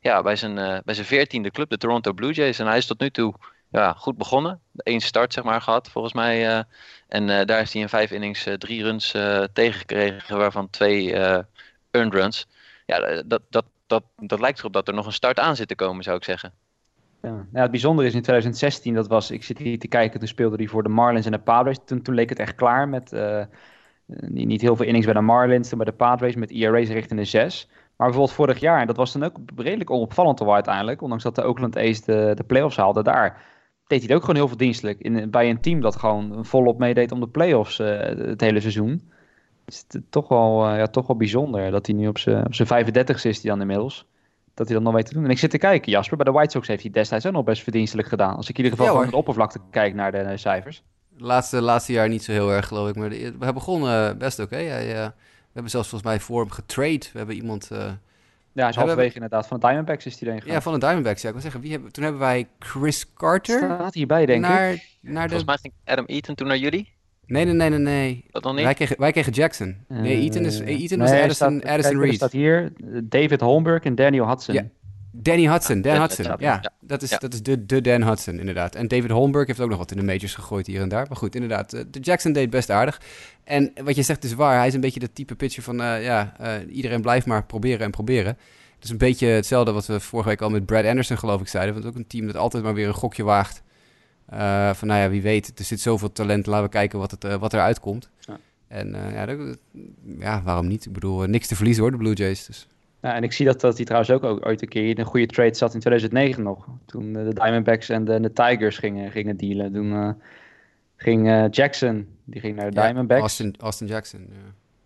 ja, 0.02 0.22
bij 0.22 0.36
zijn, 0.36 0.56
bij 0.86 0.94
zijn 0.94 1.06
veertiende 1.06 1.52
club, 1.52 1.70
de 1.70 1.78
Toronto 1.78 2.14
Blue 2.14 2.34
Jays. 2.34 2.60
En 2.60 2.68
hij 2.68 2.78
is 2.78 2.86
tot 2.86 3.00
nu 3.00 3.10
toe 3.10 3.34
ja, 3.70 3.94
goed 3.94 4.18
begonnen. 4.18 4.60
Eén 4.76 5.02
start 5.02 5.34
zeg 5.34 5.44
maar 5.44 5.62
gehad 5.62 5.90
volgens 5.90 6.14
mij. 6.14 6.58
Uh, 6.58 6.64
en 7.08 7.30
uh, 7.30 7.46
daar 7.46 7.62
is 7.62 7.74
hij 7.74 7.82
in 7.82 7.90
vijf 7.90 8.12
innings 8.12 8.48
uh, 8.48 8.54
drie 8.54 8.84
runs 8.84 9.16
tegengekregen, 9.54 10.38
waarvan 10.38 10.70
twee 10.70 11.14
earned 11.92 12.14
runs. 12.14 12.48
Ja, 12.86 13.22
dat, 13.24 13.42
dat, 13.50 13.66
dat, 13.88 14.04
dat 14.16 14.40
lijkt 14.40 14.60
erop 14.60 14.74
dat 14.74 14.88
er 14.88 14.94
nog 14.94 15.06
een 15.06 15.12
start 15.12 15.40
aan 15.40 15.56
zit 15.56 15.68
te 15.68 15.76
komen, 15.76 16.04
zou 16.04 16.18
ik 16.18 16.24
zeggen. 16.24 16.54
Ja. 17.22 17.46
het 17.52 17.72
bijzondere 17.72 18.08
is 18.08 18.14
in 18.14 18.22
2016, 18.22 18.94
dat 18.94 19.08
was, 19.08 19.32
ik 19.32 19.44
zit 19.44 19.58
hier 19.58 19.80
te 19.80 19.88
kijken, 19.88 20.20
toen 20.20 20.28
speelde 20.28 20.56
hij 20.56 20.68
voor 20.68 20.84
de 20.84 20.90
Marlins 20.90 21.26
en 21.26 21.32
de 21.32 21.40
Padres. 21.40 21.78
Toen, 21.86 22.02
toen 22.02 22.16
leek 22.16 22.30
het 22.30 22.40
echt 22.40 22.56
klaar 22.56 22.90
met 22.90 23.12
niet, 24.08 24.48
niet 24.48 24.62
heel 24.62 24.76
veel 24.76 24.86
innings 24.86 25.06
bij 25.06 25.16
de 25.16 25.22
Marlins, 25.22 25.70
toen 25.70 25.78
bij 25.78 25.88
de 25.88 25.94
Padres 25.94 26.36
met 26.36 26.52
ERA's 26.52 26.88
richting 26.88 27.20
de 27.20 27.26
6. 27.26 27.68
Maar 27.68 28.08
bijvoorbeeld 28.08 28.38
vorig 28.38 28.60
jaar, 28.60 28.82
en 28.82 28.88
dat 28.88 28.98
was 28.98 29.14
dan 29.14 29.24
ook 29.24 29.38
redelijk 29.56 29.90
onopvallend 29.90 30.42
al 30.42 30.54
uiteindelijk, 30.54 31.02
ondanks 31.02 31.24
dat 31.24 31.36
de 31.36 31.46
Oakland 31.46 31.78
A's 31.78 32.02
de, 32.02 32.32
de 32.36 32.44
playoffs 32.44 32.78
haalden 32.78 33.04
daar 33.04 33.42
deed 33.88 34.00
hij 34.00 34.08
het 34.08 34.12
ook 34.12 34.22
gewoon 34.22 34.36
heel 34.36 34.48
veel 34.48 34.58
dienstelijk. 34.58 35.00
In, 35.00 35.30
bij 35.30 35.50
een 35.50 35.62
team 35.62 35.82
dat 35.82 35.96
gewoon 35.96 36.46
volop 36.46 36.78
meedeed 36.80 37.12
om 37.12 37.20
de 37.20 37.28
playoffs 37.28 37.80
uh, 37.80 38.00
het 38.00 38.42
hele 38.42 38.60
seizoen. 38.60 39.12
Is 39.66 39.86
het 39.88 40.02
toch 40.10 40.28
wel, 40.28 40.70
uh, 40.70 40.78
ja, 40.78 40.88
toch 40.88 41.08
wel 41.08 41.18
bijzonder 41.18 41.72
dat 41.72 41.86
hij 41.86 41.96
nu 41.96 42.08
op 42.08 42.18
zijn 42.18 42.52
35 42.52 43.26
is 43.26 43.42
hij 43.42 43.52
dan 43.52 43.62
inmiddels. 43.62 44.06
Dat 44.54 44.68
hij 44.68 44.76
dat 44.76 44.86
nog 44.86 44.94
weet 44.94 45.06
te 45.06 45.14
doen. 45.14 45.24
En 45.24 45.30
ik 45.30 45.38
zit 45.38 45.50
te 45.50 45.58
kijken, 45.58 45.92
Jasper, 45.92 46.18
bij 46.18 46.26
de 46.26 46.32
White 46.32 46.52
Sox 46.52 46.68
heeft 46.68 46.82
hij 46.82 46.92
destijds 46.92 47.26
ook 47.26 47.34
nog 47.34 47.44
best 47.44 47.64
verdienstelijk 47.64 48.08
gedaan. 48.08 48.36
Als 48.36 48.50
ik 48.50 48.58
in 48.58 48.64
ieder 48.64 48.80
geval 48.80 49.04
ja, 49.04 49.10
de 49.10 49.16
oppervlakte 49.16 49.60
kijk 49.72 49.94
naar 49.94 50.12
de, 50.12 50.38
cijfers. 50.38 50.84
Laatste, 51.18 51.62
laatste 51.62 51.92
jaar 51.92 52.10
niet 52.10 52.24
zo 52.24 52.32
heel 52.32 52.52
erg, 52.52 52.68
geloof 52.68 52.90
ik. 52.90 52.96
Maar 52.96 53.10
de, 53.10 53.36
we 53.40 53.54
begonnen 53.54 54.18
best 54.18 54.40
oké. 54.40 54.56
Okay. 54.56 54.88
we 54.96 55.12
hebben 55.54 55.72
zelfs 55.72 55.90
volgens 55.90 56.12
mij 56.12 56.20
voor 56.20 56.40
hem 56.40 56.52
getrade. 56.52 57.06
We 57.12 57.18
hebben 57.18 57.36
iemand 57.36 57.72
Ja, 58.58 58.68
is 58.68 58.76
halverwege 58.76 59.14
inderdaad. 59.14 59.48
Van 59.48 59.60
de 59.60 59.66
Diamondbacks 59.66 60.06
is 60.06 60.20
hij 60.20 60.42
Ja, 60.46 60.62
van 60.62 60.74
de 60.74 60.80
Diamondbacks. 60.80 61.22
Ja, 61.22 61.28
ik 61.28 61.34
wil 61.34 61.44
zeggen, 61.44 61.62
wie 61.62 61.72
hebben, 61.72 61.92
toen 61.92 62.04
hebben 62.04 62.22
wij 62.22 62.48
Chris 62.60 63.14
Carter. 63.14 63.58
Staat 63.58 63.94
hierbij, 63.94 64.26
denk 64.26 64.42
naar, 64.42 64.72
ik. 64.72 64.98
Naar 65.02 65.28
de... 65.28 65.36
Volgens 65.36 65.44
mij 65.44 65.58
ging 65.62 65.74
Adam 65.86 66.06
Eaton 66.06 66.36
toen 66.36 66.48
naar 66.48 66.58
jullie. 66.58 66.96
Nee, 67.26 67.46
nee, 67.46 67.54
nee, 67.54 67.70
nee, 67.70 67.80
nee. 67.80 68.26
Dat 68.32 68.44
nog 68.44 68.54
niet? 68.54 68.64
Wij 68.64 68.74
kregen, 68.74 69.00
wij 69.00 69.12
kregen 69.12 69.32
Jackson. 69.32 69.76
Nee, 69.88 70.22
Eaton, 70.22 70.46
is, 70.46 70.62
Uh, 70.62 70.68
Eaton 70.68 71.00
was 71.00 71.10
nee, 71.10 71.22
Addison, 71.22 71.60
staat, 71.60 71.72
Addison 71.72 71.94
kijk, 71.94 72.06
Reed. 72.06 72.16
Staat 72.16 72.32
hier 72.32 72.74
David 73.04 73.42
Holmberg 73.42 73.84
en 73.84 73.96
Daniel 73.96 74.28
Hudson. 74.28 74.56
Ja. 74.56 74.66
Danny 75.22 75.48
Hudson, 75.48 75.82
Dan 75.82 76.00
Hudson. 76.02 76.26
ja, 76.26 76.36
Ja, 76.40 76.72
dat 76.82 77.02
is, 77.02 77.10
dat 77.10 77.34
is 77.34 77.44
de, 77.44 77.66
de 77.66 77.82
Dan 77.82 78.04
Hudson, 78.04 78.40
inderdaad. 78.40 78.76
En 78.76 78.88
David 78.88 79.10
Holmberg 79.12 79.48
heeft 79.48 79.60
ook 79.60 79.70
nog 79.70 79.78
wat 79.78 79.92
in 79.92 79.98
de 79.98 80.04
majors 80.04 80.36
gegooid 80.36 80.68
hier 80.68 80.82
en 80.82 80.90
daar. 80.90 81.06
Maar 81.08 81.18
goed, 81.18 81.36
inderdaad, 81.36 81.74
eh, 81.74 81.82
de 81.92 82.00
Jackson 82.00 82.32
deed 82.32 82.50
best 82.50 82.70
aardig. 82.70 83.02
En 83.44 83.72
wat 83.84 83.96
je 83.96 84.02
zegt 84.04 84.24
is 84.24 84.34
waar. 84.34 84.58
Hij 84.58 84.68
is 84.68 84.74
een 84.74 84.82
beetje 84.82 85.00
dat 85.00 85.16
type 85.16 85.36
pitcher 85.36 85.64
van, 85.64 85.82
eh, 85.82 86.04
ja, 86.04 86.34
eh, 86.40 86.76
iedereen 86.76 87.02
blijft 87.02 87.26
maar 87.26 87.46
proberen 87.46 87.80
en 87.86 87.92
proberen. 87.92 88.38
Het 88.76 88.84
is 88.84 88.90
een 88.90 88.98
beetje 88.98 89.28
hetzelfde 89.28 89.72
wat 89.72 89.86
we 89.86 90.00
vorige 90.00 90.30
week 90.30 90.42
al 90.42 90.50
met 90.50 90.66
Brad 90.66 90.86
Anderson, 90.86 91.18
geloof 91.18 91.42
ik, 91.42 91.48
zeiden. 91.48 91.74
Want 91.74 91.86
ook 91.86 91.96
een 91.96 92.08
team 92.08 92.26
dat 92.28 92.36
altijd 92.36 92.64
maar 92.64 92.74
weer 92.74 92.88
een 92.88 92.94
gokje 92.94 93.24
waagt. 93.24 93.64
Van, 94.78 94.88
nou 94.88 95.02
ja, 95.02 95.10
wie 95.10 95.22
weet, 95.22 95.60
er 95.60 95.66
zit 95.66 95.82
zoveel 95.82 96.12
talent, 96.12 96.46
laten 96.46 96.64
we 96.66 96.70
kijken 96.70 97.00
wat, 97.00 97.12
het, 97.12 97.24
wat 97.40 97.54
eruit 97.54 97.80
komt. 97.80 98.10
Ja. 98.20 98.38
En 98.68 98.96
ja, 99.14 99.26
dat- 99.26 99.58
ja, 100.20 100.42
waarom 100.44 100.68
niet? 100.68 100.86
Ik 100.86 100.94
bedoel, 100.94 101.24
niks 101.24 101.48
te 101.48 101.56
verliezen 101.56 101.84
hoor, 101.84 101.92
de 101.92 101.98
Blue 101.98 102.14
Jays. 102.14 102.46
Dus. 102.46 102.68
Ja, 103.02 103.16
en 103.16 103.24
ik 103.24 103.32
zie 103.34 103.46
dat, 103.46 103.62
dat 103.62 103.76
hij 103.76 103.86
trouwens 103.86 104.12
ook, 104.12 104.24
ook 104.24 104.46
ooit 104.46 104.62
een 104.62 104.68
keer 104.68 104.90
in 104.90 105.00
een 105.00 105.06
goede 105.06 105.26
trade 105.26 105.56
zat 105.56 105.74
in 105.74 105.80
2009 105.80 106.44
nog. 106.44 106.68
Toen 106.86 107.16
eh, 107.16 107.24
de 107.26 107.34
Diamondbacks 107.34 107.90
en 107.90 108.06
de, 108.06 108.20
de 108.20 108.34
Tigers 108.34 108.78
gingen, 108.78 109.12
gingen 109.12 109.38
dealen. 109.38 109.74
Toen 109.74 109.94
eh, 109.94 110.10
ging 110.96 111.28
eh, 111.28 111.46
Jackson, 111.50 112.08
die 112.24 112.42
ging 112.42 112.56
naar 112.56 112.72
de 112.72 112.76
Ja, 112.80 112.84
Diamondbacks. 112.86 113.22
Austin, 113.22 113.56
Austin 113.60 113.88
Jackson, 113.88 114.20
ja. 114.30 114.36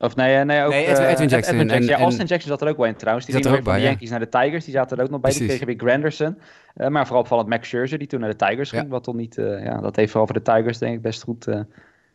Of 0.06 0.16
nee, 0.16 0.44
nee 0.46 0.64
ook 0.64 0.72
Nee, 0.72 0.86
Edwin- 0.88 1.06
Edwin 1.08 1.28
Jackson 1.28 1.54
Edwin 1.54 1.70
en- 1.70 1.84
Ja, 1.84 1.96
en- 1.98 2.02
Austin 2.04 2.26
Jackson 2.26 2.50
zat 2.50 2.62
er 2.62 2.68
ook 2.68 2.78
wel 2.78 2.86
in 2.86 2.96
trouwens. 2.96 3.26
Die 3.26 3.36
zat 3.36 3.46
er 3.46 3.52
ook 3.52 3.58
de 3.58 3.64
bij, 3.64 3.82
Yankees 3.82 4.10
naar 4.10 4.20
de 4.20 4.30
Tigers. 4.30 4.66
Die 4.66 4.74
zaten 4.74 4.98
er 4.98 5.04
ook 5.04 5.10
nog 5.10 5.20
bij. 5.22 5.32
Die 5.32 5.46
kregen 5.48 5.66
weer 5.66 5.76
Granderson. 5.78 6.38
Eh, 6.76 6.88
maar 6.88 7.04
vooral 7.06 7.22
opvallend 7.22 7.50
Max 7.50 7.68
Scherzer, 7.68 7.98
die 7.98 8.08
toen 8.08 8.20
naar 8.20 8.30
de 8.38 8.46
Tigers 8.46 8.70
ging. 8.70 8.84
Ja. 8.84 8.88
Wat 8.90 9.04
toch 9.04 9.16
niet, 9.16 9.38
eh, 9.38 9.64
ja, 9.64 9.82
dat 9.82 9.96
heeft 9.96 10.12
vooral 10.12 10.28
voor 10.28 10.44
de 10.44 10.52
Tigers 10.52 10.78
denk 10.78 10.96
ik 10.96 11.02
best 11.02 11.24
goed, 11.24 11.48
eh, 11.48 11.60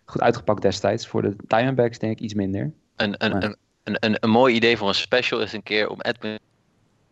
goed 0.04 0.20
uitgepakt 0.20 0.62
destijds. 0.62 1.06
Voor 1.06 1.22
de 1.22 1.36
Diamondbacks 1.46 1.98
denk 1.98 2.12
ik 2.12 2.20
iets 2.20 2.34
minder. 2.34 2.70
Een, 2.96 3.10
Maar- 3.18 3.42
een, 3.44 3.56
een, 3.86 3.96
een, 4.00 4.16
een 4.20 4.30
mooi 4.30 4.54
idee 4.54 4.76
voor 4.76 4.88
een 4.88 4.94
special 4.94 5.40
is 5.40 5.52
een 5.52 5.62
keer 5.62 5.88
om 5.88 6.00
Edwin 6.00 6.38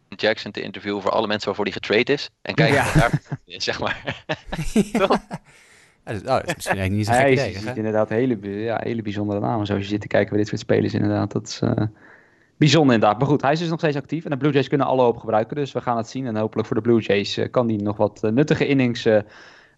Jackson 0.08 0.50
te 0.50 0.60
interviewen 0.62 1.02
voor 1.02 1.10
alle 1.10 1.26
mensen 1.26 1.46
waarvoor 1.46 1.64
hij 1.64 1.74
getrade 1.74 2.12
is. 2.12 2.30
En 2.42 2.54
kijken 2.54 2.74
Ja. 2.76 2.84
wat 2.84 2.94
daar 2.94 3.20
is, 3.44 3.64
zeg 3.64 3.80
maar. 3.80 4.02
Ja, 6.04 6.12
dat, 6.12 6.22
is, 6.22 6.28
oh, 6.28 6.36
dat 6.36 6.46
is 6.48 6.54
misschien 6.54 6.76
eigenlijk 6.78 6.90
niet 6.90 7.06
zo'n 7.06 7.14
Hij 7.14 7.32
is- 7.32 7.40
idee. 7.40 7.54
ziet 7.54 7.64
hè? 7.68 7.74
inderdaad 7.74 8.08
hele, 8.08 8.38
ja, 8.62 8.80
hele 8.82 9.02
bijzondere 9.02 9.40
namen. 9.40 9.66
Zoals 9.66 9.82
je 9.82 9.88
zit 9.88 10.00
te 10.00 10.06
kijken 10.06 10.28
bij 10.30 10.38
dit 10.38 10.48
soort 10.48 10.60
spelers 10.60 10.94
inderdaad. 10.94 11.32
Dat 11.32 11.46
is 11.48 11.60
eh, 11.60 11.70
bijzonder 12.56 12.94
inderdaad. 12.94 13.18
Maar 13.18 13.28
goed, 13.28 13.42
hij 13.42 13.52
is 13.52 13.58
dus 13.58 13.68
nog 13.68 13.78
steeds 13.78 13.96
actief. 13.96 14.24
En 14.24 14.30
de 14.30 14.36
Blue 14.36 14.52
Jays 14.52 14.68
kunnen 14.68 14.86
alle 14.86 15.02
hoop 15.02 15.16
gebruiken. 15.16 15.56
Dus 15.56 15.72
we 15.72 15.80
gaan 15.80 15.96
het 15.96 16.08
zien. 16.08 16.26
En 16.26 16.36
hopelijk 16.36 16.66
voor 16.66 16.76
de 16.76 16.82
Blue 16.82 17.00
Jays 17.00 17.36
eh, 17.36 17.50
kan 17.50 17.66
die 17.66 17.82
nog 17.82 17.96
wat 17.96 18.24
eh, 18.24 18.30
nuttige 18.30 18.66
innings 18.66 19.04
eh, 19.04 19.18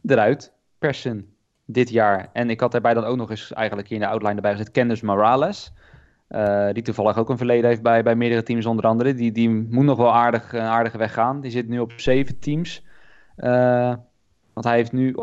eruit 0.07 0.53
persen 0.79 1.35
dit 1.65 1.89
jaar. 1.91 2.29
En 2.33 2.51
ik 2.51 2.61
had 2.61 2.73
daarbij 2.73 2.95
dan 2.95 3.05
ook 3.05 3.17
nog 3.17 3.31
eens 3.31 3.53
eigenlijk 3.53 3.89
hier 3.89 3.97
in 3.99 4.03
de 4.05 4.11
outline 4.11 4.35
erbij 4.35 4.53
gezet. 4.53 4.71
Candice 4.71 5.05
Morales. 5.05 5.73
Eh, 6.29 6.73
die 6.73 6.83
toevallig 6.83 7.19
ook 7.19 7.29
een 7.29 7.37
verleden 7.37 7.69
heeft 7.69 7.83
bij, 7.83 8.03
bij 8.03 8.17
meerdere 8.17 8.43
teams 8.43 8.67
onder 8.67 8.85
andere. 8.85 9.15
Die, 9.15 9.33
die 9.33 9.51
moet 9.51 9.85
nog 9.85 9.97
wel 9.97 10.15
aardig, 10.15 10.53
een 10.53 10.61
aardige 10.61 10.99
weg 10.99 11.13
gaan. 11.13 11.41
Die 11.41 11.51
zit 11.51 11.69
nu 11.69 11.79
op 11.79 11.93
zeven 11.97 12.39
teams. 12.39 12.83
Eh, 13.37 13.95
want 14.53 14.67
hij 14.67 14.77
heeft 14.77 14.93
nu 14.93 15.17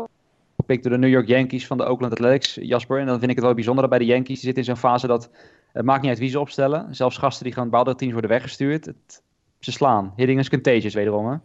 gepikt 0.56 0.82
door 0.82 0.92
de 0.92 0.98
New 0.98 1.10
York 1.10 1.26
Yankees 1.26 1.66
van 1.66 1.76
de 1.76 1.88
Oakland 1.88 2.12
Athletics, 2.12 2.58
Jasper. 2.60 2.98
En 2.98 3.06
dan 3.06 3.18
vind 3.18 3.30
ik 3.30 3.36
het 3.36 3.44
wel 3.44 3.54
bijzonder 3.54 3.82
dat 3.82 3.90
bij 3.90 4.06
de 4.06 4.12
Yankees. 4.12 4.40
Die 4.40 4.44
zitten 4.44 4.62
in 4.62 4.68
zo'n 4.68 4.90
fase 4.90 5.06
dat 5.06 5.30
het 5.72 5.84
maakt 5.84 6.00
niet 6.00 6.10
uit 6.10 6.18
wie 6.18 6.28
ze 6.28 6.40
opstellen. 6.40 6.94
Zelfs 6.94 7.16
gasten 7.16 7.44
die 7.44 7.52
gewoon 7.52 7.70
bij 7.70 7.78
andere 7.78 7.96
teams 7.96 8.12
worden 8.12 8.30
weggestuurd. 8.30 8.84
Het, 8.84 9.22
ze 9.60 9.72
slaan. 9.72 10.12
Hitting 10.16 10.38
is 10.38 10.48
contagious 10.48 10.94
wederom. 10.94 11.26
Hè? 11.26 11.36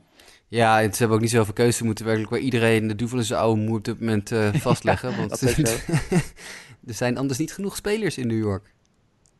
Ja, 0.48 0.82
en 0.82 0.91
ze 0.91 0.98
hebben 0.98 1.15
ook 1.15 1.24
niet 1.24 1.32
zoveel 1.32 1.54
keuze. 1.54 1.78
Ze 1.78 1.86
moeten 1.86 2.06
werkelijk 2.06 2.32
waar 2.32 2.41
iedereen 2.41 2.88
de 2.88 2.95
duvel 2.95 3.17
in 3.17 3.24
zijn 3.24 3.39
oude 3.39 3.62
moe 3.62 3.78
op 3.78 3.86
dit 3.86 4.00
moment 4.00 4.32
eh, 4.32 4.54
vastleggen. 4.69 5.17
want 5.17 5.41
er 6.88 6.93
zijn 6.93 7.17
anders 7.17 7.39
niet 7.39 7.54
genoeg 7.54 7.76
spelers 7.76 8.17
in 8.17 8.28
New 8.28 8.38
York. 8.38 8.74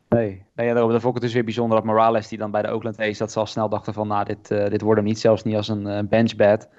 Nee, 0.10 0.46
nee 0.56 0.68
ja, 0.68 0.74
daarom, 0.74 0.92
dat 0.92 1.02
vond 1.02 1.16
ik 1.16 1.22
het 1.22 1.24
dus 1.24 1.34
weer 1.34 1.44
bijzonder 1.44 1.78
dat 1.78 1.86
Morales, 1.86 2.28
die 2.28 2.38
dan 2.38 2.52
bij 2.52 2.62
de 2.62 2.74
Oakland 2.74 3.00
A's, 3.00 3.18
dat 3.18 3.32
ze 3.32 3.40
al 3.40 3.46
snel 3.46 3.70
dachten 3.70 3.94
van, 3.94 4.08
nou, 4.08 4.26
dit, 4.26 4.52
eh, 4.52 4.70
dit 4.70 4.82
wordt 4.82 5.00
hem 5.00 5.08
niet, 5.10 5.20
zelfs 5.20 5.44
niet 5.44 5.56
als 5.56 5.68
een 5.68 5.88
eh, 5.88 6.00
bench 6.04 6.36
bat. 6.36 6.70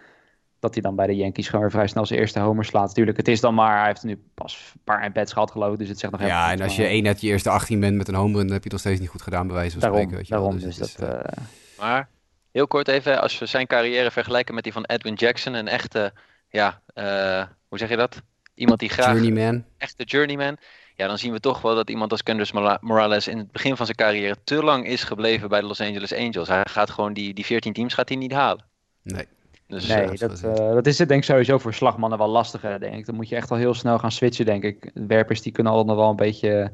Dat 0.58 0.74
hij 0.74 0.82
dan 0.82 0.96
bij 0.96 1.06
de 1.06 1.16
Yankees 1.16 1.46
gewoon 1.46 1.60
weer 1.60 1.70
vrij 1.70 1.86
snel 1.86 2.06
zijn 2.06 2.20
eerste 2.20 2.40
homer 2.40 2.64
slaat. 2.64 2.94
Tuurlijk, 2.94 3.16
het 3.16 3.28
is 3.28 3.40
dan 3.40 3.54
maar, 3.54 3.78
hij 3.78 3.86
heeft 3.86 4.02
nu 4.02 4.22
pas 4.34 4.72
een 4.74 4.80
paar 4.84 5.12
bats 5.12 5.32
gehad 5.32 5.50
geloof 5.50 5.72
ik, 5.72 5.78
dus 5.78 5.88
het 5.88 5.98
zegt 5.98 6.12
nog 6.12 6.20
helemaal 6.20 6.42
Ja, 6.42 6.52
en 6.52 6.60
als 6.60 6.76
je 6.76 6.82
maar 6.82 6.90
één 6.90 7.06
uit 7.06 7.20
je 7.20 7.26
eerste 7.28 7.50
18 7.50 7.80
bent 7.80 7.96
met 7.96 8.08
een 8.08 8.14
home 8.14 8.32
run, 8.36 8.42
dan 8.42 8.52
heb 8.52 8.62
je 8.62 8.62
het 8.62 8.72
nog 8.72 8.80
steeds 8.80 9.00
niet 9.00 9.08
goed 9.08 9.22
gedaan, 9.22 9.46
bij 9.46 9.56
wijze 9.56 9.70
van 9.70 9.80
Daarom, 9.80 9.98
spreken. 9.98 10.16
Weet 10.16 10.28
je 10.28 10.34
wel. 10.34 10.42
daarom, 10.42 10.60
Dus 10.60 10.76
dus 10.76 10.94
dat... 10.94 11.08
eh, 11.08 11.18
eh, 11.18 11.44
Maar 11.78 12.08
heel 12.52 12.66
kort 12.66 12.88
even, 12.88 13.20
als 13.20 13.38
we 13.38 13.46
zijn 13.46 13.66
carrière 13.66 14.10
vergelijken 14.10 14.54
met 14.54 14.64
die 14.64 14.72
van 14.72 14.84
Edwin 14.84 15.14
Jackson, 15.14 15.54
een 15.54 15.68
echte, 15.68 16.12
ja, 16.48 16.80
eh, 16.94 17.44
hoe 17.68 17.78
zeg 17.78 17.88
je 17.88 17.96
dat? 17.96 18.22
Iemand 18.54 18.80
die 18.80 18.88
graag 18.88 19.12
journeyman. 19.12 19.64
echte 19.78 20.04
journeyman. 20.04 20.56
Ja, 21.00 21.06
dan 21.06 21.18
zien 21.18 21.32
we 21.32 21.40
toch 21.40 21.60
wel 21.62 21.74
dat 21.74 21.90
iemand 21.90 22.10
als 22.10 22.22
Candice 22.22 22.54
Mora- 22.54 22.78
Morales 22.80 23.28
in 23.28 23.38
het 23.38 23.52
begin 23.52 23.76
van 23.76 23.86
zijn 23.86 23.96
carrière 23.98 24.36
te 24.44 24.62
lang 24.62 24.86
is 24.86 25.04
gebleven 25.04 25.48
bij 25.48 25.60
de 25.60 25.66
Los 25.66 25.80
Angeles 25.80 26.14
Angels. 26.14 26.48
Hij 26.48 26.62
gaat 26.70 26.90
gewoon 26.90 27.12
die, 27.12 27.34
die 27.34 27.44
14 27.44 27.72
teams 27.72 27.94
gaat 27.94 28.08
hij 28.08 28.18
niet 28.18 28.32
halen. 28.32 28.64
Nee. 29.02 29.24
Dus 29.66 29.86
Nee, 29.86 30.04
eh, 30.04 30.18
dat, 30.18 30.42
eh, 30.42 30.54
dat 30.54 30.86
is 30.86 30.98
het 30.98 31.08
denk 31.08 31.20
ik 31.20 31.26
sowieso 31.28 31.58
voor 31.58 31.74
slagmannen 31.74 32.18
wel 32.18 32.28
lastiger, 32.28 32.80
denk 32.80 32.94
ik. 32.94 33.06
Dan 33.06 33.14
moet 33.14 33.28
je 33.28 33.36
echt 33.36 33.50
al 33.50 33.56
heel 33.56 33.74
snel 33.74 33.98
gaan 33.98 34.10
switchen, 34.12 34.44
denk 34.44 34.62
ik. 34.62 34.90
Werpers 34.94 35.42
die 35.42 35.52
kunnen 35.52 35.72
al 35.72 35.84
nog 35.84 35.96
wel 35.96 36.10
een 36.10 36.16
beetje... 36.16 36.72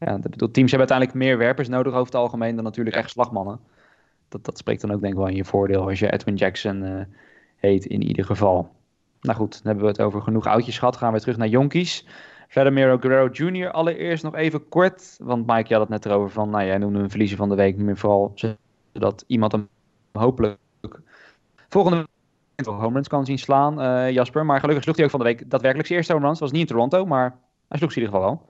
Ja, 0.00 0.18
dat 0.18 0.30
bedoel, 0.30 0.50
teams 0.50 0.70
hebben 0.70 0.88
uiteindelijk 0.88 1.18
meer 1.28 1.38
werpers 1.38 1.68
nodig 1.68 1.92
over 1.92 2.06
het 2.06 2.14
algemeen 2.14 2.54
dan 2.54 2.64
natuurlijk 2.64 2.96
Ja. 2.96 3.02
echt 3.02 3.10
slagmannen. 3.10 3.60
Dat, 4.28 4.44
dat 4.44 4.58
spreekt 4.58 4.80
dan 4.80 4.92
ook 4.92 5.00
denk 5.00 5.12
ik 5.12 5.18
wel 5.18 5.28
in 5.28 5.36
je 5.36 5.44
voordeel 5.44 5.88
als 5.88 5.98
je 5.98 6.12
Edwin 6.12 6.34
Jackson 6.34 6.82
eh, 6.84 7.04
heet 7.56 7.84
in 7.84 8.02
ieder 8.02 8.24
geval. 8.24 8.70
Nou 9.20 9.36
goed, 9.38 9.52
dan 9.52 9.60
hebben 9.64 9.84
we 9.84 9.90
het 9.90 10.00
over 10.00 10.22
genoeg 10.22 10.46
oudjes 10.46 10.78
gehad. 10.78 10.96
Gaan 10.96 11.12
we 11.12 11.20
terug 11.20 11.36
naar 11.36 11.48
jonkies. 11.48 12.06
Vladimir 12.54 12.98
Guerrero 13.00 13.28
Jr. 13.32 13.70
allereerst 13.70 14.22
nog 14.22 14.34
even 14.34 14.68
kort. 14.68 15.16
Want 15.22 15.46
Mike, 15.46 15.64
je 15.68 15.72
had 15.74 15.82
het 15.82 15.88
net 15.88 16.06
erover 16.06 16.30
van, 16.30 16.50
nou 16.50 16.64
jij 16.64 16.78
noemde 16.78 16.98
een 16.98 17.10
verliezer 17.10 17.36
van 17.36 17.48
de 17.48 17.54
week. 17.54 17.76
Maar 17.76 17.96
vooral 17.96 18.32
zodat 18.34 19.24
iemand 19.26 19.52
hem 19.52 19.68
hopelijk 20.12 20.58
volgende 21.68 22.06
week 22.54 22.66
home 22.66 22.94
runs 22.94 23.08
kan 23.08 23.24
zien 23.24 23.38
slaan, 23.38 23.80
eh, 23.80 24.10
Jasper. 24.10 24.46
Maar 24.46 24.60
gelukkig 24.60 24.84
sloeg 24.84 24.96
hij 24.96 25.04
ook 25.04 25.10
van 25.10 25.20
de 25.20 25.26
week 25.26 25.50
daadwerkelijk 25.50 25.86
zijn 25.86 25.98
eerste 25.98 26.14
home 26.14 26.26
runs. 26.26 26.40
was 26.40 26.50
niet 26.50 26.60
in 26.60 26.66
Toronto, 26.66 27.06
maar 27.06 27.38
hij 27.68 27.78
sloeg 27.78 27.92
ze 27.92 27.98
in 28.00 28.04
ieder 28.04 28.18
geval 28.20 28.34
wel. 28.34 28.48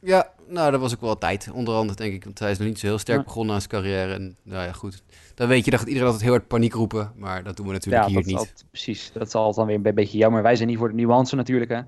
Ja, 0.00 0.32
nou, 0.48 0.70
dat 0.70 0.80
was 0.80 0.94
ook 0.94 1.00
wel 1.00 1.18
tijd. 1.18 1.50
Onder 1.52 1.74
andere, 1.74 1.96
denk 1.98 2.14
ik. 2.14 2.24
Want 2.24 2.38
hij 2.38 2.50
is 2.50 2.58
nog 2.58 2.68
niet 2.68 2.78
zo 2.78 2.86
heel 2.86 2.98
sterk 2.98 3.18
Ja. 3.18 3.24
begonnen 3.24 3.54
aan 3.54 3.60
zijn 3.60 3.72
carrière. 3.72 4.12
En 4.12 4.36
nou 4.42 4.64
ja, 4.64 4.72
goed. 4.72 5.02
Dan 5.34 5.48
weet 5.48 5.64
je 5.64 5.70
dat 5.70 5.80
iedereen 5.80 6.04
altijd 6.04 6.22
heel 6.22 6.32
hard 6.32 6.48
paniek 6.48 6.72
roepen. 6.72 7.12
Maar 7.16 7.42
dat 7.42 7.56
doen 7.56 7.66
we 7.66 7.72
natuurlijk 7.72 8.06
hier 8.06 8.14
dat 8.16 8.24
niet. 8.24 8.36
altijd- 8.36 8.64
precies. 8.70 9.12
Dat 9.12 9.26
is 9.26 9.34
altijd 9.34 9.56
dan 9.56 9.66
weer 9.66 9.88
een 9.90 9.94
beetje 9.94 10.18
jammer. 10.18 10.42
Wij 10.42 10.56
zijn 10.56 10.68
niet 10.68 10.78
voor 10.78 10.88
de 10.88 10.94
nuance 10.94 11.36
natuurlijk, 11.36 11.70
hè. 11.70 11.80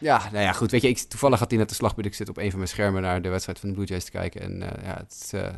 Ja, 0.00 0.22
nou 0.32 0.44
ja, 0.44 0.52
goed. 0.52 0.70
Weet 0.70 0.82
je, 0.82 0.88
ik, 0.88 0.98
toevallig 0.98 1.38
had 1.38 1.50
hij 1.50 1.58
net 1.58 1.68
de 1.68 1.74
slagpunt. 1.74 2.06
Ik 2.06 2.14
zit 2.14 2.28
op 2.28 2.36
een 2.36 2.48
van 2.48 2.58
mijn 2.58 2.70
schermen 2.70 3.02
naar 3.02 3.22
de 3.22 3.28
wedstrijd 3.28 3.58
van 3.58 3.68
de 3.68 3.74
Blue 3.74 3.86
Jays 3.86 4.04
te 4.04 4.10
kijken. 4.10 4.40
En 4.40 4.62
eh, 4.62 4.84
ja, 4.84 4.96
het, 4.96 5.30
eh, 5.34 5.54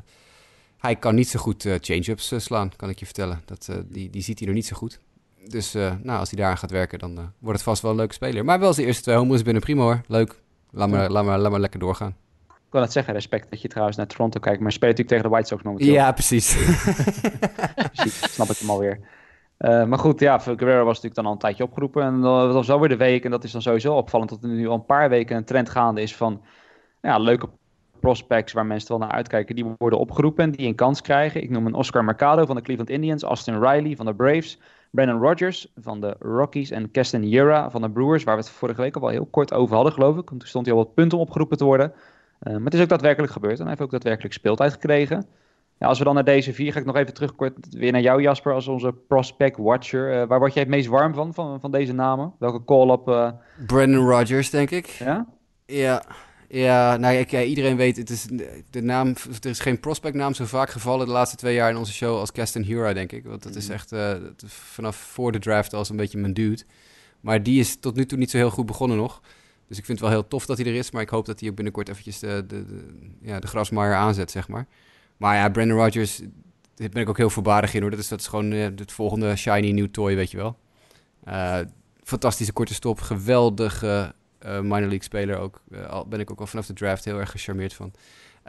hij 0.78 0.96
kan 0.96 1.14
niet 1.14 1.28
zo 1.28 1.38
goed 1.40 1.64
eh, 1.64 1.74
change-ups 1.80 2.32
slaan, 2.36 2.76
kan 2.76 2.88
ik 2.88 2.98
je 2.98 3.04
vertellen. 3.04 3.42
Dat, 3.44 3.68
die, 3.84 4.10
die 4.10 4.22
ziet 4.22 4.38
hij 4.38 4.46
nog 4.46 4.56
niet 4.56 4.66
zo 4.66 4.76
goed. 4.76 5.00
Dus 5.48 5.72
nou, 5.72 6.18
als 6.18 6.30
hij 6.30 6.38
daar 6.40 6.50
aan 6.50 6.58
gaat 6.58 6.70
werken, 6.70 6.98
dan 6.98 7.14
wordt 7.38 7.58
het 7.58 7.62
vast 7.68 7.82
wel 7.82 7.90
een 7.90 7.96
leuke 7.96 8.14
speler. 8.14 8.44
Maar 8.44 8.60
wel 8.60 8.72
zijn 8.72 8.86
eerste 8.86 9.02
twee 9.02 9.16
homeruns 9.16 9.42
binnen, 9.42 9.62
prima 9.62 9.82
hoor. 9.82 10.00
Leuk. 10.06 10.40
Laat 10.70 10.88
maar, 10.88 11.02
Ja. 11.02 11.08
laat 11.08 11.24
maar, 11.24 11.38
laat 11.38 11.50
maar 11.50 11.60
lekker 11.60 11.80
doorgaan. 11.80 12.16
Ik 12.48 12.78
wil 12.78 12.80
het 12.80 12.92
zeggen, 12.92 13.14
respect 13.14 13.50
dat 13.50 13.62
je 13.62 13.68
trouwens 13.68 13.96
naar 13.96 14.06
Toronto 14.06 14.40
kijkt. 14.40 14.60
Maar 14.60 14.72
speelt 14.72 14.90
natuurlijk 14.98 15.08
tegen 15.08 15.24
de 15.24 15.28
White 15.36 15.48
Sox 15.48 15.62
momenteel. 15.62 15.92
Ja, 15.92 16.12
precies. 16.12 16.56
Precies, 17.92 18.32
snap 18.32 18.50
ik 18.50 18.58
hem 18.58 18.70
alweer. 18.70 19.00
Eh 19.62 19.84
maar 19.84 19.98
goed, 19.98 20.20
ja, 20.20 20.38
Guerrero 20.38 20.84
was 20.84 20.86
natuurlijk 20.86 21.14
dan 21.14 21.26
al 21.26 21.32
een 21.32 21.38
tijdje 21.38 21.64
opgeroepen. 21.64 22.02
En 22.02 22.20
dat 22.20 22.52
was 22.52 22.70
alweer 22.70 22.88
de 22.88 22.96
week. 22.96 23.24
En 23.24 23.30
dat 23.30 23.44
is 23.44 23.52
dan 23.52 23.62
sowieso 23.62 23.94
opvallend 23.94 24.30
dat 24.30 24.42
er 24.42 24.48
nu 24.48 24.68
al 24.68 24.74
een 24.74 24.86
paar 24.86 25.08
weken 25.08 25.36
een 25.36 25.44
trend 25.44 25.68
gaande 25.68 26.02
is 26.02 26.16
van 26.16 26.42
ja, 27.00 27.18
leuke 27.18 27.48
prospects 28.00 28.52
waar 28.52 28.66
mensen 28.66 28.88
wel 28.88 28.98
naar 28.98 29.16
uitkijken. 29.16 29.54
Die 29.54 29.74
worden 29.78 29.98
opgeroepen 29.98 30.44
en 30.44 30.50
die 30.50 30.66
een 30.66 30.74
kans 30.74 31.00
krijgen. 31.00 31.42
Ik 31.42 31.50
noem 31.50 31.66
een 31.66 31.74
Oscar 31.74 32.04
Mercado 32.04 32.46
van 32.46 32.56
de 32.56 32.62
Cleveland 32.62 32.90
Indians, 32.90 33.22
Austin 33.22 33.62
Riley 33.62 33.96
van 33.96 34.06
de 34.06 34.14
Braves, 34.14 34.58
Brandon 34.90 35.20
Rogers 35.20 35.72
van 35.76 36.00
de 36.00 36.16
Rockies 36.18 36.70
en 36.70 36.90
Keston 36.90 37.28
Yura 37.28 37.70
van 37.70 37.82
de 37.82 37.90
Brewers, 37.90 38.24
waar 38.24 38.36
we 38.36 38.42
het 38.42 38.50
vorige 38.50 38.80
week 38.80 38.94
al 38.94 39.00
wel 39.00 39.10
heel 39.10 39.28
kort 39.30 39.52
over 39.52 39.74
hadden, 39.74 39.92
geloof 39.92 40.16
ik. 40.16 40.26
Toen 40.26 40.40
stond 40.44 40.66
hij 40.66 40.74
al 40.74 40.84
wat 40.84 40.94
punten 40.94 41.18
om 41.18 41.24
opgeroepen 41.24 41.56
te 41.56 41.64
worden. 41.64 41.92
Uh, 42.42 42.52
maar 42.52 42.64
het 42.64 42.74
is 42.74 42.80
ook 42.80 42.88
daadwerkelijk 42.88 43.32
gebeurd 43.32 43.54
en 43.56 43.60
hij 43.60 43.68
heeft 43.68 43.82
ook 43.82 43.90
daadwerkelijk 43.90 44.34
speeltijd 44.34 44.72
gekregen. 44.72 45.26
Ja, 45.78 45.86
als 45.86 45.98
we 45.98 46.04
dan 46.04 46.14
naar 46.14 46.24
deze 46.24 46.52
vier, 46.52 46.72
ga 46.72 46.78
ik 46.78 46.84
nog 46.84 46.96
even 46.96 47.14
terug 47.14 47.34
kort 47.34 47.54
weer 47.70 47.92
naar 47.92 48.00
jou, 48.00 48.22
Jasper, 48.22 48.52
als 48.52 48.68
onze 48.68 48.92
prospect 48.92 49.56
watcher. 49.56 50.20
Uh, 50.20 50.26
waar 50.28 50.38
word 50.38 50.52
jij 50.52 50.62
het 50.62 50.70
meest 50.70 50.86
warm 50.86 51.14
van, 51.14 51.34
van, 51.34 51.60
van 51.60 51.70
deze 51.70 51.92
namen? 51.92 52.32
Welke 52.38 52.64
call-up? 52.64 53.08
Uh... 53.08 53.30
Brandon 53.66 54.08
Rogers, 54.08 54.50
denk 54.50 54.70
ik. 54.70 54.86
Ja? 54.86 55.26
Ja. 55.66 56.02
Ja, 56.48 56.96
nou 56.96 57.14
ik, 57.14 57.30
ja, 57.30 57.42
iedereen 57.42 57.76
weet, 57.76 57.96
het 57.96 58.10
is 58.10 58.26
de 58.70 58.82
naam, 58.82 59.14
er 59.40 59.50
is 59.50 59.58
geen 59.60 59.80
prospectnaam 59.80 60.34
zo 60.34 60.44
vaak 60.44 60.70
gevallen 60.70 61.06
de 61.06 61.12
laatste 61.12 61.36
twee 61.36 61.54
jaar 61.54 61.70
in 61.70 61.76
onze 61.76 61.92
show 61.92 62.18
als 62.18 62.32
Keston 62.32 62.62
Hura, 62.62 62.92
denk 62.92 63.12
ik. 63.12 63.24
Want 63.24 63.42
dat 63.42 63.54
is 63.54 63.68
echt 63.68 63.92
uh, 63.92 64.12
vanaf 64.46 64.96
voor 64.96 65.32
de 65.32 65.38
draft 65.38 65.74
als 65.74 65.90
een 65.90 65.96
beetje 65.96 66.18
mijn 66.18 66.34
dude. 66.34 66.62
Maar 67.20 67.42
die 67.42 67.60
is 67.60 67.80
tot 67.80 67.94
nu 67.96 68.06
toe 68.06 68.18
niet 68.18 68.30
zo 68.30 68.36
heel 68.36 68.50
goed 68.50 68.66
begonnen 68.66 68.96
nog. 68.96 69.20
Dus 69.68 69.78
ik 69.78 69.84
vind 69.84 69.98
het 69.98 70.08
wel 70.08 70.18
heel 70.18 70.28
tof 70.28 70.46
dat 70.46 70.58
hij 70.58 70.66
er 70.66 70.74
is, 70.74 70.90
maar 70.90 71.02
ik 71.02 71.08
hoop 71.08 71.26
dat 71.26 71.40
hij 71.40 71.48
ook 71.48 71.54
binnenkort 71.54 71.88
eventjes 71.88 72.18
de, 72.18 72.44
de, 72.46 72.66
de, 72.66 72.84
ja, 73.20 73.40
de 73.40 73.46
grasmaaier 73.46 73.94
aanzet, 73.94 74.30
zeg 74.30 74.48
maar. 74.48 74.66
Maar 75.22 75.36
ja, 75.36 75.48
Brandon 75.48 75.78
Rogers, 75.78 76.20
ben 76.74 77.02
ik 77.02 77.08
ook 77.08 77.16
heel 77.16 77.30
voorbarig 77.30 77.74
in 77.74 77.80
hoor. 77.80 77.90
Dat 77.90 77.98
is, 77.98 78.08
dat 78.08 78.20
is 78.20 78.26
gewoon 78.26 78.52
uh, 78.52 78.64
het 78.64 78.92
volgende 78.92 79.36
shiny 79.36 79.70
nieuw 79.70 79.90
toy, 79.90 80.14
weet 80.14 80.30
je 80.30 80.36
wel. 80.36 80.58
Uh, 81.28 81.58
fantastische 82.02 82.52
korte 82.52 82.74
stop, 82.74 83.00
geweldige 83.00 84.14
uh, 84.46 84.60
minor 84.60 84.80
league 84.80 85.02
speler 85.02 85.38
ook. 85.38 85.62
al 85.88 86.06
ben 86.06 86.20
ik 86.20 86.30
ook 86.30 86.40
al 86.40 86.46
vanaf 86.46 86.66
de 86.66 86.72
draft 86.72 87.04
heel 87.04 87.18
erg 87.18 87.30
gecharmeerd 87.30 87.74
van. 87.74 87.92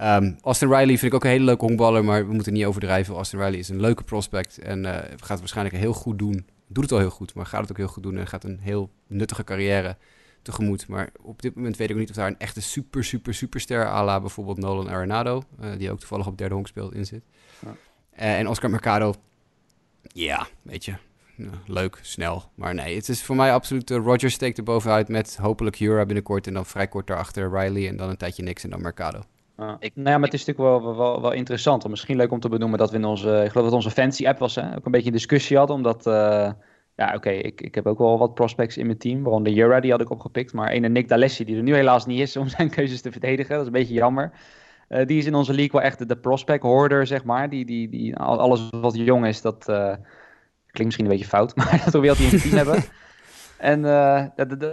Um, 0.02 0.38
Austin 0.42 0.70
Riley 0.70 0.98
vind 0.98 1.02
ik 1.02 1.14
ook 1.14 1.24
een 1.24 1.30
hele 1.30 1.44
leuke 1.44 1.66
honkballer, 1.66 2.04
maar 2.04 2.28
we 2.28 2.34
moeten 2.34 2.54
niet 2.54 2.66
overdrijven. 2.66 3.16
Austin 3.16 3.40
Riley 3.40 3.60
is 3.60 3.70
een 3.70 3.80
leuke 3.80 4.04
prospect 4.04 4.58
en 4.58 4.86
gaat 5.20 5.40
waarschijnlijk 5.40 5.78
heel 5.78 5.94
goed 5.94 6.20
doen. 6.20 6.46
Doet 6.68 6.84
het 6.84 6.92
al 6.92 7.00
heel 7.00 7.10
goed, 7.10 7.34
maar 7.34 7.46
gaat 7.46 7.62
het 7.62 7.72
ook 7.72 7.78
heel 7.78 7.88
goed 7.88 8.04
doen 8.04 8.18
en 8.18 8.28
gaat 8.28 8.44
een 8.44 8.60
heel 8.62 8.90
nuttige 9.08 9.44
carrière 9.44 9.98
tegemoet. 10.44 10.88
Maar 10.88 11.10
op 11.22 11.42
dit 11.42 11.56
moment 11.56 11.78
weet 11.78 11.90
ik 11.90 11.94
ook 11.94 12.00
niet 12.00 12.10
of 12.10 12.16
daar 12.16 12.28
een 12.28 12.40
echte 12.40 12.62
super, 12.62 13.04
super, 13.04 13.34
superster 13.34 13.88
à 13.88 14.04
la 14.04 14.20
bijvoorbeeld 14.20 14.58
Nolan 14.58 14.90
Arenado, 14.90 15.44
uh, 15.62 15.70
die 15.78 15.92
ook 15.92 16.00
toevallig 16.00 16.28
op 16.28 16.38
derde 16.38 16.54
honk 16.54 16.68
speelt, 16.68 16.94
in 16.94 17.06
zit. 17.06 17.24
Ja. 17.60 17.76
Uh, 18.20 18.40
en 18.40 18.48
Oscar 18.48 18.70
Mercado, 18.70 19.14
ja, 20.02 20.48
weet 20.62 20.86
je, 20.86 20.94
nou, 21.36 21.56
leuk, 21.68 22.00
snel. 22.02 22.44
Maar 22.56 22.74
nee, 22.74 22.96
het 22.96 23.10
is 23.10 23.24
voor 23.24 23.36
mij 23.36 23.54
absoluut 23.54 23.92
uh, 23.92 23.98
Roger 23.98 24.32
steekt 24.32 24.58
er 24.58 24.64
bovenuit 24.64 25.08
met 25.08 25.38
hopelijk 25.38 25.76
Jura 25.76 26.06
binnenkort 26.06 26.48
en 26.48 26.54
dan 26.54 26.66
vrij 26.66 26.88
kort 26.88 27.08
daarachter 27.08 27.60
Riley 27.60 27.88
en 27.88 27.98
dan 27.98 28.10
een 28.10 28.18
tijdje 28.18 28.44
niks 28.44 28.64
en 28.64 28.70
dan 28.70 28.82
Mercado. 28.82 29.20
Uh, 29.60 29.74
ik, 29.80 29.92
nou 29.96 30.10
ja, 30.10 30.18
maar 30.18 30.30
het 30.30 30.34
is 30.34 30.46
natuurlijk 30.46 30.84
wel, 30.84 30.96
wel, 30.96 31.22
wel, 31.22 31.32
interessant. 31.32 31.88
Misschien 31.88 32.16
leuk 32.16 32.32
om 32.32 32.40
te 32.40 32.50
benoemen 32.50 32.80
dat 32.80 32.92
we 32.92 32.98
in 32.98 33.06
onze, 33.06 33.42
ik 33.46 33.52
geloof 33.52 33.66
dat 33.66 33.76
onze 33.76 33.92
fancy 33.92 34.28
app 34.28 34.40
was, 34.40 34.56
hè, 34.56 34.76
ook 34.76 34.86
een 34.86 34.92
beetje 34.92 35.08
een 35.08 35.14
discussie 35.14 35.58
hadden, 35.58 35.76
omdat 35.76 36.06
ja, 36.96 37.14
oké, 37.16 37.30
ik, 37.30 37.62
ik 37.62 37.76
heb 37.76 37.88
ook 37.88 37.98
wel 37.98 38.18
wat 38.18 38.34
prospects 38.34 38.78
in 38.78 38.86
mijn 38.86 38.98
team. 38.98 39.24
Waaronder 39.24 39.54
Jura, 39.54 39.80
die 39.80 39.92
had 39.92 40.02
ik 40.02 40.10
opgepikt. 40.10 40.54
Maar 40.54 40.70
ene 40.70 40.90
Nick 40.90 41.08
D'Alessi, 41.08 41.46
die 41.46 41.58
er 41.58 41.64
nu 41.64 41.76
helaas 41.76 42.06
niet 42.06 42.20
is 42.20 42.38
om 42.38 42.48
zijn 42.58 42.70
keuzes 42.70 43.02
te 43.02 43.12
verdedigen. 43.12 43.52
Dat 43.52 43.62
is 43.62 43.68
een 43.68 43.74
beetje 43.74 43.94
jammer. 43.94 44.32
Uh, 44.90 45.06
die 45.06 45.18
is 45.18 45.26
in 45.26 45.36
onze 45.36 45.54
league 45.54 45.72
wel 45.72 45.82
echt 45.82 46.08
de, 46.08 46.18
prospect 46.18 46.64
hoarder, 46.64 47.08
zeg 47.08 47.24
maar. 47.24 47.50
Die, 47.50 47.66
die, 47.66 47.90
die, 47.90 48.18
alles 48.18 48.70
wat 48.70 48.96
jong 48.96 49.26
is, 49.26 49.42
dat 49.42 49.70
uh, 49.70 49.76
klinkt 50.66 50.84
misschien 50.84 51.06
een 51.06 51.12
beetje 51.12 51.28
fout. 51.28 51.56
Maar 51.58 51.82
dat 51.84 52.02
wil 52.02 52.16
hij 52.16 52.26
in 52.26 52.40
team 52.40 52.56
hebben. 52.56 52.84
En 53.58 53.80
uh, 53.80 54.26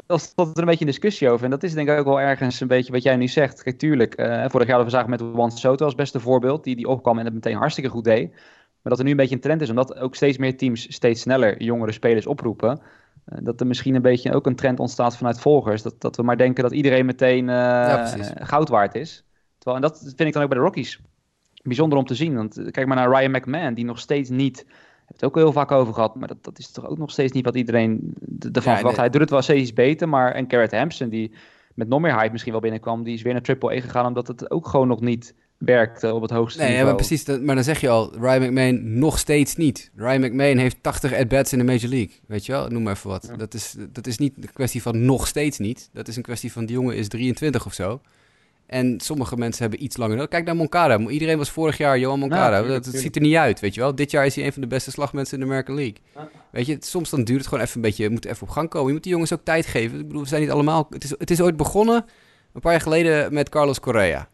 daar 0.06 0.18
stond 0.18 0.56
er 0.56 0.62
een 0.62 0.64
beetje 0.64 0.80
een 0.84 0.90
discussie 0.90 1.30
over. 1.30 1.44
En 1.44 1.50
dat 1.50 1.62
is 1.62 1.74
denk 1.74 1.88
ik 1.88 1.98
ook 1.98 2.04
wel 2.04 2.20
ergens 2.20 2.60
een 2.60 2.68
beetje 2.68 2.92
wat 2.92 3.02
jij 3.02 3.16
nu 3.16 3.28
zegt. 3.28 3.62
Kijk, 3.62 3.78
tuurlijk, 3.78 4.14
vorig 4.46 4.66
jaar 4.66 4.84
we 4.84 4.90
zagen 4.90 5.10
met 5.10 5.20
Juan 5.20 5.50
Soto 5.50 5.84
als 5.84 5.94
beste 5.94 6.20
voorbeeld. 6.20 6.64
Die, 6.64 6.76
die 6.76 6.88
opkwam 6.88 7.18
en 7.18 7.24
het 7.24 7.34
meteen 7.34 7.56
hartstikke 7.56 7.90
goed 7.90 8.04
deed. 8.04 8.34
Maar 8.82 8.92
dat 8.92 8.98
er 8.98 9.04
nu 9.04 9.10
een 9.10 9.16
beetje 9.16 9.34
een 9.34 9.40
trend 9.40 9.60
is, 9.60 9.70
omdat 9.70 9.98
ook 9.98 10.14
steeds 10.14 10.38
meer 10.38 10.56
teams 10.56 10.94
steeds 10.94 11.20
sneller 11.20 11.62
jongere 11.62 11.92
spelers 11.92 12.26
oproepen. 12.26 12.80
Uh, 13.26 13.38
dat 13.42 13.60
er 13.60 13.66
misschien 13.66 13.94
een 13.94 14.02
beetje 14.02 14.32
ook 14.32 14.46
een 14.46 14.56
trend 14.56 14.80
ontstaat 14.80 15.16
vanuit 15.16 15.40
volgers. 15.40 15.82
Dat, 15.82 16.00
dat 16.00 16.16
we 16.16 16.22
maar 16.22 16.36
denken 16.36 16.62
dat 16.62 16.72
iedereen 16.72 17.06
meteen 17.06 17.48
uh, 17.48 17.54
ja, 17.54 18.14
goud 18.40 18.68
waard 18.68 18.94
is. 18.94 19.24
Terwijl, 19.58 19.82
en 19.82 19.88
dat 19.90 19.98
vind 19.98 20.20
ik 20.20 20.32
dan 20.32 20.42
ook 20.42 20.48
bij 20.48 20.58
de 20.58 20.64
Rockies 20.64 21.00
bijzonder 21.62 21.98
om 21.98 22.04
te 22.04 22.14
zien. 22.14 22.34
Want 22.34 22.58
eh, 22.58 22.70
kijk 22.70 22.86
maar 22.86 22.96
naar 22.96 23.10
Ryan 23.10 23.30
McMahon, 23.30 23.74
die 23.74 23.84
nog 23.84 23.98
steeds 23.98 24.30
niet. 24.30 24.58
Heb 25.06 25.14
het 25.20 25.24
ook 25.24 25.34
heel 25.34 25.52
vaak 25.52 25.70
over 25.70 25.94
gehad, 25.94 26.14
maar 26.14 26.28
dat, 26.28 26.44
dat 26.44 26.58
is 26.58 26.70
toch 26.70 26.86
ook 26.86 26.98
nog 26.98 27.10
steeds 27.10 27.32
niet 27.32 27.44
wat 27.44 27.54
iedereen 27.56 28.14
ervan 28.52 28.72
ja, 28.72 28.78
verwacht. 28.78 28.96
Hij 28.96 29.10
doet 29.10 29.20
het 29.20 29.30
wel 29.30 29.42
steeds 29.42 29.72
beter, 29.72 30.08
maar 30.08 30.32
en 30.32 30.50
Garrett 30.50 30.72
Hampson, 30.72 31.08
die 31.08 31.32
met 31.74 31.88
nog 31.88 32.00
meer 32.00 32.18
hype 32.18 32.32
misschien 32.32 32.52
wel 32.52 32.60
binnenkwam, 32.60 33.02
die 33.02 33.14
is 33.14 33.22
weer 33.22 33.32
naar 33.32 33.42
Triple 33.42 33.74
E 33.74 33.80
gegaan, 33.80 34.06
omdat 34.06 34.28
het 34.28 34.50
ook 34.50 34.68
gewoon 34.68 34.88
nog 34.88 35.00
niet 35.00 35.34
werkte 35.60 36.14
op 36.14 36.22
het 36.22 36.30
hoogste 36.30 36.58
nee, 36.58 36.68
niveau. 36.68 36.86
Nee, 36.86 36.96
maar 36.96 37.06
precies. 37.06 37.44
maar 37.44 37.54
dan 37.54 37.64
zeg 37.64 37.80
je 37.80 37.88
al, 37.88 38.12
Ryan 38.20 38.42
McMahon 38.42 38.98
nog 38.98 39.18
steeds 39.18 39.56
niet. 39.56 39.90
Ryan 39.96 40.20
McMahon 40.20 40.56
heeft 40.56 40.76
80 40.80 41.14
at-bats 41.14 41.52
in 41.52 41.58
de 41.58 41.64
Major 41.64 41.88
League. 41.88 42.20
Weet 42.26 42.46
je 42.46 42.52
wel? 42.52 42.68
Noem 42.68 42.82
maar 42.82 42.94
even 42.94 43.10
wat. 43.10 43.30
Dat, 43.36 43.54
is, 43.54 43.74
dat 43.92 44.06
is 44.06 44.18
niet 44.18 44.32
een 44.36 44.52
kwestie 44.52 44.82
van 44.82 45.04
nog 45.04 45.26
steeds 45.26 45.58
niet. 45.58 45.88
Dat 45.92 46.08
is 46.08 46.16
een 46.16 46.22
kwestie 46.22 46.52
van 46.52 46.66
die 46.66 46.76
jongen 46.76 46.96
is 46.96 47.08
23 47.08 47.66
of 47.66 47.74
zo. 47.74 48.00
En 48.66 49.00
sommige 49.00 49.36
mensen 49.36 49.62
hebben 49.62 49.84
iets 49.84 49.96
langer 49.96 50.28
Kijk 50.28 50.44
naar 50.44 50.56
Moncada. 50.56 50.98
Iedereen 50.98 51.38
was 51.38 51.50
vorig 51.50 51.76
jaar 51.76 51.98
Johan 51.98 52.18
Moncada. 52.18 52.62
dat, 52.62 52.86
ziet 52.86 53.16
er 53.16 53.22
niet 53.22 53.34
uit, 53.34 53.60
weet 53.60 53.74
je 53.74 53.80
wel. 53.80 53.94
Dit 53.94 54.10
jaar 54.10 54.26
is 54.26 54.34
hij 54.34 54.44
een 54.44 54.52
van 54.52 54.62
de 54.62 54.68
beste 54.68 54.90
slagmensen 54.90 55.34
in 55.34 55.40
de 55.40 55.46
American 55.46 55.74
League. 55.74 55.96
Weet 56.50 56.66
je, 56.66 56.76
soms 56.80 57.10
dan 57.10 57.24
duurt 57.24 57.38
het 57.38 57.48
gewoon 57.48 57.64
even 57.64 57.76
een 57.76 57.82
beetje... 57.82 58.02
Je 58.02 58.10
moet 58.10 58.24
even 58.24 58.42
op 58.42 58.48
gang 58.48 58.68
komen. 58.68 58.86
Je 58.86 58.92
moet 58.92 59.02
die 59.02 59.12
jongens 59.12 59.32
ook 59.32 59.44
tijd 59.44 59.66
geven. 59.66 59.98
Ik 59.98 60.06
bedoel, 60.06 60.22
we 60.22 60.28
zijn 60.28 60.40
niet 60.40 60.50
allemaal... 60.50 60.86
Het 60.90 61.04
is, 61.04 61.10
het 61.10 61.30
is 61.30 61.40
ooit 61.40 61.56
begonnen, 61.56 62.04
een 62.52 62.60
paar 62.60 62.72
jaar 62.72 62.80
geleden, 62.80 63.34
met 63.34 63.48
Carlos 63.48 63.80
Correa. 63.80 64.28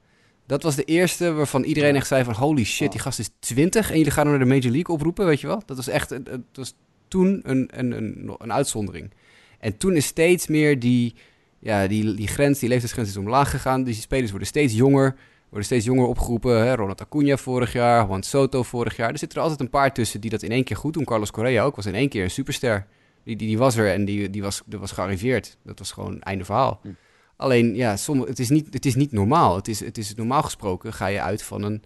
Dat 0.47 0.63
was 0.63 0.77
de 0.77 0.85
eerste 0.85 1.33
waarvan 1.33 1.63
iedereen 1.63 1.95
echt 1.95 2.07
zei 2.07 2.25
van... 2.25 2.35
holy 2.35 2.65
shit, 2.65 2.93
die 2.93 3.01
gast 3.01 3.19
is 3.19 3.31
20 3.39 3.91
en 3.91 3.97
jullie 3.97 4.13
gaan 4.13 4.27
hem 4.27 4.39
naar 4.39 4.49
de 4.49 4.55
Major 4.55 4.73
League 4.73 4.95
oproepen, 4.95 5.27
weet 5.27 5.41
je 5.41 5.47
wel? 5.47 5.63
Dat 5.67 5.77
was 5.77 5.89
echt... 5.89 6.11
Het 6.11 6.41
was 6.53 6.75
toen 7.09 7.41
een, 7.43 7.69
een, 7.73 7.93
een, 7.93 8.35
een 8.39 8.53
uitzondering. 8.53 9.11
En 9.59 9.77
toen 9.77 9.97
is 9.97 10.07
steeds 10.07 10.47
meer 10.47 10.79
die, 10.79 11.15
ja, 11.59 11.87
die, 11.87 12.15
die 12.15 12.29
grens, 12.29 12.59
die 12.59 12.69
leeftijdsgrens 12.69 13.09
is 13.09 13.17
omlaag 13.17 13.51
gegaan. 13.51 13.85
Dus 13.85 13.93
die 13.93 14.03
spelers 14.03 14.31
worden 14.31 14.49
steeds 14.49 14.75
jonger, 14.75 15.17
worden 15.49 15.67
steeds 15.67 15.85
jonger 15.85 16.07
opgeroepen. 16.07 16.67
Hè? 16.67 16.75
Ronald 16.75 17.01
Acuna 17.01 17.37
vorig 17.37 17.73
jaar, 17.73 18.07
Juan 18.07 18.23
Soto 18.23 18.63
vorig 18.63 18.97
jaar. 18.97 19.11
Er 19.11 19.19
zitten 19.19 19.39
er 19.39 19.45
altijd 19.45 19.63
een 19.63 19.71
paar 19.71 19.95
tussen 19.95 20.21
die 20.21 20.31
dat 20.31 20.43
in 20.43 20.51
één 20.51 20.65
keer 20.65 20.77
goed 20.77 20.95
doen. 20.95 21.05
Carlos 21.05 21.31
Correa 21.31 21.65
ook 21.65 21.77
was 21.77 21.87
in 21.87 21.95
één 21.95 22.09
keer 22.09 22.23
een 22.23 22.31
superster. 22.31 22.87
Die, 23.25 23.37
die, 23.37 23.49
die 23.49 23.59
was 23.59 23.77
er 23.77 23.93
en 23.93 24.05
die, 24.05 24.31
die, 24.31 24.43
was, 24.43 24.63
die 24.67 24.79
was 24.79 24.93
gearriveerd. 24.93 25.57
Dat 25.65 25.79
was 25.79 25.93
gewoon 25.93 26.21
einde 26.21 26.45
verhaal. 26.45 26.81
Hm. 26.83 26.89
Alleen, 27.37 27.75
ja, 27.75 27.97
sommige, 27.97 28.29
het, 28.29 28.39
is 28.39 28.49
niet, 28.49 28.67
het 28.71 28.87
is 28.87 28.95
niet 28.95 29.13
normaal. 29.13 29.57
Het 29.57 29.69
is, 29.69 29.81
het 29.81 29.99
is 29.99 30.15
normaal 30.15 30.43
gesproken 30.43 30.93
ga 30.93 31.07
je 31.07 31.21
uit 31.21 31.43
van 31.43 31.63
een, 31.63 31.83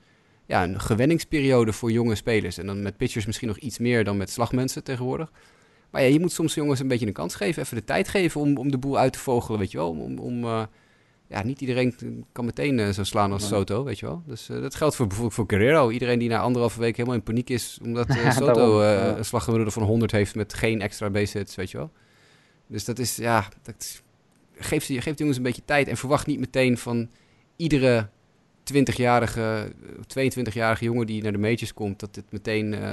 ja, 0.46 0.62
een 0.62 0.80
gewenningsperiode 0.80 1.72
voor 1.72 1.92
jonge 1.92 2.14
spelers. 2.14 2.58
En 2.58 2.66
dan 2.66 2.82
met 2.82 2.96
pitchers 2.96 3.26
misschien 3.26 3.48
nog 3.48 3.58
iets 3.58 3.78
meer 3.78 4.04
dan 4.04 4.16
met 4.16 4.30
slagmensen 4.30 4.84
tegenwoordig. 4.84 5.32
Maar 5.90 6.02
ja, 6.02 6.08
je 6.08 6.20
moet 6.20 6.32
soms 6.32 6.54
jongens 6.54 6.80
een 6.80 6.88
beetje 6.88 7.06
een 7.06 7.12
kans 7.12 7.34
geven. 7.34 7.62
Even 7.62 7.76
de 7.76 7.84
tijd 7.84 8.08
geven 8.08 8.40
om, 8.40 8.56
om 8.56 8.70
de 8.70 8.78
boel 8.78 8.98
uit 8.98 9.12
te 9.12 9.18
vogelen, 9.18 9.58
weet 9.58 9.70
je 9.70 9.78
wel. 9.78 9.90
Om, 9.90 10.18
om 10.18 10.44
uh, 10.44 10.62
ja, 11.26 11.42
niet 11.42 11.60
iedereen 11.60 11.94
kan 12.32 12.44
meteen 12.44 12.78
uh, 12.78 12.88
zo 12.88 13.04
slaan 13.04 13.32
als 13.32 13.48
Soto, 13.48 13.84
weet 13.84 13.98
je 13.98 14.06
wel. 14.06 14.22
Dus 14.26 14.48
uh, 14.50 14.60
dat 14.60 14.74
geldt 14.74 14.96
voor 14.96 15.06
bijvoorbeeld 15.06 15.36
voor 15.36 15.44
Guerrero. 15.48 15.90
Iedereen 15.90 16.18
die 16.18 16.28
na 16.28 16.38
anderhalve 16.38 16.80
week 16.80 16.96
helemaal 16.96 17.18
in 17.18 17.24
paniek 17.24 17.50
is... 17.50 17.78
omdat 17.82 18.06
Soto 18.38 18.80
een 18.80 19.24
slaggemiddelde 19.24 19.72
van 19.72 19.82
100 19.82 20.12
heeft 20.12 20.34
met 20.34 20.54
geen 20.54 20.80
extra 20.80 21.10
base 21.10 21.38
hits, 21.38 21.54
weet 21.54 21.70
je 21.70 21.76
wel. 21.76 21.90
Dus 22.66 22.84
dat 22.84 22.98
is, 22.98 23.16
ja... 23.16 23.48
Dat, 23.62 24.02
geef, 24.60 24.84
ze, 24.84 25.00
geef 25.00 25.18
jongens 25.18 25.36
een 25.36 25.42
beetje 25.42 25.64
tijd 25.64 25.88
en 25.88 25.96
verwacht 25.96 26.26
niet 26.26 26.40
meteen 26.40 26.78
van 26.78 27.10
iedere 27.56 28.08
20-jarige, 28.74 29.72
22-jarige 30.18 30.84
jongen 30.84 31.06
die 31.06 31.22
naar 31.22 31.32
de 31.32 31.38
majors 31.38 31.74
komt, 31.74 32.00
dat 32.00 32.14
dit 32.14 32.24
meteen 32.30 32.72
uh, 32.72 32.92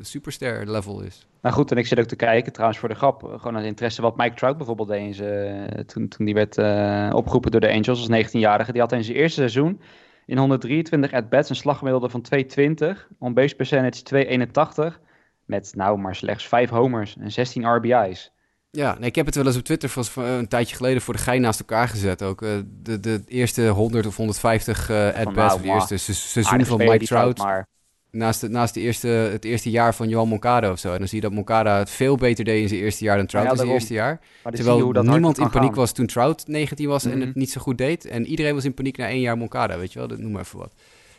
superster 0.00 0.70
level 0.70 1.00
is. 1.00 1.26
Nou 1.42 1.54
goed, 1.54 1.70
en 1.70 1.76
ik 1.76 1.86
zit 1.86 1.98
ook 1.98 2.06
te 2.06 2.16
kijken, 2.16 2.52
trouwens 2.52 2.80
voor 2.80 2.88
de 2.88 2.94
grap, 2.94 3.24
eh, 3.24 3.30
gewoon 3.30 3.56
aan 3.56 3.62
interesse 3.62 4.02
wat 4.02 4.16
Mike 4.16 4.34
Trout 4.34 4.56
bijvoorbeeld 4.56 4.88
deed 4.88 5.16
toen, 5.88 6.08
toen 6.08 6.26
die 6.26 6.34
werd 6.34 6.58
opgeroepen 7.14 7.50
door 7.50 7.60
de 7.60 7.72
Angels 7.72 8.08
als 8.08 8.08
19-jarige. 8.08 8.72
Die 8.72 8.80
had 8.80 8.92
in 8.92 9.04
zijn 9.04 9.16
eerste 9.16 9.40
seizoen 9.40 9.80
in 10.30 10.38
123 10.38 11.12
at-bats 11.12 11.50
een 11.50 11.56
slaggemiddelde 11.56 12.08
van 12.08 12.20
220, 12.20 13.08
on-base 13.18 13.54
percentage 13.54 14.02
281, 14.02 15.00
met 15.44 15.72
nou 15.74 15.98
maar 15.98 16.14
slechts 16.14 16.48
5 16.48 16.70
homers 16.70 17.16
en 17.16 17.32
16 17.32 17.76
RBI's. 17.76 18.32
Ja, 18.70 18.96
nee, 18.98 19.08
ik 19.08 19.14
heb 19.14 19.26
het 19.26 19.34
wel 19.34 19.46
eens 19.46 19.56
op 19.56 19.62
Twitter 19.62 19.88
van 19.88 20.24
een 20.24 20.48
tijdje 20.48 20.76
geleden 20.76 21.02
voor 21.02 21.14
de 21.14 21.20
gein 21.20 21.40
naast 21.40 21.60
elkaar 21.60 21.88
gezet. 21.88 22.22
Ook 22.22 22.42
uh, 22.42 22.50
de, 22.82 23.00
de 23.00 23.22
eerste 23.26 23.68
100 23.68 24.06
of 24.06 24.16
150 24.16 24.90
uh, 24.90 25.06
at-bats 25.06 25.24
van 25.54 25.66
nou, 25.66 25.86
de 25.86 25.92
eerste 25.92 26.14
seizoen 26.14 26.64
van 26.64 26.78
Mike 26.78 27.04
Trout. 27.04 27.38
Maar... 27.38 27.66
Naast, 28.10 28.40
de, 28.40 28.48
naast 28.48 28.74
de 28.74 28.80
eerste, 28.80 29.08
het 29.08 29.44
eerste 29.44 29.70
jaar 29.70 29.94
van 29.94 30.08
Johan 30.08 30.28
Moncada 30.28 30.70
of 30.70 30.78
zo. 30.78 30.92
En 30.92 30.98
dan 30.98 31.08
zie 31.08 31.16
je 31.16 31.22
dat 31.22 31.32
Moncada 31.32 31.78
het 31.78 31.90
veel 31.90 32.16
beter 32.16 32.44
deed 32.44 32.62
in 32.62 32.68
zijn 32.68 32.80
eerste 32.80 33.04
jaar 33.04 33.16
dan 33.16 33.26
Trout 33.26 33.44
ja, 33.44 33.50
in 33.50 33.56
zijn 33.56 33.68
eerste 33.68 33.94
jaar. 33.94 34.20
Terwijl 34.50 34.92
niemand 35.02 35.38
in 35.38 35.50
paniek 35.50 35.74
was 35.74 35.92
toen 35.92 36.06
Trout 36.06 36.46
19 36.46 36.88
was 36.88 37.04
en 37.04 37.20
het 37.20 37.28
mhm. 37.28 37.38
niet 37.38 37.50
zo 37.50 37.60
goed 37.60 37.78
deed. 37.78 38.04
En 38.04 38.26
iedereen 38.26 38.54
was 38.54 38.64
in 38.64 38.74
paniek 38.74 38.96
na 38.96 39.08
één 39.08 39.20
jaar 39.20 39.36
Moncada, 39.36 39.78
weet 39.78 39.92
je 39.92 39.98
wel. 39.98 40.08
Dat, 40.08 40.18
noem 40.18 40.32
maar 40.32 40.42
even 40.42 40.58
wat. 40.58 40.72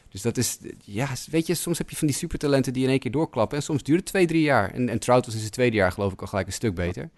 Dus 0.10 0.22
dat 0.22 0.38
is, 0.38 0.58
ja, 0.84 1.08
weet 1.30 1.48
je, 1.48 1.54
soms 1.54 1.78
heb 1.78 1.90
je 1.90 1.96
van 1.96 2.08
die 2.08 2.16
supertalenten 2.16 2.74
die 2.74 2.84
in 2.84 2.90
één 2.90 3.00
keer 3.00 3.12
doorklappen. 3.12 3.58
En 3.58 3.64
soms 3.64 3.84
duurt 3.84 4.00
het 4.00 4.08
twee, 4.08 4.26
drie 4.26 4.42
jaar. 4.42 4.74
En, 4.74 4.90
en 4.90 5.00
Trout 5.00 5.26
was 5.26 5.34
in 5.34 5.40
zijn 5.40 5.52
tweede 5.52 5.76
jaar 5.76 5.92
geloof 5.92 6.14
ik 6.14 6.22
al 6.22 6.28
gelijk 6.28 6.48
een 6.48 6.54
stuk 6.54 6.76
beter. 6.76 7.10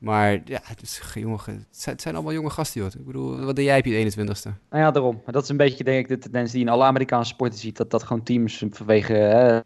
Maar 0.00 0.40
ja, 0.44 0.60
het, 0.62 0.82
is, 0.82 1.00
jonge, 1.14 1.38
het, 1.84 2.00
zijn, 2.00 2.14
allemaal 2.14 2.32
jonge 2.32 2.50
gasten, 2.50 2.80
joh. 2.80 2.90
Ik 2.98 3.06
bedoel, 3.06 3.40
wat 3.44 3.56
deed 3.56 3.64
jij 3.64 3.78
op 3.78 3.84
je 3.84 4.12
21ste? 4.12 4.50
Nou 4.70 4.82
ja, 4.82 4.90
daarom. 4.90 5.22
Dat 5.26 5.42
is 5.42 5.48
een 5.48 5.56
beetje, 5.56 5.84
denk 5.84 5.98
ik, 5.98 6.08
de 6.08 6.18
tendens 6.18 6.52
die 6.52 6.60
in 6.60 6.68
alle 6.68 6.84
Amerikaanse 6.84 7.32
sporten 7.32 7.58
ziet. 7.58 7.76
Dat, 7.76 7.90
dat 7.90 8.02
gewoon 8.02 8.22
teams 8.22 8.64
vanwege 8.70 9.64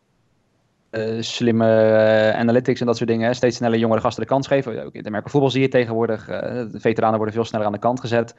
uh, 0.91 1.23
slimme 1.23 1.67
uh, 1.67 2.41
analytics 2.41 2.81
en 2.81 2.87
dat 2.87 2.97
soort 2.97 3.09
dingen... 3.09 3.35
steeds 3.35 3.57
sneller 3.57 3.79
jongere 3.79 4.01
gasten 4.01 4.23
de 4.23 4.29
kans 4.29 4.47
geven. 4.47 4.85
Ook 4.85 4.95
in 4.95 5.03
de 5.03 5.09
Amerika 5.09 5.31
voetbal 5.31 5.51
zie 5.51 5.61
je 5.61 5.69
tegenwoordig. 5.69 6.27
De 6.27 6.81
veteranen 6.81 7.17
worden 7.17 7.35
veel 7.35 7.45
sneller 7.45 7.67
aan 7.67 7.73
de 7.73 7.79
kant 7.79 8.01
gezet. 8.01 8.35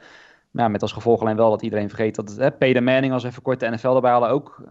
Ja, 0.50 0.68
met 0.68 0.82
als 0.82 0.92
gevolg 0.92 1.20
alleen 1.20 1.36
wel 1.36 1.50
dat 1.50 1.62
iedereen 1.62 1.88
vergeet 1.88 2.14
dat 2.14 2.36
hè, 2.36 2.52
Peter 2.52 2.82
Manning, 2.82 3.12
als 3.12 3.24
even 3.24 3.42
kort 3.42 3.60
de 3.60 3.70
NFL 3.70 3.94
erbij 3.94 4.10
halen, 4.10 4.28
ook. 4.28 4.62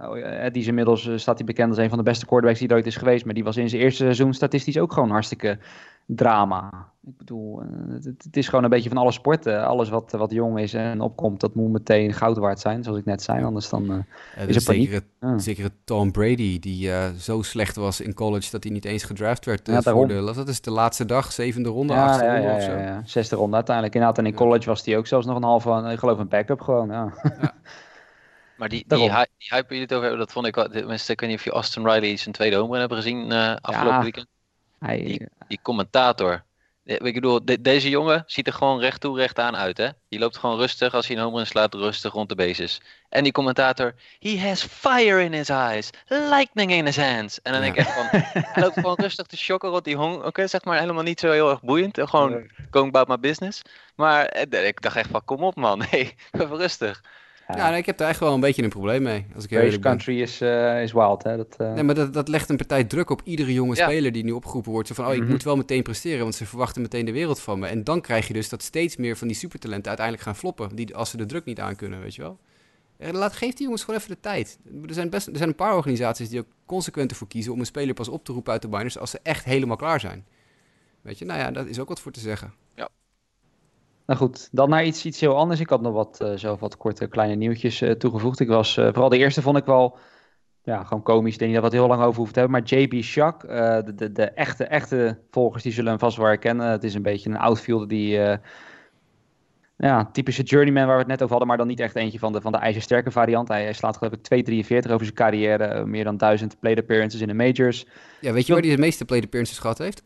die 0.51 0.61
is 0.61 0.67
inmiddels 0.67 1.09
staat 1.15 1.37
hij 1.37 1.45
bekend 1.45 1.69
als 1.69 1.77
een 1.77 1.89
van 1.89 1.97
de 1.97 2.03
beste 2.03 2.25
quarterbacks 2.25 2.59
die 2.59 2.69
er 2.69 2.75
ooit 2.75 2.85
is 2.85 2.95
geweest. 2.95 3.25
Maar 3.25 3.33
die 3.33 3.43
was 3.43 3.57
in 3.57 3.69
zijn 3.69 3.81
eerste 3.81 4.03
seizoen 4.03 4.33
statistisch 4.33 4.79
ook 4.79 4.93
gewoon 4.93 5.09
hartstikke 5.09 5.57
drama. 6.05 6.93
Ik 7.07 7.17
bedoel, 7.17 7.61
eh, 7.61 7.67
het, 8.03 8.37
is 8.37 8.47
gewoon 8.47 8.63
een 8.63 8.69
beetje 8.69 8.89
van 8.89 8.97
alle 8.97 9.11
sporten. 9.11 9.65
Alles 9.65 9.89
wat, 9.89 10.11
wat 10.11 10.31
jong 10.31 10.59
is 10.59 10.73
en 10.73 11.01
opkomt, 11.01 11.39
dat 11.39 11.55
moet 11.55 11.71
meteen 11.71 12.13
goud 12.13 12.37
waard 12.37 12.59
zijn, 12.59 12.83
zoals 12.83 12.99
ik 12.99 13.05
net 13.05 13.21
zei. 13.21 13.43
Anders 13.43 13.69
dan 13.69 13.91
uh, 13.91 14.47
is 14.47 14.55
het 14.55 14.63
paniek. 14.63 15.01
Zeker, 15.37 15.69
Tom 15.83 16.11
Brady, 16.11 16.59
die 16.59 16.87
uh, 16.87 17.09
zo 17.09 17.41
slecht 17.41 17.75
was 17.75 18.01
in 18.01 18.13
college 18.13 18.51
dat 18.51 18.63
hij 18.63 18.73
niet 18.73 18.85
eens 18.85 19.03
gedraft 19.03 19.45
werd. 19.45 19.67
Ja, 19.67 19.81
voor 19.81 20.07
de, 20.07 20.31
dat 20.35 20.47
is 20.47 20.61
de 20.61 20.71
laatste 20.71 21.05
dag, 21.05 21.31
zevende 21.31 21.69
ronde, 21.69 21.93
ja, 21.93 22.05
achtste 22.05 22.25
ja, 22.25 22.33
ronde 22.33 22.47
ja, 22.47 22.55
of 22.55 22.63
zo. 22.63 22.71
Ja, 22.71 23.01
zesde 23.05 23.35
ronde 23.35 23.55
uiteindelijk. 23.55 23.95
Inderdaad, 23.95 24.19
en 24.19 24.25
in 24.25 24.35
college 24.35 24.65
was 24.65 24.85
hij 24.85 24.97
ook 24.97 25.07
zelfs 25.07 25.25
nog 25.25 25.35
een 25.35 25.43
halve, 25.43 25.91
ik 25.91 25.99
geloof 25.99 26.19
een 26.19 26.27
backup 26.27 26.61
gewoon. 26.61 26.87
Ja. 26.87 27.13
Maar 28.57 28.69
die, 28.69 28.83
die, 28.87 29.11
hype, 29.11 29.29
die 29.37 29.47
hype 29.49 29.65
jullie 29.67 29.81
het 29.81 29.93
over 29.93 30.07
hebben, 30.07 30.25
dat 30.25 30.31
vond 30.31 30.47
ik 30.47 30.55
wel... 30.55 30.69
Tenminste, 30.69 31.11
ik 31.11 31.19
weet 31.19 31.29
niet 31.29 31.39
of 31.39 31.45
je 31.45 31.51
Austin 31.51 31.87
Riley 31.87 32.17
zijn 32.17 32.33
tweede 32.33 32.55
home 32.55 32.79
hebben 32.79 32.97
gezien 32.97 33.31
uh, 33.31 33.55
afgelopen 33.61 34.01
weekend. 34.01 34.27
Hij, 34.79 35.03
die, 35.03 35.27
die 35.47 35.59
commentator, 35.61 36.43
ik 36.85 37.13
bedoel, 37.13 37.39
deze 37.59 37.89
jongen 37.89 38.23
ziet 38.27 38.47
er 38.47 38.53
gewoon 38.53 38.79
recht 38.79 39.01
toe, 39.01 39.17
recht 39.17 39.39
aan 39.39 39.55
uit. 39.55 39.77
Hè? 39.77 39.89
Die 40.09 40.19
loopt 40.19 40.37
gewoon 40.37 40.57
rustig 40.57 40.93
als 40.93 41.07
hij 41.07 41.15
een 41.15 41.23
home 41.23 41.45
slaat, 41.45 41.73
rustig 41.73 42.13
rond 42.13 42.29
de 42.29 42.35
bases. 42.35 42.81
En 43.09 43.23
die 43.23 43.31
commentator, 43.31 43.93
he 44.19 44.39
has 44.39 44.63
fire 44.63 45.23
in 45.23 45.33
his 45.33 45.49
eyes, 45.49 45.89
lightning 46.07 46.71
in 46.71 46.85
his 46.85 46.97
hands. 46.97 47.41
En 47.41 47.51
dan 47.51 47.61
denk 47.61 47.73
ik 47.73 47.79
echt 47.79 47.93
van, 47.93 48.05
hij 48.11 48.63
loopt 48.63 48.73
gewoon 48.73 48.95
rustig 48.99 49.25
te 49.25 49.37
shocken 49.37 49.69
rond 49.69 49.83
die 49.83 49.95
hong. 49.95 50.23
Oké, 50.23 50.47
zeg 50.47 50.63
maar 50.63 50.79
helemaal 50.79 51.03
niet 51.03 51.19
zo 51.19 51.31
heel 51.31 51.49
erg 51.49 51.61
boeiend. 51.61 51.99
Gewoon 52.03 52.49
going 52.69 52.95
about 52.95 53.07
my 53.07 53.19
business. 53.19 53.61
Maar 53.95 54.25
eh, 54.25 54.67
ik 54.67 54.81
dacht 54.81 54.95
echt 54.95 55.09
van, 55.09 55.25
kom 55.25 55.43
op 55.43 55.55
man, 55.55 55.77
nee, 55.91 56.15
even 56.31 56.57
rustig. 56.57 57.03
Ja, 57.47 57.75
ik 57.75 57.85
heb 57.85 57.97
daar 57.97 58.09
echt 58.09 58.19
wel 58.19 58.33
een 58.33 58.39
beetje 58.39 58.63
een 58.63 58.69
probleem 58.69 59.03
mee. 59.03 59.25
Als 59.35 59.45
ik 59.45 59.81
country 59.81 60.21
is, 60.21 60.41
uh, 60.41 60.81
is 60.81 60.91
wild, 60.91 61.23
hè? 61.23 61.37
Dat, 61.37 61.55
uh... 61.61 61.73
Nee, 61.73 61.83
maar 61.83 61.95
dat, 61.95 62.13
dat 62.13 62.27
legt 62.27 62.49
een 62.49 62.57
partij 62.57 62.83
druk 62.83 63.09
op 63.09 63.21
iedere 63.23 63.53
jonge 63.53 63.75
speler 63.75 64.11
die 64.11 64.23
nu 64.23 64.31
opgeroepen 64.31 64.71
wordt. 64.71 64.87
Zo 64.87 64.93
van, 64.93 65.05
oh, 65.07 65.13
ik 65.13 65.21
mhm. 65.21 65.31
moet 65.31 65.43
wel 65.43 65.55
meteen 65.55 65.83
presteren, 65.83 66.21
want 66.21 66.35
ze 66.35 66.45
verwachten 66.45 66.81
meteen 66.81 67.05
de 67.05 67.11
wereld 67.11 67.39
van 67.39 67.59
me. 67.59 67.67
En 67.67 67.83
dan 67.83 68.01
krijg 68.01 68.27
je 68.27 68.33
dus 68.33 68.49
dat 68.49 68.63
steeds 68.63 68.95
meer 68.95 69.17
van 69.17 69.27
die 69.27 69.37
supertalenten 69.37 69.87
uiteindelijk 69.87 70.27
gaan 70.27 70.35
floppen, 70.35 70.75
die, 70.75 70.95
als 70.95 71.09
ze 71.09 71.17
de 71.17 71.25
druk 71.25 71.45
niet 71.45 71.59
aan 71.59 71.75
kunnen, 71.75 72.01
weet 72.01 72.15
je 72.15 72.21
wel. 72.21 72.39
Laat, 72.97 73.33
geef 73.33 73.53
die 73.53 73.63
jongens 73.63 73.83
gewoon 73.83 73.99
even 73.99 74.11
de 74.11 74.19
tijd. 74.19 74.59
Er 74.87 74.93
zijn, 74.93 75.09
best, 75.09 75.27
er 75.27 75.37
zijn 75.37 75.49
een 75.49 75.55
paar 75.55 75.75
organisaties 75.75 76.29
die 76.29 76.39
ook 76.39 76.47
consequent 76.65 77.11
ervoor 77.11 77.27
kiezen 77.27 77.53
om 77.53 77.59
een 77.59 77.65
speler 77.65 77.93
pas 77.93 78.07
op 78.07 78.25
te 78.25 78.31
roepen 78.31 78.51
uit 78.51 78.61
de 78.61 78.67
minors 78.67 78.97
als 78.97 79.09
ze 79.09 79.19
echt 79.23 79.45
helemaal 79.45 79.75
klaar 79.75 79.99
zijn. 79.99 80.25
Weet 81.01 81.19
je, 81.19 81.25
nou 81.25 81.39
ja, 81.39 81.51
daar 81.51 81.67
is 81.67 81.79
ook 81.79 81.87
wat 81.87 81.99
voor 81.99 82.11
te 82.11 82.19
zeggen. 82.19 82.53
Nou 84.05 84.19
goed, 84.19 84.49
dan 84.51 84.69
naar 84.69 84.85
iets, 84.85 85.05
iets 85.05 85.19
heel 85.19 85.37
anders. 85.37 85.59
Ik 85.59 85.69
had 85.69 85.81
nog 85.81 85.93
wat, 85.93 86.19
uh, 86.21 86.33
zo 86.35 86.57
wat 86.59 86.77
korte 86.77 87.07
kleine 87.07 87.35
nieuwtjes 87.35 87.81
uh, 87.81 87.91
toegevoegd. 87.91 88.39
Ik 88.39 88.47
was, 88.47 88.77
uh, 88.77 88.85
vooral 88.85 89.09
de 89.09 89.17
eerste 89.17 89.41
vond 89.41 89.57
ik 89.57 89.65
wel 89.65 89.97
ja, 90.63 90.83
gewoon 90.83 91.03
komisch. 91.03 91.33
Ik 91.33 91.39
denk 91.39 91.53
dat 91.53 91.61
we 91.61 91.67
het 91.67 91.77
heel 91.77 91.87
lang 91.87 92.01
over 92.01 92.15
hoeven 92.15 92.33
te 92.33 92.39
hebben. 92.39 92.59
Maar 92.59 92.69
JB 92.69 93.03
Shak, 93.03 93.41
de, 93.41 93.93
de, 93.95 94.11
de, 94.11 94.23
echte, 94.23 94.63
echte 94.63 95.17
volgers, 95.31 95.63
die 95.63 95.71
zullen 95.71 95.89
hem 95.89 95.99
vast 95.99 96.17
wel 96.17 96.25
herkennen. 96.25 96.67
Het 96.67 96.83
is 96.83 96.93
een 96.93 97.01
beetje 97.01 97.29
een 97.29 97.37
outfielder 97.37 97.87
die... 97.87 98.19
ja, 99.77 100.09
typische 100.11 100.43
journeyman 100.43 100.85
waar 100.85 100.95
we 100.95 101.01
het 101.01 101.09
net 101.11 101.21
over 101.21 101.29
hadden, 101.29 101.47
maar 101.47 101.57
dan 101.57 101.67
niet 101.67 101.79
echt 101.79 101.95
eentje 101.95 102.19
van 102.19 102.33
de, 102.33 102.41
van 102.41 102.51
de 102.51 102.57
ijzersterke 102.57 103.11
variant. 103.11 103.47
Hij, 103.47 103.63
hij 103.63 103.73
slaat 103.73 103.97
geloof 103.97 104.13
ik 104.13 104.45
2,43 104.85 104.91
over 104.91 105.05
zijn 105.05 105.13
carrière, 105.13 105.85
meer 105.85 106.03
dan 106.03 106.17
1000 106.17 106.59
plate 106.59 106.81
appearances 106.81 107.21
in 107.21 107.27
de 107.27 107.33
majors. 107.33 107.87
Ja, 108.21 108.33
weet 108.33 108.45
je 108.45 108.53
waar 108.53 108.61
hij 108.61 108.75
de 108.75 108.81
meeste 108.81 109.05
plate 109.05 109.23
appearances 109.23 109.59
gehad 109.59 109.77
heeft? 109.77 110.01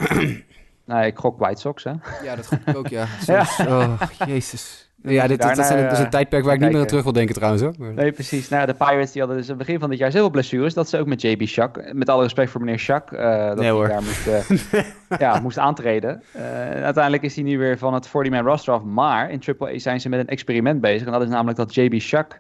Nee, 0.90 1.08
ik 1.08 1.18
gok 1.18 1.40
White 1.40 1.62
Sox, 1.62 1.84
hè? 1.84 1.92
Ja, 2.24 2.36
dat 2.36 2.48
gok 2.48 2.60
ik 2.66 2.78
ook, 2.78 2.88
ja. 2.88 3.06
Oh, 3.68 4.02
jezus. 4.28 4.90
Ja, 5.02 5.28
dit, 5.28 5.42
dat, 5.42 5.58
is 5.58 5.70
een, 5.70 6.00
een 6.00 6.10
tijdperk 6.10 6.44
waar 6.44 6.54
ik 6.54 6.60
niet 6.60 6.72
meer 6.72 6.80
aan 6.80 6.88
terug 6.88 7.04
wil 7.04 7.14
denken 7.14 7.36
trouwens. 7.36 7.64
Hoor. 7.64 7.94
Nee, 7.94 8.12
precies. 8.12 8.50
Nou, 8.50 8.66
de 8.66 8.74
Pirates 8.74 9.12
die 9.12 9.22
hadden 9.22 9.40
dus 9.40 9.50
aan 9.50 9.58
het 9.58 9.66
begin 9.66 9.80
van 9.80 9.90
dit 9.90 10.00
jaar 10.00 10.12
zoveel 10.12 10.30
blessures... 10.30 10.74
dat 10.74 10.90
ze 10.90 10.98
ook 10.98 11.08
met 11.08 11.22
JB 11.22 11.46
Shak, 11.46 11.94
met 11.94 12.10
alle 12.10 12.24
respect 12.24 12.52
voor 12.52 12.62
meneer 12.62 12.80
Shak... 12.80 13.12
Uh, 13.12 13.20
dat 13.20 13.58
nee, 13.58 13.76
hij 13.76 13.88
daar 13.88 14.04
moest, 14.04 14.28
uh, 14.28 14.82
ja, 15.20 15.40
moest 15.40 15.58
aantreden. 15.58 16.24
Uh, 16.36 16.44
uiteindelijk 16.84 17.24
is 17.24 17.36
hij 17.36 17.44
nu 17.44 17.58
weer 17.58 17.78
van 17.78 17.94
het 17.94 18.08
40-man 18.08 18.46
roster 18.46 18.74
af. 18.74 18.84
Maar 18.84 19.32
in 19.32 19.42
AAA 19.60 19.80
zijn 19.80 20.02
ze 20.02 20.10
met 20.10 20.20
een 20.20 20.28
experiment 20.28 20.82
bezig. 20.82 21.06
En 21.06 21.14
dat 21.14 21.22
is 21.22 21.30
namelijk 21.30 21.58
dat 21.58 21.76
JB 21.76 22.00
Shak... 22.00 22.40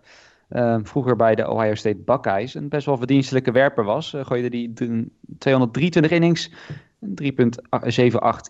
vroeger 0.83 1.15
bij 1.15 1.35
de 1.35 1.49
Ohio 1.49 1.75
State 1.75 2.01
Buckeyes 2.05 2.53
een 2.53 2.69
best 2.69 2.85
wel 2.85 2.97
verdienstelijke 2.97 3.51
werper 3.51 3.83
was. 3.83 4.15
gooide 4.21 4.49
die 4.49 4.73
223 5.37 6.11
innings, 6.11 6.51
3,78 7.05 7.09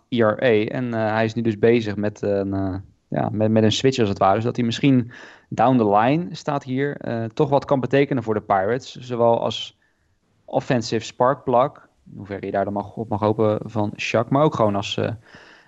ERA. 0.10 0.66
En 0.66 0.86
uh, 0.86 1.12
hij 1.12 1.26
is 1.26 1.34
nu 1.34 1.42
dus 1.42 1.60
bezig 1.60 1.96
met 1.96 2.22
een, 2.22 2.56
uh, 2.56 2.76
ja, 3.08 3.30
met, 3.32 3.52
met 3.52 3.64
een 3.64 3.72
switch 3.72 4.00
als 4.00 4.10
het 4.10 4.18
ware. 4.18 4.40
Zodat 4.40 4.56
hij 4.56 4.66
misschien 4.66 5.12
down 5.50 5.78
the 5.78 5.90
line 5.90 6.28
staat 6.36 6.64
hier. 6.64 7.08
Uh, 7.08 7.26
toch 7.26 7.50
wat 7.50 7.66
kan 7.66 7.80
betekenen 7.80 8.24
voor 8.24 8.34
de 8.34 8.42
Pirates. 8.42 8.96
Zowel 8.96 9.42
als 9.42 9.78
offensive 10.46 11.06
spark 11.06 11.44
plug. 11.44 11.88
Hoe 12.16 12.38
je 12.40 12.52
daar 12.52 12.64
dan 12.64 12.74
mag, 12.74 12.96
op 12.96 13.10
mag 13.10 13.20
hopen 13.20 13.60
van 13.64 13.94
Shaq. 14.02 14.28
Maar 14.30 14.44
ook 14.44 14.56
gewoon 14.56 14.76
als, 14.76 15.00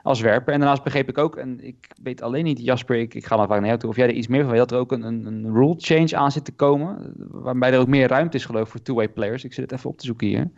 als 0.04 0.22
werper. 0.22 0.54
En 0.54 0.60
daarnaast 0.60 0.84
begreep 0.84 1.10
ik 1.10 1.18
ook, 1.18 1.36
en 1.36 1.64
ik 1.64 1.88
weet 2.04 2.22
alleen 2.22 2.44
niet, 2.44 2.60
Jasper, 2.60 2.96
ik, 2.96 3.14
ik 3.14 3.26
ga 3.26 3.36
dan 3.36 3.48
vaak 3.48 3.58
naar 3.58 3.68
jou 3.68 3.80
toe. 3.80 3.90
Of 3.90 3.96
jij 3.96 4.08
er 4.08 4.14
iets 4.14 4.28
meer 4.28 4.42
van 4.42 4.50
weet, 4.50 4.60
dat 4.60 4.72
er 4.72 4.78
ook 4.78 4.92
een, 4.92 5.04
een, 5.04 5.26
een 5.26 5.54
rule 5.54 5.76
change 5.78 6.16
aan 6.16 6.32
zit 6.32 6.46
te 6.46 6.52
komen. 6.52 7.14
Waarbij 7.18 7.72
er 7.72 7.80
ook 7.80 7.88
meer 7.88 8.08
ruimte 8.08 8.38
is 8.38 8.46
geloof 8.46 8.66
ik 8.66 8.72
voor 8.72 8.82
two-way 8.82 9.08
players. 9.10 9.44
Ik 9.44 9.54
zit 9.54 9.64
het 9.64 9.80
even 9.80 9.90
op 9.90 9.98
te 9.98 10.06
zoeken 10.06 10.28
hier. 10.28 10.50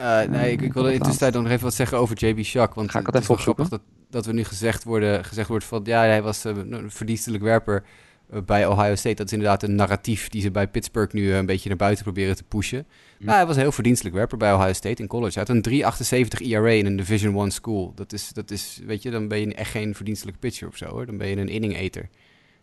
Uh, 0.00 0.22
nee, 0.22 0.52
ik, 0.52 0.62
ik 0.62 0.72
wilde 0.72 0.92
in 0.92 0.98
de 0.98 1.04
tussentijd 1.04 1.42
nog 1.42 1.52
even 1.52 1.64
wat 1.64 1.74
zeggen 1.74 1.98
over 1.98 2.26
JB 2.26 2.44
Shak. 2.44 2.74
Want 2.74 2.90
Ga 2.90 2.98
ik 2.98 3.06
het, 3.06 3.14
even 3.14 3.38
grappig 3.38 3.68
dat, 3.68 3.80
dat 4.10 4.26
we 4.26 4.32
nu 4.32 4.44
gezegd, 4.44 4.84
worden, 4.84 5.24
gezegd 5.24 5.48
wordt 5.48 5.64
van... 5.64 5.80
ja, 5.84 6.00
hij 6.00 6.22
was 6.22 6.46
uh, 6.46 6.52
een 6.56 6.90
verdienstelijk 6.90 7.42
werper 7.42 7.84
uh, 8.32 8.40
bij 8.42 8.66
Ohio 8.66 8.94
State. 8.94 9.14
Dat 9.14 9.26
is 9.26 9.32
inderdaad 9.32 9.62
een 9.62 9.74
narratief 9.74 10.28
die 10.28 10.42
ze 10.42 10.50
bij 10.50 10.68
Pittsburgh 10.68 11.14
nu 11.14 11.32
een 11.32 11.46
beetje 11.46 11.68
naar 11.68 11.78
buiten 11.78 12.04
proberen 12.04 12.36
te 12.36 12.44
pushen. 12.44 12.86
Maar 13.18 13.36
hij 13.36 13.46
was 13.46 13.56
een 13.56 13.62
heel 13.62 13.72
verdienstelijk 13.72 14.14
werper 14.14 14.38
bij 14.38 14.54
Ohio 14.54 14.72
State 14.72 15.02
in 15.02 15.08
college. 15.08 15.38
Hij 15.38 15.46
had 15.48 15.66
een 15.66 16.28
3,78 16.40 16.46
ERA 16.46 16.68
in 16.70 16.86
een 16.86 16.96
Division 16.96 17.36
One 17.36 17.50
school. 17.50 17.92
Dat 17.94 18.12
is, 18.12 18.28
dat 18.32 18.50
is, 18.50 18.80
weet 18.86 19.02
je, 19.02 19.10
dan 19.10 19.28
ben 19.28 19.40
je 19.40 19.54
echt 19.54 19.70
geen 19.70 19.94
verdienstelijke 19.94 20.40
pitcher 20.40 20.68
of 20.68 20.76
zo 20.76 20.86
hoor. 20.86 21.06
Dan 21.06 21.16
ben 21.16 21.28
je 21.28 21.36
een 21.36 21.48
inning 21.48 21.76
eater. 21.76 22.08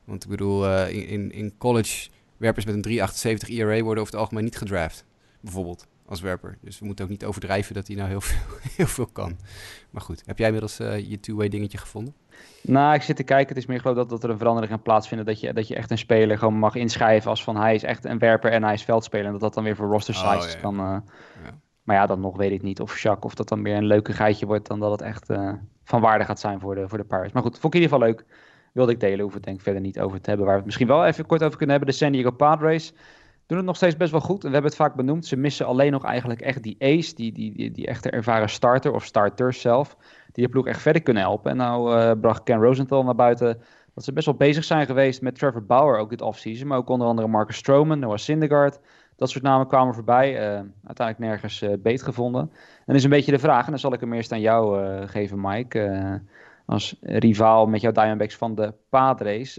Want 0.05 0.23
ik 0.23 0.29
bedoel, 0.29 0.87
in, 0.87 1.31
in 1.31 1.57
college 1.57 2.09
werpers 2.37 2.65
met 2.65 2.85
een 2.85 3.09
3,78 3.39 3.49
ERA 3.49 3.81
worden 3.81 4.01
over 4.01 4.13
het 4.13 4.21
algemeen 4.21 4.43
niet 4.43 4.57
gedraft. 4.57 5.05
Bijvoorbeeld 5.41 5.87
als 6.05 6.21
werper. 6.21 6.57
Dus 6.61 6.79
we 6.79 6.85
moeten 6.85 7.05
ook 7.05 7.11
niet 7.11 7.25
overdrijven 7.25 7.73
dat 7.73 7.87
hij 7.87 7.95
nou 7.95 8.09
heel 8.09 8.21
veel, 8.31 8.57
heel 8.75 8.87
veel 8.87 9.05
kan. 9.05 9.37
Maar 9.89 10.01
goed, 10.01 10.23
heb 10.25 10.37
jij 10.37 10.47
inmiddels 10.47 10.79
uh, 10.79 11.09
je 11.09 11.19
two-way 11.19 11.49
dingetje 11.49 11.77
gevonden? 11.77 12.13
Nou, 12.61 12.93
ik 12.93 13.01
zit 13.01 13.15
te 13.15 13.23
kijken. 13.23 13.47
Het 13.47 13.57
is 13.57 13.65
meer 13.65 13.79
geloof 13.79 13.95
dat, 13.95 14.09
dat 14.09 14.23
er 14.23 14.29
een 14.29 14.37
verandering 14.37 14.71
gaat 14.71 14.83
plaatsvinden. 14.83 15.25
Dat 15.25 15.39
je, 15.39 15.53
dat 15.53 15.67
je 15.67 15.75
echt 15.75 15.91
een 15.91 15.97
speler 15.97 16.37
gewoon 16.37 16.57
mag 16.57 16.75
inschrijven 16.75 17.29
als 17.29 17.43
van 17.43 17.57
hij 17.57 17.75
is 17.75 17.83
echt 17.83 18.05
een 18.05 18.19
werper 18.19 18.51
en 18.51 18.63
hij 18.63 18.73
is 18.73 18.83
veldspeler. 18.83 19.25
En 19.25 19.31
dat 19.31 19.41
dat 19.41 19.53
dan 19.53 19.63
weer 19.63 19.75
voor 19.75 19.87
roster 19.87 20.15
oh, 20.15 20.41
size 20.41 20.57
kan. 20.57 20.73
Uh, 20.73 20.97
ja. 21.43 21.59
Maar 21.83 21.95
ja, 21.95 22.05
dan 22.05 22.19
nog 22.19 22.37
weet 22.37 22.51
ik 22.51 22.61
niet 22.61 22.79
of 22.79 22.97
Shaq 22.97 23.19
of 23.19 23.35
dat 23.35 23.49
dan 23.49 23.63
weer 23.63 23.75
een 23.75 23.85
leuke 23.85 24.13
geitje 24.13 24.45
wordt. 24.45 24.67
Dan 24.67 24.79
dat 24.79 24.91
het 24.91 25.01
echt 25.01 25.29
uh, 25.29 25.53
van 25.83 26.01
waarde 26.01 26.25
gaat 26.25 26.39
zijn 26.39 26.59
voor 26.59 26.75
de, 26.75 26.87
voor 26.87 26.97
de 26.97 27.03
Pirates. 27.03 27.31
Maar 27.31 27.43
goed, 27.43 27.59
vond 27.59 27.73
ik 27.73 27.79
in 27.79 27.85
ieder 27.85 27.97
geval 27.97 28.13
leuk. 28.13 28.25
Wilde 28.73 28.91
ik 28.91 28.99
delen, 28.99 29.19
hoef 29.19 29.33
het 29.33 29.43
denk 29.43 29.57
ik 29.57 29.63
verder 29.63 29.81
niet 29.81 29.99
over 29.99 30.21
te 30.21 30.29
hebben. 30.29 30.45
Waar 30.45 30.55
we 30.55 30.61
het 30.61 30.65
misschien 30.65 30.87
wel 30.87 31.05
even 31.05 31.25
kort 31.25 31.43
over 31.43 31.57
kunnen 31.57 31.75
hebben. 31.75 31.93
De 31.93 31.99
San 31.99 32.11
Diego 32.11 32.31
Padres 32.31 32.93
doen 33.45 33.57
het 33.57 33.65
nog 33.65 33.75
steeds 33.75 33.97
best 33.97 34.11
wel 34.11 34.21
goed. 34.21 34.43
En 34.43 34.47
we 34.47 34.53
hebben 34.53 34.71
het 34.71 34.79
vaak 34.79 34.95
benoemd. 34.95 35.25
Ze 35.25 35.35
missen 35.35 35.65
alleen 35.65 35.91
nog 35.91 36.03
eigenlijk 36.05 36.41
echt 36.41 36.63
die 36.63 36.75
ace, 36.79 37.15
die, 37.15 37.31
die, 37.31 37.55
die, 37.55 37.71
die 37.71 37.87
echte 37.87 38.09
ervaren 38.09 38.49
starter 38.49 38.93
of 38.93 39.05
starters 39.05 39.61
zelf, 39.61 39.97
die 40.31 40.43
je 40.43 40.49
ploeg 40.49 40.67
echt 40.67 40.81
verder 40.81 41.01
kunnen 41.01 41.23
helpen. 41.23 41.51
En 41.51 41.57
nou 41.57 41.95
uh, 41.95 42.11
bracht 42.21 42.43
Ken 42.43 42.61
Rosenthal 42.61 43.03
naar 43.03 43.15
buiten 43.15 43.61
dat 43.93 44.03
ze 44.03 44.13
best 44.13 44.25
wel 44.25 44.35
bezig 44.35 44.63
zijn 44.63 44.85
geweest 44.85 45.21
met 45.21 45.35
Trevor 45.35 45.63
Bauer 45.63 45.97
ook 45.97 46.09
dit 46.09 46.21
offseason. 46.21 46.67
Maar 46.67 46.77
ook 46.77 46.89
onder 46.89 47.07
andere 47.07 47.27
Marcus 47.27 47.55
Stroman, 47.55 47.99
Noah 47.99 48.17
Syndergaard. 48.17 48.79
Dat 49.15 49.29
soort 49.29 49.43
namen 49.43 49.67
kwamen 49.67 49.93
voorbij. 49.93 50.31
Uh, 50.31 50.59
uiteindelijk 50.83 51.19
nergens 51.19 51.61
uh, 51.61 51.73
beet 51.79 52.03
gevonden. 52.03 52.51
En 52.85 52.95
is 52.95 53.03
een 53.03 53.09
beetje 53.09 53.31
de 53.31 53.39
vraag, 53.39 53.65
en 53.65 53.69
dan 53.69 53.79
zal 53.79 53.93
ik 53.93 53.99
hem 53.99 54.13
eerst 54.13 54.31
aan 54.31 54.41
jou 54.41 54.87
geven, 55.07 55.41
Mike. 55.41 56.21
als 56.65 56.97
rivaal 57.01 57.67
met 57.67 57.81
jouw 57.81 57.91
Diamondbacks 57.91 58.35
van 58.35 58.55
de 58.55 58.73
Padres. 58.89 59.55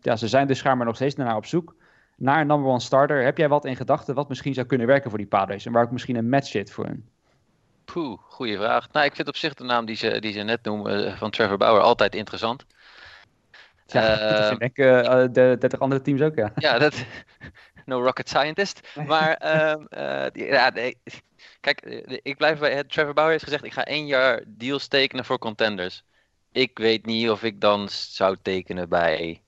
ja, 0.00 0.16
ze 0.16 0.28
zijn 0.28 0.46
dus 0.46 0.58
schijnbaar 0.58 0.86
nog 0.86 0.96
steeds 0.96 1.14
naar 1.14 1.36
op 1.36 1.46
zoek 1.46 1.74
naar 2.16 2.40
een 2.40 2.46
number 2.46 2.70
one 2.70 2.80
starter. 2.80 3.24
Heb 3.24 3.38
jij 3.38 3.48
wat 3.48 3.64
in 3.64 3.76
gedachten 3.76 4.14
wat 4.14 4.28
misschien 4.28 4.54
zou 4.54 4.66
kunnen 4.66 4.86
werken 4.86 5.10
voor 5.10 5.18
die 5.18 5.28
Padres 5.28 5.66
en 5.66 5.72
waar 5.72 5.84
ook 5.84 5.90
misschien 5.90 6.16
een 6.16 6.28
match 6.28 6.46
zit 6.46 6.70
voor 6.70 6.84
hun? 6.84 7.08
Poeh, 7.92 8.18
goede 8.28 8.56
vraag. 8.56 8.92
Nou, 8.92 9.06
ik 9.06 9.14
vind 9.14 9.28
op 9.28 9.36
zich 9.36 9.54
de 9.54 9.64
naam 9.64 9.84
die 9.84 9.96
ze, 9.96 10.20
die 10.20 10.32
ze 10.32 10.40
net 10.40 10.64
noemen 10.64 11.06
eh, 11.06 11.16
van 11.16 11.30
Trevor 11.30 11.56
Bauer 11.56 11.80
altijd 11.80 12.14
interessant. 12.14 12.66
Ja, 13.86 14.14
uh, 14.14 14.38
dat 14.38 14.46
vind 14.46 14.62
ik 14.62 14.78
uh, 14.78 15.24
de 15.30 15.56
30 15.58 15.80
andere 15.80 16.02
teams 16.02 16.20
ook, 16.20 16.34
ja. 16.34 16.52
Ja, 16.56 16.78
dat, 16.78 17.04
no 17.84 18.02
rocket 18.02 18.28
scientist. 18.28 18.80
Maar 19.06 19.38
uh, 19.94 20.48
ja, 20.50 20.70
nee. 20.70 20.98
kijk, 21.60 21.80
ik 22.22 22.36
blijf 22.36 22.58
bij 22.58 22.84
Trevor 22.84 23.14
Bauer 23.14 23.30
heeft 23.30 23.44
gezegd, 23.44 23.64
ik 23.64 23.72
ga 23.72 23.84
één 23.84 24.06
jaar 24.06 24.42
deals 24.46 24.88
tekenen 24.88 25.24
voor 25.24 25.38
contenders. 25.38 26.02
Ik 26.52 26.78
weet 26.78 27.06
niet 27.06 27.30
of 27.30 27.42
ik 27.42 27.60
dan 27.60 27.88
zou 27.88 28.36
tekenen 28.42 28.88
bij 28.88 29.42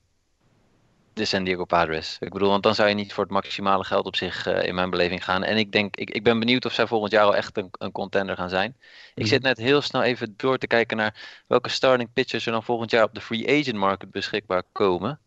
de 1.19 1.25
San 1.25 1.45
Diego 1.45 1.65
Padres. 1.65 2.17
Ik 2.21 2.33
bedoel, 2.33 2.49
want 2.49 2.63
dan 2.63 2.75
zou 2.75 2.89
je 2.89 2.95
niet 2.95 3.13
voor 3.13 3.25
het 3.25 3.33
maximale 3.33 3.85
geld 3.85 4.07
op 4.07 4.17
zich 4.17 4.47
uh, 4.47 4.63
in 4.63 4.75
mijn 4.75 4.91
beleving 4.91 5.25
gaan. 5.25 5.43
En 5.45 5.57
ik 5.57 5.73
denk, 5.73 5.97
ik, 5.97 6.11
ik 6.11 6.23
ben 6.23 6.39
benieuwd 6.39 6.65
of 6.65 6.73
zij 6.73 6.87
volgend 6.87 7.13
jaar 7.13 7.25
al 7.25 7.37
echt 7.37 7.57
een, 7.57 7.69
een 7.73 7.93
contender 7.93 8.37
gaan 8.37 8.49
zijn. 8.49 8.77
Ik 9.15 9.23
mhm. 9.23 9.27
zit 9.27 9.43
net 9.43 9.59
heel 9.59 9.81
snel 9.81 10.03
even 10.03 10.35
door 10.37 10.59
te 10.59 10.67
kijken 10.67 10.97
naar 10.97 11.43
welke 11.47 11.69
starting 11.69 12.13
pitchers 12.13 12.47
er 12.47 12.53
dan 12.53 12.63
volgend 12.63 12.91
jaar 12.91 13.05
op 13.05 13.15
de 13.15 13.21
free 13.21 13.61
agent 13.61 13.77
market 13.77 14.11
beschikbaar 14.11 14.63
komen. 14.73 15.21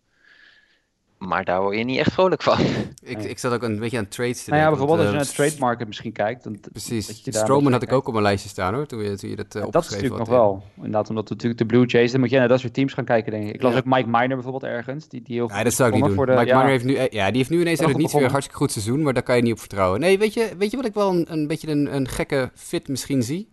Maar 1.28 1.46
daar 1.46 1.62
word 1.62 1.78
je 1.78 1.84
niet 1.84 1.98
echt 1.98 2.14
vrolijk 2.14 2.42
van. 2.42 2.58
Ik, 3.04 3.24
ik 3.24 3.40
zat 3.40 3.54
ook 3.54 3.64
een 3.64 3.80
beetje 3.80 3.98
aan 3.98 4.08
trades 4.08 4.44
te 4.44 4.50
nou 4.50 4.62
ja, 4.62 4.70
bijvoorbeeld 4.70 5.00
als 5.00 5.08
je 5.08 5.16
naar 5.16 5.26
de 5.26 5.32
trade 5.32 5.56
market 5.60 5.88
misschien 5.88 6.12
kijkt. 6.12 6.44
Dan, 6.44 6.60
precies. 6.72 7.22
Stroman 7.26 7.72
had 7.72 7.82
ik 7.82 7.92
ook 7.92 8.08
op 8.08 8.12
mijn 8.12 8.26
lijstje 8.26 8.50
staan 8.50 8.74
hoor, 8.74 8.86
toen 8.86 9.04
je, 9.04 9.18
toen 9.18 9.30
je 9.30 9.36
dat 9.36 9.56
uh, 9.56 9.66
Dat 9.70 9.84
is 9.84 9.90
natuurlijk 9.90 10.18
nog 10.18 10.28
wel. 10.28 10.64
Inderdaad, 10.76 11.10
omdat 11.10 11.30
natuurlijk 11.30 11.60
de 11.60 11.66
Blue 11.66 11.86
Jays, 11.86 12.12
dan 12.12 12.20
moet 12.20 12.30
je 12.30 12.38
naar 12.38 12.48
dat 12.48 12.60
soort 12.60 12.74
teams 12.74 12.94
gaan 12.94 13.06
kijken 13.06 13.32
denk 13.32 13.48
ik. 13.48 13.54
Ik 13.54 13.62
las 13.62 13.76
ook 13.76 13.86
Mike 13.86 14.08
Miner 14.10 14.28
bijvoorbeeld 14.28 14.64
ergens. 14.64 15.08
Die, 15.08 15.22
die 15.22 15.36
heel 15.36 15.50
ja, 15.50 15.64
dat 15.64 15.74
zou 15.74 15.90
ik 15.90 15.96
niet 15.96 16.06
doen. 16.06 16.14
Voor 16.14 16.26
de, 16.26 16.32
Mike 16.32 16.46
ja, 16.46 16.56
Miner 16.56 16.72
heeft 16.72 16.86
nu, 16.86 16.94
ja, 16.94 17.28
die 17.28 17.38
heeft 17.38 17.50
nu 17.50 17.62
ineens 17.62 17.80
het 17.80 17.98
niet 17.98 18.12
weer 18.12 18.24
een 18.24 18.30
hartstikke 18.30 18.60
goed 18.60 18.72
seizoen, 18.72 19.02
maar 19.02 19.14
daar 19.14 19.24
kan 19.24 19.36
je 19.36 19.42
niet 19.42 19.54
op 19.54 19.60
vertrouwen. 19.60 20.00
Nee, 20.00 20.18
weet 20.18 20.34
je, 20.34 20.52
weet 20.58 20.72
je 20.72 20.78
wat 20.78 20.86
ik 20.86 20.94
wel 20.94 21.10
een, 21.10 21.26
een 21.32 21.48
beetje 21.48 21.68
een, 21.68 21.96
een 21.96 22.08
gekke 22.08 22.52
fit 22.54 22.88
misschien 22.88 23.24
zie? 23.24 23.50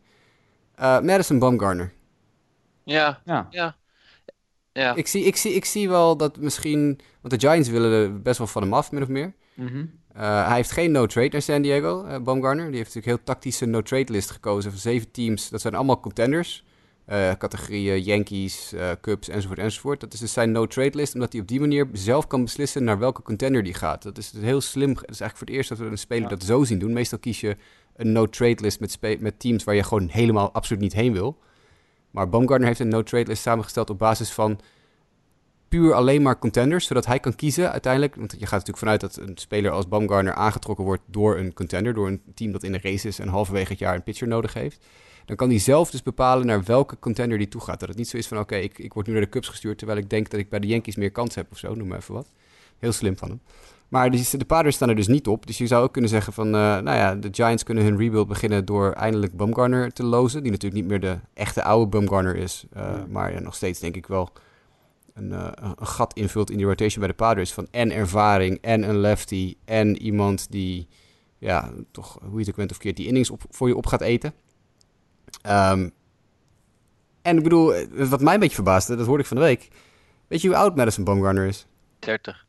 Uh, 0.81 1.01
Madison 1.01 1.39
Bumgarner. 1.39 1.93
Ja, 2.85 3.21
ja. 3.25 3.47
ja. 3.51 3.77
Ja. 4.79 4.95
Ik, 4.95 5.07
zie, 5.07 5.25
ik, 5.25 5.37
zie, 5.37 5.53
ik 5.53 5.65
zie 5.65 5.89
wel 5.89 6.17
dat 6.17 6.37
misschien... 6.37 7.01
Want 7.21 7.41
de 7.41 7.49
Giants 7.49 7.69
willen 7.69 7.93
er 7.93 8.23
best 8.23 8.39
wel 8.39 8.47
van 8.47 8.63
hem 8.63 8.73
af, 8.73 8.93
min 8.93 9.03
of 9.03 9.09
meer. 9.09 9.33
Mhm. 9.55 9.85
hij 10.13 10.55
heeft 10.55 10.71
geen 10.71 10.91
no-trade 10.91 11.29
naar 11.29 11.43
San 11.43 11.63
Diego, 11.63 12.05
uh, 12.05 12.19
Baumgartner. 12.19 12.67
Die 12.67 12.77
heeft 12.77 12.95
natuurlijk 12.95 13.07
heel 13.07 13.25
tactische 13.25 13.67
no-trade 13.67 14.13
list 14.13 14.31
gekozen 14.31 14.71
van 14.71 14.81
zeven 14.81 15.11
teams. 15.11 15.49
Dat 15.49 15.61
zijn 15.61 15.75
allemaal 15.75 16.01
contenders. 16.01 16.65
Uh, 17.09 17.33
categorieën 17.33 18.03
Yankees, 18.03 18.75
Cubs 19.01 19.29
enzovoort 19.29 19.59
enzovoort. 19.59 20.01
Dat 20.01 20.13
is 20.13 20.21
dus 20.21 20.33
zijn 20.33 20.53
no-trade 20.53 20.97
list, 20.97 21.15
omdat 21.15 21.33
hij 21.33 21.41
op 21.41 21.49
die 21.49 21.61
manier 21.61 21.89
zelf 21.93 22.27
kan 22.27 22.43
beslissen 22.43 22.85
naar 22.85 22.99
welke 22.99 23.23
contender 23.23 23.63
die 23.63 23.75
gaat. 23.75 24.03
Dat 24.03 24.19
is 24.19 24.33
heel 24.37 24.61
slim. 24.61 24.95
Dat 24.95 25.11
is 25.11 25.21
eigenlijk 25.21 25.37
voor 25.37 25.47
het 25.47 25.57
eerst 25.57 25.69
dat 25.69 25.79
we 25.79 25.85
een 25.85 25.99
speler 25.99 26.29
dat 26.29 26.43
zo 26.43 26.65
zien 26.65 26.79
doen. 26.79 26.93
Meestal 26.93 27.19
kies 27.19 27.41
je 27.41 27.57
een 27.97 28.13
no-trade 28.13 28.63
list 28.63 28.81
met, 28.81 29.21
met 29.21 29.41
teams 29.41 29.65
waar 29.65 29.75
je 29.75 29.83
gewoon 29.83 30.09
helemaal 30.09 30.53
absoluut 30.53 30.83
niet 30.83 30.93
heen 30.93 31.13
wil. 31.13 31.39
Maar 32.11 32.29
Baumgartner 32.29 32.69
heeft 32.69 32.81
een 32.81 32.89
no-trade 32.89 33.27
list 33.27 33.43
samengesteld 33.43 33.91
op 33.91 33.99
basis 33.99 34.31
van 34.31 34.61
puur 35.69 35.95
alleen 35.95 36.23
maar 36.23 36.39
contenders, 36.39 36.87
zodat 36.87 37.07
hij 37.07 37.21
kan 37.21 37.35
kiezen 37.35 37.73
uiteindelijk. 37.73 38.15
Want 38.15 38.31
je 38.31 38.39
gaat 38.39 38.51
natuurlijk 38.51 38.79
vanuit 38.79 39.01
dat 39.01 39.17
een 39.17 39.37
speler 39.39 39.71
als 39.71 39.89
Baumgartner 39.89 40.35
aangetrokken 40.35 40.85
wordt 40.85 41.03
door 41.07 41.39
een 41.39 41.55
contender, 41.55 41.95
door 41.95 42.07
een 42.07 42.23
team 42.35 42.53
dat 42.53 42.63
in 42.63 42.73
de 42.73 42.81
race 42.83 43.09
is 43.09 43.19
en 43.19 43.29
halverwege 43.29 43.71
het 43.71 43.79
jaar 43.79 43.95
een 43.95 44.03
pitcher 44.03 44.29
nodig 44.29 44.55
heeft. 44.55 44.85
Dan 45.25 45.37
kan 45.37 45.49
hij 45.49 45.59
zelf 45.59 45.91
dus 45.91 46.03
bepalen 46.03 46.47
naar 46.47 46.65
welke 46.65 46.99
contender 46.99 47.39
die 47.39 47.49
toe 47.49 47.61
gaat. 47.61 47.81
Dat 47.81 47.89
het 47.89 47.99
niet 47.99 48.09
zo 48.09 48.17
is 48.17 48.29
van 48.29 48.39
oké, 48.39 48.57
ik, 48.57 48.79
ik 48.79 48.93
word 48.93 49.07
nu 49.07 49.13
naar 49.13 49.23
de 49.23 49.29
Cubs 49.29 49.49
gestuurd 49.49 49.79
terwijl 49.79 49.99
ik 49.99 50.11
denk 50.11 50.31
dat 50.31 50.41
ik 50.41 50.49
bij 50.49 50.59
de 50.59 50.67
Yankees 50.67 50.97
meer 50.97 51.11
kans 51.11 51.35
heb 51.35 51.47
of 51.53 51.59
zo, 51.59 51.75
noem 51.75 51.89
maar 51.89 51.99
even 51.99 52.15
wat. 52.15 52.31
Heel 52.79 52.93
slim 52.93 53.17
van 53.17 53.29
hem. 53.29 53.41
Maar 53.89 54.11
de, 54.11 54.37
de 54.37 54.45
Padres 54.45 54.75
staan 54.75 54.89
er 54.89 54.95
dus 54.95 55.07
niet 55.07 55.27
op. 55.27 55.47
Dus 55.47 55.59
je 55.59 55.67
zou 55.67 55.83
ook 55.85 55.93
kunnen 55.93 56.11
zeggen 56.11 56.33
van, 56.33 56.47
uh, 56.47 56.53
nou 56.53 56.97
ja, 56.97 57.15
de 57.15 57.29
Giants 57.31 57.63
kunnen 57.63 57.85
hun 57.85 57.97
rebuild 57.97 58.29
beginnen 58.29 58.65
door 58.65 58.93
eindelijk 58.93 59.37
Bumgarner 59.37 59.93
te 59.93 60.03
lozen. 60.03 60.43
Die 60.43 60.51
natuurlijk 60.51 60.81
niet 60.81 60.91
meer 60.91 61.01
de 61.01 61.19
echte 61.35 61.63
oude 61.63 61.89
Bumgarner 61.89 62.37
is. 62.37 62.65
Uh, 62.77 62.91
Maar 63.09 63.33
ja, 63.33 63.41
nog 63.41 63.55
steeds 63.55 63.81
denk 63.81 63.97
ik 63.97 64.07
wel 64.07 64.29
een, 65.15 65.31
uh, 65.31 65.49
een, 65.55 65.87
gat 65.87 66.15
invult 66.15 66.51
in 66.51 66.57
die 66.57 66.67
rotation 66.67 66.99
bij 66.99 67.09
de 67.09 67.15
Padres. 67.15 67.53
Van 67.53 67.67
en 67.71 67.93
ervaring 67.93 68.59
en 68.61 68.89
een 68.89 68.99
lefty 68.99 69.57
en 69.65 70.03
iemand 70.03 70.51
die, 70.51 70.89
ja, 71.39 71.71
toch, 71.91 72.19
hoe 72.21 72.33
je 72.33 72.39
het 72.39 72.49
ook 72.49 72.57
bent 72.57 72.71
of 72.71 72.79
keert, 72.79 72.97
die 72.97 73.07
innings 73.07 73.31
op, 73.31 73.43
voor 73.51 73.69
je 73.69 73.77
op 73.77 73.87
gaat 73.87 74.01
eten. 74.01 74.33
Um, 75.47 75.93
en 77.23 77.37
ik 77.37 77.43
bedoel, 77.43 77.75
wat 77.91 78.21
mij 78.21 78.35
een 78.35 78.41
beetje 78.41 78.55
verbaasde, 78.55 78.97
dat 78.97 79.07
hoorde 79.07 79.23
ik 79.23 79.29
van 79.29 79.37
de 79.37 79.43
week. 79.43 79.69
Weet 80.27 80.41
je 80.41 80.49
hoe 80.49 80.57
oud 80.57 80.77
Madison 80.77 81.05
Bumgarner 81.05 81.47
is? 81.47 81.67
30. 81.99 82.48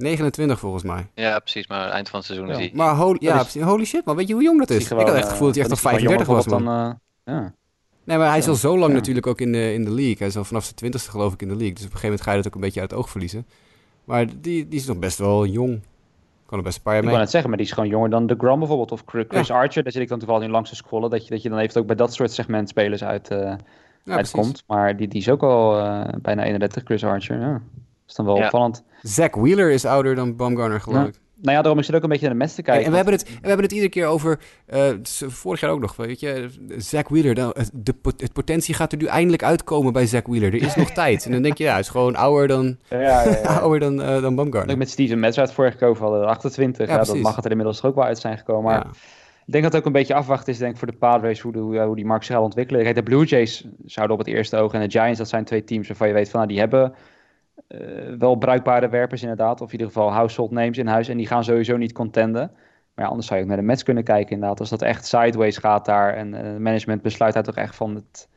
29 0.00 0.58
volgens 0.58 0.82
mij. 0.82 1.06
Ja, 1.14 1.38
precies. 1.38 1.66
Maar 1.66 1.88
eind 1.88 2.08
van 2.08 2.18
het 2.18 2.28
seizoen 2.28 2.48
ja. 2.48 2.54
is 2.54 2.58
hij... 2.58 2.70
Maar 2.74 2.94
holy, 2.94 3.16
ja, 3.20 3.40
is... 3.40 3.60
holy 3.60 3.84
shit 3.84 4.04
man, 4.04 4.16
weet 4.16 4.28
je 4.28 4.34
hoe 4.34 4.42
jong 4.42 4.58
dat 4.58 4.70
is? 4.70 4.86
Gewoon, 4.86 5.02
ik 5.02 5.08
had 5.08 5.16
echt 5.16 5.24
het 5.24 5.32
gevoel 5.32 5.46
dat 5.46 5.56
hij 5.56 5.64
echt 5.64 5.72
al 5.72 5.90
35 5.90 6.26
was 6.26 6.46
man. 6.46 6.64
Dan, 6.64 6.88
uh, 6.88 6.92
ja. 7.24 7.54
Nee, 8.04 8.18
maar 8.18 8.28
hij 8.28 8.38
is 8.38 8.48
al 8.48 8.54
zo 8.54 8.78
lang 8.78 8.92
natuurlijk 8.92 9.26
ook 9.26 9.40
in 9.40 9.52
de, 9.52 9.72
in 9.72 9.84
de 9.84 9.90
league. 9.90 10.16
Hij 10.18 10.26
is 10.26 10.36
al 10.36 10.44
vanaf 10.44 10.64
zijn 10.64 10.74
twintigste 10.76 11.10
geloof 11.10 11.32
ik 11.32 11.42
in 11.42 11.48
de 11.48 11.56
league. 11.56 11.74
Dus 11.74 11.84
op 11.84 11.92
een 11.92 11.98
gegeven 11.98 12.08
moment 12.08 12.26
ga 12.26 12.30
je 12.30 12.36
dat 12.36 12.46
ook 12.46 12.54
een 12.54 12.60
beetje 12.60 12.80
uit 12.80 12.90
het 12.90 12.98
oog 12.98 13.10
verliezen. 13.10 13.46
Maar 14.04 14.26
die, 14.26 14.68
die 14.68 14.80
is 14.80 14.86
nog 14.86 14.98
best 14.98 15.18
wel 15.18 15.46
jong. 15.46 15.80
Kan 16.46 16.58
er 16.58 16.64
best 16.64 16.76
een 16.76 16.82
paar 16.82 16.92
jaar 16.92 17.02
mee. 17.02 17.10
Ik 17.10 17.16
kan 17.16 17.24
het 17.24 17.30
zeggen, 17.30 17.50
maar 17.50 17.58
die 17.58 17.68
is 17.68 17.72
gewoon 17.74 17.88
jonger 17.88 18.10
dan 18.10 18.26
de 18.26 18.34
Grom 18.38 18.58
bijvoorbeeld. 18.58 18.92
Of 18.92 19.02
Chris 19.06 19.46
ja. 19.46 19.54
Archer. 19.54 19.82
Daar 19.82 19.92
zit 19.92 20.02
ik 20.02 20.08
dan 20.08 20.18
toevallig 20.18 20.44
in 20.44 20.50
langs 20.50 20.70
te 20.70 20.76
scrollen. 20.76 21.10
Dat 21.10 21.24
je, 21.24 21.30
dat 21.30 21.42
je 21.42 21.48
dan 21.48 21.58
even 21.58 21.80
ook 21.80 21.86
bij 21.86 21.96
dat 21.96 22.14
soort 22.14 22.32
segment 22.32 22.68
spelers 22.68 23.04
uit, 23.04 23.30
uh, 23.30 23.38
ja, 24.04 24.16
uitkomt. 24.16 24.64
Maar 24.66 24.96
die, 24.96 25.08
die 25.08 25.20
is 25.20 25.28
ook 25.28 25.42
al 25.42 25.78
uh, 25.78 26.04
bijna 26.22 26.42
31, 26.42 26.82
Chris 26.84 27.04
Archer. 27.04 27.40
Ja 27.40 27.60
is 28.10 28.16
dan 28.16 28.26
wel 28.26 28.36
ja. 28.36 28.44
opvallend. 28.44 28.84
Zach 29.02 29.34
Wheeler 29.34 29.70
is 29.70 29.84
ouder 29.84 30.14
dan 30.14 30.36
Baumgartner, 30.36 30.80
geloof 30.80 31.06
ik. 31.06 31.20
Nou 31.42 31.56
ja, 31.56 31.62
daarom 31.62 31.80
is 31.80 31.86
het 31.86 31.96
ook 31.96 32.02
een 32.02 32.08
beetje 32.08 32.26
naar 32.26 32.34
de 32.34 32.40
mes 32.40 32.54
te 32.54 32.62
kijken. 32.62 32.84
En 32.84 32.90
we, 32.90 32.96
hebben 32.96 33.14
het, 33.14 33.24
we 33.24 33.46
hebben 33.46 33.64
het 33.64 33.72
iedere 33.72 33.90
keer 33.90 34.06
over, 34.06 34.38
uh, 34.74 34.88
vorig 35.26 35.60
jaar 35.60 35.70
ook 35.70 35.80
nog, 35.80 35.96
weet 35.96 36.20
je, 36.20 36.48
Zach 36.76 37.08
Wheeler. 37.08 37.34
De, 37.34 37.94
het 38.16 38.32
potentie 38.32 38.74
gaat 38.74 38.92
er 38.92 38.98
nu 38.98 39.06
eindelijk 39.06 39.42
uitkomen 39.42 39.92
bij 39.92 40.06
Zach 40.06 40.26
Wheeler. 40.26 40.54
Er 40.54 40.62
is 40.62 40.74
nog 40.74 40.90
tijd. 41.02 41.24
En 41.24 41.32
dan 41.32 41.42
denk 41.42 41.58
je, 41.58 41.64
ja, 41.64 41.70
hij 41.70 41.80
is 41.80 41.88
gewoon 41.88 42.16
ouder 42.16 42.48
dan, 42.48 42.76
ja, 42.88 43.00
ja, 43.00 43.22
ja. 43.22 43.58
ouder 43.60 43.80
dan, 43.80 44.00
uh, 44.00 44.22
dan 44.22 44.34
Baumgartner. 44.34 44.72
Ook 44.72 44.78
met 44.78 44.90
Steven 44.90 45.20
Metz 45.20 45.38
uit 45.38 45.52
vorige 45.52 45.76
keer 45.76 45.96
hadden, 45.98 46.26
28. 46.26 46.88
Ja, 46.88 47.02
dan 47.02 47.20
mag 47.20 47.36
het 47.36 47.44
er 47.44 47.50
inmiddels 47.50 47.82
ook 47.82 47.94
wel 47.94 48.04
uit 48.04 48.18
zijn 48.18 48.38
gekomen. 48.38 48.72
Maar 48.72 48.86
ik 49.46 49.52
denk 49.52 49.62
dat 49.62 49.72
het 49.72 49.80
ook 49.80 49.86
een 49.86 50.00
beetje 50.00 50.14
afwachten 50.14 50.52
is 50.52 50.58
denk 50.58 50.72
ik, 50.72 50.78
voor 50.78 50.90
de 50.90 50.96
Padres 50.96 51.40
hoe, 51.40 51.52
de, 51.52 51.58
hoe, 51.58 51.80
hoe 51.80 51.96
die 51.96 52.06
markt 52.06 52.24
zich 52.24 52.34
gaat 52.34 52.44
ontwikkelen. 52.44 52.82
Kijk, 52.82 52.94
de 52.94 53.02
Blue 53.02 53.24
Jays 53.24 53.64
zouden 53.84 54.16
op 54.18 54.24
het 54.24 54.34
eerste 54.34 54.56
oog 54.56 54.72
en 54.72 54.80
de 54.80 54.90
Giants, 54.90 55.18
dat 55.18 55.28
zijn 55.28 55.44
twee 55.44 55.64
teams 55.64 55.88
waarvan 55.88 56.08
je 56.08 56.14
weet 56.14 56.30
van, 56.30 56.40
nou, 56.40 56.52
die 56.52 56.60
hebben 56.60 56.94
uh, 57.74 58.16
wel 58.18 58.34
bruikbare 58.34 58.88
werpers 58.88 59.22
inderdaad. 59.22 59.60
Of 59.60 59.66
in 59.66 59.72
ieder 59.72 59.86
geval 59.86 60.12
household 60.12 60.50
names 60.50 60.78
in 60.78 60.86
huis. 60.86 61.08
En 61.08 61.16
die 61.16 61.26
gaan 61.26 61.44
sowieso 61.44 61.76
niet 61.76 61.92
contenden. 61.92 62.50
Maar 62.94 63.04
ja, 63.04 63.10
anders 63.10 63.26
zou 63.26 63.38
je 63.38 63.44
ook 63.44 63.50
naar 63.50 63.60
de 63.60 63.66
Mets 63.66 63.82
kunnen 63.82 64.04
kijken 64.04 64.32
inderdaad. 64.32 64.60
Als 64.60 64.70
dat 64.70 64.82
echt 64.82 65.06
sideways 65.06 65.56
gaat 65.56 65.84
daar. 65.84 66.14
En 66.14 66.34
uh, 66.34 66.56
management 66.56 67.02
besluit 67.02 67.34
daar 67.34 67.42
toch 67.42 67.56
echt 67.56 67.76
van... 67.76 67.94
Het, 67.94 68.28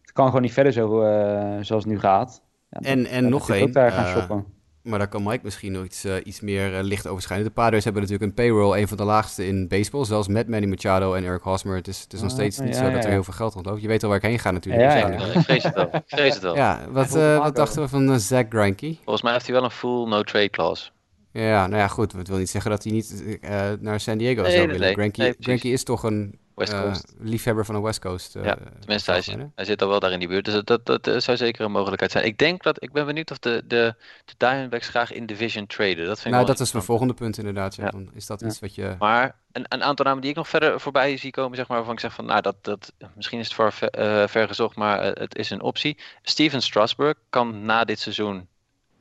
het 0.00 0.12
kan 0.12 0.26
gewoon 0.26 0.42
niet 0.42 0.52
verder 0.52 0.72
zo, 0.72 1.02
uh, 1.02 1.56
zoals 1.60 1.84
het 1.84 1.92
nu 1.92 1.98
gaat. 1.98 2.42
Ja, 2.68 2.78
en 2.80 3.06
en 3.06 3.28
nog 3.28 3.50
één. 3.50 3.72
daar 3.72 3.92
gaan 3.92 4.06
shoppen. 4.06 4.44
Maar 4.82 4.98
daar 4.98 5.08
kan 5.08 5.22
Mike 5.22 5.40
misschien 5.42 5.72
nog 5.72 5.84
iets, 5.84 6.04
uh, 6.04 6.14
iets 6.24 6.40
meer 6.40 6.72
uh, 6.72 6.82
licht 6.82 7.06
over 7.06 7.22
schijnen. 7.22 7.46
De 7.46 7.52
Padres 7.52 7.84
hebben 7.84 8.02
natuurlijk 8.02 8.30
een 8.30 8.36
payroll, 8.36 8.78
een 8.78 8.88
van 8.88 8.96
de 8.96 9.04
laagste 9.04 9.46
in 9.46 9.68
baseball. 9.68 10.04
Zelfs 10.04 10.28
met 10.28 10.48
Manny 10.48 10.66
Machado 10.66 11.14
en 11.14 11.24
Eric 11.24 11.42
Hosmer. 11.42 11.76
Het 11.76 11.88
is, 11.88 12.00
het 12.00 12.12
is 12.12 12.20
nog 12.20 12.30
steeds 12.30 12.58
niet 12.58 12.74
ja, 12.74 12.84
zo 12.84 12.90
dat 12.90 13.04
er 13.04 13.10
heel 13.10 13.24
veel 13.24 13.32
geld 13.32 13.54
rondloopt. 13.54 13.80
Je 13.80 13.88
weet 13.88 14.02
al 14.02 14.08
waar 14.08 14.18
ik 14.18 14.24
heen 14.24 14.38
ga 14.38 14.50
natuurlijk. 14.50 14.84
Ja, 14.84 14.96
ja, 14.96 15.06
ik 15.06 15.40
vrees 15.40 15.62
het 15.62 15.74
wel. 15.74 15.88
Ik 15.94 16.02
vrees 16.06 16.34
het 16.34 16.42
wel. 16.42 16.56
Ja, 16.56 16.80
wat, 16.90 17.16
uh, 17.16 17.38
wat 17.38 17.56
dachten 17.56 17.82
we 17.82 17.88
van 17.88 18.20
Zach 18.20 18.44
Greinke? 18.48 18.94
Volgens 18.94 19.22
mij 19.22 19.32
heeft 19.32 19.46
hij 19.46 19.54
wel 19.54 19.64
een 19.64 19.70
full 19.70 20.08
no-trade 20.08 20.50
clause. 20.50 20.90
Ja, 21.32 21.66
nou 21.66 21.80
ja, 21.80 21.88
goed. 21.88 22.12
Het 22.12 22.28
wil 22.28 22.38
niet 22.38 22.50
zeggen 22.50 22.70
dat 22.70 22.82
hij 22.82 22.92
niet 22.92 23.38
naar 23.80 24.00
San 24.00 24.18
Diego 24.18 24.42
nee, 24.42 24.52
zou 24.52 24.66
willen. 24.66 24.80
Nee, 24.80 24.92
Greinke, 24.92 25.20
nee, 25.20 25.34
Greinke 25.40 25.68
is 25.68 25.84
toch 25.84 26.02
een 26.02 26.38
West 26.54 26.72
Coast. 26.72 27.14
Uh, 27.20 27.28
liefhebber 27.28 27.64
van 27.64 27.74
de 27.74 27.80
West 27.80 28.00
Coast. 28.00 28.36
Uh, 28.36 28.44
ja, 28.44 28.56
tenminste, 28.78 29.10
hij, 29.10 29.22
zit, 29.22 29.46
hij 29.54 29.64
zit 29.64 29.82
al 29.82 29.88
wel 29.88 30.00
daar 30.00 30.12
in 30.12 30.18
die 30.18 30.28
buurt. 30.28 30.44
Dus 30.44 30.62
dat, 30.62 30.86
dat, 30.86 31.04
dat, 31.04 31.22
zou 31.22 31.36
zeker 31.36 31.64
een 31.64 31.72
mogelijkheid 31.72 32.12
zijn. 32.12 32.24
Ik 32.24 32.38
denk 32.38 32.62
dat, 32.62 32.82
ik 32.82 32.92
ben 32.92 33.06
benieuwd 33.06 33.30
of 33.30 33.38
de, 33.38 33.62
de, 33.66 33.94
de 34.24 34.34
Diamondbacks 34.36 34.88
graag 34.88 35.12
in 35.12 35.26
division 35.26 35.66
traden. 35.66 36.06
Dat 36.06 36.20
vind 36.20 36.34
nou, 36.34 36.46
dat 36.46 36.60
is 36.60 36.72
mijn 36.72 36.84
volgende 36.84 37.14
punt 37.14 37.38
inderdaad. 37.38 37.74
Ja. 37.74 37.90
Ja. 37.94 38.00
Is 38.14 38.26
dat 38.26 38.40
ja. 38.40 38.46
iets 38.46 38.60
wat 38.60 38.74
je... 38.74 38.96
Maar 38.98 39.36
een, 39.52 39.64
een 39.68 39.82
aantal 39.82 40.04
namen 40.04 40.20
die 40.20 40.30
ik 40.30 40.36
nog 40.36 40.48
verder 40.48 40.80
voorbij 40.80 41.16
zie 41.16 41.30
komen, 41.30 41.56
zeg 41.56 41.68
maar, 41.68 41.76
waarvan 41.76 41.94
ik 41.94 42.00
zeg 42.00 42.12
van, 42.12 42.24
nou, 42.24 42.40
dat, 42.40 42.56
dat, 42.60 42.92
misschien 43.14 43.38
is 43.38 43.46
het 43.46 43.54
voor 43.54 43.72
uh, 43.98 44.26
ver 44.26 44.48
gezocht, 44.48 44.76
maar 44.76 45.04
het 45.04 45.36
is 45.36 45.50
een 45.50 45.62
optie. 45.62 45.98
Steven 46.22 46.62
Strasburg 46.62 47.14
kan 47.30 47.64
na 47.64 47.84
dit 47.84 48.00
seizoen 48.00 48.48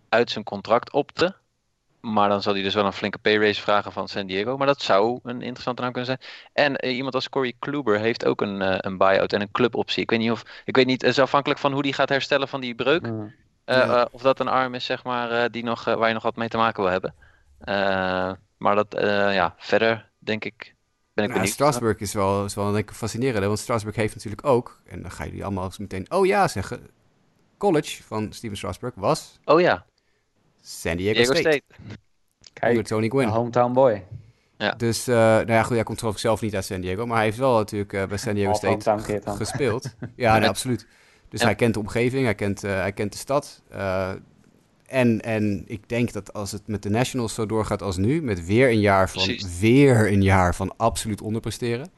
uit 0.10 0.32
zijn 0.32 0.44
contract 0.44 0.92
opten. 0.92 1.36
Maar 2.02 2.30
dan 2.30 2.42
zal 2.42 2.54
hij 2.54 2.64
dus 2.64 2.74
wel 2.74 2.86
een 2.86 2.94
flinke 2.94 3.18
pay 3.18 3.38
raise 3.38 3.62
vragen 3.62 3.92
van 3.92 4.08
San 4.08 4.28
Diego. 4.28 4.58
Maar 4.58 4.68
dat 4.68 4.82
zou 4.82 5.20
een 5.24 5.42
interessante 5.42 5.82
naam 5.82 5.92
kunnen 5.92 6.18
zijn. 6.18 6.32
En 6.54 6.86
uh, 6.86 6.96
iemand 6.96 7.16
als 7.16 7.30
Corey 7.30 7.54
Kluber 7.60 8.00
heeft 8.00 8.26
ook 8.26 8.42
een, 8.42 8.62
uh, 8.62 8.76
een 8.78 8.98
buy-out 8.98 9.34
en 9.34 9.42
een 9.42 9.52
cluboptie. 9.52 10.04
Ik 10.04 10.10
weet 10.10 10.20
niet 10.20 10.32
of. 10.32 10.44
Ik 10.66 10.76
weet 10.76 10.86
niet, 10.86 11.02
het 11.02 11.12
is 11.12 11.20
afhankelijk 11.20 11.60
van 11.60 11.74
hoe 11.74 11.82
die 11.82 11.94
gaat 11.94 12.10
herstellen 12.10 12.48
van 12.48 12.62
die 12.62 12.76
breuk. 12.76 13.02
Mm. 13.02 13.34
Uh, 13.66 13.76
ja. 13.78 14.08
of 14.12 14.22
dat 14.22 14.40
een 14.40 14.48
arm 14.48 14.74
is, 14.74 14.86
zeg 14.86 15.04
maar, 15.04 15.52
die 15.52 15.64
nog, 15.64 15.84
waar 15.84 16.08
je 16.08 16.14
nog 16.14 16.24
wat 16.24 16.36
mee 16.36 16.50
te 16.50 16.58
maken 16.58 16.84
wil 16.84 16.92
hebben. 16.92 17.16
maar 18.58 18.76
dat, 18.76 18.88
ja, 19.34 19.56
verder 19.58 20.10
denk 20.20 20.46
ik. 20.46 20.76
Ben 21.14 21.26
ik 21.26 21.34
nou, 21.36 21.48
Strasburg 21.48 22.00
is 22.00 22.14
wel, 22.14 22.46
is 22.46 22.56
wel 22.56 22.72
denk 22.72 22.90
ik, 22.90 22.96
fascinerend. 22.96 23.46
Want 23.46 23.60
Strasburg 23.60 23.96
heeft 23.96 24.16
natuurlijk 24.16 24.46
ook. 24.46 24.82
En 24.86 25.02
dan 25.02 25.12
ga 25.12 25.24
je 25.24 25.32
die 25.32 25.44
allemaal 25.44 25.72
meteen. 25.78 26.12
Oh 26.12 26.26
ja, 26.26 26.48
zeggen. 26.48 26.90
College 27.58 28.04
van 28.04 28.34
Steven 28.34 28.58
Strasburg 28.58 28.94
was. 28.96 29.40
Oh 29.46 29.62
ja. 29.62 29.86
San 30.62 30.98
Diego, 30.98 31.14
Diego 31.14 31.34
State. 31.34 31.62
State. 31.68 31.98
Kijk, 32.54 32.88
Tony 32.88 33.10
Gwynn. 33.10 33.30
hometown 33.30 33.74
boy. 33.74 34.04
Ja. 34.58 34.72
Dus, 34.72 35.08
uh, 35.08 35.16
nou 35.16 35.52
ja, 35.52 35.64
goed, 35.64 35.76
hij 35.76 35.84
komt 35.84 36.00
geloof 36.00 36.14
ik 36.14 36.20
zelf 36.20 36.42
niet 36.42 36.56
uit 36.56 36.66
San 36.66 36.82
Diego, 36.82 37.06
maar 37.06 37.16
hij 37.16 37.26
heeft 37.26 37.38
wel 37.38 37.58
natuurlijk 37.58 37.94
uh, 37.94 38.06
bij 38.06 38.18
San 38.18 38.34
Diego 38.34 38.54
State 38.54 39.22
gespeeld. 39.26 39.96
ja, 40.16 40.38
nee, 40.38 40.50
absoluut. 40.50 40.88
Dus 41.30 41.40
ja. 41.40 41.46
hij 41.46 41.56
kent 41.56 41.74
de 41.74 41.80
omgeving, 41.80 42.24
hij 42.24 42.36
kent, 42.36 42.64
uh, 42.64 42.72
hij 42.72 42.92
kent 42.92 43.12
de 43.12 43.18
stad. 43.18 43.62
en, 44.86 45.22
en 45.22 45.64
ik 45.68 45.90
denk 45.90 46.12
dat 46.12 46.34
als 46.34 46.52
het 46.52 46.68
met 46.68 46.84
de 46.84 46.90
Nationals 46.90 47.34
zo 47.34 47.46
doorgaat 47.46 47.82
als 47.82 47.98
nu, 47.98 48.22
met 48.22 48.46
weer 48.46 48.70
een 48.70 48.80
jaar 48.80 49.10
van, 49.10 49.24
Precies. 49.24 49.60
weer 49.60 50.12
een 50.12 50.22
jaar 50.24 50.56
van 50.56 50.74
absoluut 50.78 51.22
onderpresteren, 51.22 51.92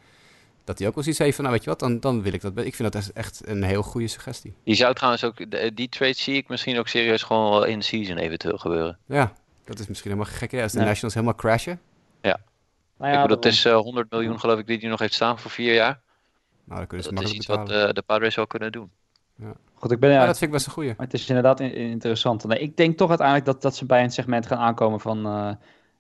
dat 0.64 0.78
hij 0.78 0.88
ook 0.88 0.94
wel 0.94 1.04
zoiets 1.04 1.22
heeft 1.22 1.36
van, 1.36 1.44
nou 1.44 1.56
weet 1.56 1.64
je 1.64 1.70
wat, 1.70 1.80
dan, 1.80 2.00
dan 2.00 2.22
wil 2.22 2.34
ik 2.34 2.42
dat. 2.42 2.58
Ik 2.58 2.76
vind 2.76 2.94
dat 2.94 3.08
echt 3.14 3.42
een 3.48 3.64
heel 3.64 3.84
goede 3.84 4.08
suggestie. 4.08 4.54
Die 4.64 4.76
zou 4.76 4.94
trouwens 4.94 5.24
ook, 5.24 5.46
die 5.76 5.90
trade 5.90 6.14
zie 6.14 6.36
ik 6.36 6.48
misschien 6.48 6.80
ook 6.80 6.88
serieus 6.88 7.24
gewoon 7.24 7.50
wel 7.50 7.64
in 7.64 7.82
season 7.82 8.18
eventueel 8.18 8.58
gebeuren. 8.58 8.98
Ja, 9.06 9.34
dat 9.66 9.80
is 9.80 9.88
misschien 9.88 10.12
helemaal 10.12 10.34
gek. 10.34 10.54
Als 10.54 10.72
de 10.72 10.80
ja. 10.80 10.86
Nationals 10.86 11.14
helemaal 11.14 11.36
crashen. 11.36 11.80
Ja. 12.22 12.40
Nou 12.98 13.12
ja 13.12 13.18
ik 13.18 13.22
bedoel, 13.22 13.42
dat 13.42 13.52
is 13.52 13.66
uh, 13.66 13.76
100 13.76 14.12
miljoen 14.12 14.40
geloof 14.40 14.60
ik 14.60 14.68
die 14.68 14.78
hij 14.78 14.90
nog 14.90 15.00
heeft 15.00 15.14
staan 15.14 15.40
voor 15.40 15.52
vier 15.52 15.74
jaar. 15.74 16.00
Nou, 16.64 16.78
dan 16.78 16.88
kunnen 16.88 17.06
ze 17.06 17.14
dat 17.14 17.24
is 17.24 17.32
iets 17.32 17.46
betalen. 17.46 17.80
wat 17.80 17.88
uh, 17.88 17.94
de 17.94 18.02
Padres 18.02 18.36
wel 18.36 18.48
kunnen 18.48 18.72
doen. 18.72 18.92
Ja. 19.36 19.54
Goed, 19.74 19.92
ik 19.92 20.00
ben, 20.00 20.12
ja, 20.12 20.26
dat 20.26 20.38
vind 20.38 20.42
ik 20.42 20.52
best 20.52 20.66
een 20.66 20.72
goeie. 20.72 20.94
Maar 20.98 21.06
het 21.06 21.16
is 21.16 21.28
inderdaad 21.28 21.60
interessant. 21.60 22.44
Nee, 22.44 22.60
ik 22.60 22.78
denk 22.78 22.98
toch 22.98 23.10
uiteindelijk 23.10 23.48
dat, 23.48 23.62
dat 23.62 23.76
ze 23.76 23.86
bij 23.86 24.04
een 24.04 24.12
segment 24.12 24.48
gaan 24.48 24.58
aankomen 24.58 25.00
van... 25.00 25.28
Uh, 25.28 25.52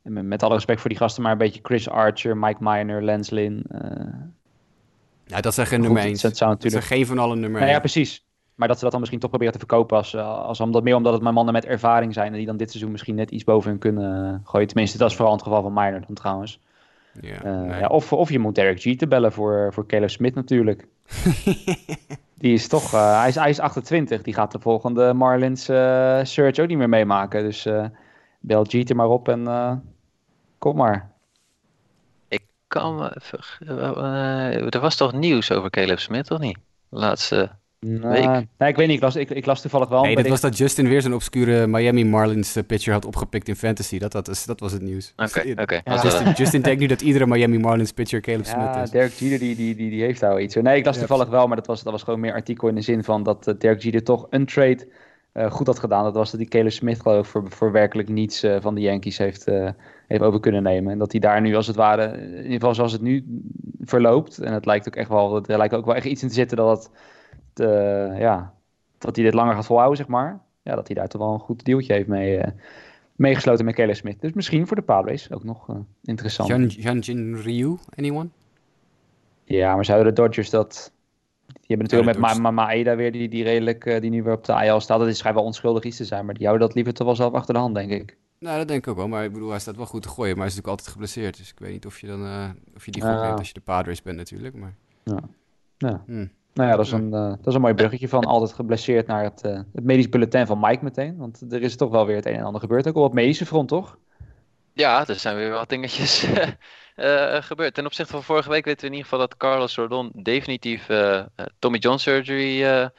met 0.02 0.44
alle 0.44 0.54
respect 0.54 0.80
voor 0.80 0.90
die 0.90 0.98
gasten, 1.00 1.24
maar 1.24 1.32
een 1.32 1.38
beetje 1.38 1.60
Chris 1.64 1.90
Archer, 1.90 2.38
Mike 2.38 2.58
Miner, 2.60 3.04
Lance 3.04 3.36
Lynn. 3.36 3.66
Ja, 5.26 5.42
dat 5.42 5.54
zijn 5.54 5.68
geen 5.68 5.82
nummer 5.82 6.02
1. 6.02 6.18
Dat 6.22 6.38
zou 6.38 6.52
natuurlijk... 6.52 6.86
geen 6.86 7.06
van 7.06 7.20
allen 7.20 7.40
nummer 7.40 7.60
1. 7.60 7.60
Nou, 7.60 7.72
ja, 7.72 7.80
precies. 7.80 8.26
Maar 8.56 8.68
dat 8.68 8.78
ze 8.78 8.84
dat 8.84 8.92
dan 8.92 9.00
misschien 9.00 9.22
toch 9.22 9.30
proberen 9.30 9.54
te 9.54 9.68
verkopen 9.68 9.98
als, 9.98 10.16
als 10.18 10.60
omdat, 10.60 10.84
meer 10.84 10.96
omdat 10.96 11.14
het 11.14 11.22
maar 11.22 11.34
mannen 11.34 11.54
met 11.54 11.66
ervaring 11.66 12.14
zijn 12.14 12.32
en 12.32 12.38
die 12.38 12.46
dan 12.46 12.58
dit 12.58 12.70
seizoen 12.70 12.92
misschien 12.92 13.16
net 13.16 13.32
iets 13.32 13.44
boven 13.44 13.70
hun 13.70 13.80
kunnen 13.80 14.42
gooien. 14.44 14.68
Tenminste, 14.68 14.98
dat 14.98 15.10
is 15.10 15.16
vooral 15.16 15.34
het 15.34 15.44
geval 15.44 15.62
van 15.62 15.74
Miner 15.74 16.04
dan 16.08 16.16
trouwens. 16.16 16.60
Ja, 17.22 17.46
uh, 17.46 17.62
nee. 17.62 17.80
ja, 17.80 17.88
of, 17.88 18.14
of 18.14 18.30
je 18.30 18.40
moet 18.40 18.56
Derek 18.56 18.78
Jeter 18.78 19.08
bellen 19.08 19.32
voor, 19.32 19.74
voor 19.74 19.86
Caleb 19.86 20.10
Smith 20.10 20.36
natuurlijk. 20.36 20.88
die 22.42 22.54
is 22.54 22.68
toch, 22.68 22.94
uh, 22.94 23.20
hij, 23.20 23.28
is, 23.28 23.36
hij 23.36 23.50
is 23.50 23.60
28, 23.60 24.22
die 24.22 24.34
gaat 24.34 24.52
de 24.52 24.60
volgende 24.60 25.14
Marlins 25.14 25.70
uh, 25.70 26.20
search 26.24 26.60
ook 26.60 26.68
niet 26.68 26.78
meer 26.78 26.90
meemaken. 26.90 27.44
Dus 27.44 27.68
bel 28.40 28.66
Jeter 28.66 28.96
maar 28.96 29.10
op 29.10 29.30
en 29.30 29.84
kom 30.58 30.76
maar. 30.76 31.13
Ik 32.74 32.80
kan 32.80 32.96
me... 32.96 33.12
Uh, 33.68 34.74
er 34.74 34.80
was 34.80 34.96
toch 34.96 35.14
nieuws 35.14 35.52
over 35.52 35.70
Caleb 35.70 36.00
Smith, 36.00 36.32
of 36.32 36.40
niet? 36.40 36.58
Laatste 36.90 37.52
nou, 37.84 38.46
nee, 38.58 38.70
ik 38.70 38.76
weet 38.76 38.88
niet. 38.88 38.96
Ik 38.96 39.02
las, 39.02 39.16
ik, 39.16 39.30
ik 39.30 39.46
las 39.46 39.62
toevallig 39.62 39.90
wel. 39.90 40.04
Nee, 40.04 40.16
dat 40.16 40.28
was 40.28 40.42
dat 40.42 40.58
Justin 40.58 40.88
weer 40.88 41.02
zo'n 41.02 41.14
obscure 41.14 41.68
Miami 41.68 42.06
Marlins 42.06 42.58
uh, 42.58 42.64
pitcher 42.68 42.94
had 42.94 43.06
opgepikt 43.06 43.48
in 43.48 43.56
fantasy. 43.56 44.00
Dat, 44.00 44.12
dat, 44.12 44.44
dat 44.46 44.60
was 44.60 44.72
het 44.72 44.82
nieuws. 44.82 45.14
Oké, 45.16 45.54
oké. 45.64 45.82
Justin, 46.04 46.32
Justin 46.32 46.62
denkt 46.62 46.80
nu 46.80 46.88
dat 46.88 47.02
iedere 47.02 47.28
Miami 47.28 47.60
Marlins 47.60 47.92
pitcher 47.92 48.22
Caleb 48.22 48.46
Smith 48.46 48.76
is. 48.84 48.90
Derek 48.90 49.12
Jeter 49.12 49.40
die, 49.40 49.56
die, 49.56 49.76
die, 49.76 49.90
die 49.90 50.02
heeft 50.02 50.20
daar 50.20 50.42
iets. 50.42 50.56
Nee, 50.56 50.78
ik 50.78 50.86
las 50.86 50.98
toevallig 50.98 51.30
wel, 51.30 51.48
maar 51.48 51.58
dat 51.58 51.68
was, 51.68 51.84
dat 51.84 51.92
was 51.92 52.04
gewoon 52.04 52.20
meer 52.20 52.34
artikel 52.34 52.68
in 52.68 52.76
de 52.76 52.82
zin 52.82 53.04
van 53.04 53.24
dat 53.24 53.48
uh, 53.48 53.54
Derek 53.58 53.82
Jeter 53.82 54.04
toch 54.04 54.28
een 54.30 54.46
trade 54.46 54.88
uh, 55.34 55.52
goed 55.52 55.68
had 55.68 55.80
gedaan. 55.80 56.04
Dat 56.04 56.14
was 56.14 56.32
dat 56.32 56.40
die 56.40 56.50
Caleb 56.50 56.72
Smith 56.72 57.02
geloof 57.02 57.36
ik 57.36 57.52
voor, 57.52 57.72
werkelijk 57.72 58.10
niets 58.10 58.46
van 58.60 58.76
de 58.76 58.82
Yankees 58.82 59.18
heeft, 59.18 59.46
heeft 60.08 60.22
over 60.22 60.40
kunnen 60.40 60.64
nemen. 60.64 60.92
En 60.92 60.98
dat 60.98 61.12
hij 61.12 61.22
daar 61.22 61.42
nu 61.42 61.56
als 61.56 61.68
het 61.68 61.76
ware, 61.76 62.18
in 62.18 62.36
ieder 62.36 62.52
geval 62.52 62.76
zoals 62.76 62.92
het 62.92 63.02
nu 63.02 63.26
verloopt. 63.82 64.40
En 64.40 64.54
het 64.54 64.66
lijkt 64.66 64.88
ook 64.88 64.96
echt 64.96 65.10
wel, 65.10 65.46
er 65.46 65.58
lijkt 65.58 65.74
ook 65.74 65.86
wel 65.86 65.96
echt 65.96 66.06
iets 66.06 66.22
in 66.22 66.28
te 66.28 66.34
zitten 66.34 66.58
dat 66.58 66.92
uh, 67.56 68.20
ja, 68.20 68.54
dat 68.98 69.16
hij 69.16 69.26
dit 69.26 69.34
langer 69.34 69.56
gaat 69.56 69.66
volhouden, 69.66 69.98
zeg 69.98 70.08
maar. 70.08 70.40
Ja, 70.62 70.76
dat 70.76 70.88
hij 70.88 70.96
daar 70.96 71.08
toch 71.08 71.22
wel 71.22 71.34
een 71.34 71.40
goed 71.40 71.66
deeltje 71.66 71.94
heeft 71.94 72.08
mee, 72.08 72.38
uh, 72.38 72.44
meegesloten 73.16 73.66
met 73.66 73.76
Kelly 73.76 73.94
Smith. 73.94 74.22
Dus 74.22 74.34
misschien 74.34 74.68
voor 74.68 74.76
de 74.76 74.82
Padres 74.82 75.32
ook 75.32 75.44
nog 75.44 75.70
uh, 75.70 75.76
interessant. 76.04 76.74
Jin 77.06 77.36
Ryu, 77.36 77.78
anyone? 77.96 78.30
Ja, 79.44 79.76
maar 79.76 79.86
zouden 79.86 80.16
de 80.16 80.22
Dodgers 80.22 80.50
dat... 80.50 80.93
Die 81.68 81.78
hebben 81.78 81.88
natuurlijk 81.88 82.20
met 82.20 82.40
Ma 82.40 82.52
Maeda 82.52 82.96
weer, 82.96 83.12
die, 83.12 83.30
die 83.30 83.44
redelijk, 83.44 84.02
die 84.02 84.10
nu 84.10 84.24
weer 84.24 84.34
op 84.34 84.46
de 84.46 84.66
IL 84.66 84.80
staat. 84.80 85.00
Dat 85.00 85.08
is 85.08 85.18
schijnbaar 85.18 85.44
onschuldig 85.44 85.84
iets 85.84 85.98
te 85.98 86.06
zijn, 86.06 86.26
maar 86.26 86.34
die 86.34 86.46
houden 86.46 86.68
dat 86.68 86.76
liever 86.76 86.94
toch 86.94 87.06
wel 87.08 87.16
zelf 87.16 87.34
achter 87.34 87.54
de 87.54 87.60
hand, 87.60 87.76
denk 87.76 87.92
ik. 87.92 88.18
Nou, 88.40 88.58
dat 88.58 88.68
denk 88.68 88.84
ik 88.84 88.92
ook 88.92 88.98
wel. 88.98 89.08
Maar 89.08 89.24
ik 89.24 89.34
bedoel, 89.34 89.50
hij 89.50 89.60
staat 89.60 89.76
wel 89.76 89.86
goed 89.86 90.02
te 90.02 90.10
gooien. 90.10 90.38
Maar 90.38 90.46
hij 90.46 90.56
is 90.56 90.56
natuurlijk 90.56 90.80
altijd 90.80 90.92
geblesseerd. 90.92 91.38
Dus 91.38 91.50
ik 91.50 91.60
weet 91.60 91.72
niet 91.72 91.86
of 91.86 92.00
je 92.00 92.08
dan 92.08 92.22
of 92.76 92.86
je 92.86 92.92
die 92.92 93.02
goed 93.02 93.22
neemt 93.22 93.38
als 93.38 93.48
je 93.48 93.54
de 93.54 93.62
Padres 93.62 94.02
bent 94.02 94.18
natuurlijk. 94.18 94.56
Maar... 94.56 94.76
Ja. 95.04 95.20
ja. 95.78 96.04
Hmm. 96.06 96.32
Nou 96.54 96.70
ja, 96.70 96.76
dat 96.76 96.86
is 96.86 96.92
een, 96.92 97.06
uh, 97.06 97.30
dat 97.30 97.48
is 97.48 97.54
een 97.54 97.62
mooi 97.62 97.74
bruggetje 97.74 98.08
van 98.08 98.24
altijd 98.24 98.54
geblesseerd 98.54 99.08
naar 99.08 99.24
het, 99.24 99.42
uh, 99.46 99.60
het 99.74 99.84
medisch 99.84 100.10
bulletin 100.10 100.46
van 100.46 100.60
Mike 100.60 100.84
meteen. 100.84 101.18
Want 101.18 101.54
er 101.54 101.62
is 101.62 101.76
toch 101.76 101.90
wel 101.90 102.06
weer 102.06 102.16
het 102.16 102.26
een 102.26 102.36
en 102.36 102.44
ander 102.44 102.62
gebeurd, 102.62 102.88
ook 102.88 102.96
op 102.96 103.14
medische 103.14 103.46
front, 103.46 103.68
toch? 103.68 103.98
Ja, 104.74 105.08
er 105.08 105.16
zijn 105.16 105.36
weer 105.36 105.52
wat 105.52 105.70
dingetjes 105.70 106.28
uh, 106.96 107.42
gebeurd. 107.42 107.74
Ten 107.74 107.86
opzichte 107.86 108.12
van 108.12 108.24
vorige 108.24 108.50
week 108.50 108.66
weten 108.66 108.82
we 108.82 108.88
in 108.88 108.94
ieder 108.94 109.10
geval 109.10 109.28
dat 109.28 109.38
Carlos 109.38 109.76
Rodon 109.76 110.12
definitief 110.14 110.88
Tommy 111.60 111.78
John 111.78 111.98
surgery 111.98 112.90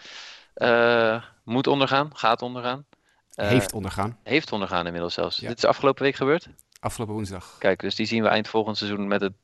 moet 1.44 1.66
ondergaan, 1.66 2.16
gaat 2.16 2.42
ondergaan. 2.42 2.86
heeft 3.34 3.72
ondergaan. 3.72 4.18
Heeft 4.22 4.52
ondergaan 4.52 4.86
inmiddels 4.86 5.14
zelfs. 5.14 5.36
Dit 5.36 5.56
is 5.56 5.64
afgelopen 5.64 6.02
week 6.02 6.14
gebeurd? 6.14 6.48
Afgelopen 6.80 7.14
woensdag. 7.14 7.56
Kijk, 7.58 7.80
dus 7.80 7.94
die 7.94 8.06
zien 8.06 8.22
we 8.22 8.28
eind 8.28 8.48
volgend 8.48 8.76
seizoen 8.76 9.08
met 9.08 9.22
een 9.22 9.36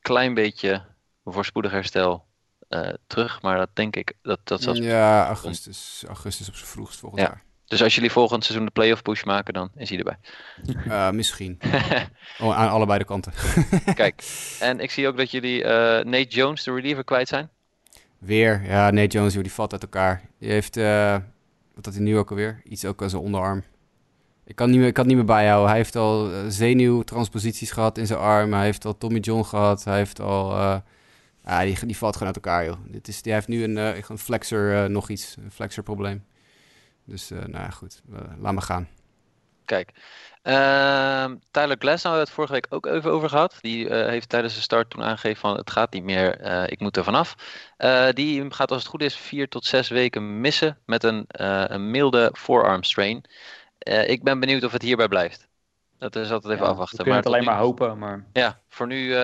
klein 0.00 0.34
beetje 0.34 0.84
voorspoedig 1.24 1.70
herstel 1.70 2.24
terug. 3.06 3.42
Maar 3.42 3.58
dat 3.58 3.70
denk 3.72 3.96
ik 3.96 4.12
dat 4.22 4.38
dat 4.44 4.62
zelfs. 4.62 4.78
Ja, 4.78 5.26
augustus, 5.26 6.04
augustus 6.06 6.48
op 6.48 6.54
zijn 6.54 6.68
vroegst 6.68 7.00
volgend 7.00 7.20
ja. 7.20 7.26
jaar. 7.26 7.42
Dus 7.70 7.82
als 7.82 7.94
jullie 7.94 8.10
volgend 8.10 8.44
seizoen 8.44 8.66
de 8.66 8.72
playoff 8.72 9.02
push 9.02 9.22
maken, 9.22 9.54
dan 9.54 9.70
is 9.76 9.88
hij 9.88 9.98
erbij. 9.98 10.16
Uh, 10.86 11.10
misschien. 11.10 11.58
oh, 12.40 12.56
aan 12.56 12.68
allebei 12.68 12.98
de 12.98 13.04
kanten. 13.04 13.32
Kijk, 13.94 14.22
en 14.60 14.80
ik 14.80 14.90
zie 14.90 15.08
ook 15.08 15.16
dat 15.16 15.30
jullie 15.30 15.62
uh, 15.62 15.68
Nate 16.00 16.26
Jones, 16.28 16.64
de 16.64 16.74
reliever, 16.74 17.04
kwijt 17.04 17.28
zijn. 17.28 17.48
Weer, 18.18 18.62
ja, 18.66 18.90
Nate 18.90 19.06
Jones, 19.06 19.34
die 19.34 19.52
valt 19.52 19.72
uit 19.72 19.82
elkaar. 19.82 20.22
Die 20.38 20.50
heeft, 20.50 20.76
uh, 20.76 21.16
wat 21.74 21.84
had 21.84 21.94
hij 21.94 22.02
nu 22.02 22.18
ook 22.18 22.30
alweer? 22.30 22.60
Iets 22.64 22.84
ook 22.84 23.02
aan 23.02 23.10
zijn 23.10 23.22
onderarm. 23.22 23.64
Ik 24.44 24.56
kan, 24.56 24.70
niet 24.70 24.78
meer, 24.78 24.88
ik 24.88 24.94
kan 24.94 25.04
het 25.04 25.14
niet 25.14 25.24
meer 25.24 25.34
bijhouden. 25.34 25.68
Hij 25.68 25.78
heeft 25.78 25.96
al 25.96 26.30
zenuwtransposities 26.48 27.70
gehad 27.70 27.98
in 27.98 28.06
zijn 28.06 28.18
arm. 28.18 28.52
Hij 28.52 28.64
heeft 28.64 28.84
al 28.84 28.98
Tommy 28.98 29.18
John 29.18 29.42
gehad. 29.42 29.84
Hij 29.84 29.96
heeft 29.96 30.20
al 30.20 30.56
ja, 31.44 31.62
die, 31.64 31.86
die 31.86 31.96
valt 31.96 32.16
gewoon 32.16 32.34
uit 32.34 32.44
elkaar, 32.44 32.64
joh. 32.64 32.76
Dit 32.86 33.08
is, 33.08 33.22
die 33.22 33.32
heeft 33.32 33.48
nu 33.48 33.64
een, 33.64 33.76
een 33.76 34.18
flexor 34.18 34.90
nog 34.90 35.08
iets, 35.08 35.36
een 35.44 35.50
flexor 35.50 35.82
probleem. 35.82 36.24
Dus, 37.10 37.30
uh, 37.30 37.38
nou 37.38 37.64
ja, 37.64 37.70
goed. 37.70 38.02
laat 38.38 38.52
maar 38.52 38.62
gaan. 38.62 38.88
Kijk, 39.64 39.90
ehm, 40.42 41.36
Tyler 41.50 41.76
Glass 41.78 42.02
hebben 42.02 42.20
we 42.20 42.26
het 42.26 42.34
vorige 42.34 42.52
week 42.52 42.66
ook 42.68 42.86
even 42.86 43.10
over 43.10 43.28
gehad. 43.28 43.58
Die 43.60 43.94
heeft 43.94 44.28
tijdens 44.28 44.54
de 44.54 44.60
start 44.60 44.90
toen 44.90 45.02
aangegeven 45.02 45.40
van 45.40 45.56
het 45.56 45.70
gaat 45.70 45.92
niet 45.92 46.02
meer, 46.02 46.40
ik 46.70 46.80
moet 46.80 46.96
er 46.96 47.04
vanaf. 47.04 47.34
die 48.14 48.54
gaat 48.54 48.70
als 48.70 48.82
het 48.82 48.90
goed 48.90 49.02
is 49.02 49.16
vier 49.16 49.48
tot 49.48 49.64
zes 49.64 49.88
weken 49.88 50.40
missen 50.40 50.78
met 50.86 51.04
een, 51.04 51.24
een 51.72 51.90
milde 51.90 52.30
forearm 52.36 52.82
strain. 52.82 53.24
ik 54.06 54.22
ben 54.22 54.40
benieuwd 54.40 54.64
of 54.64 54.72
het 54.72 54.82
hierbij 54.82 55.08
blijft. 55.08 55.48
Dat 55.98 56.16
is 56.16 56.30
altijd 56.30 56.52
even 56.52 56.66
afwachten. 56.66 56.96
We 56.96 57.02
kunnen 57.02 57.22
maar 57.22 57.32
het 57.32 57.42
alleen 57.42 57.54
maar 57.54 57.64
hopen. 57.64 57.98
Maar... 57.98 58.24
Ja, 58.32 58.60
voor 58.68 58.86
nu 58.86 59.14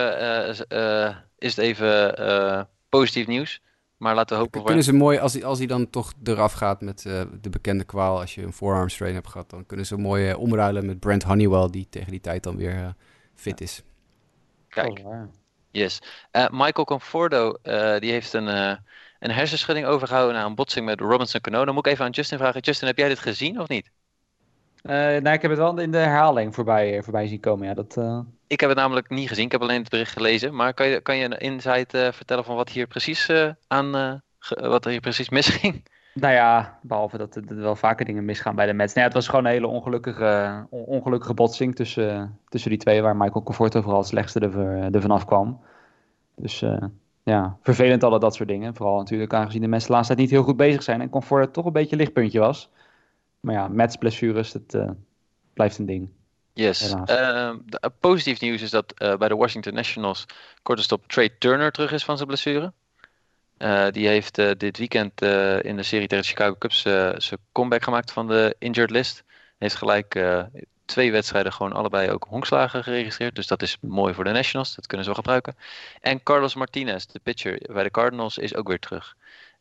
is 1.37 1.55
het 1.55 1.57
even 1.57 2.21
uh, 2.21 2.61
positief 2.89 3.27
nieuws. 3.27 3.61
Maar 3.97 4.15
laten 4.15 4.35
we 4.35 4.41
hopen. 4.41 4.63
Kunnen 4.63 4.83
ze 4.83 4.93
mooi, 4.93 5.17
als 5.17 5.33
hij, 5.33 5.45
als 5.45 5.57
hij 5.57 5.67
dan 5.67 5.89
toch 5.89 6.13
eraf 6.23 6.53
gaat 6.53 6.81
met 6.81 7.05
uh, 7.05 7.21
de 7.41 7.49
bekende 7.49 7.83
kwaal, 7.83 8.19
als 8.19 8.35
je 8.35 8.41
een 8.43 8.53
forearm 8.53 8.89
strain 8.89 9.13
hebt 9.13 9.27
gehad, 9.27 9.49
dan 9.49 9.65
kunnen 9.65 9.85
ze 9.85 9.97
mooi 9.97 10.29
uh, 10.29 10.39
omruilen 10.39 10.85
met 10.85 10.99
Brent 10.99 11.23
Honeywell, 11.23 11.69
die 11.69 11.87
tegen 11.89 12.11
die 12.11 12.21
tijd 12.21 12.43
dan 12.43 12.57
weer 12.57 12.93
fit 13.35 13.61
is. 13.61 13.83
Kijk, 14.69 15.01
oh, 15.03 15.23
yes. 15.71 16.01
Michael 16.51 16.85
Conforto, 16.85 17.57
die 17.99 18.11
heeft 18.11 18.33
een, 18.33 18.47
een 19.19 19.31
hersenschudding 19.31 19.87
overgehouden 19.87 20.35
na 20.35 20.45
een 20.45 20.55
botsing 20.55 20.85
met 20.85 20.99
Robinson 20.99 21.41
Cano. 21.41 21.65
Dan 21.65 21.73
moet 21.73 21.85
ik 21.85 21.91
even 21.91 22.05
aan 22.05 22.11
Justin 22.11 22.37
vragen. 22.37 22.61
Justin, 22.61 22.87
heb 22.87 22.97
jij 22.97 23.07
dit 23.07 23.19
gezien 23.19 23.59
of 23.59 23.67
niet? 23.67 23.91
Nou, 24.83 25.29
ik 25.29 25.41
heb 25.41 25.51
het 25.51 25.59
wel 25.59 25.79
in 25.79 25.91
de 25.91 25.97
herhaling 25.97 26.55
voorbij, 26.55 27.03
voorbij 27.03 27.27
zien 27.27 27.39
komen. 27.39 27.67
Ja, 27.67 27.73
dat, 27.73 27.97
ik 28.47 28.59
heb 28.59 28.69
het 28.69 28.77
namelijk 28.77 29.09
niet 29.09 29.27
gezien. 29.27 29.45
Ik 29.45 29.51
heb 29.51 29.61
alleen 29.61 29.81
het 29.81 29.89
bericht 29.89 30.11
gelezen. 30.11 30.55
Maar 30.55 30.73
kan 30.73 30.87
je, 30.87 31.01
kan 31.01 31.17
je 31.17 31.25
een 31.25 31.37
insight 31.37 31.91
vertellen 31.91 32.43
van 32.43 32.55
wat 32.55 32.69
hier 32.69 32.87
precies 32.87 33.31
aan 33.67 34.21
wat 34.55 34.85
er 34.85 34.91
hier 34.91 34.99
precies 34.99 35.29
misging? 35.29 35.83
Nou 36.19 36.33
ja, 36.33 36.79
behalve 36.81 37.17
dat 37.17 37.35
er 37.35 37.55
wel 37.55 37.75
vaker 37.75 38.05
dingen 38.05 38.25
misgaan 38.25 38.55
bij 38.55 38.65
de 38.65 38.73
Mets. 38.73 38.93
Nou 38.93 38.99
ja, 38.99 39.13
het 39.13 39.13
was 39.13 39.27
gewoon 39.27 39.45
een 39.45 39.51
hele 39.51 39.67
ongelukkige, 39.67 40.65
ongelukkige 40.69 41.33
botsing 41.33 41.75
tussen, 41.75 42.39
tussen 42.49 42.69
die 42.69 42.79
twee, 42.79 43.01
waar 43.01 43.15
Michael 43.15 43.43
Conforto 43.43 43.81
vooral 43.81 43.99
het 43.99 44.07
slechtste 44.07 44.39
er, 44.39 44.57
er 44.93 45.01
vanaf 45.01 45.25
kwam. 45.25 45.59
Dus 46.35 46.63
ja, 47.23 47.57
vervelend 47.61 48.03
alle 48.03 48.19
dat 48.19 48.35
soort 48.35 48.49
dingen. 48.49 48.75
Vooral 48.75 48.97
natuurlijk 48.97 49.33
aangezien 49.33 49.61
de 49.61 49.67
mensen 49.67 49.87
de 49.87 49.93
laatste 49.95 50.13
tijd 50.13 50.25
niet 50.25 50.35
heel 50.37 50.45
goed 50.45 50.57
bezig 50.57 50.83
zijn 50.83 51.01
en 51.01 51.09
Conforto 51.09 51.51
toch 51.51 51.65
een 51.65 51.71
beetje 51.71 51.91
een 51.91 52.01
lichtpuntje 52.01 52.39
was. 52.39 52.69
Maar 53.47 53.55
ja, 53.55 53.67
Mets 53.67 53.95
blessures, 53.95 54.51
dat 54.51 54.95
blijft 55.53 55.77
een 55.77 55.85
ding. 55.85 56.09
Yes. 56.53 56.93
Uh, 57.09 57.53
positief 57.99 58.41
nieuws 58.41 58.61
is 58.61 58.69
dat 58.69 58.93
uh, 58.97 59.15
bij 59.15 59.27
de 59.27 59.35
Washington 59.35 59.73
Nationals 59.73 60.25
korte 60.63 60.81
stop 60.81 61.07
Trey 61.07 61.29
Turner 61.39 61.71
terug 61.71 61.91
is 61.91 62.03
van 62.03 62.15
zijn 62.15 62.27
blessure. 62.27 62.73
Die 63.91 64.07
heeft 64.07 64.35
dit 64.35 64.77
weekend 64.77 65.21
in 65.61 65.75
de 65.75 65.83
serie 65.83 66.07
tegen 66.07 66.23
de 66.23 66.29
Chicago 66.29 66.55
Cubs 66.57 66.81
zijn 66.81 67.39
comeback 67.51 67.83
gemaakt 67.83 68.11
van 68.11 68.27
de 68.27 68.55
injured 68.59 68.91
list. 68.91 69.23
Heeft 69.57 69.75
gelijk 69.75 70.25
twee 70.85 71.11
wedstrijden 71.11 71.53
gewoon 71.53 71.73
allebei 71.73 72.11
ook 72.11 72.25
honkslagen 72.29 72.83
geregistreerd. 72.83 73.35
Dus 73.35 73.47
dat 73.47 73.61
is 73.61 73.77
mooi 73.81 74.13
voor 74.13 74.23
de 74.23 74.31
Nationals. 74.31 74.75
Dat 74.75 74.87
kunnen 74.87 75.05
ze 75.05 75.11
wel 75.11 75.21
gebruiken. 75.21 75.55
En 76.01 76.23
Carlos 76.23 76.55
Martinez, 76.55 77.05
de 77.05 77.19
pitcher 77.19 77.59
bij 77.73 77.83
de 77.83 77.91
Cardinals, 77.91 78.37
is 78.37 78.55
ook 78.55 78.67
weer 78.67 78.79
terug. 78.79 79.15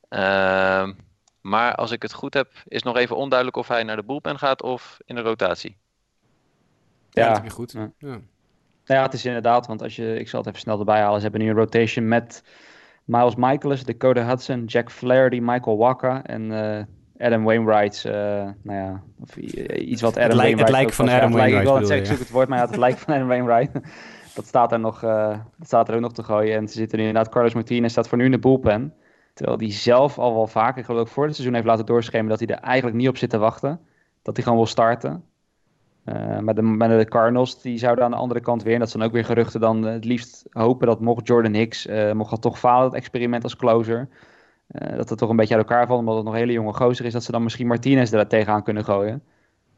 Ehm, 0.09 0.93
maar 1.47 1.75
als 1.75 1.91
ik 1.91 2.03
het 2.03 2.13
goed 2.13 2.35
heb, 2.35 2.49
is 2.65 2.83
nog 2.83 2.97
even 2.97 3.17
onduidelijk 3.17 3.59
of 3.59 3.69
hij 3.69 3.83
naar 3.83 3.97
de 3.97 4.05
bullpen 4.05 4.39
gaat 4.39 4.63
of 4.63 4.99
in 5.05 5.15
de 5.15 5.21
rotatie. 5.21 5.77
Ja, 7.11 7.33
dat 7.33 7.45
is 7.45 7.53
goed. 7.53 7.73
Ja. 7.73 7.91
ja. 7.99 8.19
ja, 8.85 9.03
het 9.03 9.13
is 9.13 9.25
inderdaad, 9.25 9.67
want 9.67 9.83
als 9.83 9.97
je, 9.97 10.19
ik 10.19 10.29
zal 10.29 10.39
het 10.39 10.49
even 10.49 10.61
snel 10.61 10.79
erbij 10.79 11.01
halen. 11.01 11.17
Ze 11.17 11.23
hebben 11.23 11.41
nu 11.41 11.49
een 11.49 11.57
rotation 11.57 12.09
met 12.09 12.43
Miles 13.05 13.35
Michaelis, 13.35 13.85
Dakota 13.85 14.27
Hudson, 14.27 14.65
Jack 14.65 14.91
Flaherty, 14.91 15.39
Michael 15.43 15.77
Walker 15.77 16.21
en 16.23 16.43
uh, 16.43 17.27
Adam 17.27 17.45
Wainwright. 17.45 18.05
Uh, 18.07 18.13
nou 18.13 18.79
ja, 18.79 19.03
of 19.21 19.37
iets 19.37 20.03
wat 20.03 20.17
Adam 20.17 20.29
het 20.29 20.37
Wainwright... 20.37 20.69
Het 20.69 20.77
lijkt 20.77 20.95
van 20.95 21.09
Adam 21.09 21.33
Wainwright. 21.33 21.61
Ik 21.61 21.69
wil 21.69 21.77
het 21.77 21.87
zeggen, 21.87 22.07
ik 22.07 22.11
zoek 22.11 22.19
het 22.19 22.31
woord, 22.31 22.49
maar 22.49 22.59
ja, 22.59 22.67
het 22.67 22.77
lijkt 22.77 23.01
van 23.01 23.15
Adam 23.15 23.29
Wainwright. 23.29 23.73
dat 24.35 24.47
staat 24.47 24.73
er 24.73 24.81
nog, 24.81 25.03
uh, 25.03 25.39
dat 25.57 25.67
staat 25.67 25.89
er 25.89 25.95
ook 25.95 26.01
nog 26.01 26.13
te 26.13 26.23
gooien. 26.23 26.57
En 26.57 26.69
ze 26.69 26.75
zitten 26.75 26.99
nu 26.99 27.07
inderdaad, 27.07 27.33
Carlos 27.33 27.55
Martinez 27.55 27.93
staat 27.93 28.09
voor 28.09 28.19
nu 28.19 28.25
in 28.25 28.31
de 28.31 28.39
bullpen. 28.39 28.95
Terwijl 29.37 29.59
die 29.59 29.73
zelf 29.73 30.19
al 30.19 30.35
wel 30.35 30.47
vaker, 30.47 30.79
ik 30.79 30.85
geloof 30.85 31.11
voor 31.11 31.25
het 31.25 31.35
seizoen 31.35 31.55
heeft 31.55 31.67
laten 31.67 31.87
doorschemen 31.87 32.29
dat 32.29 32.39
hij 32.39 32.49
er 32.49 32.63
eigenlijk 32.63 32.97
niet 32.97 33.09
op 33.09 33.17
zit 33.17 33.31
te 33.31 33.39
wachten. 33.39 33.81
Dat 34.23 34.35
hij 34.35 34.45
gewoon 34.45 34.59
wil 34.59 34.69
starten. 34.69 35.25
Uh, 36.05 36.39
maar, 36.39 36.55
de, 36.55 36.63
maar 36.63 36.89
de 36.89 37.57
die 37.63 37.79
zouden 37.79 38.05
aan 38.05 38.11
de 38.11 38.17
andere 38.17 38.41
kant 38.41 38.63
weer, 38.63 38.75
en 38.75 38.81
dat 38.81 38.91
zijn 38.91 39.03
ook 39.03 39.13
weer 39.13 39.25
geruchten, 39.25 39.61
dan 39.61 39.83
het 39.83 40.05
liefst 40.05 40.47
hopen 40.51 40.87
dat 40.87 41.01
mocht 41.01 41.27
Jordan 41.27 41.55
Hicks, 41.55 41.87
uh, 41.87 42.13
mocht 42.13 42.31
dat 42.31 42.43
toch 42.43 42.59
falen, 42.59 42.85
het 42.85 42.95
experiment 42.95 43.43
als 43.43 43.57
closer, 43.57 44.09
uh, 44.71 44.97
dat 44.97 45.09
het 45.09 45.19
toch 45.19 45.31
een 45.31 45.37
beetje 45.37 45.57
uit 45.57 45.69
elkaar 45.69 45.87
valt, 45.87 46.01
omdat 46.01 46.15
het 46.15 46.25
nog 46.25 46.33
een 46.33 46.41
hele 46.41 46.53
jonge 46.53 46.73
gozer 46.73 47.05
is, 47.05 47.13
dat 47.13 47.25
ze 47.25 47.33
dan 47.33 47.43
misschien 47.43 47.67
Martinez 47.67 48.13
er 48.13 48.27
tegenaan 48.27 48.63
kunnen 48.63 48.85
gooien. 48.85 49.23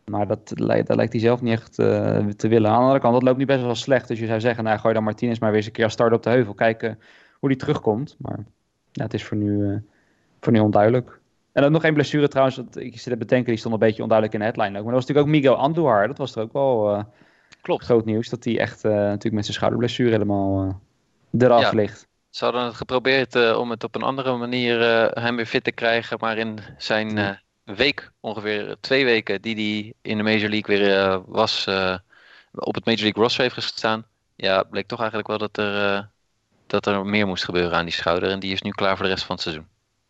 Maar 0.05 0.27
dat, 0.27 0.49
dat 0.49 0.97
lijkt 0.97 1.13
hij 1.13 1.21
zelf 1.21 1.43
niet 1.43 1.53
echt 1.53 1.75
te 2.37 2.49
willen. 2.49 2.71
Aan 2.71 2.77
de 2.77 2.83
andere 2.83 3.01
kant, 3.01 3.15
dat 3.15 3.23
loopt 3.23 3.39
nu 3.39 3.45
best 3.45 3.63
wel 3.63 3.75
slecht. 3.75 4.09
Dus 4.09 4.19
je 4.19 4.27
zou 4.27 4.41
zeggen, 4.41 4.65
nou 4.65 4.79
gooi 4.79 4.95
dan 4.95 5.05
Martinez 5.05 5.39
maar 5.39 5.49
weer 5.49 5.59
eens 5.59 5.67
een 5.67 5.73
keer 5.73 5.85
als 5.85 5.93
start 5.93 6.13
op 6.13 6.23
de 6.23 6.31
heuvel. 6.31 6.55
Kijken 6.55 6.99
hoe 7.39 7.49
die 7.49 7.59
terugkomt. 7.59 8.17
Maar 8.19 8.45
ja, 8.99 9.05
het 9.05 9.15
is 9.15 9.25
voor 9.25 9.37
nu, 9.37 9.83
voor 10.41 10.53
nu 10.53 10.59
onduidelijk. 10.59 11.21
En 11.53 11.65
ook 11.65 11.71
nog 11.71 11.85
één 11.85 11.95
blessure 11.95 12.29
trouwens, 12.29 12.57
dat 12.57 12.77
ik 12.77 13.01
zit 13.01 13.13
te 13.13 13.17
bedenken, 13.17 13.49
die 13.49 13.59
stond 13.59 13.75
een 13.75 13.81
beetje 13.81 14.03
onduidelijk 14.03 14.39
in 14.39 14.45
de 14.45 14.53
headline 14.53 14.79
ook. 14.79 14.85
Maar 14.85 14.95
dat 14.95 15.05
was 15.05 15.09
natuurlijk 15.09 15.27
ook 15.27 15.43
Miguel 15.43 15.57
Andujar, 15.57 16.07
dat 16.07 16.19
was 16.19 16.35
er 16.35 16.43
ook 16.43 16.53
wel... 16.53 16.95
Uh, 16.95 17.03
Klopt. 17.61 17.85
Groot 17.85 18.05
nieuws 18.05 18.29
dat 18.29 18.45
hij 18.45 18.59
echt 18.59 18.83
natuurlijk 18.83 19.35
met 19.35 19.45
zijn 19.45 19.57
schouderblessure 19.57 20.11
helemaal 20.11 20.81
eraf 21.39 21.61
ja. 21.61 21.71
ligt. 21.71 22.07
Ze 22.31 22.45
hadden 22.45 22.65
het 22.65 22.75
geprobeerd 22.75 23.57
om 23.57 23.71
het 23.71 23.85
op 23.85 23.95
een 23.95 24.03
andere 24.03 24.37
manier 24.37 24.81
hem 25.21 25.37
weer 25.37 25.47
fit 25.47 25.65
te 25.65 25.73
krijgen. 25.73 26.17
Maar 26.21 26.39
in 26.39 26.59
zijn 26.77 27.39
week, 27.65 28.11
ongeveer 28.21 28.77
twee 28.81 29.05
weken, 29.05 29.43
die 29.43 29.55
hij 29.55 29.95
in 30.03 30.17
de 30.17 30.23
Major 30.23 30.49
League 30.49 30.77
weer 30.77 31.23
was, 31.27 31.67
op 32.53 32.75
het 32.75 32.85
Major 32.85 33.03
League 33.03 33.23
roster 33.23 33.43
heeft 33.43 33.55
gestaan. 33.55 34.05
Ja, 34.37 34.63
bleek 34.63 34.87
toch 34.87 34.99
eigenlijk 34.99 35.29
wel 35.29 35.39
dat 35.39 35.57
er, 35.57 36.09
dat 36.69 36.87
er 36.87 37.07
meer 37.07 37.27
moest 37.27 37.45
gebeuren 37.45 37.77
aan 37.77 37.85
die 37.85 37.95
schouder. 37.95 38.31
En 38.31 38.41
die 38.41 38.53
is 38.53 38.63
nu 38.63 38.71
klaar 38.71 38.97
voor 38.97 39.07
de 39.07 39.13
rest 39.13 39.25
van 39.25 39.35
het 39.35 39.45
seizoen. 39.45 39.67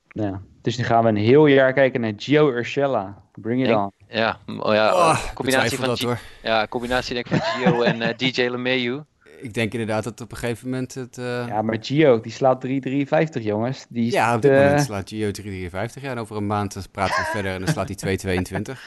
Ja, 0.08 0.40
dus 0.62 0.76
nu 0.76 0.84
gaan 0.84 1.02
we 1.02 1.08
een 1.08 1.16
heel 1.16 1.46
jaar 1.46 1.72
kijken 1.72 2.00
naar 2.00 2.12
Gio 2.16 2.50
Urshela. 2.50 3.22
Bring 3.34 3.68
it 3.68 3.74
on. 3.74 3.92
Ja, 4.08 4.38
oh 4.46 4.74
ja 4.74 4.94
oh, 4.94 5.32
combinatie, 5.34 5.78
van 5.78 5.86
dat, 5.86 6.00
hoor. 6.00 6.18
ja 6.42 6.66
combinatie 6.66 7.14
denk 7.14 7.28
ik 7.28 7.36
van 7.36 7.40
Gio 7.40 7.82
en 7.92 7.96
uh, 7.96 8.08
eh, 8.08 8.16
DJ 8.16 8.42
LeMayu. 8.42 9.02
Ik 9.40 9.54
denk 9.54 9.72
inderdaad 9.72 10.04
dat 10.04 10.20
op 10.20 10.30
een 10.30 10.36
gegeven 10.36 10.70
moment 10.70 10.94
het... 10.94 11.18
Uh... 11.18 11.46
Ja, 11.46 11.62
maar 11.62 11.76
Gio, 11.80 12.20
die 12.20 12.32
slaat 12.32 12.66
3,53 12.66 13.42
jongens. 13.42 13.86
Die 13.88 14.12
ja, 14.12 14.34
op 14.34 14.42
dit 14.42 14.50
uh... 14.50 14.58
moment 14.58 14.80
slaat 14.80 15.08
Gio 15.08 15.30
3,53. 15.42 16.02
Ja, 16.02 16.10
en 16.10 16.18
over 16.18 16.36
een 16.36 16.46
maand 16.46 16.88
praten 16.92 17.16
we 17.16 17.28
verder 17.32 17.52
en 17.52 17.58
dan 17.58 17.68
slaat 17.68 18.00
hij 18.00 18.42
2,22. 18.42 18.80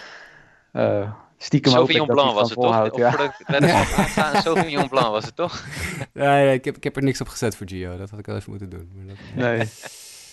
Stiekem 1.44 1.72
Sauvignon 1.72 2.08
Blanc 2.08 2.34
was 2.34 2.50
het 2.50 2.60
toch? 2.60 2.90
Ja. 2.98 3.08
Of 3.08 4.16
ja. 4.16 4.42
Sauvignon 4.42 4.90
Blanc 4.90 5.08
was 5.08 5.26
het 5.26 5.36
toch? 5.36 5.66
nee, 6.14 6.54
ik, 6.54 6.66
heb, 6.66 6.76
ik 6.76 6.84
heb 6.84 6.96
er 6.96 7.04
niks 7.04 7.22
op 7.22 7.28
gezet 7.28 7.56
voor 7.56 7.68
Gio. 7.70 7.98
Dat 7.98 8.10
had 8.10 8.20
ik 8.20 8.26
wel 8.26 8.36
even 8.36 8.50
moeten 8.50 8.70
doen. 8.70 8.90
Maar 8.96 9.06
dat... 9.06 9.18
Nee. 9.36 9.68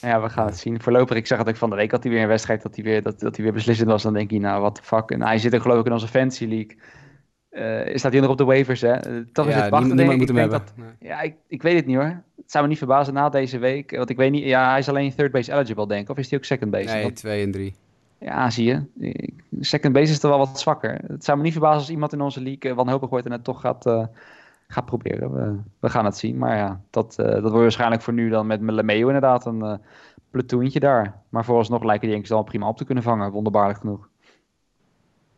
Ja, 0.01 0.23
we 0.23 0.29
gaan 0.29 0.47
het 0.47 0.59
zien. 0.59 0.81
Voorlopig, 0.81 1.17
ik 1.17 1.27
zag 1.27 1.39
dat 1.39 1.49
ik 1.49 1.57
van 1.57 1.71
de 1.71 1.77
week 1.77 1.91
had 1.91 2.03
hij 2.03 2.13
weer 2.13 2.23
een 2.23 2.29
wedstrijd 2.29 2.63
dat 2.63 2.75
hij 2.75 2.85
weer, 2.85 3.03
dat, 3.03 3.21
dat 3.21 3.37
hij 3.37 3.45
weer 3.45 3.55
beslissend 3.55 3.89
was. 3.89 4.03
Dan 4.03 4.13
denk 4.13 4.31
je, 4.31 4.41
nou, 4.41 4.61
wat 4.63 4.77
de 4.77 4.83
fuck. 4.83 5.11
En 5.11 5.23
hij 5.23 5.39
zit 5.39 5.53
er 5.53 5.61
geloof 5.61 5.81
ik 5.81 5.87
in 5.87 5.93
onze 5.93 6.09
Fantasy 6.09 6.47
League. 6.47 6.77
Uh, 7.51 7.97
staat 7.97 8.13
hij 8.13 8.21
nog 8.21 8.31
op 8.31 8.39
de 8.39 8.45
waivers, 8.45 8.81
hè? 8.81 9.11
Uh, 9.11 9.25
toch 9.33 9.49
is 9.49 9.55
het 9.55 9.69
wachten, 9.69 9.97
denk 9.97 10.13
ik. 10.13 10.29
ik 10.29 10.51
dat, 10.51 10.73
Ja, 11.01 11.21
ik, 11.21 11.35
ik 11.49 11.63
weet 11.63 11.77
het 11.77 11.87
niet 11.87 11.97
hoor. 11.97 12.23
Het 12.37 12.51
zou 12.51 12.65
me 12.65 12.71
niet 12.71 12.79
verbazen 12.79 13.15
na 13.15 13.29
deze 13.29 13.59
week. 13.59 13.97
Want 13.97 14.11
ik 14.11 14.17
weet 14.17 14.31
niet, 14.31 14.45
ja, 14.45 14.71
hij 14.71 14.79
is 14.79 14.89
alleen 14.89 15.15
third 15.15 15.33
base 15.33 15.53
eligible, 15.53 15.89
denk 15.89 16.03
ik. 16.03 16.11
Of 16.11 16.19
is 16.19 16.31
hij 16.31 16.39
ook 16.39 16.45
second 16.45 16.71
base? 16.71 16.95
Nee, 16.95 17.13
2 17.13 17.45
en 17.45 17.51
3. 17.51 17.75
Ja, 18.19 18.51
zie 18.51 18.65
je. 18.65 18.83
Second 19.61 19.93
base 19.93 20.13
is 20.13 20.23
er 20.23 20.29
wel 20.29 20.39
wat 20.39 20.61
zwakker. 20.61 21.01
Het 21.07 21.25
zou 21.25 21.37
me 21.37 21.43
niet 21.43 21.53
verbazen 21.53 21.79
als 21.79 21.91
iemand 21.91 22.13
in 22.13 22.21
onze 22.21 22.41
league 22.41 22.75
wanhopig 22.75 23.09
wordt 23.09 23.27
en 23.27 23.33
het 23.33 23.45
toch 23.45 23.61
gaat, 23.61 23.87
uh, 23.87 24.07
gaat 24.69 24.85
proberen. 24.85 25.33
We, 25.33 25.61
we, 25.81 25.91
gaan 25.91 26.05
het 26.05 26.17
zien. 26.17 26.39
Maar 26.39 26.57
ja, 26.57 26.81
dat, 26.91 27.17
uh, 27.21 27.27
dat 27.27 27.41
wordt 27.41 27.57
waarschijnlijk 27.57 28.03
voor 28.03 28.13
nu 28.13 28.29
dan 28.29 28.47
met 28.47 28.61
Lemeo 28.61 29.07
inderdaad 29.07 29.47
een 29.47 29.59
uh, 29.59 29.75
platoentje 30.31 30.81
daar. 30.81 31.23
Maar 31.29 31.45
vooralsnog 31.45 31.85
lijken 31.85 32.09
die 32.09 32.17
eens 32.17 32.31
al 32.31 32.43
prima 32.43 32.69
op 32.69 32.77
te 32.77 32.85
kunnen 32.85 33.05
vangen. 33.05 33.31
Wonderbaarlijk 33.31 33.79
genoeg. 33.79 34.09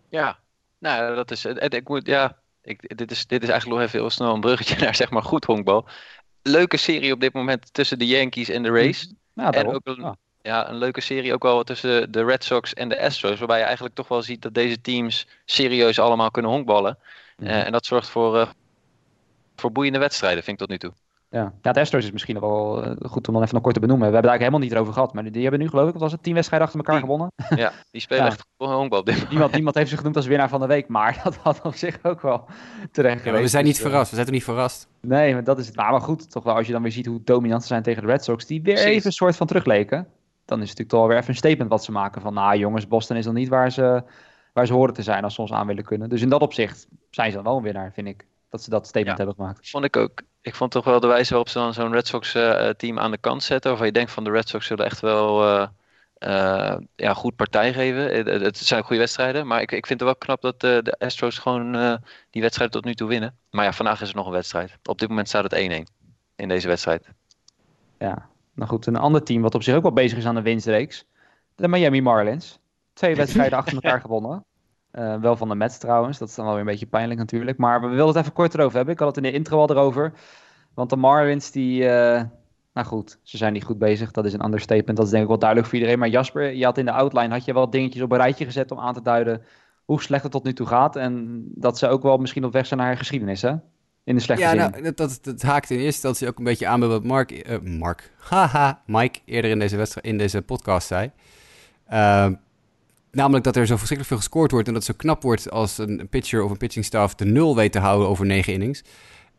Ja, 0.08 0.38
nou 0.78 1.14
dat 1.14 1.30
is... 1.30 1.42
Het, 1.42 1.74
ik 1.74 1.88
moet, 1.88 2.06
ja, 2.06 2.36
ik, 2.62 2.96
dit, 2.96 3.10
is, 3.10 3.26
dit 3.26 3.42
is 3.42 3.48
eigenlijk 3.48 3.80
nog 3.80 3.88
even 3.88 4.00
heel 4.00 4.10
snel 4.10 4.34
een 4.34 4.40
bruggetje 4.40 4.76
naar 4.84 4.94
zeg 4.94 5.10
maar 5.10 5.22
goed 5.22 5.44
honkbal. 5.44 5.86
Leuke 6.42 6.76
serie 6.76 7.12
op 7.12 7.20
dit 7.20 7.32
moment 7.32 7.74
tussen 7.74 7.98
de 7.98 8.06
Yankees 8.06 8.48
en 8.48 8.62
de 8.62 8.70
Rays. 8.70 9.14
Ja, 9.32 9.50
en 9.50 9.66
ook 9.66 9.80
een, 9.86 10.00
ja, 10.00 10.16
een 10.42 10.76
leuke 10.76 11.00
serie 11.00 11.34
ook 11.34 11.42
wel 11.42 11.62
tussen 11.62 12.12
de 12.12 12.24
Red 12.24 12.44
Sox 12.44 12.74
en 12.74 12.88
de 12.88 13.00
Astros. 13.00 13.38
Waarbij 13.38 13.58
je 13.58 13.64
eigenlijk 13.64 13.94
toch 13.94 14.08
wel 14.08 14.22
ziet 14.22 14.42
dat 14.42 14.54
deze 14.54 14.80
teams 14.80 15.26
serieus 15.44 15.98
allemaal 15.98 16.30
kunnen 16.30 16.50
honkballen. 16.50 16.98
Uh, 17.38 17.66
en 17.66 17.72
dat 17.72 17.86
zorgt 17.86 18.08
voor, 18.08 18.36
uh, 18.36 18.48
voor 19.56 19.72
boeiende 19.72 19.98
wedstrijden, 19.98 20.42
vind 20.42 20.60
ik 20.60 20.68
tot 20.68 20.70
nu 20.70 20.78
toe. 20.78 20.92
Ja, 21.30 21.52
ja 21.62 21.72
de 21.72 21.80
Astros 21.80 22.04
is 22.04 22.10
misschien 22.10 22.34
nog 22.34 22.42
wel 22.42 22.84
uh, 22.84 23.10
goed 23.10 23.28
om 23.28 23.34
dan 23.34 23.42
even 23.42 23.54
nog 23.54 23.62
kort 23.62 23.74
te 23.74 23.80
benoemen. 23.80 24.06
We 24.06 24.12
hebben 24.12 24.30
daar 24.30 24.40
helemaal 24.40 24.60
niet 24.60 24.76
over 24.76 24.92
gehad. 24.92 25.12
Maar 25.12 25.32
die, 25.32 25.42
hebben 25.42 25.60
nu 25.60 25.68
geloof 25.68 25.86
ik, 25.86 25.92
wat 25.92 26.02
was 26.02 26.12
het, 26.12 26.22
tien 26.22 26.34
wedstrijden 26.34 26.68
achter 26.68 26.84
elkaar 26.84 27.00
gewonnen. 27.00 27.32
Ja, 27.56 27.72
die 27.90 28.00
spelen 28.00 28.26
echt 28.32 28.46
gewoon 28.58 28.74
honkbal. 28.74 29.04
Niemand, 29.30 29.52
niemand 29.52 29.74
heeft 29.74 29.90
ze 29.90 29.96
genoemd 29.96 30.16
als 30.16 30.26
winnaar 30.26 30.48
van 30.48 30.60
de 30.60 30.66
week. 30.66 30.88
Maar 30.88 31.20
dat 31.24 31.36
had 31.36 31.60
op 31.62 31.74
zich 31.74 31.98
ook 32.02 32.20
wel 32.20 32.48
terecht 32.92 33.24
ja, 33.24 33.32
We 33.32 33.48
zijn 33.48 33.64
niet 33.64 33.74
dus, 33.74 33.82
verrast. 33.82 34.08
We 34.08 34.14
zijn 34.14 34.26
er 34.26 34.32
niet 34.32 34.44
verrast. 34.44 34.88
Nee, 35.00 35.32
maar 35.32 35.44
dat 35.44 35.58
is 35.58 35.66
het. 35.66 35.76
Maar, 35.76 36.00
goed, 36.00 36.30
toch 36.30 36.44
wel 36.44 36.54
als 36.54 36.66
je 36.66 36.72
dan 36.72 36.82
weer 36.82 36.92
ziet 36.92 37.06
hoe 37.06 37.20
dominant 37.24 37.62
ze 37.62 37.68
zijn 37.68 37.82
tegen 37.82 38.02
de 38.02 38.08
Red 38.08 38.24
Sox. 38.24 38.46
Die 38.46 38.62
weer 38.62 38.78
even 38.78 39.06
een 39.06 39.12
soort 39.12 39.36
van 39.36 39.46
terugleken 39.46 40.06
dan 40.50 40.62
is 40.62 40.68
het 40.68 40.78
natuurlijk 40.78 40.88
toch 40.88 40.98
wel 40.98 41.08
weer 41.08 41.16
even 41.16 41.30
een 41.30 41.36
statement 41.36 41.70
wat 41.70 41.84
ze 41.84 41.92
maken. 41.92 42.20
Van 42.22 42.34
nou 42.34 42.56
jongens, 42.56 42.88
Boston 42.88 43.16
is 43.16 43.24
dan 43.24 43.34
niet 43.34 43.48
waar 43.48 43.72
ze, 43.72 44.02
waar 44.52 44.66
ze 44.66 44.72
horen 44.72 44.94
te 44.94 45.02
zijn 45.02 45.24
als 45.24 45.34
ze 45.34 45.40
ons 45.40 45.52
aan 45.52 45.66
willen 45.66 45.84
kunnen. 45.84 46.08
Dus 46.08 46.22
in 46.22 46.28
dat 46.28 46.40
opzicht 46.42 46.86
zijn 47.10 47.30
ze 47.30 47.36
dan 47.36 47.44
wel 47.44 47.56
een 47.56 47.62
winnaar, 47.62 47.92
vind 47.92 48.06
ik. 48.06 48.26
Dat 48.48 48.62
ze 48.62 48.70
dat 48.70 48.86
statement 48.86 49.16
hebben 49.16 49.36
gemaakt. 49.36 49.70
Vond 49.70 49.84
ik 49.84 49.96
ook. 49.96 50.22
Ik 50.42 50.54
vond 50.54 50.70
toch 50.70 50.84
wel 50.84 51.00
de 51.00 51.06
wijze 51.06 51.28
waarop 51.28 51.48
ze 51.48 51.58
dan 51.58 51.74
zo'n 51.74 51.92
Red 51.92 52.06
Sox 52.06 52.34
uh, 52.34 52.68
team 52.68 52.98
aan 52.98 53.10
de 53.10 53.18
kant 53.18 53.42
zetten. 53.42 53.70
Waarvan 53.70 53.88
je 53.88 53.92
denkt 53.92 54.10
van 54.10 54.24
de 54.24 54.30
Red 54.30 54.48
Sox 54.48 54.66
zullen 54.66 54.84
echt 54.84 55.00
wel 55.00 55.44
uh, 55.44 55.66
uh, 56.18 56.76
ja, 56.96 57.14
goed 57.14 57.36
partij 57.36 57.72
geven. 57.72 58.26
Het, 58.42 58.58
zijn 58.58 58.82
goede 58.82 59.00
wedstrijden. 59.00 59.46
Maar 59.46 59.60
ik, 59.60 59.72
ik 59.72 59.86
vind 59.86 60.00
het 60.00 60.08
wel 60.08 60.18
knap 60.18 60.40
dat 60.40 60.60
de 60.60 60.94
Astros 60.98 61.38
gewoon 61.38 61.98
die 62.30 62.42
wedstrijd 62.42 62.72
tot 62.72 62.84
nu 62.84 62.94
toe 62.94 63.08
winnen. 63.08 63.36
Maar 63.50 63.64
ja, 63.64 63.72
vandaag 63.72 64.00
is 64.00 64.08
er 64.08 64.16
nog 64.16 64.26
een 64.26 64.32
wedstrijd. 64.32 64.78
Op 64.84 64.98
dit 64.98 65.08
moment 65.08 65.28
staat 65.28 65.50
het 65.50 65.86
1-1 65.88 65.92
in 66.36 66.48
deze 66.48 66.68
wedstrijd. 66.68 67.08
Ja, 67.98 68.29
nou 68.54 68.68
goed, 68.68 68.86
een 68.86 68.96
ander 68.96 69.22
team 69.22 69.42
wat 69.42 69.54
op 69.54 69.62
zich 69.62 69.74
ook 69.74 69.82
wel 69.82 69.92
bezig 69.92 70.18
is 70.18 70.26
aan 70.26 70.34
de 70.34 70.42
winstreeks. 70.42 71.06
De 71.54 71.68
Miami 71.68 72.02
Marlins. 72.02 72.60
Twee 72.92 73.16
wedstrijden 73.16 73.58
achter 73.58 73.74
elkaar 73.74 74.00
gewonnen. 74.06 74.44
Uh, 74.92 75.16
wel 75.16 75.36
van 75.36 75.48
de 75.48 75.54
Mets 75.54 75.78
trouwens. 75.78 76.18
Dat 76.18 76.28
is 76.28 76.34
dan 76.34 76.44
wel 76.44 76.54
weer 76.54 76.62
een 76.62 76.70
beetje 76.70 76.86
pijnlijk 76.86 77.20
natuurlijk. 77.20 77.58
Maar 77.58 77.80
we 77.80 77.86
wilden 77.86 78.14
het 78.14 78.16
even 78.16 78.32
kort 78.32 78.54
erover 78.54 78.76
hebben. 78.76 78.94
Ik 78.94 79.00
had 79.00 79.14
het 79.14 79.24
in 79.24 79.30
de 79.30 79.38
intro 79.38 79.58
al 79.58 79.70
erover. 79.70 80.12
Want 80.74 80.90
de 80.90 80.96
Marlins 80.96 81.50
die... 81.50 81.82
Uh, 81.82 82.22
nou 82.72 82.86
goed, 82.86 83.18
ze 83.22 83.36
zijn 83.36 83.52
niet 83.52 83.64
goed 83.64 83.78
bezig. 83.78 84.10
Dat 84.10 84.24
is 84.24 84.32
een 84.32 84.44
understatement. 84.44 84.96
Dat 84.96 85.06
is 85.06 85.10
denk 85.10 85.22
ik 85.22 85.28
wel 85.28 85.38
duidelijk 85.38 85.68
voor 85.68 85.78
iedereen. 85.78 85.98
Maar 85.98 86.08
Jasper, 86.08 86.54
je 86.54 86.64
had 86.64 86.78
in 86.78 86.84
de 86.84 86.92
outline 86.92 87.34
had 87.34 87.44
je 87.44 87.52
wel 87.52 87.70
dingetjes 87.70 88.02
op 88.02 88.12
een 88.12 88.18
rijtje 88.18 88.44
gezet 88.44 88.70
om 88.70 88.78
aan 88.78 88.94
te 88.94 89.02
duiden 89.02 89.42
hoe 89.84 90.02
slecht 90.02 90.22
het 90.22 90.32
tot 90.32 90.44
nu 90.44 90.52
toe 90.52 90.66
gaat. 90.66 90.96
En 90.96 91.44
dat 91.54 91.78
ze 91.78 91.88
ook 91.88 92.02
wel 92.02 92.16
misschien 92.16 92.44
op 92.44 92.52
weg 92.52 92.66
zijn 92.66 92.80
naar 92.80 92.96
geschiedenis, 92.96 93.42
hè? 93.42 93.54
In 94.04 94.14
de 94.14 94.22
slechte 94.22 94.42
ja, 94.42 94.50
zin. 94.50 94.58
Nou, 94.58 94.94
dat, 94.94 95.18
dat, 95.22 95.42
haakt 95.42 95.70
in 95.70 95.76
eerste 95.76 95.86
instantie 95.86 96.28
ook 96.28 96.38
een 96.38 96.44
beetje 96.44 96.66
aan 96.66 96.80
bij 96.80 96.88
wat 96.88 97.04
Mark, 97.04 97.48
uh, 97.48 97.58
Mark, 97.58 98.12
haha, 98.30 98.82
Mike 98.86 99.18
eerder 99.24 99.50
in 99.50 99.58
deze, 99.58 99.76
wedstrijd, 99.76 100.06
in 100.06 100.18
deze 100.18 100.42
podcast 100.42 100.86
zei. 100.86 101.10
Uh, 101.92 102.28
namelijk 103.10 103.44
dat 103.44 103.56
er 103.56 103.66
zo 103.66 103.76
verschrikkelijk 103.76 104.08
veel 104.08 104.16
gescoord 104.16 104.50
wordt 104.50 104.66
en 104.66 104.74
dat 104.74 104.86
het 104.86 104.96
zo 104.96 105.02
knap 105.02 105.22
wordt 105.22 105.50
als 105.50 105.78
een 105.78 106.08
pitcher 106.10 106.42
of 106.42 106.50
een 106.50 106.56
pitching 106.56 106.84
staff 106.84 107.14
de 107.14 107.24
nul 107.24 107.56
weet 107.56 107.72
te 107.72 107.78
houden 107.78 108.08
over 108.08 108.26
negen 108.26 108.52
innings. 108.52 108.82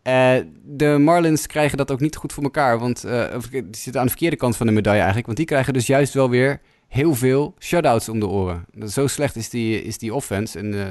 Uh, 0.03 0.35
de 0.63 0.97
Marlins 0.99 1.47
krijgen 1.47 1.77
dat 1.77 1.91
ook 1.91 1.99
niet 1.99 2.15
goed 2.15 2.33
voor 2.33 2.43
elkaar, 2.43 2.79
want 2.79 3.05
uh, 3.05 3.25
die 3.51 3.63
zitten 3.71 3.97
aan 3.97 4.03
de 4.03 4.11
verkeerde 4.11 4.35
kant 4.35 4.57
van 4.57 4.65
de 4.65 4.71
medaille 4.71 4.97
eigenlijk. 4.97 5.25
Want 5.25 5.37
die 5.37 5.47
krijgen 5.47 5.73
dus 5.73 5.87
juist 5.87 6.13
wel 6.13 6.29
weer 6.29 6.61
heel 6.91 7.15
veel 7.15 7.55
shutouts 7.59 8.09
om 8.09 8.19
de 8.19 8.27
oren. 8.27 8.65
Zo 8.87 9.07
slecht 9.07 9.35
is 9.35 9.49
die, 9.49 9.83
is 9.83 9.97
die 9.97 10.13
offense. 10.13 10.59
En 10.59 10.73
uh, 10.73 10.85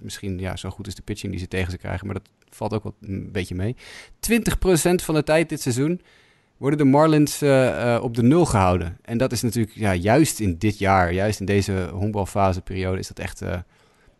misschien 0.00 0.38
ja, 0.38 0.56
zo 0.56 0.70
goed 0.70 0.86
is 0.86 0.94
de 0.94 1.02
pitching 1.02 1.32
die 1.32 1.40
ze 1.40 1.48
tegen 1.48 1.70
ze 1.70 1.78
krijgen. 1.78 2.06
Maar 2.06 2.14
dat 2.14 2.28
valt 2.50 2.72
ook 2.72 2.82
wel 2.82 2.94
een 3.00 3.32
beetje 3.32 3.54
mee. 3.54 3.76
20% 3.76 3.78
van 4.94 5.14
de 5.14 5.22
tijd 5.22 5.48
dit 5.48 5.60
seizoen 5.60 6.00
worden 6.56 6.78
de 6.78 6.84
Marlins 6.84 7.42
uh, 7.42 7.66
uh, 7.66 7.98
op 8.02 8.14
de 8.14 8.22
nul 8.22 8.44
gehouden. 8.44 8.98
En 9.02 9.18
dat 9.18 9.32
is 9.32 9.42
natuurlijk 9.42 9.76
ja, 9.76 9.94
juist 9.94 10.40
in 10.40 10.58
dit 10.58 10.78
jaar, 10.78 11.12
juist 11.12 11.40
in 11.40 11.46
deze 11.46 11.90
honkbalfaseperiode, 11.92 12.98
is 12.98 13.08
dat 13.08 13.18
echt 13.18 13.42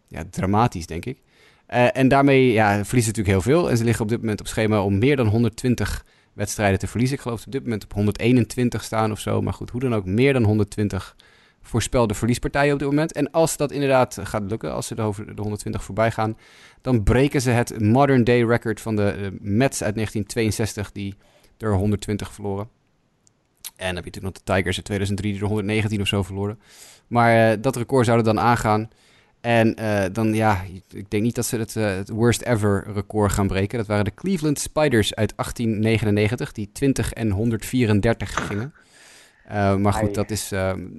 ja, 0.08 0.24
dramatisch, 0.30 0.86
denk 0.86 1.04
ik. 1.04 1.18
en 1.66 2.08
daarmee 2.08 2.52
ja, 2.52 2.84
verliezen 2.84 3.14
ze 3.14 3.20
natuurlijk 3.20 3.44
heel 3.44 3.54
veel. 3.54 3.70
En 3.70 3.76
ze 3.76 3.84
liggen 3.84 4.02
op 4.02 4.08
dit 4.10 4.20
moment 4.20 4.40
op 4.40 4.46
schema 4.46 4.82
om 4.82 4.98
meer 4.98 5.16
dan 5.16 5.26
120 5.26 6.04
wedstrijden 6.38 6.78
te 6.78 6.86
verliezen. 6.86 7.16
Ik 7.16 7.22
geloof 7.22 7.46
op 7.46 7.52
dit 7.52 7.62
moment 7.62 7.84
op 7.84 7.92
121 7.92 8.84
staan 8.84 9.12
of 9.12 9.20
zo. 9.20 9.42
Maar 9.42 9.52
goed, 9.52 9.70
hoe 9.70 9.80
dan 9.80 9.94
ook, 9.94 10.04
meer 10.04 10.32
dan 10.32 10.44
120 10.44 11.16
voorspelde 11.62 12.14
verliespartijen 12.14 12.72
op 12.72 12.78
dit 12.78 12.88
moment. 12.88 13.12
En 13.12 13.30
als 13.30 13.56
dat 13.56 13.72
inderdaad 13.72 14.18
gaat 14.22 14.42
lukken, 14.42 14.72
als 14.72 14.86
ze 14.86 14.94
er 14.94 15.04
over 15.04 15.34
de 15.34 15.42
120 15.42 15.84
voorbij 15.84 16.10
gaan, 16.10 16.36
dan 16.80 17.02
breken 17.02 17.40
ze 17.40 17.50
het 17.50 17.80
modern 17.80 18.24
day 18.24 18.42
record 18.42 18.80
van 18.80 18.96
de 18.96 19.36
Mets 19.40 19.82
uit 19.82 19.94
1962, 19.94 20.92
die 20.92 21.14
er 21.58 21.74
120 21.74 22.32
verloren. 22.32 22.68
En 23.76 23.86
dan 23.86 23.94
heb 23.94 24.04
je 24.04 24.10
natuurlijk 24.10 24.34
nog 24.34 24.44
de 24.44 24.52
Tigers 24.52 24.76
in 24.76 24.82
2003 24.82 25.32
die 25.32 25.40
er 25.40 25.46
119 25.46 26.00
of 26.00 26.06
zo 26.06 26.22
verloren. 26.22 26.58
Maar 27.06 27.50
uh, 27.52 27.62
dat 27.62 27.76
record 27.76 28.06
zou 28.06 28.18
er 28.18 28.24
dan 28.24 28.40
aangaan. 28.40 28.88
En 29.40 29.80
uh, 29.80 30.04
dan, 30.12 30.34
ja, 30.34 30.64
ik 30.92 31.10
denk 31.10 31.22
niet 31.22 31.34
dat 31.34 31.46
ze 31.46 31.56
het, 31.56 31.74
uh, 31.74 31.86
het, 31.86 32.08
worst 32.08 32.42
ever 32.42 32.86
record 32.92 33.32
gaan 33.32 33.46
breken. 33.46 33.78
Dat 33.78 33.86
waren 33.86 34.04
de 34.04 34.14
Cleveland 34.14 34.58
Spiders 34.58 35.14
uit 35.14 35.32
1899, 35.36 36.52
die 36.52 36.70
20 36.72 37.12
en 37.12 37.30
134 37.30 38.46
gingen. 38.46 38.72
Uh, 39.50 39.76
maar 39.76 39.92
goed, 39.92 40.14
dat, 40.14 40.30
is, 40.30 40.52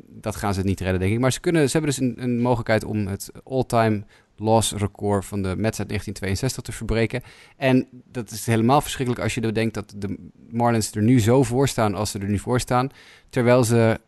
dat 0.07 0.35
gaan 0.35 0.53
ze 0.53 0.61
niet 0.61 0.79
redden, 0.79 0.99
denk 0.99 1.13
ik. 1.13 1.19
Maar 1.19 1.31
ze, 1.31 1.39
kunnen, 1.39 1.69
ze 1.69 1.77
hebben 1.77 1.95
dus 1.95 2.07
een, 2.07 2.23
een 2.23 2.41
mogelijkheid 2.41 2.83
om 2.83 3.07
het 3.07 3.31
all-time 3.43 4.03
loss 4.35 4.73
record 4.73 5.25
van 5.25 5.41
de 5.41 5.55
Mets 5.57 5.79
uit 5.79 5.87
1962 5.87 6.63
te 6.63 6.71
verbreken. 6.71 7.21
En 7.57 7.87
dat 8.11 8.31
is 8.31 8.45
helemaal 8.45 8.81
verschrikkelijk 8.81 9.23
als 9.23 9.33
je 9.33 9.51
denkt 9.51 9.73
dat 9.73 9.93
de 9.95 10.29
Marlins 10.49 10.91
er 10.91 11.01
nu 11.01 11.19
zo 11.19 11.43
voor 11.43 11.67
staan 11.67 11.95
als 11.95 12.11
ze 12.11 12.19
er 12.19 12.29
nu 12.29 12.39
voor 12.39 12.59
staan. 12.59 12.89
Terwijl 13.29 13.63
ze 13.63 13.99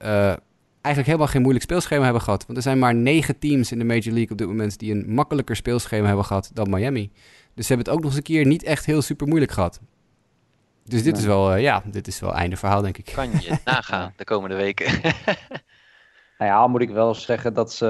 eigenlijk 0.81 1.05
helemaal 1.05 1.27
geen 1.27 1.41
moeilijk 1.41 1.65
speelschema 1.65 2.03
hebben 2.03 2.21
gehad. 2.21 2.45
Want 2.45 2.57
er 2.57 2.63
zijn 2.63 2.79
maar 2.79 2.95
negen 2.95 3.39
teams 3.39 3.71
in 3.71 3.79
de 3.79 3.85
Major 3.85 4.13
League 4.13 4.31
op 4.31 4.37
dit 4.37 4.47
moment 4.47 4.79
die 4.79 4.93
een 4.93 5.13
makkelijker 5.13 5.55
speelschema 5.55 6.07
hebben 6.07 6.25
gehad 6.25 6.51
dan 6.53 6.69
Miami. 6.69 7.11
Dus 7.53 7.67
ze 7.67 7.73
hebben 7.73 7.85
het 7.85 7.95
ook 7.95 8.01
nog 8.01 8.09
eens 8.09 8.15
een 8.15 8.35
keer 8.35 8.45
niet 8.45 8.63
echt 8.63 8.85
heel 8.85 9.01
super 9.01 9.27
moeilijk 9.27 9.51
gehad. 9.51 9.79
Dus 10.83 11.03
dit 11.03 11.17
is 11.17 11.25
wel, 11.25 11.55
uh, 11.55 11.61
ja, 11.61 11.81
dit 11.85 12.07
is 12.07 12.19
wel 12.19 12.33
einde 12.33 12.57
verhaal, 12.57 12.81
denk 12.81 12.97
ik. 12.97 13.11
Kan 13.15 13.31
je 13.31 13.57
nagaan 13.65 14.13
de 14.15 14.23
komende 14.23 14.55
weken. 14.55 14.91
nou 16.37 16.51
ja, 16.51 16.67
moet 16.67 16.81
ik 16.81 16.89
wel 16.89 17.13
zeggen 17.13 17.53
dat 17.53 17.73
ze 17.73 17.85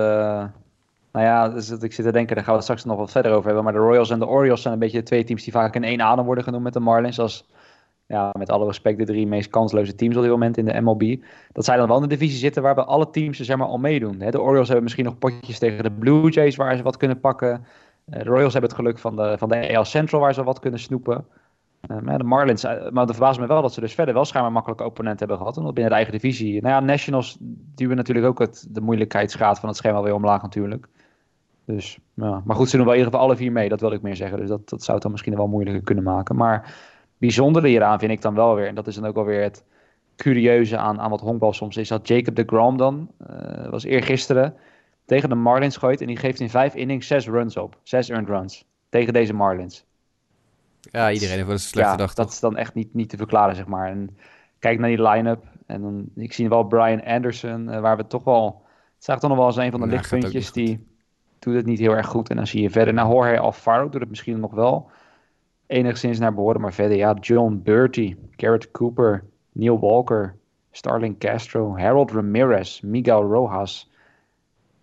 Nou 1.11 1.25
ja, 1.25 1.49
dus 1.49 1.69
ik 1.69 1.93
zit 1.93 2.05
te 2.05 2.11
denken, 2.11 2.35
daar 2.35 2.43
gaan 2.43 2.53
we 2.53 2.59
het 2.59 2.63
straks 2.63 2.83
nog 2.83 2.97
wat 2.97 3.11
verder 3.11 3.31
over 3.31 3.45
hebben. 3.45 3.63
Maar 3.63 3.73
de 3.73 3.79
Royals 3.79 4.09
en 4.09 4.19
de 4.19 4.27
Orioles 4.27 4.61
zijn 4.61 4.73
een 4.73 4.79
beetje 4.79 4.97
de 4.97 5.03
twee 5.03 5.23
teams 5.23 5.43
die 5.43 5.53
vaak 5.53 5.75
in 5.75 5.83
één 5.83 6.01
adem 6.01 6.25
worden 6.25 6.43
genoemd 6.43 6.63
met 6.63 6.73
de 6.73 6.79
Marlins. 6.79 7.19
Als, 7.19 7.45
ja, 8.11 8.29
met 8.37 8.49
alle 8.49 8.65
respect, 8.65 8.97
de 8.97 9.05
drie 9.05 9.27
meest 9.27 9.49
kansloze 9.49 9.95
teams 9.95 10.15
op 10.15 10.21
dit 10.21 10.31
moment 10.31 10.57
in 10.57 10.65
de 10.65 10.81
MLB. 10.81 11.15
Dat 11.51 11.65
zij 11.65 11.77
dan 11.77 11.87
wel 11.87 11.95
in 11.95 12.01
de 12.01 12.15
divisie 12.15 12.37
zitten 12.37 12.61
waarbij 12.61 12.83
alle 12.83 13.09
teams 13.09 13.39
er 13.39 13.45
zeg 13.45 13.57
maar, 13.57 13.67
al 13.67 13.77
meedoen. 13.77 14.17
De 14.17 14.41
Orioles 14.41 14.65
hebben 14.65 14.83
misschien 14.83 15.05
nog 15.05 15.17
potjes 15.17 15.59
tegen 15.59 15.83
de 15.83 15.91
Blue 15.91 16.29
Jays 16.29 16.55
waar 16.55 16.77
ze 16.77 16.83
wat 16.83 16.97
kunnen 16.97 17.19
pakken. 17.19 17.65
Eh, 18.05 18.19
de 18.19 18.29
Royals 18.29 18.53
hebben 18.53 18.69
het 18.69 18.79
geluk 18.79 18.99
van 18.99 19.15
de, 19.15 19.35
van 19.37 19.49
de 19.49 19.75
AL 19.75 19.85
Central 19.85 20.21
waar 20.21 20.33
ze 20.33 20.43
wat 20.43 20.59
kunnen 20.59 20.79
snoepen. 20.79 21.25
Uh, 21.91 22.17
de 22.17 22.23
Marlins, 22.23 22.63
uh, 22.63 22.71
maar 22.89 23.05
het 23.05 23.15
verbaast 23.15 23.39
me 23.39 23.47
wel 23.47 23.61
dat 23.61 23.73
ze 23.73 23.79
dus 23.79 23.93
verder 23.93 24.13
wel 24.13 24.25
schijnbaar 24.25 24.51
makkelijke 24.51 24.83
opponenten 24.83 25.19
hebben 25.19 25.37
gehad. 25.37 25.57
Omdat 25.57 25.73
binnen 25.73 25.91
de 25.91 25.97
eigen 25.97 26.19
divisie. 26.19 26.61
Nou 26.61 26.73
ja, 26.73 26.79
Nationals 26.79 27.37
duwen 27.75 27.95
natuurlijk 27.95 28.25
ook 28.25 28.39
het, 28.39 28.67
de 28.69 28.81
moeilijkheidsgraad 28.81 29.59
van 29.59 29.69
het 29.69 29.77
schema 29.77 30.01
weer 30.01 30.13
omlaag 30.13 30.41
natuurlijk. 30.41 30.87
Dus, 31.65 31.99
ja. 32.13 32.41
Maar 32.45 32.55
goed, 32.55 32.69
ze 32.69 32.75
doen 32.75 32.85
wel 32.85 32.93
in 32.93 32.99
ieder 32.99 33.13
geval 33.13 33.27
alle 33.27 33.37
vier 33.37 33.51
mee, 33.51 33.69
dat 33.69 33.81
wil 33.81 33.91
ik 33.91 34.01
meer 34.01 34.15
zeggen. 34.15 34.37
Dus 34.37 34.49
dat, 34.49 34.69
dat 34.69 34.81
zou 34.81 34.93
het 34.93 35.01
dan 35.01 35.11
misschien 35.11 35.35
wel 35.35 35.47
moeilijker 35.47 35.83
kunnen 35.83 36.03
maken. 36.03 36.35
Maar 36.35 36.75
bijzondere 37.21 37.67
hieraan 37.67 37.99
vind 37.99 38.11
ik 38.11 38.21
dan 38.21 38.35
wel 38.35 38.55
weer, 38.55 38.67
en 38.67 38.75
dat 38.75 38.87
is 38.87 38.95
dan 38.95 39.05
ook 39.05 39.15
wel 39.15 39.25
weer 39.25 39.43
het 39.43 39.63
curieuze 40.15 40.77
aan, 40.77 40.99
aan 40.99 41.09
wat 41.09 41.21
honkbal 41.21 41.53
soms 41.53 41.77
is, 41.77 41.87
dat 41.87 42.07
Jacob 42.07 42.35
de 42.35 42.43
Grom 42.45 42.77
dan, 42.77 43.11
uh, 43.29 43.69
was 43.69 43.83
eergisteren, 43.83 44.55
tegen 45.05 45.29
de 45.29 45.35
Marlins 45.35 45.77
gooit 45.77 46.01
en 46.01 46.07
die 46.07 46.17
geeft 46.17 46.39
in 46.39 46.49
vijf 46.49 46.75
innings 46.75 47.07
zes 47.07 47.27
runs 47.27 47.57
op. 47.57 47.77
Zes 47.83 48.09
earned 48.09 48.29
runs. 48.29 48.65
Tegen 48.89 49.13
deze 49.13 49.33
Marlins. 49.33 49.85
Ja, 50.79 51.11
iedereen 51.11 51.33
heeft 51.33 51.45
wel 51.45 51.55
een 51.55 51.59
slechte 51.59 51.91
ja, 51.91 51.97
dag. 51.97 52.13
Dat 52.13 52.29
is 52.29 52.39
dan 52.39 52.57
echt 52.57 52.73
niet, 52.73 52.93
niet 52.93 53.09
te 53.09 53.17
verklaren, 53.17 53.55
zeg 53.55 53.65
maar. 53.65 53.89
En 53.89 54.17
kijk 54.59 54.79
naar 54.79 54.89
die 54.89 55.01
line-up. 55.01 55.43
En 55.65 55.81
dan, 55.81 56.05
ik 56.15 56.33
zie 56.33 56.49
wel 56.49 56.63
Brian 56.63 57.03
Anderson, 57.03 57.67
uh, 57.69 57.79
waar 57.79 57.97
we 57.97 58.07
toch 58.07 58.23
wel... 58.23 58.61
Het 58.95 59.03
zag 59.03 59.19
toch 59.19 59.29
nog 59.29 59.37
wel 59.37 59.47
als 59.47 59.57
een 59.57 59.71
van 59.71 59.79
de 59.79 59.85
ja, 59.85 59.91
lichtpuntjes. 59.91 60.51
Die 60.51 60.87
doet 61.39 61.55
het 61.55 61.65
niet 61.65 61.79
heel 61.79 61.95
erg 61.95 62.07
goed. 62.07 62.29
En 62.29 62.35
dan 62.35 62.47
zie 62.47 62.61
je 62.61 62.69
verder... 62.69 62.93
Nou, 62.93 63.13
Jorge 63.13 63.39
Alfaro 63.39 63.89
doet 63.89 64.01
het 64.01 64.09
misschien 64.09 64.39
nog 64.39 64.51
wel 64.51 64.89
enigszins 65.71 66.19
naar 66.19 66.33
behoren. 66.33 66.61
Maar 66.61 66.73
verder, 66.73 66.97
ja, 66.97 67.13
John 67.13 67.61
Bertie, 67.63 68.17
Garrett 68.35 68.71
Cooper, 68.71 69.23
Neil 69.51 69.79
Walker, 69.79 70.35
Starling 70.71 71.19
Castro, 71.19 71.77
Harold 71.77 72.11
Ramirez, 72.11 72.79
Miguel 72.79 73.23
Rojas... 73.23 73.89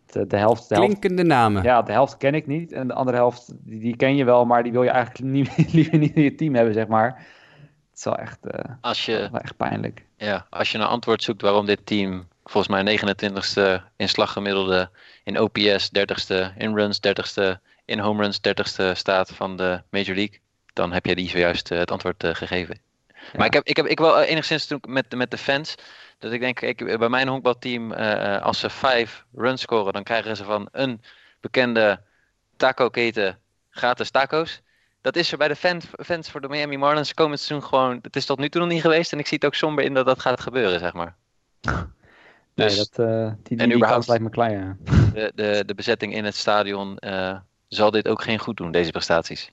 De, 0.07 0.27
de, 0.27 0.37
helft, 0.37 0.69
de 0.69 0.75
Klinkende 0.75 1.15
helft, 1.15 1.29
namen. 1.29 1.63
Ja, 1.63 1.83
de 1.83 1.93
helft 1.93 2.17
ken 2.17 2.35
ik 2.35 2.47
niet. 2.47 2.73
En 2.73 2.87
de 2.87 2.95
andere 2.95 3.17
helft, 3.17 3.53
die, 3.65 3.79
die, 3.79 3.97
ken 3.97 4.17
je 4.17 4.25
wel, 4.25 4.45
maar 4.45 4.63
die 4.63 4.73
wil 4.73 4.83
je 4.83 4.91
eigenlijk 4.91 5.33
niet, 5.33 5.73
liever 5.75 5.99
niet 5.99 6.17
in 6.17 6.23
je 6.23 6.35
team 6.35 6.55
hebben, 6.55 6.75
zeg 6.75 6.87
maar. 6.87 7.07
Het 7.91 7.99
is 7.99 8.05
wel 8.05 8.17
echt, 8.17 8.39
uh, 8.45 8.75
als 8.81 9.07
je, 9.07 9.29
wel 9.33 9.41
echt 9.41 9.57
pijnlijk. 9.57 10.05
Ja, 10.17 10.47
als 10.51 10.73
je 10.73 10.79
een 10.79 10.85
antwoord 10.85 11.23
zoekt 11.23 11.43
waarom 11.43 11.67
dit 11.67 11.87
team 11.87 12.27
volgens 12.45 12.83
mij 12.83 12.99
29ste 12.99 13.83
in 13.97 14.09
slaggemiddelde, 14.09 14.91
in 15.25 15.41
OPS 15.41 15.91
30ste, 15.99 16.57
in 16.57 16.75
runs 16.75 17.01
30ste, 17.09 17.61
in 17.85 17.99
home 17.99 18.23
runs 18.23 18.41
30ste 18.49 18.93
staat 18.93 19.31
van 19.35 19.57
de 19.57 19.83
Major 19.91 20.15
League, 20.15 20.39
dan 20.79 20.93
heb 20.93 21.07
jij 21.07 21.15
die 21.15 21.29
zojuist 21.29 21.71
uh, 21.71 21.79
het 21.79 21.91
antwoord 21.91 22.25
uh, 22.25 22.35
gegeven. 22.35 22.81
Ja. 23.07 23.15
Maar 23.37 23.47
ik 23.47 23.53
heb, 23.53 23.65
ik 23.65 23.77
heb 23.77 23.87
ik 23.87 23.99
wel 23.99 24.23
enigszins 24.23 24.67
toen 24.67 24.81
met, 24.89 25.15
met 25.15 25.31
de 25.31 25.39
fans 25.39 25.75
dat 26.19 26.33
ik 26.33 26.41
denk, 26.41 26.61
ik, 26.61 26.99
bij 26.99 27.09
mijn 27.09 27.29
honkbalteam, 27.29 27.93
uh, 27.93 28.43
als 28.43 28.59
ze 28.59 28.71
vijf 28.71 29.25
runs 29.35 29.61
scoren, 29.61 29.93
dan 29.93 30.03
krijgen 30.03 30.37
ze 30.37 30.45
van 30.45 30.69
een 30.73 31.01
bekende 31.41 32.01
taco-keten 32.57 33.39
gratis 33.71 34.11
taco's. 34.11 34.63
Dat 35.01 35.17
is 35.17 35.33
er 35.33 35.39
bij 35.39 35.49
de 35.49 35.57
fan, 35.57 35.81
fans 36.05 36.31
voor 36.31 36.41
de 36.41 36.49
Miami 36.49 36.77
Marlins 36.77 37.15
komend 37.15 37.41
seizoen 37.41 37.69
gewoon. 37.69 37.99
Het 38.03 38.17
is 38.17 38.27
tot 38.27 38.39
nu 38.39 38.49
toe 38.49 38.61
nog 38.61 38.71
niet 38.71 38.81
geweest 38.81 39.13
en 39.13 39.19
ik 39.19 39.27
zie 39.27 39.37
het 39.37 39.47
ook 39.47 39.55
somber 39.55 39.85
in 39.85 39.95
dat 39.95 40.07
dat 40.07 40.21
gaat 40.21 40.41
gebeuren, 40.41 40.81
zeg 40.81 40.93
maar. 40.93 41.15
Nee, 42.55 42.69
dus, 42.69 42.77
dat, 42.77 43.09
uh, 43.09 43.33
die, 43.43 43.57
die, 43.57 43.85
en 43.85 44.03
lijkt 44.07 44.21
me 44.21 44.31
klein, 44.31 44.59
ja. 44.59 44.77
de, 45.15 45.33
de, 45.35 45.63
de 45.67 45.75
bezetting 45.75 46.15
in 46.15 46.25
het 46.25 46.35
stadion 46.35 46.97
uh, 47.01 47.39
zal 47.69 47.91
dit 47.91 48.09
ook 48.09 48.23
geen 48.23 48.39
goed 48.39 48.57
doen, 48.57 48.71
deze 48.71 48.91
prestaties. 48.91 49.51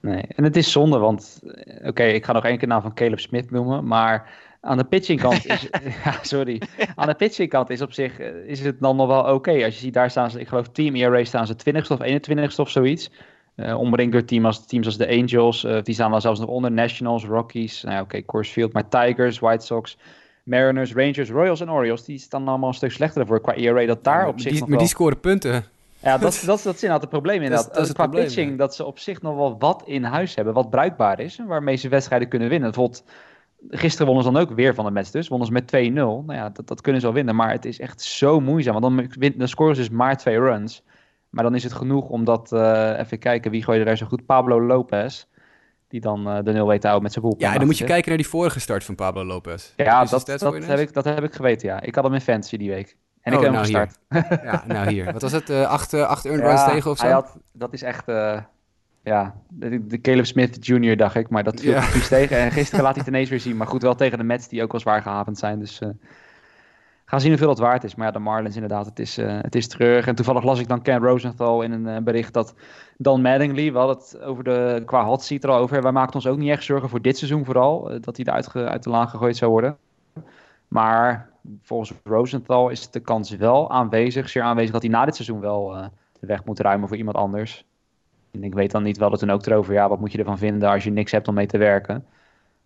Nee, 0.00 0.22
en 0.36 0.44
het 0.44 0.56
is 0.56 0.72
zonde, 0.72 0.98
want 0.98 1.40
oké, 1.42 1.88
okay, 1.88 2.12
ik 2.12 2.24
ga 2.24 2.32
nog 2.32 2.44
één 2.44 2.58
keer 2.58 2.68
naam 2.68 2.82
van 2.82 2.94
Caleb 2.94 3.20
Smith 3.20 3.50
noemen, 3.50 3.86
maar 3.86 4.30
aan 4.60 4.76
de 4.76 4.84
pitchingkant 4.84 5.46
is, 5.46 5.68
ja, 6.04 6.18
sorry. 6.22 6.62
Aan 6.94 7.06
de 7.06 7.14
pitchingkant 7.14 7.70
is 7.70 7.80
op 7.80 7.92
zich 7.92 8.18
is 8.46 8.60
het 8.60 8.80
dan 8.80 8.96
nog 8.96 9.06
wel 9.06 9.20
oké. 9.20 9.30
Okay. 9.30 9.64
Als 9.64 9.74
je 9.74 9.80
ziet, 9.80 9.94
daar 9.94 10.10
staan 10.10 10.30
ze, 10.30 10.40
ik 10.40 10.48
geloof 10.48 10.68
team 10.68 10.94
ERA 10.94 11.24
staan 11.24 11.46
ze 11.46 11.54
20ste 11.54 11.88
of 11.88 11.98
21ste 11.98 12.56
of 12.56 12.70
zoiets. 12.70 13.10
Uh, 13.56 13.78
omringd 13.78 14.12
door 14.12 14.24
team 14.24 14.46
als, 14.46 14.66
teams 14.66 14.86
als 14.86 14.96
de 14.96 15.08
Angels. 15.08 15.64
Uh, 15.64 15.82
die 15.82 15.94
staan 15.94 16.10
wel 16.10 16.20
zelfs 16.20 16.40
nog 16.40 16.48
onder 16.48 16.72
Nationals, 16.72 17.24
Rockies. 17.24 17.82
Nou 17.82 17.94
ja, 17.94 18.00
oké, 18.00 18.08
okay, 18.10 18.24
Coors 18.24 18.50
Field. 18.50 18.72
Maar 18.72 18.88
Tigers, 18.88 19.38
White 19.38 19.66
Sox, 19.66 19.98
Mariners, 20.42 20.92
Rangers, 20.92 21.30
Royals 21.30 21.60
en 21.60 21.70
Orioles. 21.70 22.04
Die 22.04 22.18
staan 22.18 22.48
allemaal 22.48 22.68
een 22.68 22.74
stuk 22.74 22.92
slechter 22.92 23.26
voor 23.26 23.40
qua 23.40 23.54
ERA. 23.54 23.86
Dat 23.86 24.04
daar 24.04 24.28
op 24.28 24.40
zich 24.40 24.50
die, 24.50 24.60
nog 24.60 24.68
Maar 24.68 24.68
wel... 24.68 24.78
die 24.78 24.88
scoren 24.88 25.20
punten. 25.20 25.64
Ja, 26.02 26.18
dat, 26.18 26.42
dat, 26.46 26.62
dat, 26.62 26.74
is 26.74 26.82
inderdaad 26.82 27.00
het 27.00 27.10
probleem 27.10 27.42
inderdaad. 27.42 27.64
Dat, 27.64 27.74
dat 27.74 27.82
is 27.82 27.88
het 27.88 27.96
qua 27.96 28.06
probleem, 28.06 28.24
pitching, 28.24 28.50
ja. 28.50 28.56
dat 28.56 28.74
ze 28.74 28.84
op 28.84 28.98
zich 28.98 29.22
nog 29.22 29.36
wel 29.36 29.58
wat 29.58 29.82
in 29.86 30.04
huis 30.04 30.34
hebben. 30.34 30.54
Wat 30.54 30.70
bruikbaar 30.70 31.20
is. 31.20 31.38
En 31.38 31.46
waarmee 31.46 31.76
ze 31.76 31.88
wedstrijden 31.88 32.28
kunnen 32.28 32.48
winnen. 32.48 32.70
Bijvoorbeeld 32.70 33.04
gisteren 33.68 34.06
wonnen 34.06 34.24
ze 34.24 34.32
dan 34.32 34.42
ook 34.42 34.50
weer 34.50 34.74
van 34.74 34.84
de 34.84 34.90
Mets 34.90 35.10
dus. 35.10 35.28
Wonnen 35.28 35.46
ze 35.46 35.52
met 35.52 35.90
2-0. 35.90 35.92
Nou 35.94 36.32
ja, 36.32 36.48
dat, 36.48 36.68
dat 36.68 36.80
kunnen 36.80 37.00
ze 37.00 37.06
wel 37.06 37.16
winnen. 37.16 37.36
Maar 37.36 37.50
het 37.50 37.64
is 37.64 37.80
echt 37.80 38.00
zo 38.02 38.40
moeizaam. 38.40 38.80
Want 38.80 38.96
dan, 38.96 39.08
win, 39.18 39.34
dan 39.36 39.48
scoren 39.48 39.74
ze 39.74 39.80
dus 39.80 39.90
maar 39.90 40.16
twee 40.16 40.38
runs. 40.38 40.82
Maar 41.28 41.44
dan 41.44 41.54
is 41.54 41.62
het 41.62 41.72
genoeg 41.72 42.08
omdat, 42.08 42.52
uh, 42.52 42.98
even 42.98 43.18
kijken, 43.18 43.50
wie 43.50 43.62
gooide 43.62 43.84
er 43.90 43.96
zo 43.96 44.06
goed? 44.06 44.26
Pablo 44.26 44.62
Lopez. 44.62 45.24
Die 45.88 46.00
dan 46.00 46.28
uh, 46.28 46.38
de 46.44 46.52
nul 46.52 46.66
weet 46.66 46.80
te 46.80 46.86
houden 46.86 47.02
met 47.02 47.12
zijn 47.12 47.24
boel. 47.24 47.34
Ja, 47.38 47.52
en 47.52 47.58
dan 47.58 47.66
moet 47.66 47.78
je 47.78 47.84
kijken 47.84 48.08
naar 48.08 48.18
die 48.18 48.28
vorige 48.28 48.60
start 48.60 48.84
van 48.84 48.94
Pablo 48.94 49.24
Lopez. 49.24 49.72
Ja, 49.76 50.04
dat, 50.04 50.26
dat, 50.26 50.38
dat 50.40 50.66
heb 50.66 50.78
ik, 50.78 50.92
dat 50.92 51.04
heb 51.04 51.24
ik 51.24 51.32
geweten, 51.32 51.68
ja. 51.68 51.80
Ik 51.80 51.94
had 51.94 52.04
hem 52.04 52.14
in 52.14 52.20
fantasy 52.20 52.56
die 52.56 52.70
week. 52.70 52.96
En 53.20 53.32
oh, 53.32 53.38
ik 53.38 53.44
heb 53.44 53.54
nou 53.54 53.66
hem 53.66 53.84
gestart. 53.84 53.98
ja, 54.44 54.64
nou 54.66 54.90
hier. 54.90 55.12
Wat 55.12 55.22
was 55.22 55.32
het? 55.32 55.50
Uh, 55.50 55.66
acht, 55.66 55.94
acht 55.94 56.24
earned 56.24 56.44
runs 56.44 56.60
ja, 56.60 56.68
tegen 56.68 56.90
of 56.90 56.98
zo? 56.98 57.04
Hij 57.04 57.12
had, 57.12 57.38
dat 57.52 57.72
is 57.72 57.82
echt... 57.82 58.04
ja, 59.02 59.34
de, 59.48 59.86
de, 59.86 60.00
Caleb 60.00 60.26
Smith 60.26 60.66
Jr. 60.66 60.96
dacht 60.96 61.14
ik, 61.14 61.28
maar 61.28 61.44
dat 61.44 61.60
viel 61.60 61.72
ja. 61.72 61.80
precies 61.90 62.08
tegen. 62.08 62.36
En 62.36 62.50
gisteren 62.50 62.84
laat 62.84 62.94
hij 62.94 63.04
het 63.04 63.14
ineens 63.14 63.30
weer 63.30 63.40
zien. 63.40 63.56
Maar 63.56 63.66
goed, 63.66 63.82
wel 63.82 63.94
tegen 63.94 64.18
de 64.18 64.24
Mets 64.24 64.48
die 64.48 64.62
ook 64.62 64.72
wel 64.72 64.80
zwaar 64.80 65.02
gehavend 65.02 65.38
zijn. 65.38 65.58
Dus 65.58 65.80
uh, 65.80 65.88
gaan 67.04 67.20
zien 67.20 67.30
hoeveel 67.30 67.48
dat 67.48 67.58
waard 67.58 67.84
is. 67.84 67.94
Maar 67.94 68.06
ja, 68.06 68.12
de 68.12 68.18
Marlins 68.18 68.54
inderdaad, 68.54 68.86
het 68.86 68.98
is, 68.98 69.18
uh, 69.18 69.38
het 69.40 69.54
is 69.54 69.68
treurig. 69.68 70.06
En 70.06 70.14
toevallig 70.14 70.44
las 70.44 70.60
ik 70.60 70.68
dan 70.68 70.82
Ken 70.82 70.98
Rosenthal 70.98 71.62
in 71.62 71.72
een 71.72 71.86
uh, 71.86 71.98
bericht 71.98 72.32
dat 72.32 72.54
Dan 72.96 73.22
Mattingly, 73.22 73.72
we 73.72 73.78
hadden 73.78 73.96
het 73.96 74.20
over 74.20 74.44
de, 74.44 74.82
qua 74.86 75.04
hot 75.04 75.22
seat 75.22 75.44
er 75.44 75.50
al 75.50 75.58
over. 75.58 75.82
Wij 75.82 75.92
maakten 75.92 76.14
ons 76.14 76.26
ook 76.26 76.38
niet 76.38 76.50
echt 76.50 76.64
zorgen 76.64 76.88
voor 76.88 77.02
dit 77.02 77.18
seizoen 77.18 77.44
vooral. 77.44 78.00
dat 78.00 78.16
hij 78.16 78.26
eruit 78.26 78.54
uit 78.54 78.82
de 78.82 78.90
laan 78.90 79.08
gegooid 79.08 79.36
zou 79.36 79.50
worden. 79.50 79.76
Maar 80.68 81.29
volgens 81.62 81.92
Rosenthal 82.04 82.68
is 82.68 82.90
de 82.90 83.00
kans 83.00 83.30
wel 83.30 83.70
aanwezig, 83.70 84.28
zeer 84.28 84.42
aanwezig, 84.42 84.72
dat 84.72 84.82
hij 84.82 84.90
na 84.90 85.04
dit 85.04 85.14
seizoen 85.14 85.40
wel 85.40 85.90
de 86.20 86.26
weg 86.26 86.44
moet 86.44 86.60
ruimen 86.60 86.88
voor 86.88 86.96
iemand 86.96 87.16
anders. 87.16 87.64
En 88.30 88.44
ik 88.44 88.54
weet 88.54 88.70
dan 88.70 88.82
niet 88.82 88.98
wel 88.98 89.10
dat 89.10 89.18
toen 89.18 89.30
ook 89.30 89.46
erover, 89.46 89.74
ja, 89.74 89.88
wat 89.88 90.00
moet 90.00 90.12
je 90.12 90.18
ervan 90.18 90.38
vinden 90.38 90.68
als 90.68 90.84
je 90.84 90.90
niks 90.90 91.12
hebt 91.12 91.28
om 91.28 91.34
mee 91.34 91.46
te 91.46 91.58
werken. 91.58 92.04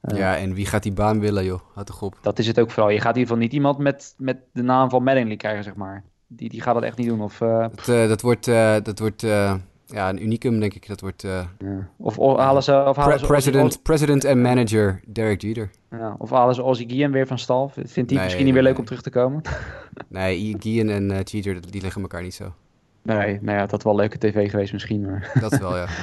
Uh, 0.02 0.18
ja, 0.18 0.36
en 0.36 0.54
wie 0.54 0.66
gaat 0.66 0.82
die 0.82 0.92
baan 0.92 1.20
willen, 1.20 1.44
joh? 1.44 1.60
Houd 1.74 1.86
toch 1.86 2.02
op. 2.02 2.18
Dat 2.20 2.38
is 2.38 2.46
het 2.46 2.60
ook 2.60 2.70
vooral. 2.70 2.90
Je 2.90 3.00
gaat 3.00 3.14
in 3.14 3.20
ieder 3.20 3.28
geval 3.28 3.42
niet 3.42 3.52
iemand 3.52 3.78
met, 3.78 4.14
met 4.18 4.38
de 4.52 4.62
naam 4.62 4.90
van 4.90 5.02
Mattingly 5.02 5.36
krijgen, 5.36 5.64
zeg 5.64 5.74
maar. 5.74 6.04
Die, 6.26 6.48
die 6.48 6.60
gaat 6.60 6.74
dat 6.74 6.82
echt 6.82 6.96
niet 6.96 7.08
doen. 7.08 7.20
Of, 7.20 7.40
uh, 7.40 7.60
dat, 7.60 7.88
uh, 7.88 8.08
dat 8.08 8.20
wordt, 8.20 8.44
dat 8.84 8.98
wordt 8.98 9.22
ja, 9.86 10.08
een 10.08 10.22
unicum, 10.22 10.60
denk 10.60 10.74
ik. 10.74 10.86
Dat 10.86 11.00
wordt... 11.00 11.22
Ja. 11.22 11.48
Of, 11.96 12.18
of, 12.18 12.38
halen 12.38 12.62
ze... 12.62 12.84
Of 12.86 12.96
halen 12.96 13.26
president, 13.26 13.82
president 13.82 14.24
en 14.24 14.40
manager 14.40 15.00
Derek 15.06 15.40
Jeter. 15.40 15.70
Ja, 15.90 16.14
of 16.18 16.30
halen 16.30 16.54
ze 16.54 16.62
Ozzy 16.62 16.88
Guillen 16.88 17.10
weer 17.10 17.26
van 17.26 17.38
stal? 17.38 17.68
Vindt 17.68 17.94
hij 17.94 18.04
nee, 18.04 18.18
misschien 18.18 18.44
niet 18.44 18.54
weer 18.54 18.62
leuk 18.62 18.78
om 18.78 18.84
terug 18.84 19.02
te 19.02 19.10
komen? 19.10 19.42
nee, 20.08 20.56
Guillen 20.58 21.10
en 21.10 21.22
Jeter, 21.22 21.70
die 21.70 21.82
liggen 21.82 22.02
elkaar 22.02 22.22
niet 22.22 22.34
zo. 22.34 22.52
Nee, 23.04 23.38
nou 23.42 23.58
ja, 23.58 23.66
dat 23.66 23.82
wel 23.82 23.94
leuke 23.94 24.18
tv 24.18 24.50
geweest 24.50 24.72
misschien. 24.72 25.00
Maar... 25.00 25.30
Dat 25.40 25.58
wel, 25.58 25.76
ja. 25.76 25.86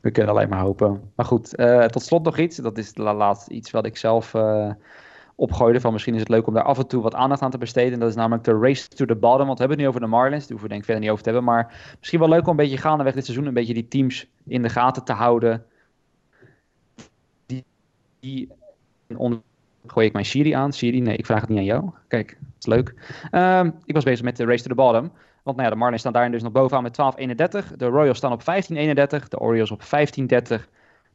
We 0.00 0.10
kunnen 0.10 0.32
alleen 0.32 0.48
maar 0.48 0.60
hopen. 0.60 1.10
Maar 1.14 1.26
goed, 1.26 1.58
uh, 1.58 1.84
tot 1.84 2.02
slot 2.02 2.24
nog 2.24 2.38
iets. 2.38 2.56
Dat 2.56 2.78
is 2.78 2.96
laatst 2.96 3.48
iets 3.48 3.70
wat 3.70 3.86
ik 3.86 3.96
zelf 3.96 4.34
uh, 4.34 4.70
opgooide. 5.42 5.80
Van 5.80 5.92
misschien 5.92 6.14
is 6.14 6.20
het 6.20 6.28
leuk 6.28 6.46
om 6.46 6.54
daar 6.54 6.62
af 6.62 6.78
en 6.78 6.86
toe 6.86 7.02
wat 7.02 7.14
aandacht 7.14 7.42
aan 7.42 7.50
te 7.50 7.58
besteden. 7.58 7.92
En 7.92 7.98
dat 7.98 8.08
is 8.08 8.14
namelijk 8.14 8.44
de 8.44 8.58
race 8.58 8.88
to 8.88 9.04
the 9.04 9.14
bottom. 9.14 9.46
Want 9.46 9.58
we 9.58 9.64
hebben 9.64 9.68
het 9.68 9.78
nu 9.78 9.86
over 9.86 10.00
de 10.00 10.06
Marlins. 10.06 10.40
Daar 10.40 10.48
hoeven 10.48 10.68
we 10.68 10.68
denk 10.68 10.80
ik 10.80 10.84
verder 10.84 11.02
niet 11.02 11.12
over 11.12 11.24
te 11.24 11.30
hebben. 11.30 11.48
Maar 11.48 11.94
misschien 11.98 12.18
wel 12.18 12.28
leuk 12.28 12.44
om 12.44 12.50
een 12.50 12.56
beetje 12.56 12.76
gaandeweg 12.76 13.14
dit 13.14 13.24
seizoen... 13.24 13.46
een 13.46 13.54
beetje 13.54 13.74
die 13.74 13.88
teams 13.88 14.26
in 14.46 14.62
de 14.62 14.68
gaten 14.68 15.04
te 15.04 15.12
houden. 15.12 15.64
Die, 17.46 17.64
die 18.20 18.48
onder 19.16 19.40
gooi 19.86 20.06
ik 20.06 20.12
mijn 20.12 20.24
Siri 20.24 20.52
aan. 20.52 20.72
Siri, 20.72 21.00
nee, 21.00 21.16
ik 21.16 21.26
vraag 21.26 21.40
het 21.40 21.48
niet 21.48 21.58
aan 21.58 21.64
jou. 21.64 21.90
Kijk, 22.08 22.28
dat 22.28 22.58
is 22.58 22.66
leuk. 22.66 22.94
Uh, 23.32 23.64
ik 23.84 23.94
was 23.94 24.04
bezig 24.04 24.24
met 24.24 24.36
de 24.36 24.44
race 24.44 24.62
to 24.62 24.68
the 24.68 24.74
bottom. 24.74 25.12
Want 25.42 25.56
nou 25.56 25.68
ja, 25.68 25.74
de 25.74 25.80
Marlins 25.80 26.00
staan 26.00 26.12
daarin 26.12 26.32
dus 26.32 26.42
nog 26.42 26.52
bovenaan 26.52 26.82
met 26.82 26.98
12-31. 27.72 27.76
De 27.76 27.86
Royals 27.86 28.18
staan 28.18 28.32
op 28.32 28.40
15-31. 28.40 28.44
De 29.28 29.38
Orioles 29.38 29.70
op 29.70 29.82
15-30. 29.82 29.86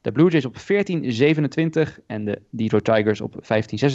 De 0.02 0.12
Blue 0.12 0.30
Jays 0.30 0.45
op 0.45 0.56
14-27. 0.58 2.04
En 2.06 2.26
de 2.26 2.41
Detroit 2.50 2.84
Tigers 2.84 3.22
op 3.22 3.36
15-26. 3.36 3.45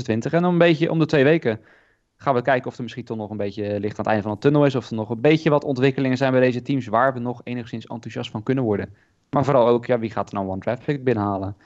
En 0.05 0.21
dan 0.31 0.45
een 0.45 0.59
beetje 0.59 0.91
om 0.91 0.99
de 0.99 1.07
twee 1.07 1.25
weken 1.25 1.61
gaan 2.17 2.35
we 2.35 2.43
kijken 2.43 2.71
of 2.71 2.77
er 2.77 2.83
misschien 2.83 3.05
toch 3.05 3.17
nog 3.17 3.31
een 3.31 3.37
beetje 3.37 3.81
licht 3.81 3.99
aan 3.99 4.05
het 4.05 4.07
einde 4.07 4.23
van 4.23 4.33
de 4.33 4.39
tunnel 4.39 4.67
is. 4.67 4.75
Of 4.75 4.91
er 4.91 4.97
nog 4.97 5.11
een 5.11 5.21
beetje 5.21 5.51
wat 5.51 5.65
ontwikkelingen 5.65 6.17
zijn 6.17 6.33
bij 6.33 6.41
deze 6.41 6.63
teams 6.63 6.87
waar 6.87 7.13
we 7.13 7.19
nog 7.19 7.41
enigszins 7.45 7.87
enthousiast 7.87 8.31
van 8.31 8.43
kunnen 8.43 8.65
worden. 8.65 8.95
Maar 9.31 9.45
vooral 9.45 9.69
ook, 9.69 9.87
ja, 9.87 9.99
wie 9.99 10.11
gaat 10.11 10.29
er 10.29 10.35
nou 10.35 10.49
one 10.49 10.61
draft 10.61 10.85
pick 10.85 11.05
binnenhalen? 11.05 11.57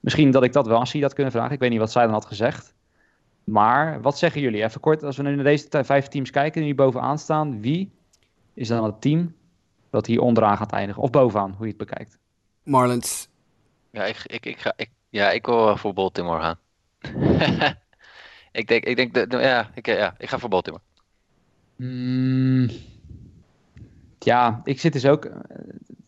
Misschien 0.00 0.30
dat 0.30 0.44
ik 0.44 0.52
dat 0.52 0.66
wel 0.66 0.78
aan 0.78 0.86
zie 0.86 1.00
dat 1.00 1.14
kunnen 1.14 1.32
vragen. 1.32 1.52
Ik 1.52 1.58
weet 1.58 1.70
niet 1.70 1.78
wat 1.78 1.92
zij 1.92 2.04
dan 2.04 2.12
had 2.12 2.26
gezegd. 2.26 2.74
Maar 3.44 4.00
wat 4.00 4.18
zeggen 4.18 4.40
jullie? 4.40 4.64
Even 4.64 4.80
kort, 4.80 5.02
als 5.02 5.16
we 5.16 5.22
nu 5.22 5.34
naar 5.34 5.44
deze 5.44 5.84
vijf 5.84 6.08
teams 6.08 6.30
kijken 6.30 6.62
die 6.62 6.74
bovenaan 6.74 7.18
staan, 7.18 7.60
wie 7.60 7.90
is 8.54 8.68
dan 8.68 8.84
het 8.84 9.00
team 9.00 9.34
dat 9.90 10.06
hier 10.06 10.20
onderaan 10.20 10.56
gaat 10.56 10.72
eindigen. 10.72 11.02
Of 11.02 11.10
bovenaan, 11.10 11.50
hoe 11.56 11.66
je 11.66 11.74
het 11.76 11.86
bekijkt. 11.86 12.18
Marlins. 12.62 13.27
Ja, 13.98 14.04
ik, 14.04 14.22
ik, 14.26 14.46
ik, 14.46 14.58
ga, 14.58 14.72
ik, 14.76 14.90
ja, 15.08 15.30
ik 15.30 15.46
wil 15.46 15.76
voor 15.76 15.92
Baltimore 15.92 16.40
gaan. 16.40 16.58
ik 18.60 18.68
denk, 18.68 18.84
ik 18.84 18.96
denk, 18.96 19.14
de, 19.14 19.38
ja, 19.38 19.70
ik, 19.74 19.86
ja, 19.86 20.14
ik 20.18 20.28
ga 20.28 20.38
voor 20.38 20.48
Baltimore. 20.48 20.82
Mm, 21.76 22.70
ja, 24.18 24.60
ik 24.64 24.80
zit 24.80 24.92
dus 24.92 25.06
ook. 25.06 25.24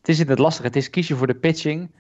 Het 0.01 0.09
is 0.09 0.19
het 0.19 0.39
lastige. 0.39 0.67
Het 0.67 0.77
is 0.77 0.91
kies 0.91 1.09
je 1.09 1.17
voor 1.17 1.27
de 1.27 1.35
pitching 1.35 1.91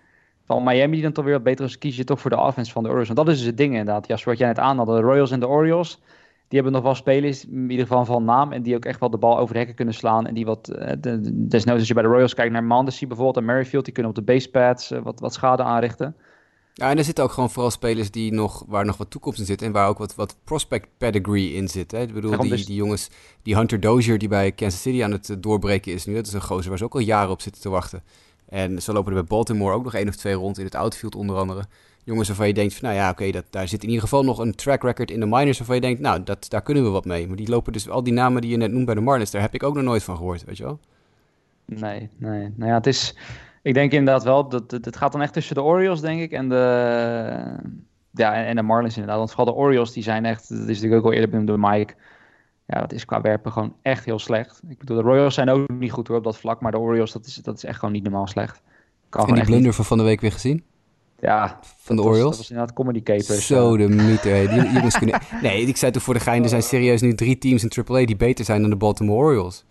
van 0.44 0.64
Miami 0.64 0.92
die 0.92 1.02
dan 1.02 1.12
toch 1.12 1.24
weer 1.24 1.34
wat 1.34 1.42
beter 1.42 1.64
is, 1.64 1.78
kies 1.78 1.96
je 1.96 2.04
toch 2.04 2.20
voor 2.20 2.30
de 2.30 2.40
offense 2.40 2.72
van 2.72 2.82
de 2.82 2.88
Orioles. 2.88 3.08
Want 3.08 3.26
dat 3.26 3.28
is 3.28 3.38
dus 3.38 3.46
het 3.46 3.56
ding 3.56 3.70
inderdaad. 3.70 4.06
Jasper, 4.06 4.30
wat 4.30 4.38
jij 4.38 4.48
net 4.48 4.58
aannadde. 4.58 4.94
De 4.94 5.00
Royals 5.00 5.30
en 5.30 5.40
de 5.40 5.48
Orioles, 5.48 6.00
die 6.50 6.60
hebben 6.60 6.72
nog 6.72 6.82
wel 6.82 6.94
spelers, 6.94 7.44
in 7.44 7.70
ieder 7.70 7.86
geval 7.86 8.04
van 8.04 8.24
naam, 8.24 8.52
en 8.52 8.62
die 8.62 8.76
ook 8.76 8.84
echt 8.84 9.00
wel 9.00 9.10
de 9.10 9.18
bal 9.18 9.38
over 9.38 9.52
de 9.52 9.58
hekken 9.58 9.76
kunnen 9.76 9.94
slaan. 9.94 10.26
En 10.26 10.34
die 10.34 10.44
wat, 10.44 10.72
uh, 10.78 10.92
desnoods 11.32 11.78
als 11.78 11.88
je 11.88 11.94
bij 11.94 12.02
de 12.02 12.08
Royals 12.08 12.34
kijkt 12.34 12.52
naar 12.52 12.64
Mandesi 12.64 13.06
bijvoorbeeld 13.06 13.36
en 13.36 13.44
Merrifield, 13.44 13.84
die 13.84 13.94
kunnen 13.94 14.12
op 14.12 14.18
de 14.18 14.32
basepads 14.32 14.92
uh, 14.92 15.02
wat, 15.02 15.20
wat 15.20 15.34
schade 15.34 15.62
aanrichten. 15.62 16.16
Ja, 16.74 16.90
en 16.90 16.98
er 16.98 17.04
zitten 17.04 17.24
ook 17.24 17.32
gewoon 17.32 17.50
vooral 17.50 17.70
spelers 17.70 18.10
die 18.10 18.32
nog, 18.32 18.64
waar 18.68 18.84
nog 18.84 18.96
wat 18.96 19.10
toekomst 19.10 19.38
in 19.38 19.44
zit 19.44 19.62
en 19.62 19.72
waar 19.72 19.88
ook 19.88 19.98
wat, 19.98 20.14
wat 20.14 20.36
prospect 20.44 20.88
pedigree 20.98 21.52
in 21.52 21.68
zit. 21.68 21.90
Hè? 21.90 22.00
Ik 22.00 22.14
bedoel, 22.14 22.40
die, 22.40 22.50
dus... 22.50 22.66
die 22.66 22.76
jongens, 22.76 23.10
die 23.42 23.56
Hunter 23.56 23.80
Dozier 23.80 24.18
die 24.18 24.28
bij 24.28 24.52
Kansas 24.52 24.82
City 24.82 25.04
aan 25.04 25.12
het 25.12 25.36
doorbreken 25.40 25.92
is 25.92 26.06
nu, 26.06 26.14
dat 26.14 26.26
is 26.26 26.32
een 26.32 26.42
gozer 26.42 26.68
waar 26.68 26.78
ze 26.78 26.84
ook 26.84 26.94
al 26.94 27.00
jaren 27.00 27.30
op 27.30 27.40
zitten 27.40 27.62
te 27.62 27.68
wachten. 27.68 28.02
En 28.48 28.82
zo 28.82 28.92
lopen 28.92 29.12
er 29.12 29.18
bij 29.18 29.28
Baltimore 29.28 29.74
ook 29.74 29.84
nog 29.84 29.94
één 29.94 30.08
of 30.08 30.16
twee 30.16 30.34
rond 30.34 30.58
in 30.58 30.64
het 30.64 30.74
outfield 30.74 31.14
onder 31.14 31.36
andere. 31.36 31.64
Jongens 32.04 32.28
waarvan 32.28 32.46
je 32.46 32.54
denkt, 32.54 32.74
van, 32.74 32.88
nou 32.88 33.00
ja, 33.00 33.10
oké, 33.10 33.30
dat 33.30 33.44
daar 33.50 33.68
zit 33.68 33.82
in 33.82 33.88
ieder 33.88 34.02
geval 34.02 34.24
nog 34.24 34.38
een 34.38 34.54
track 34.54 34.82
record 34.82 35.10
in 35.10 35.20
de 35.20 35.26
minors 35.26 35.58
waarvan 35.58 35.74
je 35.74 35.80
denkt, 35.80 36.00
nou, 36.00 36.22
dat, 36.22 36.46
daar 36.48 36.62
kunnen 36.62 36.84
we 36.84 36.88
wat 36.88 37.04
mee. 37.04 37.26
Maar 37.26 37.36
die 37.36 37.48
lopen 37.48 37.72
dus, 37.72 37.88
al 37.88 38.02
die 38.02 38.12
namen 38.12 38.42
die 38.42 38.50
je 38.50 38.56
net 38.56 38.72
noemt 38.72 38.86
bij 38.86 38.94
de 38.94 39.00
Marlins, 39.00 39.30
daar 39.30 39.40
heb 39.40 39.54
ik 39.54 39.62
ook 39.62 39.74
nog 39.74 39.84
nooit 39.84 40.02
van 40.02 40.16
gehoord, 40.16 40.44
weet 40.44 40.56
je 40.56 40.62
wel? 40.62 40.78
Nee, 41.64 42.08
nee. 42.16 42.52
Nou 42.56 42.70
ja, 42.70 42.76
het 42.76 42.86
is, 42.86 43.16
ik 43.62 43.74
denk 43.74 43.92
inderdaad 43.92 44.24
wel, 44.24 44.48
dat 44.48 44.70
het, 44.70 44.96
gaat 44.96 45.12
dan 45.12 45.22
echt 45.22 45.32
tussen 45.32 45.54
de 45.54 45.62
Orioles, 45.62 46.00
denk 46.00 46.20
ik, 46.20 46.32
en 46.32 46.48
de, 46.48 46.56
ja, 48.10 48.44
en 48.44 48.56
de 48.56 48.62
Marlins 48.62 48.94
inderdaad. 48.94 49.18
Want 49.18 49.32
vooral 49.32 49.54
de 49.54 49.60
Orioles, 49.60 49.92
die 49.92 50.02
zijn 50.02 50.24
echt, 50.24 50.48
dat 50.48 50.58
is 50.58 50.66
natuurlijk 50.66 50.94
ook 50.94 51.04
al 51.04 51.12
eerder 51.12 51.30
benoemd 51.30 51.48
door 51.48 51.60
Mike, 51.60 51.94
ja, 52.66 52.80
dat 52.80 52.92
is 52.92 53.04
qua 53.04 53.20
werpen 53.20 53.52
gewoon 53.52 53.74
echt 53.82 54.04
heel 54.04 54.18
slecht. 54.18 54.60
Ik 54.68 54.78
bedoel, 54.78 54.96
de 54.96 55.02
Royals 55.02 55.34
zijn 55.34 55.50
ook 55.50 55.68
niet 55.68 55.92
goed 55.92 56.08
hoor 56.08 56.16
op 56.16 56.24
dat 56.24 56.38
vlak, 56.38 56.60
maar 56.60 56.72
de 56.72 56.78
Orioles, 56.78 57.12
dat 57.12 57.26
is, 57.26 57.34
dat 57.34 57.56
is 57.56 57.64
echt 57.64 57.78
gewoon 57.78 57.94
niet 57.94 58.02
normaal 58.02 58.26
slecht. 58.26 58.62
Kan 59.08 59.28
en 59.28 59.34
die 59.34 59.44
blunder 59.44 59.72
van 59.72 59.84
van 59.84 59.98
de 59.98 60.04
week 60.04 60.20
weer 60.20 60.32
gezien? 60.32 60.64
Ja. 61.20 61.58
Van 61.76 61.96
de 61.96 62.02
Orioles? 62.02 62.28
dat 62.28 62.36
was 62.36 62.50
inderdaad 62.50 62.74
Comedy 62.74 63.02
Capers. 63.02 63.46
Zo, 63.46 63.76
de 63.76 63.88
mythe. 63.88 64.46
Die 64.50 64.72
jongens 64.72 64.98
kunnen... 64.98 65.20
Nee, 65.42 65.66
ik 65.66 65.76
zei 65.76 65.92
toch 65.92 66.02
voor 66.02 66.14
de 66.14 66.20
gein, 66.20 66.42
er 66.42 66.48
zijn 66.48 66.62
serieus 66.62 67.00
nu 67.00 67.14
drie 67.14 67.38
teams 67.38 67.64
in 67.64 67.84
AAA 67.86 68.04
die 68.04 68.16
beter 68.16 68.44
zijn 68.44 68.60
dan 68.60 68.70
de 68.70 68.76
Baltimore 68.76 69.18
Orioles. 69.18 69.64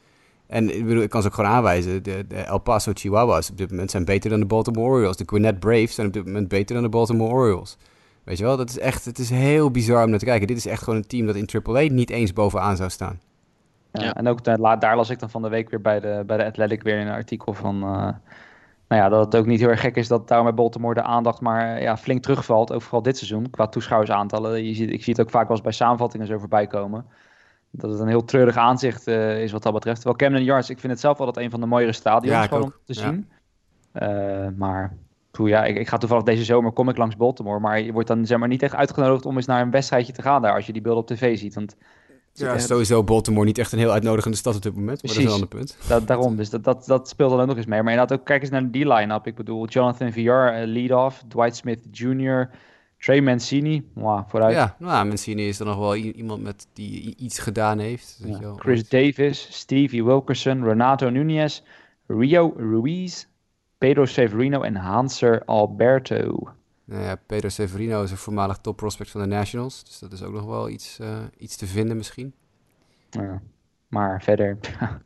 En 0.48 0.76
ik, 0.78 0.86
bedoel, 0.86 1.04
ik 1.04 1.10
kan 1.10 1.22
ze 1.22 1.28
ook 1.28 1.34
gewoon 1.34 1.50
aanwijzen. 1.50 2.04
De, 2.04 2.26
de, 2.28 2.36
El 2.36 2.58
Paso 2.58 2.92
Chihuahuas 2.94 3.50
op 3.50 3.58
dit 3.58 3.70
moment 3.70 3.92
zijn 3.92 4.06
beter 4.06 4.30
dan 4.30 4.40
de 4.40 4.46
Baltimore 4.46 4.90
Orioles. 4.90 5.18
De 5.18 5.24
Gwinnett 5.26 5.60
Braves 5.60 5.96
zijn 5.96 6.08
op 6.08 6.14
dit 6.14 6.26
moment 6.26 6.48
beter 6.48 6.74
dan 6.74 6.84
de 6.84 6.90
Baltimore 6.90 7.34
Orioles. 7.34 7.78
Weet 8.24 8.38
je 8.38 8.44
wel, 8.44 8.58
dat 8.58 8.70
is 8.70 8.80
echt, 8.80 9.06
het 9.06 9.20
is 9.20 9.30
heel 9.30 9.72
bizar 9.72 10.04
om 10.04 10.10
naar 10.10 10.20
te 10.20 10.26
kijken. 10.26 10.48
Dit 10.48 10.58
is 10.58 10.66
echt 10.66 10.84
gewoon 10.84 11.00
een 11.00 11.08
team 11.08 11.26
dat 11.26 11.36
in 11.36 11.50
AAA 11.64 11.82
niet 11.82 12.10
eens 12.10 12.34
bovenaan 12.34 12.76
zou 12.76 12.90
staan. 12.90 13.20
Ja, 13.92 14.14
En 14.14 14.28
ook 14.28 14.44
daar, 14.44 14.80
daar 14.80 14.96
las 14.96 15.10
ik 15.10 15.20
dan 15.20 15.30
van 15.30 15.42
de 15.42 15.50
week 15.50 15.70
weer 15.70 15.82
bij 15.82 16.00
de, 16.00 16.24
bij 16.26 16.38
de 16.38 16.46
Athletic 16.46 16.84
weer 16.84 17.00
in 17.00 17.08
een 17.08 17.14
artikel 17.14 17.54
van... 17.54 17.84
Uh, 17.84 18.10
nou 18.90 19.02
ja, 19.02 19.10
dat 19.10 19.26
het 19.26 19.36
ook 19.36 19.46
niet 19.46 19.60
heel 19.60 19.70
erg 19.70 19.80
gek 19.80 19.96
is 19.96 20.08
dat 20.08 20.28
daar 20.28 20.44
bij 20.44 20.54
Baltimore 20.54 20.94
de 20.94 21.02
aandacht 21.02 21.42
maar 21.42 21.82
ja, 21.82 21.98
flink 21.98 22.22
terugvalt. 22.22 22.74
Ook 22.74 22.82
vooral 22.82 23.02
dit 23.02 23.18
seizoen, 23.18 23.50
qua 23.50 23.68
toeschouwersaantallen. 23.68 24.66
Je 24.66 24.74
ziet, 24.74 24.92
ik 24.92 25.04
zie 25.04 25.14
het 25.14 25.22
ook 25.22 25.30
vaak 25.30 25.48
wel 25.48 25.52
eens 25.52 25.62
bij 25.62 25.72
samenvattingen 25.72 26.28
zo 26.28 26.38
voorbij 26.38 26.68
komen. 26.68 27.06
Dat 27.72 27.92
het 27.92 28.00
een 28.00 28.08
heel 28.08 28.26
treurig 28.26 28.58
aanzicht 28.58 29.08
uh, 29.08 29.42
is 29.42 29.52
wat 29.52 29.64
dat 29.64 29.74
betreft. 29.74 30.02
Terwijl 30.02 30.18
Camden 30.18 30.44
Yards, 30.44 30.70
ik 30.70 30.80
vind 30.80 30.92
het 30.92 31.02
zelf 31.02 31.20
altijd 31.20 31.46
een 31.46 31.52
van 31.52 31.60
de 31.60 31.66
mooiere 31.66 31.94
stadions 31.94 32.38
ja, 32.38 32.48
gewoon 32.48 32.64
om 32.64 32.74
te 32.86 32.94
zien. 32.94 33.30
Uh, 33.94 34.48
maar 34.56 34.94
ja, 35.32 35.66
ik, 35.66 35.78
ik, 35.78 35.88
ga 35.88 35.98
toevallig 35.98 36.24
deze 36.24 36.44
zomer 36.44 36.72
kom 36.72 36.90
ik 36.90 36.98
langs 36.98 37.16
Baltimore. 37.16 37.60
Maar 37.60 37.80
je 37.82 37.92
wordt 37.92 38.08
dan 38.08 38.26
zeg 38.26 38.38
maar 38.38 38.48
niet 38.48 38.64
echt 38.64 38.76
uitgenodigd 38.76 39.26
om 39.26 39.36
eens 39.36 39.46
naar 39.46 39.62
een 39.62 39.72
wedstrijdje 39.72 40.14
te 40.14 40.22
gaan 40.22 40.42
daar. 40.42 40.54
Als 40.54 40.66
je 40.66 40.74
die 40.74 40.82
beelden 40.82 41.02
op 41.02 41.08
tv 41.08 41.38
ziet. 41.38 41.56
Want 41.56 41.76
ja, 42.40 42.60
sowieso 42.60 43.04
Baltimore 43.04 43.46
niet 43.46 43.58
echt 43.58 43.72
een 43.72 43.80
heel 43.80 43.92
uitnodigende 43.92 44.38
stad 44.38 44.56
op 44.56 44.62
dit 44.62 44.76
moment. 44.76 45.04
Maar 45.04 45.12
dat 45.14 45.22
is 45.22 45.28
een 45.28 45.32
ander 45.32 45.48
punt. 45.48 45.78
Daarom, 46.06 46.36
dus 46.36 46.50
dat, 46.50 46.64
dat, 46.64 46.86
dat 46.86 47.10
speelt 47.10 47.32
dan 47.32 47.40
ook 47.40 47.48
nog 47.48 47.58
eens 47.58 47.66
mee. 47.66 47.84
Maar 47.84 47.92
inderdaad 47.92 48.20
ook, 48.20 48.26
kijk 48.26 48.42
eens 48.42 48.52
naar 48.52 48.72
die 48.72 48.88
line-up. 48.88 49.28
Ik 49.28 49.36
bedoel, 49.36 49.68
Jonathan 49.68 50.12
VR, 50.12 50.20
uh, 50.20 50.62
lead-off. 50.66 51.24
Dwight 51.28 51.56
Smith 51.56 51.80
Jr., 51.92 52.50
Trey 52.98 53.22
Mancini. 53.22 53.90
Wow, 53.94 54.30
vooruit. 54.30 54.56
Ja, 54.56 54.76
nou, 54.80 55.08
Mancini 55.08 55.48
is 55.48 55.58
dan 55.58 55.68
nog 55.68 55.78
wel 55.78 55.96
iemand 55.96 56.44
met 56.44 56.68
die 56.74 57.16
iets 57.18 57.40
gedaan 57.40 57.80
heeft. 57.80 58.20
Ja. 58.26 58.54
Chris 58.56 58.90
Davis, 58.90 59.48
Stevie 59.52 60.04
Wilkerson, 60.04 60.64
Renato 60.64 61.10
Nunez, 61.10 61.62
Rio 62.08 62.54
Ruiz, 62.58 63.26
Pedro 63.78 64.06
Severino 64.06 64.62
en 64.62 64.76
Hanser 64.76 65.46
Alberto. 65.46 66.50
Nou 66.90 67.04
ja, 67.04 67.16
Pedro 67.26 67.50
Severino 67.50 68.04
is 68.04 68.12
een 68.12 68.18
voormalig 68.18 68.58
top 68.58 68.78
prospect 68.78 69.10
van 69.10 69.22
de 69.22 69.28
Nationals. 69.28 69.84
Dus 69.84 70.00
dat 70.00 70.12
is 70.12 70.24
ook 70.24 70.34
nog 70.34 70.46
wel 70.46 70.70
iets, 70.70 70.98
uh, 71.02 71.18
iets 71.38 71.56
te 71.56 71.66
vinden 71.66 71.98
misschien. 71.98 72.34
Ja, 73.10 73.42
maar 73.88 74.22
verder... 74.22 74.58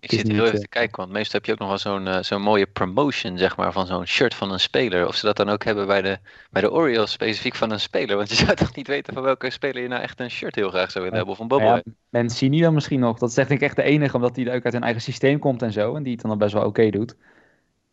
Ik 0.00 0.10
zit 0.10 0.28
heel 0.28 0.46
even 0.46 0.60
te 0.60 0.68
kijken, 0.68 0.96
want 0.96 1.10
meestal 1.10 1.32
heb 1.32 1.44
je 1.44 1.52
ook 1.52 1.58
nog 1.58 1.68
wel 1.68 1.78
zo'n 1.78 2.06
uh, 2.06 2.22
zo'n 2.22 2.42
mooie 2.42 2.66
promotion, 2.66 3.38
zeg 3.38 3.56
maar, 3.56 3.72
van 3.72 3.86
zo'n 3.86 4.06
shirt 4.06 4.34
van 4.34 4.52
een 4.52 4.60
speler. 4.60 5.06
Of 5.06 5.14
ze 5.14 5.26
dat 5.26 5.36
dan 5.36 5.48
ook 5.48 5.64
hebben 5.64 5.86
bij 5.86 6.02
de, 6.02 6.18
bij 6.50 6.62
de 6.62 6.72
Orioles, 6.72 7.10
specifiek 7.10 7.54
van 7.54 7.70
een 7.70 7.80
speler. 7.80 8.16
Want 8.16 8.28
je 8.28 8.34
zou 8.44 8.54
toch 8.54 8.74
niet 8.74 8.86
weten 8.86 9.14
van 9.14 9.22
welke 9.22 9.50
speler 9.50 9.82
je 9.82 9.88
nou 9.88 10.02
echt 10.02 10.20
een 10.20 10.30
shirt 10.30 10.54
heel 10.54 10.68
graag 10.68 10.90
zou 10.90 11.04
willen 11.04 11.18
hebben, 11.18 11.34
of 11.34 11.40
een 11.40 11.48
bobbel. 11.48 11.74
Ja, 11.74 11.82
Mancini 12.08 12.60
dan 12.60 12.74
misschien 12.74 13.00
nog. 13.00 13.18
Dat 13.18 13.28
is 13.28 13.34
denk 13.34 13.48
ik 13.48 13.60
echt 13.60 13.76
de 13.76 13.82
enige, 13.82 14.16
omdat 14.16 14.36
hij 14.36 14.54
ook 14.54 14.64
uit 14.64 14.72
hun 14.72 14.82
eigen 14.82 15.02
systeem 15.02 15.38
komt 15.38 15.62
en 15.62 15.72
zo. 15.72 15.94
En 15.94 16.02
die 16.02 16.12
het 16.12 16.22
dan 16.22 16.38
best 16.38 16.52
wel 16.52 16.64
oké 16.64 16.90
doet. 16.90 17.16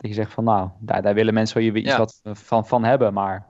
Dat 0.01 0.09
je 0.09 0.15
zegt 0.15 0.33
van 0.33 0.43
nou, 0.43 0.69
daar, 0.79 1.01
daar 1.01 1.13
willen 1.13 1.33
mensen 1.33 1.57
wel 1.57 1.65
je 1.65 1.81
iets 1.81 1.97
wat 1.97 2.21
van, 2.23 2.65
van 2.65 2.83
hebben, 2.83 3.13
maar 3.13 3.45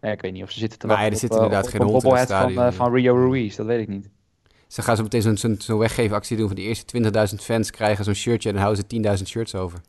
nee, 0.00 0.12
ik 0.12 0.20
weet 0.20 0.32
niet 0.32 0.42
of 0.42 0.50
ze 0.50 0.58
zitten 0.58 0.78
te 0.78 0.86
wachten. 0.86 1.04
Nee, 1.04 1.14
er 1.14 1.20
zit 1.20 1.34
inderdaad 1.34 1.68
geen 1.68 1.82
hond 1.82 2.04
in 2.04 2.14
het 2.14 2.32
van, 2.32 2.52
uh, 2.52 2.70
van 2.70 2.94
Rio 2.94 3.14
Ruiz, 3.14 3.56
dat 3.56 3.66
weet 3.66 3.80
ik 3.80 3.88
niet. 3.88 4.08
Ze 4.66 4.82
gaan 4.82 4.96
zo 4.96 5.02
meteen 5.02 5.22
zo'n 5.22 5.36
zo'n 5.36 5.56
zo 5.58 5.78
weggevenactie 5.78 6.36
doen 6.36 6.46
van 6.46 6.56
de 6.56 6.62
eerste 6.62 7.02
20.000 7.34 7.34
fans 7.42 7.70
krijgen 7.70 8.04
zo'n 8.04 8.14
shirtje 8.14 8.48
en 8.48 8.54
dan 8.54 8.64
houden 8.64 8.84
ze 8.90 9.18
10.000 9.18 9.26
shirts 9.26 9.54
over. 9.54 9.80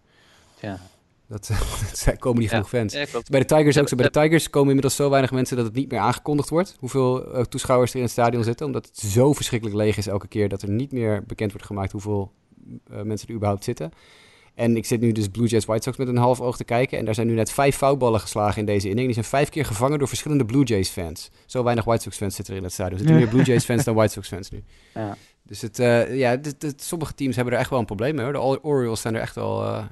Ja. 0.59 0.79
Dat, 1.27 1.51
dat 2.05 2.17
komen 2.19 2.41
niet 2.41 2.49
genoeg 2.49 2.69
fans. 2.69 2.93
bij 3.29 3.39
de 3.39 3.45
Tigers 3.45 3.77
ook 3.77 3.87
zo. 3.87 3.95
Bij 3.95 4.09
de 4.09 4.19
Tigers 4.19 4.49
komen 4.49 4.67
inmiddels 4.67 4.95
zo 4.95 5.09
weinig 5.09 5.31
mensen 5.31 5.55
dat 5.55 5.65
het 5.65 5.75
niet 5.75 5.91
meer 5.91 5.99
aangekondigd 5.99 6.49
wordt. 6.49 6.75
Hoeveel 6.79 7.35
uh, 7.35 7.41
toeschouwers 7.43 7.91
er 7.91 7.97
in 7.97 8.03
het 8.03 8.11
stadion 8.11 8.43
zitten. 8.43 8.65
Omdat 8.65 8.85
het 8.85 8.97
zo 8.97 9.33
verschrikkelijk 9.33 9.77
leeg 9.77 9.97
is 9.97 10.07
elke 10.07 10.27
keer 10.27 10.49
dat 10.49 10.61
er 10.61 10.69
niet 10.69 10.91
meer 10.91 11.23
bekend 11.27 11.51
wordt 11.51 11.67
gemaakt 11.67 11.91
hoeveel 11.91 12.31
uh, 12.91 13.01
mensen 13.01 13.27
er 13.27 13.33
überhaupt 13.33 13.63
zitten. 13.63 13.91
En 14.55 14.75
ik 14.75 14.85
zit 14.85 15.01
nu 15.01 15.11
dus 15.11 15.27
Blue 15.27 15.47
Jays 15.47 15.65
White 15.65 15.83
Sox 15.83 15.97
met 15.97 16.07
een 16.07 16.17
half 16.17 16.41
oog 16.41 16.57
te 16.57 16.63
kijken. 16.63 16.97
En 16.97 17.05
daar 17.05 17.15
zijn 17.15 17.27
nu 17.27 17.33
net 17.33 17.51
vijf 17.51 17.75
foutballen 17.75 18.19
geslagen 18.19 18.59
in 18.59 18.65
deze 18.65 18.89
inning. 18.89 19.05
Die 19.05 19.13
zijn 19.13 19.25
vijf 19.25 19.49
keer 19.49 19.65
gevangen 19.65 19.99
door 19.99 20.07
verschillende 20.07 20.45
Blue 20.45 20.63
Jays 20.63 20.89
fans. 20.89 21.29
Zo 21.45 21.63
weinig 21.63 21.85
White 21.85 22.01
Sox 22.01 22.17
fans 22.17 22.35
zitten 22.35 22.53
er 22.53 22.59
in 22.59 22.65
het 22.65 22.73
stadion. 22.73 22.99
Er 22.99 23.05
zitten 23.05 23.17
meer 23.17 23.33
Blue 23.33 23.43
Jays 23.43 23.65
fans 23.65 23.83
dan 23.83 23.95
White 23.95 24.13
Sox 24.13 24.27
fans 24.27 24.49
nu. 24.49 24.63
Ja. 24.93 25.17
Dus 25.43 25.61
het, 25.61 25.79
uh, 25.79 26.17
ja, 26.17 26.37
sommige 26.75 27.13
teams 27.13 27.35
hebben 27.35 27.53
er 27.53 27.59
echt 27.59 27.69
wel 27.69 27.79
een 27.79 27.85
probleem 27.85 28.15
mee 28.15 28.23
hoor. 28.23 28.33
De 28.33 28.63
Orioles 28.63 29.01
zijn 29.01 29.15
er 29.15 29.21
echt 29.21 29.35
wel 29.35 29.63
uh, 29.63 29.83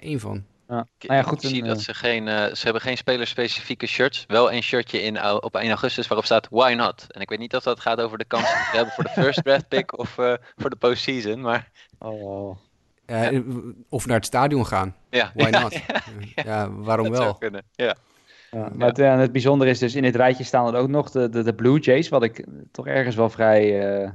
één 0.00 0.20
van. 0.20 0.44
Ja. 0.68 0.74
Nou 0.74 1.14
ja, 1.14 1.22
goed, 1.22 1.42
ik 1.42 1.48
zie 1.48 1.62
dat 1.62 1.80
ze 1.80 1.94
geen, 1.94 2.26
uh, 2.26 2.44
ze 2.44 2.64
hebben 2.64 2.82
geen 2.82 2.96
spelerspecifieke 2.96 3.86
shirts. 3.86 4.24
Wel 4.26 4.52
een 4.52 4.62
shirtje 4.62 5.02
in, 5.02 5.24
op 5.42 5.56
1 5.56 5.68
augustus 5.68 6.06
waarop 6.06 6.26
staat 6.26 6.48
Why 6.50 6.74
Not? 6.76 7.06
En 7.08 7.20
ik 7.20 7.28
weet 7.28 7.38
niet 7.38 7.54
of 7.54 7.62
dat 7.62 7.80
gaat 7.80 8.00
over 8.00 8.18
de 8.18 8.24
kans 8.24 8.44
die 8.44 8.66
we 8.70 8.76
hebben 8.76 8.94
voor 8.94 9.04
de 9.04 9.12
first 9.22 9.44
draft 9.44 9.68
pick 9.68 9.98
of 9.98 10.10
voor 10.56 10.70
de 10.70 10.76
postseason. 10.76 11.40
Maar... 11.40 11.70
Oh. 11.98 12.56
Uh, 13.10 13.40
of 13.88 14.06
naar 14.06 14.16
het 14.16 14.26
stadion 14.26 14.66
gaan. 14.66 14.94
Ja. 15.10 15.32
Why 15.34 15.50
not? 15.50 15.80
ja, 16.44 16.70
waarom 16.70 17.10
wel? 17.10 17.34
Kunnen. 17.34 17.62
Ja. 17.72 17.94
Ja, 18.50 18.70
maar 18.74 18.88
het, 18.88 18.98
uh, 18.98 19.18
het 19.18 19.32
bijzondere 19.32 19.70
is 19.70 19.78
dus, 19.78 19.94
in 19.94 20.04
het 20.04 20.16
rijtje 20.16 20.44
staan 20.44 20.74
er 20.74 20.80
ook 20.80 20.88
nog 20.88 21.10
de, 21.10 21.28
de, 21.28 21.42
de 21.42 21.54
Blue 21.54 21.78
Jays, 21.78 22.08
wat 22.08 22.22
ik 22.22 22.46
toch 22.72 22.86
ergens 22.86 23.16
wel 23.16 23.30
vrij 23.30 24.00
uh, 24.02 24.10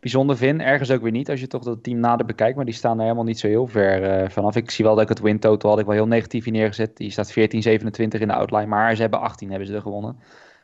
bijzonder 0.00 0.36
vind. 0.36 0.60
Ergens 0.60 0.90
ook 0.90 1.02
weer 1.02 1.10
niet, 1.12 1.30
als 1.30 1.40
je 1.40 1.46
toch 1.46 1.62
dat 1.62 1.82
team 1.82 1.98
nader 1.98 2.26
bekijkt, 2.26 2.56
maar 2.56 2.64
die 2.64 2.74
staan 2.74 2.96
er 2.96 3.02
helemaal 3.02 3.24
niet 3.24 3.38
zo 3.38 3.46
heel 3.46 3.66
ver 3.66 4.30
vanaf. 4.30 4.56
Ik 4.56 4.70
zie 4.70 4.84
wel 4.84 4.94
dat 4.94 5.02
ik 5.02 5.08
het 5.08 5.20
win 5.20 5.38
total 5.38 5.70
had 5.70 5.78
ik 5.78 5.86
wel 5.86 5.94
heel 5.94 6.06
negatief 6.06 6.44
hier 6.44 6.52
neergezet. 6.52 6.96
Die 6.96 7.10
staat 7.10 7.30
14-27 7.30 7.34
in 7.34 8.08
de 8.08 8.32
outline, 8.32 8.66
maar 8.66 8.94
ze 8.94 9.00
hebben 9.00 9.20
18 9.20 9.48
hebben 9.50 9.68
ze 9.68 9.74
er 9.74 9.80
gewonnen. 9.80 10.16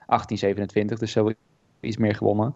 18-27, 0.02 0.98
dus 0.98 1.12
zo 1.12 1.32
iets 1.80 1.96
meer 1.96 2.14
gewonnen. 2.14 2.54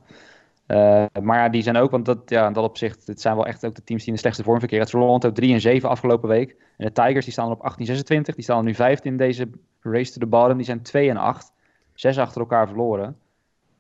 Uh, 0.66 1.04
maar 1.22 1.38
ja, 1.38 1.48
die 1.48 1.62
zijn 1.62 1.76
ook, 1.76 1.90
want 1.90 2.04
dat, 2.04 2.18
ja, 2.26 2.46
in 2.46 2.52
dat 2.52 2.64
opzicht, 2.64 3.06
het 3.06 3.20
zijn 3.20 3.36
wel 3.36 3.46
echt 3.46 3.66
ook 3.66 3.74
de 3.74 3.84
teams 3.84 4.00
die 4.00 4.08
in 4.08 4.14
de 4.14 4.20
slechtste 4.20 4.44
vorm 4.44 4.58
verkeren. 4.58 4.82
Het 4.84 4.92
Toronto 4.92 5.32
3 5.32 5.52
en 5.52 5.60
7 5.60 5.88
afgelopen 5.88 6.28
week. 6.28 6.56
En 6.76 6.86
de 6.86 6.92
Tigers 6.92 7.24
die 7.24 7.32
staan 7.32 7.50
op 7.50 7.60
1826, 7.60 8.34
die 8.34 8.44
staan 8.44 8.64
nu 8.64 8.74
vijfde 8.74 9.08
in 9.08 9.16
deze 9.16 9.48
race 9.80 10.12
to 10.12 10.18
the 10.18 10.26
bottom. 10.26 10.56
Die 10.56 10.66
zijn 10.66 10.82
2 10.82 11.10
en 11.10 11.16
8, 11.16 11.52
zes 11.94 12.18
achter 12.18 12.40
elkaar 12.40 12.66
verloren. 12.66 13.16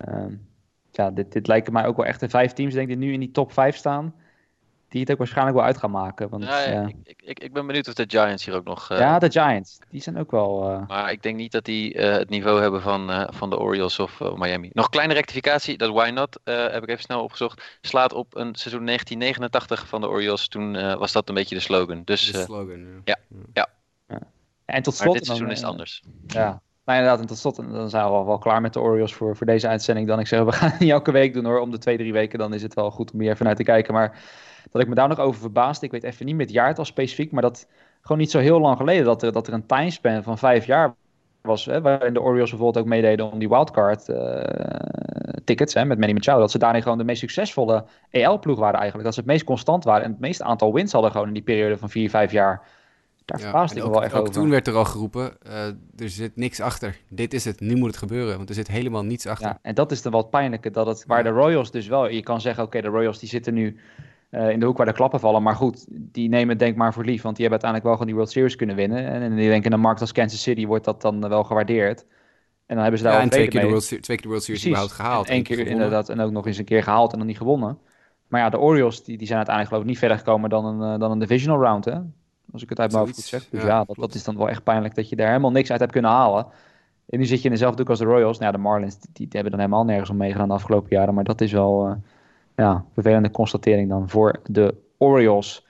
Uh, 0.08 0.24
ja, 0.90 1.10
dit, 1.10 1.32
dit 1.32 1.46
lijken 1.46 1.72
mij 1.72 1.86
ook 1.86 1.96
wel 1.96 2.06
echt 2.06 2.20
de 2.20 2.28
vijf 2.28 2.52
teams, 2.52 2.74
denk 2.74 2.88
ik, 2.88 2.98
die 2.98 3.06
nu 3.06 3.12
in 3.12 3.20
die 3.20 3.30
top 3.30 3.52
5 3.52 3.76
staan. 3.76 4.14
Die 4.88 5.00
het 5.00 5.10
ook 5.10 5.18
waarschijnlijk 5.18 5.56
wel 5.56 5.66
uit 5.66 5.76
gaan 5.76 5.90
maken. 5.90 6.28
Want, 6.28 6.44
ja, 6.44 6.86
Ik, 7.04 7.22
ik, 7.22 7.40
ik, 7.40 7.52
ben 7.52 7.66
benieuwd 7.66 7.88
of 7.88 7.94
de 7.94 8.04
Giants 8.08 8.44
hier 8.44 8.54
ook 8.54 8.64
nog... 8.64 8.90
Uh, 8.92 8.98
ja, 8.98 9.18
de 9.18 9.30
Giants. 9.30 9.78
Die 9.90 10.00
zijn 10.00 10.18
ook 10.18 10.30
wel... 10.30 10.70
Uh... 10.70 10.86
Maar 10.86 11.12
ik 11.12 11.22
denk 11.22 11.36
niet 11.36 11.52
dat 11.52 11.64
die 11.64 11.94
uh, 11.94 12.12
het 12.12 12.28
niveau 12.28 12.60
hebben 12.60 12.82
van, 12.82 13.28
van 13.34 13.50
de 13.50 13.58
Orioles 13.58 13.98
of 13.98 14.20
Miami. 14.20 14.70
Nog 14.72 14.84
een 14.84 14.90
kleine 14.90 15.14
rectificatie, 15.14 15.76
dat 15.78 15.92
Why 15.92 16.10
Not, 16.10 16.38
heb 16.44 16.82
ik 16.82 16.88
even 16.88 17.02
snel 17.02 17.22
opgezocht, 17.22 17.78
slaat 17.80 18.12
op 18.12 18.36
een 18.36 18.54
seizoen 18.54 18.84
1989 18.84 19.88
van 19.88 20.00
de 20.00 20.08
Orioles. 20.08 20.48
Toen 20.48 20.98
was 20.98 21.12
dat 21.12 21.28
een 21.28 21.34
beetje 21.34 21.54
de 21.54 21.60
slogan. 21.60 22.02
Dus, 22.04 22.32
de 22.32 22.42
slogan, 22.42 23.02
ja. 23.04 23.16
ja. 23.52 23.68
ja. 24.08 24.20
En 24.64 24.82
tot 24.82 24.94
slot... 24.94 25.06
Maar 25.06 25.16
dit 25.16 25.26
seizoen 25.26 25.50
is 25.50 25.60
het 25.60 25.68
anders. 25.68 26.02
Ja, 26.26 26.60
nou 26.86 26.98
inderdaad, 26.98 27.20
en 27.20 27.26
tot 27.26 27.38
slot, 27.38 27.56
dan 27.56 27.90
zijn 27.90 28.04
we 28.04 28.10
al 28.10 28.26
wel 28.26 28.38
klaar 28.38 28.60
met 28.60 28.72
de 28.72 28.80
Orioles 28.80 29.14
voor, 29.14 29.36
voor 29.36 29.46
deze 29.46 29.68
uitzending. 29.68 30.06
Dan 30.06 30.20
ik 30.20 30.26
zeg, 30.26 30.42
we 30.42 30.52
gaan 30.52 30.72
niet 30.78 30.90
elke 30.90 31.10
week 31.10 31.34
doen 31.34 31.44
hoor, 31.44 31.58
om 31.58 31.70
de 31.70 31.78
twee, 31.78 31.96
drie 31.96 32.12
weken. 32.12 32.38
Dan 32.38 32.54
is 32.54 32.62
het 32.62 32.74
wel 32.74 32.90
goed 32.90 33.12
om 33.12 33.20
hier 33.20 33.30
even 33.30 33.46
naar 33.46 33.54
te 33.54 33.62
kijken. 33.62 33.94
Maar 33.94 34.18
dat 34.70 34.82
ik 34.82 34.88
me 34.88 34.94
daar 34.94 35.08
nog 35.08 35.18
over 35.18 35.40
verbaasde, 35.40 35.86
ik 35.86 35.92
weet 35.92 36.04
even 36.04 36.26
niet 36.26 36.36
met 36.36 36.50
jaartal 36.50 36.84
specifiek, 36.84 37.32
maar 37.32 37.42
dat 37.42 37.66
gewoon 38.00 38.18
niet 38.18 38.30
zo 38.30 38.38
heel 38.38 38.60
lang 38.60 38.76
geleden 38.76 39.04
dat 39.04 39.22
er, 39.22 39.32
dat 39.32 39.46
er 39.46 39.52
een 39.52 39.66
timespan 39.66 40.22
van 40.22 40.38
vijf 40.38 40.66
jaar 40.66 40.94
was, 41.42 41.64
hè, 41.64 41.80
waarin 41.80 42.12
de 42.12 42.20
Orioles 42.20 42.50
bijvoorbeeld 42.50 42.84
ook 42.84 42.90
meededen 42.90 43.32
om 43.32 43.38
die 43.38 43.48
wildcard 43.48 44.08
uh, 44.08 44.42
tickets 45.44 45.74
hè, 45.74 45.84
met 45.84 45.98
Manny 45.98 46.14
Machado, 46.14 46.40
dat 46.40 46.50
ze 46.50 46.58
daarin 46.58 46.82
gewoon 46.82 46.98
de 46.98 47.04
meest 47.04 47.20
succesvolle 47.20 47.84
EL-ploeg 48.10 48.58
waren 48.58 48.78
eigenlijk. 48.78 49.04
Dat 49.04 49.14
ze 49.14 49.20
het 49.20 49.28
meest 49.28 49.44
constant 49.44 49.84
waren 49.84 50.04
en 50.04 50.10
het 50.10 50.20
meeste 50.20 50.44
aantal 50.44 50.72
wins 50.72 50.92
hadden 50.92 51.10
gewoon 51.10 51.26
in 51.26 51.32
die 51.32 51.42
periode 51.42 51.78
van 51.78 51.90
vier, 51.90 52.10
vijf 52.10 52.32
jaar. 52.32 52.62
Daar 53.24 53.40
verbaasde 53.40 53.78
ik 53.78 53.84
me 53.84 53.90
wel 53.90 54.02
echt 54.02 54.14
ook 54.14 54.20
over. 54.20 54.32
toen 54.32 54.50
werd 54.50 54.66
er 54.66 54.74
al 54.74 54.84
geroepen, 54.84 55.36
uh, 55.46 55.66
er 55.96 56.08
zit 56.08 56.36
niks 56.36 56.60
achter. 56.60 56.96
Dit 57.08 57.34
is 57.34 57.44
het, 57.44 57.60
nu 57.60 57.76
moet 57.76 57.86
het 57.86 57.96
gebeuren, 57.96 58.36
want 58.36 58.48
er 58.48 58.54
zit 58.54 58.68
helemaal 58.68 59.04
niets 59.04 59.26
achter. 59.26 59.46
Ja, 59.46 59.58
en 59.62 59.74
dat 59.74 59.92
is 59.92 60.02
de 60.02 60.10
wat 60.10 60.30
pijnlijke, 60.30 60.70
dat 60.70 60.86
het, 60.86 61.04
waar 61.06 61.22
de 61.22 61.28
Royals 61.28 61.70
dus 61.70 61.86
wel, 61.86 62.08
je 62.08 62.22
kan 62.22 62.40
zeggen, 62.40 62.64
oké, 62.64 62.80
de 62.80 62.88
Royals 62.88 63.18
die 63.18 63.28
zitten 63.28 63.54
nu 63.54 63.76
uh, 64.30 64.50
in 64.50 64.60
de 64.60 64.66
hoek 64.66 64.76
waar 64.76 64.86
de 64.86 64.92
klappen 64.92 65.20
vallen. 65.20 65.42
Maar 65.42 65.54
goed, 65.54 65.86
die 65.88 66.28
nemen 66.28 66.48
het 66.48 66.58
denk 66.58 66.76
maar 66.76 66.92
voor 66.92 67.04
lief. 67.04 67.22
Want 67.22 67.36
die 67.36 67.46
hebben 67.46 67.62
uiteindelijk 67.62 67.82
wel 67.84 67.92
gewoon 67.92 68.06
die 68.06 68.14
World 68.14 68.30
Series 68.30 68.56
kunnen 68.56 68.76
winnen. 68.76 69.06
En, 69.06 69.22
en 69.22 69.36
die 69.36 69.48
denken 69.48 69.70
in 69.70 69.72
een 69.72 69.80
markt 69.80 70.00
als 70.00 70.12
Kansas 70.12 70.42
City 70.42 70.66
wordt 70.66 70.84
dat 70.84 71.02
dan 71.02 71.28
wel 71.28 71.44
gewaardeerd. 71.44 72.06
En 72.66 72.74
dan 72.74 72.78
hebben 72.78 72.98
ze 72.98 73.04
daar 73.04 73.14
ja, 73.14 73.20
en 73.20 73.28
twee 73.28 73.48
keer, 73.48 73.60
de 73.60 73.66
World, 73.66 73.86
twee 73.86 74.00
keer 74.00 74.22
de 74.22 74.28
World 74.28 74.42
Series 74.42 74.64
überhaupt 74.66 74.92
gehaald. 74.92 75.30
Eén 75.30 75.42
keer 75.42 75.66
inderdaad 75.66 76.08
en 76.08 76.20
ook 76.20 76.30
nog 76.30 76.46
eens 76.46 76.58
een 76.58 76.64
keer 76.64 76.82
gehaald 76.82 77.12
en 77.12 77.18
dan 77.18 77.26
niet 77.26 77.36
gewonnen. 77.36 77.78
Maar 78.28 78.40
ja, 78.40 78.48
de 78.48 78.58
Orioles 78.58 79.02
die, 79.02 79.16
die 79.16 79.26
zijn 79.26 79.38
uiteindelijk 79.38 79.68
geloof 79.68 79.82
ik 79.82 79.90
niet 79.90 79.98
verder 79.98 80.18
gekomen 80.18 80.50
dan 80.50 80.64
een, 80.64 80.92
uh, 80.92 81.00
dan 81.00 81.10
een 81.10 81.18
divisional 81.18 81.60
round. 81.60 81.84
Hè? 81.84 81.98
Als 82.52 82.62
ik 82.62 82.68
het 82.68 82.80
uit 82.80 82.92
mijn 82.92 83.04
hoofd 83.04 83.14
goed 83.14 83.24
zeg. 83.24 83.48
Dus 83.50 83.62
ja, 83.62 83.66
ja 83.66 83.84
dat, 83.84 83.96
dat, 83.96 84.14
is 84.14 84.24
dan 84.24 84.36
wel 84.36 84.48
echt 84.48 84.62
pijnlijk 84.62 84.94
dat 84.94 85.08
je 85.08 85.16
daar 85.16 85.28
helemaal 85.28 85.50
niks 85.50 85.70
uit 85.70 85.80
hebt 85.80 85.92
kunnen 85.92 86.10
halen. 86.10 86.46
En 87.08 87.18
nu 87.18 87.24
zit 87.24 87.38
je 87.38 87.44
in 87.44 87.50
dezelfde 87.50 87.76
doek 87.76 87.88
als 87.88 87.98
de 87.98 88.04
Royals. 88.04 88.38
Nou 88.38 88.52
ja, 88.52 88.56
de 88.58 88.62
Marlins 88.62 88.98
die, 89.00 89.10
die, 89.12 89.28
hebben 89.30 89.50
dan 89.50 89.60
helemaal 89.60 89.84
nergens 89.84 90.10
om 90.10 90.16
meegedaan 90.16 90.48
de 90.48 90.54
afgelopen 90.54 90.96
jaren. 90.96 91.14
Maar 91.14 91.24
dat 91.24 91.40
is 91.40 91.52
wel 91.52 91.88
uh, 91.88 91.92
ja, 92.56 92.84
vervelende 92.92 93.30
constatering 93.30 93.88
dan 93.88 94.08
voor 94.08 94.40
de 94.44 94.74
Orioles. 94.98 95.66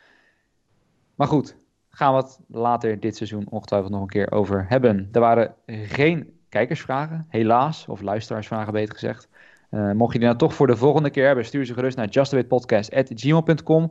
Maar 1.14 1.28
goed, 1.28 1.56
gaan 1.90 2.14
we 2.14 2.20
het 2.20 2.38
later 2.48 3.00
dit 3.00 3.16
seizoen 3.16 3.46
ongetwijfeld 3.50 3.92
nog 3.92 4.00
een 4.00 4.08
keer 4.08 4.32
over 4.32 4.64
hebben. 4.68 5.08
Er 5.12 5.20
waren 5.20 5.54
geen 5.66 6.34
kijkersvragen, 6.48 7.26
helaas, 7.28 7.86
of 7.88 8.00
luisteraarsvragen 8.00 8.72
beter 8.72 8.94
gezegd. 8.94 9.28
Uh, 9.70 9.92
mocht 9.92 10.12
je 10.12 10.18
die 10.18 10.28
nou 10.28 10.38
toch 10.38 10.54
voor 10.54 10.66
de 10.66 10.76
volgende 10.76 11.10
keer 11.10 11.26
hebben, 11.26 11.44
stuur 11.44 11.66
ze 11.66 11.74
gerust 11.74 11.96
naar 11.96 12.08
justawaypodcast.gmail.com. 12.08 13.84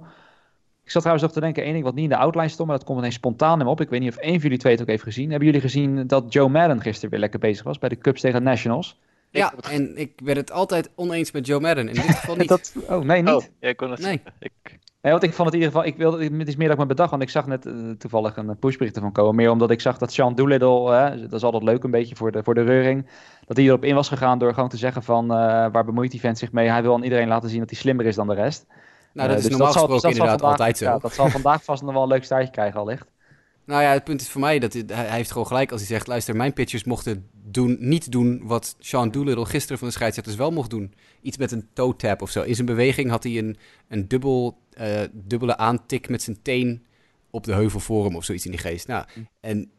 Ik 0.84 0.92
zat 0.92 1.02
trouwens 1.02 1.24
nog 1.24 1.32
te 1.32 1.40
denken, 1.40 1.64
één 1.64 1.74
ding 1.74 1.84
wat 1.84 1.94
niet 1.94 2.04
in 2.04 2.10
de 2.10 2.18
outline 2.18 2.48
stond, 2.48 2.68
maar 2.68 2.78
dat 2.78 2.88
komt 2.88 3.00
ineens 3.00 3.16
spontaan 3.16 3.60
in 3.60 3.68
op. 3.68 3.82
Ik 3.82 3.90
weet 3.90 4.00
niet 4.00 4.10
of 4.10 4.18
één 4.18 4.34
van 4.34 4.42
jullie 4.42 4.58
twee 4.58 4.74
het 4.74 4.82
ook 4.82 4.88
heeft 4.88 5.04
gezien. 5.04 5.30
Hebben 5.30 5.46
jullie 5.46 5.62
gezien 5.62 6.08
dat 6.08 6.34
Joe 6.34 6.50
Madden 6.50 6.82
gisteren 6.82 7.10
weer 7.10 7.20
lekker 7.20 7.40
bezig 7.40 7.64
was 7.64 7.78
bij 7.78 7.90
de 7.90 7.98
Cubs 7.98 8.22
tegen 8.22 8.44
Nationals? 8.44 9.00
Ja, 9.38 9.54
en 9.72 9.98
ik 9.98 10.24
ben 10.24 10.36
het 10.36 10.52
altijd 10.52 10.90
oneens 10.96 11.32
met 11.32 11.48
Joe 11.48 11.60
Madden. 11.60 11.88
In 11.88 11.94
dit 11.94 12.04
geval 12.20 12.36
niet. 12.36 12.48
dat, 12.48 12.74
oh, 12.90 13.00
nee, 13.00 13.22
niet? 13.22 13.34
Oh, 13.34 13.44
ja, 13.60 13.70
ik 13.70 13.78
kon 13.78 13.92
het 13.92 14.00
nee. 14.00 14.22
Ik... 14.40 14.52
Nee, 15.02 15.14
want 15.14 15.26
ik 15.26 15.34
vond 15.34 15.48
het 15.48 15.56
in 15.56 15.64
ieder 15.64 15.76
geval, 15.76 15.92
ik 15.94 15.98
wilde, 15.98 16.38
het 16.38 16.48
is 16.48 16.56
meer 16.56 16.68
dat 16.68 16.76
ik 16.76 16.82
me 16.82 16.88
bedacht, 16.88 17.10
want 17.10 17.22
ik 17.22 17.30
zag 17.30 17.48
net 17.48 17.66
uh, 17.66 17.92
toevallig 17.98 18.38
een 18.38 18.58
pushbericht 18.60 18.96
ervan 18.96 19.12
komen. 19.12 19.36
Meer 19.36 19.52
omdat 19.52 19.72
ik 19.72 19.82
zag 19.82 19.98
dat 19.98 20.14
Sean 20.14 20.36
Doolittle, 20.36 20.92
uh, 20.92 21.22
dat 21.22 21.34
is 21.34 21.44
altijd 21.44 21.64
leuk 21.64 21.84
een 21.84 21.92
beetje 21.92 22.16
voor 22.16 22.32
de, 22.32 22.44
voor 22.44 22.54
de 22.54 22.64
reuring, 22.64 23.08
dat 23.46 23.58
hij 23.58 23.66
erop 23.66 23.84
in 23.84 23.96
was 23.96 24.08
gegaan 24.08 24.40
door 24.40 24.54
gewoon 24.54 24.70
te 24.70 24.78
zeggen 24.78 25.04
van, 25.04 25.24
uh, 25.24 25.38
waar 25.72 25.86
bemoeit 25.86 26.12
die 26.12 26.20
vent 26.20 26.38
zich 26.38 26.52
mee? 26.52 26.70
Hij 26.70 26.82
wil 26.82 26.94
aan 26.94 27.04
iedereen 27.04 27.28
laten 27.28 27.50
zien 27.50 27.60
dat 27.60 27.70
hij 27.70 27.80
slimmer 27.80 28.06
is 28.06 28.16
dan 28.16 28.28
de 28.28 28.34
rest. 28.34 28.66
Nou, 29.14 29.30
dat 29.30 29.38
is 29.38 29.44
dus 29.44 29.52
normaal 29.52 29.74
dat 29.74 29.82
gesproken 29.82 30.02
zal, 30.02 30.12
dat 30.12 30.20
inderdaad 30.20 30.40
vandaag, 30.40 30.60
altijd 30.60 30.78
zo. 30.78 30.86
Ja, 30.86 30.98
dat 30.98 31.14
zal 31.14 31.30
vandaag 31.30 31.64
vast 31.64 31.84
nog 31.84 31.94
wel 31.94 32.04
een 32.04 32.10
leuk 32.10 32.24
staartje 32.24 32.52
krijgen 32.52 32.80
allicht. 32.80 33.08
Nou 33.66 33.82
ja, 33.82 33.92
het 33.92 34.04
punt 34.04 34.22
is 34.22 34.30
voor 34.30 34.42
mij 34.42 34.60
dat 34.60 34.74
hij, 34.74 34.84
hij 34.88 35.16
heeft 35.16 35.32
gewoon 35.32 35.48
gelijk 35.48 35.72
als 35.72 35.80
hij 35.80 35.90
zegt: 35.90 36.08
luister, 36.08 36.36
mijn 36.36 36.54
pitchers 36.54 36.84
mochten 36.84 37.30
doen, 37.44 37.78
niet 37.80 38.12
doen 38.12 38.42
wat 38.44 38.76
Sean 38.80 39.12
Doolittle 39.12 39.46
gisteren 39.46 39.78
van 39.78 39.88
de 39.88 39.94
scheidsrechters 39.94 40.38
wel 40.38 40.52
mocht 40.52 40.70
doen. 40.70 40.94
Iets 41.22 41.38
met 41.38 41.52
een 41.52 41.68
toe 41.74 41.96
tap 41.96 42.22
of 42.22 42.30
zo. 42.30 42.42
In 42.42 42.56
zijn 42.56 42.68
beweging 42.68 43.10
had 43.10 43.24
hij 43.24 43.38
een, 43.38 43.58
een 43.88 44.08
dubbel, 44.08 44.58
uh, 44.80 45.02
dubbele 45.12 45.58
aantik 45.58 46.10
met 46.10 46.22
zijn 46.22 46.42
teen 46.42 46.86
op 47.30 47.44
de 47.44 47.54
heuvel 47.54 47.80
voor 47.80 48.06
hem 48.06 48.16
of 48.16 48.24
zoiets 48.24 48.46
in 48.46 48.52
die 48.52 48.60
geest. 48.60 48.88
Nou, 48.88 49.06
en 49.40 49.70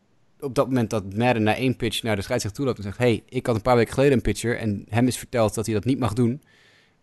op 0.40 0.54
dat 0.54 0.66
moment 0.66 0.90
dat 0.90 1.14
Madden 1.14 1.42
na 1.42 1.54
één 1.54 1.76
pitch 1.76 2.02
naar 2.02 2.16
de 2.16 2.22
scheidsrechter 2.22 2.60
toe 2.60 2.66
loopt 2.66 2.78
en 2.78 2.84
zegt: 2.84 2.98
hey, 2.98 3.22
ik 3.28 3.46
had 3.46 3.54
een 3.56 3.62
paar 3.62 3.76
weken 3.76 3.94
geleden 3.94 4.12
een 4.12 4.22
pitcher 4.22 4.58
en 4.58 4.86
hem 4.88 5.06
is 5.06 5.18
verteld 5.18 5.54
dat 5.54 5.66
hij 5.66 5.74
dat 5.74 5.84
niet 5.84 5.98
mag 5.98 6.12
doen. 6.12 6.42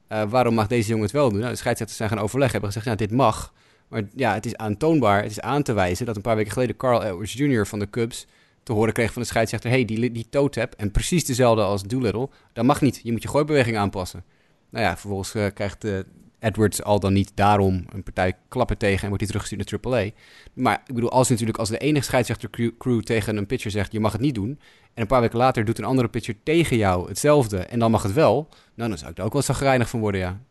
Uh, 0.09 0.23
waarom 0.29 0.53
mag 0.53 0.67
deze 0.67 0.87
jongen 0.87 1.03
het 1.03 1.11
wel 1.11 1.29
doen? 1.29 1.39
Nou, 1.39 1.51
de 1.51 1.57
scheidsrechters 1.57 1.97
zijn 1.97 2.09
gaan 2.09 2.19
overleggen, 2.19 2.59
hebben 2.59 2.71
gezegd: 2.71 2.99
ja, 2.99 3.05
dit 3.05 3.17
mag. 3.17 3.53
Maar 3.93 4.03
ja, 4.15 4.33
het 4.33 4.45
is 4.45 4.55
aantoonbaar, 4.55 5.21
het 5.21 5.31
is 5.31 5.39
aan 5.39 5.63
te 5.63 5.73
wijzen 5.73 6.05
dat 6.05 6.15
een 6.15 6.21
paar 6.21 6.35
weken 6.35 6.51
geleden 6.51 6.75
Carl 6.75 7.03
Edwards 7.03 7.33
Jr. 7.33 7.67
van 7.67 7.79
de 7.79 7.89
Cubs 7.89 8.27
te 8.63 8.73
horen 8.73 8.93
kreeg 8.93 9.13
van 9.13 9.21
de 9.21 9.27
scheidsrechter: 9.27 9.69
hey, 9.69 9.85
die, 9.85 10.11
die 10.11 10.29
tap, 10.29 10.73
en 10.77 10.91
precies 10.91 11.25
dezelfde 11.25 11.61
als 11.61 11.83
Doolittle, 11.83 12.29
dat 12.53 12.65
mag 12.65 12.81
niet. 12.81 12.99
Je 13.03 13.11
moet 13.11 13.21
je 13.21 13.27
gooibeweging 13.27 13.77
aanpassen. 13.77 14.23
Nou 14.69 14.85
ja, 14.85 14.97
vervolgens 14.97 15.35
uh, 15.35 15.45
krijgt 15.53 15.85
uh, 15.85 15.99
Edwards 16.39 16.83
al 16.83 16.99
dan 16.99 17.13
niet 17.13 17.31
daarom 17.35 17.85
een 17.89 18.03
partij 18.03 18.33
klappen 18.47 18.77
tegen 18.77 19.01
en 19.01 19.07
wordt 19.07 19.23
hij 19.23 19.31
teruggestuurd 19.31 19.83
naar 19.83 19.93
AAA. 19.93 20.09
Maar 20.53 20.81
ik 20.85 20.93
bedoel, 20.93 21.11
als 21.11 21.29
natuurlijk 21.29 21.57
als 21.57 21.69
de 21.69 21.77
enige 21.77 22.05
scheidsrechtercrew 22.05 23.01
tegen 23.01 23.37
een 23.37 23.45
pitcher 23.45 23.71
zegt: 23.71 23.91
je 23.91 23.99
mag 23.99 24.11
het 24.11 24.21
niet 24.21 24.35
doen, 24.35 24.59
en 24.93 25.01
een 25.01 25.07
paar 25.07 25.21
weken 25.21 25.37
later 25.37 25.65
doet 25.65 25.77
een 25.77 25.85
andere 25.85 26.07
pitcher 26.07 26.35
tegen 26.43 26.77
jou 26.77 27.07
hetzelfde 27.07 27.57
en 27.57 27.79
dan 27.79 27.91
mag 27.91 28.03
het 28.03 28.13
wel, 28.13 28.49
nou 28.75 28.89
dan 28.89 28.97
zou 28.97 29.09
ik 29.09 29.15
daar 29.15 29.25
ook 29.25 29.33
wel 29.33 29.41
zagrijnig 29.41 29.89
van 29.89 29.99
worden, 29.99 30.21
ja. 30.21 30.41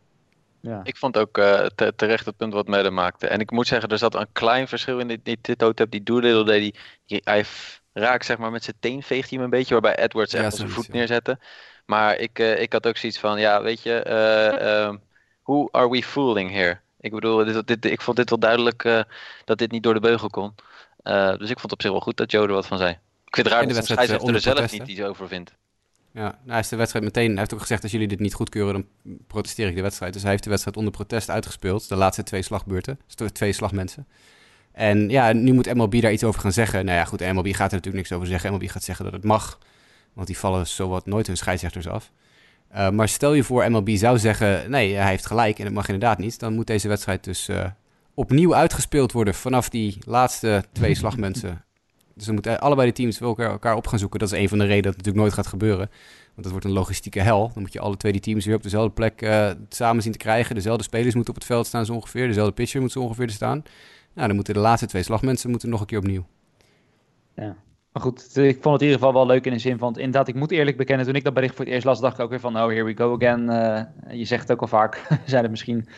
Ja. 0.63 0.81
Ik 0.83 0.97
vond 0.97 1.17
ook 1.17 1.39
uh, 1.39 1.67
te, 1.67 1.93
terecht 1.97 2.27
het 2.27 2.37
punt 2.37 2.53
wat 2.53 2.69
Madden 2.69 2.95
maakte. 2.95 3.27
En 3.27 3.41
ik 3.41 3.51
moet 3.51 3.67
zeggen, 3.67 3.89
er 3.89 3.99
zat 3.99 4.15
een 4.15 4.33
klein 4.33 4.69
verschil 4.69 4.99
in 4.99 5.09
die, 5.09 5.21
die 5.23 5.41
toe-tap. 5.41 5.91
Die 5.91 6.03
Doolittle 6.03 6.45
deed, 6.45 6.61
die, 6.61 6.75
die, 7.07 7.21
hij 7.25 7.45
raakt 7.93 8.25
zeg 8.25 8.39
maar 8.39 8.51
met 8.51 8.65
zijn 8.65 8.77
teen 8.81 9.03
veegt 9.03 9.29
hij 9.29 9.39
hem 9.39 9.45
een 9.45 9.59
beetje, 9.59 9.81
waarbij 9.81 10.05
Edwards 10.05 10.35
echt 10.35 10.45
ja, 10.45 10.51
zijn 10.51 10.71
voet 10.71 10.89
neerzette. 10.89 11.39
Maar 11.87 12.17
ik, 12.17 12.39
uh, 12.39 12.61
ik 12.61 12.73
had 12.73 12.87
ook 12.87 12.97
zoiets 12.97 13.19
van, 13.19 13.41
ja, 13.41 13.63
weet 13.63 13.83
je, 13.83 14.05
uh, 14.09 14.99
who 15.43 15.69
are 15.71 15.91
we 15.91 16.03
fooling 16.03 16.51
here? 16.51 16.81
Ik 17.01 17.11
bedoel, 17.11 17.45
dit, 17.45 17.67
dit, 17.67 17.85
ik 17.85 18.01
vond 18.01 18.17
dit 18.17 18.31
wel 18.31 18.39
duidelijk 18.39 19.05
dat 19.45 19.59
dit 19.59 19.71
niet 19.71 19.83
door 19.83 19.95
de 19.95 20.01
beugel 20.01 20.29
kon. 20.29 20.55
dus 21.39 21.51
ik 21.51 21.61
vond 21.61 21.73
op 21.73 21.83
zich 21.83 21.91
wel 21.91 22.01
goed 22.01 22.17
dat 22.17 22.31
Joe 22.31 22.47
er 22.47 22.53
wat 22.53 22.67
van 22.67 22.79
zei. 22.79 22.91
Ik 23.27 23.35
vind 23.35 23.47
het 23.47 23.57
raar 23.57 23.67
dat 23.67 23.77
de 23.77 23.83
scheidsrechter 23.83 24.35
er 24.35 24.41
zelf 24.41 24.73
niet 24.73 24.89
iets 24.89 25.01
over 25.01 25.29
vindt. 25.29 25.55
Ja, 26.15 26.39
nou 26.45 26.59
is 26.59 26.69
de 26.69 26.77
wedstrijd 26.77 27.05
meteen. 27.05 27.31
Hij 27.31 27.39
heeft 27.39 27.55
ook 27.55 27.61
gezegd: 27.61 27.83
als 27.83 27.93
jullie 27.93 28.09
dit 28.09 28.21
niet 28.21 28.35
goedkeuren, 28.35 28.73
dan 28.73 29.17
protesteer 29.27 29.69
ik 29.69 29.75
de 29.75 29.83
wedstrijd. 29.83 30.13
Dus 30.13 30.23
hij 30.23 30.31
heeft 30.31 30.43
de 30.43 30.51
wedstrijd 30.51 30.77
onder 30.77 30.93
protest 30.93 31.31
uitgespeeld. 31.31 31.89
De 31.89 31.97
laatste 31.97 32.23
twee 32.23 32.43
slagbeurten. 32.43 32.99
Dus 33.17 33.31
twee 33.33 33.53
slagmensen. 33.53 34.07
En 34.73 35.09
ja, 35.09 35.33
nu 35.33 35.53
moet 35.53 35.75
MLB 35.75 36.01
daar 36.01 36.13
iets 36.13 36.25
over 36.25 36.41
gaan 36.41 36.53
zeggen. 36.53 36.85
Nou 36.85 36.99
ja, 36.99 37.05
goed, 37.05 37.21
MLB 37.21 37.47
gaat 37.47 37.71
er 37.71 37.77
natuurlijk 37.77 37.95
niks 37.95 38.13
over 38.13 38.27
zeggen. 38.27 38.53
MLB 38.53 38.69
gaat 38.69 38.85
zeggen 38.85 39.05
dat 39.05 39.15
het 39.15 39.25
mag. 39.25 39.59
Want 40.13 40.27
die 40.27 40.39
vallen 40.39 40.67
zowat 40.67 41.07
nooit 41.07 41.27
hun 41.27 41.37
scheidsrechters 41.37 41.89
af. 41.89 42.11
Uh, 42.75 42.91
maar 42.91 43.09
stel 43.09 43.33
je 43.33 43.45
voor, 43.45 43.71
MLB 43.71 43.91
zou 43.91 44.19
zeggen: 44.19 44.71
nee, 44.71 44.95
hij 44.95 45.11
heeft 45.11 45.27
gelijk 45.27 45.59
en 45.59 45.65
het 45.65 45.75
mag 45.75 45.89
inderdaad 45.89 46.19
niet. 46.19 46.39
Dan 46.39 46.55
moet 46.55 46.67
deze 46.67 46.89
wedstrijd 46.89 47.25
dus 47.25 47.49
uh, 47.49 47.65
opnieuw 48.15 48.55
uitgespeeld 48.55 49.13
worden 49.13 49.35
vanaf 49.35 49.69
die 49.69 49.99
laatste 50.07 50.65
twee 50.73 50.95
slagmensen 50.95 51.65
dus 52.15 52.25
dan 52.25 52.35
moeten 52.35 52.61
allebei 52.61 52.89
de 52.89 52.95
teams 52.95 53.21
elkaar, 53.21 53.51
elkaar 53.51 53.77
op 53.77 53.87
gaan 53.87 53.99
zoeken. 53.99 54.19
Dat 54.19 54.33
is 54.33 54.39
een 54.39 54.49
van 54.49 54.59
de 54.59 54.65
redenen 54.65 54.83
dat 54.83 54.95
het 54.95 55.05
natuurlijk 55.05 55.25
nooit 55.25 55.39
gaat 55.39 55.53
gebeuren. 55.53 55.91
Want 56.35 56.43
dat 56.43 56.51
wordt 56.51 56.65
een 56.65 56.73
logistieke 56.73 57.21
hel. 57.21 57.51
Dan 57.53 57.63
moet 57.63 57.73
je 57.73 57.81
alle 57.81 57.97
twee 57.97 58.13
die 58.13 58.21
teams 58.21 58.47
weer 58.47 58.57
op 58.57 58.63
dezelfde 58.63 58.91
plek 58.91 59.23
uh, 59.23 59.51
samen 59.69 60.03
zien 60.03 60.13
te 60.13 60.19
krijgen. 60.19 60.55
Dezelfde 60.55 60.83
spelers 60.83 61.15
moeten 61.15 61.35
op 61.35 61.41
het 61.41 61.49
veld 61.49 61.67
staan 61.67 61.85
zo 61.85 61.93
ongeveer. 61.93 62.27
Dezelfde 62.27 62.53
pitcher 62.53 62.81
moet 62.81 62.93
zo 62.93 63.01
ongeveer 63.01 63.27
er 63.27 63.31
staan. 63.31 63.63
Nou, 64.15 64.27
dan 64.27 64.37
moeten 64.37 64.55
de 64.55 64.61
laatste 64.61 64.87
twee 64.87 65.03
slagmensen 65.03 65.51
moeten 65.51 65.69
nog 65.69 65.81
een 65.81 65.87
keer 65.87 65.99
opnieuw. 65.99 66.27
Ja. 67.35 67.57
Maar 67.93 68.03
goed, 68.03 68.37
ik 68.37 68.63
vond 68.63 68.75
het 68.75 68.83
in 68.83 68.89
ieder 68.89 68.99
geval 68.99 69.13
wel 69.13 69.27
leuk 69.27 69.47
in 69.47 69.53
de 69.53 69.59
zin 69.59 69.79
van... 69.79 69.97
Inderdaad, 69.97 70.29
ik 70.29 70.35
moet 70.35 70.51
eerlijk 70.51 70.77
bekennen, 70.77 71.07
toen 71.07 71.15
ik 71.15 71.25
dat 71.25 71.35
bericht 71.35 71.55
voor 71.55 71.65
het 71.65 71.75
eerst 71.75 71.87
las... 71.87 72.01
dacht 72.01 72.19
ik 72.19 72.25
ook 72.25 72.31
weer 72.31 72.41
van, 72.41 72.57
oh, 72.57 72.67
here 72.67 72.85
we 72.85 72.97
go 72.97 73.15
again. 73.15 73.43
Uh, 73.43 74.19
je 74.19 74.25
zegt 74.25 74.43
het 74.43 74.53
ook 74.53 74.61
al 74.61 74.67
vaak, 74.67 75.07
zijn 75.25 75.43
het 75.43 75.51
misschien 75.51 75.89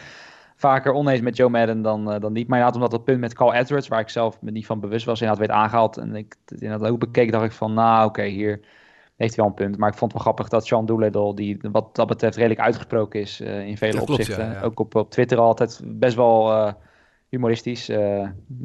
vaker 0.65 0.93
oneens 0.93 1.21
met 1.21 1.37
Joe 1.37 1.49
Madden 1.49 1.83
dan, 1.83 2.13
uh, 2.13 2.21
dan 2.21 2.33
niet. 2.33 2.49
Maar 2.49 2.59
inderdaad, 2.59 2.75
omdat 2.75 2.91
dat 2.91 3.05
punt 3.05 3.21
met 3.21 3.35
Carl 3.35 3.55
Edwards, 3.55 3.89
waar 3.89 4.01
ik 4.01 4.09
zelf 4.09 4.43
me 4.43 4.51
niet 4.51 4.67
van 4.67 4.81
bewust 4.81 5.07
was, 5.07 5.21
inderdaad 5.21 5.47
werd 5.47 5.59
aangehaald. 5.59 5.97
En 5.97 6.15
ik 6.17 6.37
het 6.45 6.61
inderdaad 6.61 6.91
ook 6.91 6.99
bekeek, 6.99 7.33
dacht 7.33 7.45
ik 7.45 7.53
van, 7.53 7.75
nou 7.75 7.99
oké, 7.99 8.07
okay, 8.07 8.29
hier 8.29 8.61
heeft 9.17 9.37
hij 9.37 9.45
wel 9.45 9.47
een 9.47 9.65
punt. 9.65 9.79
Maar 9.79 9.89
ik 9.89 9.97
vond 9.97 10.13
het 10.13 10.23
wel 10.23 10.33
grappig 10.33 10.49
dat 10.49 10.67
Sean 10.67 10.87
Doolittle, 10.87 11.35
die 11.35 11.59
wat 11.73 11.97
dat 11.97 12.07
betreft 12.07 12.37
redelijk 12.37 12.61
uitgesproken 12.61 13.21
is 13.21 13.41
uh, 13.41 13.67
in 13.67 13.77
vele 13.77 14.01
opzichten. 14.01 14.35
Klopt, 14.35 14.53
ja, 14.53 14.59
ja. 14.59 14.65
Ook 14.65 14.81
op, 14.81 14.95
op 14.95 15.11
Twitter 15.11 15.39
altijd 15.39 15.81
best 15.85 16.17
wel 16.17 16.51
uh, 16.51 16.73
humoristisch. 17.29 17.89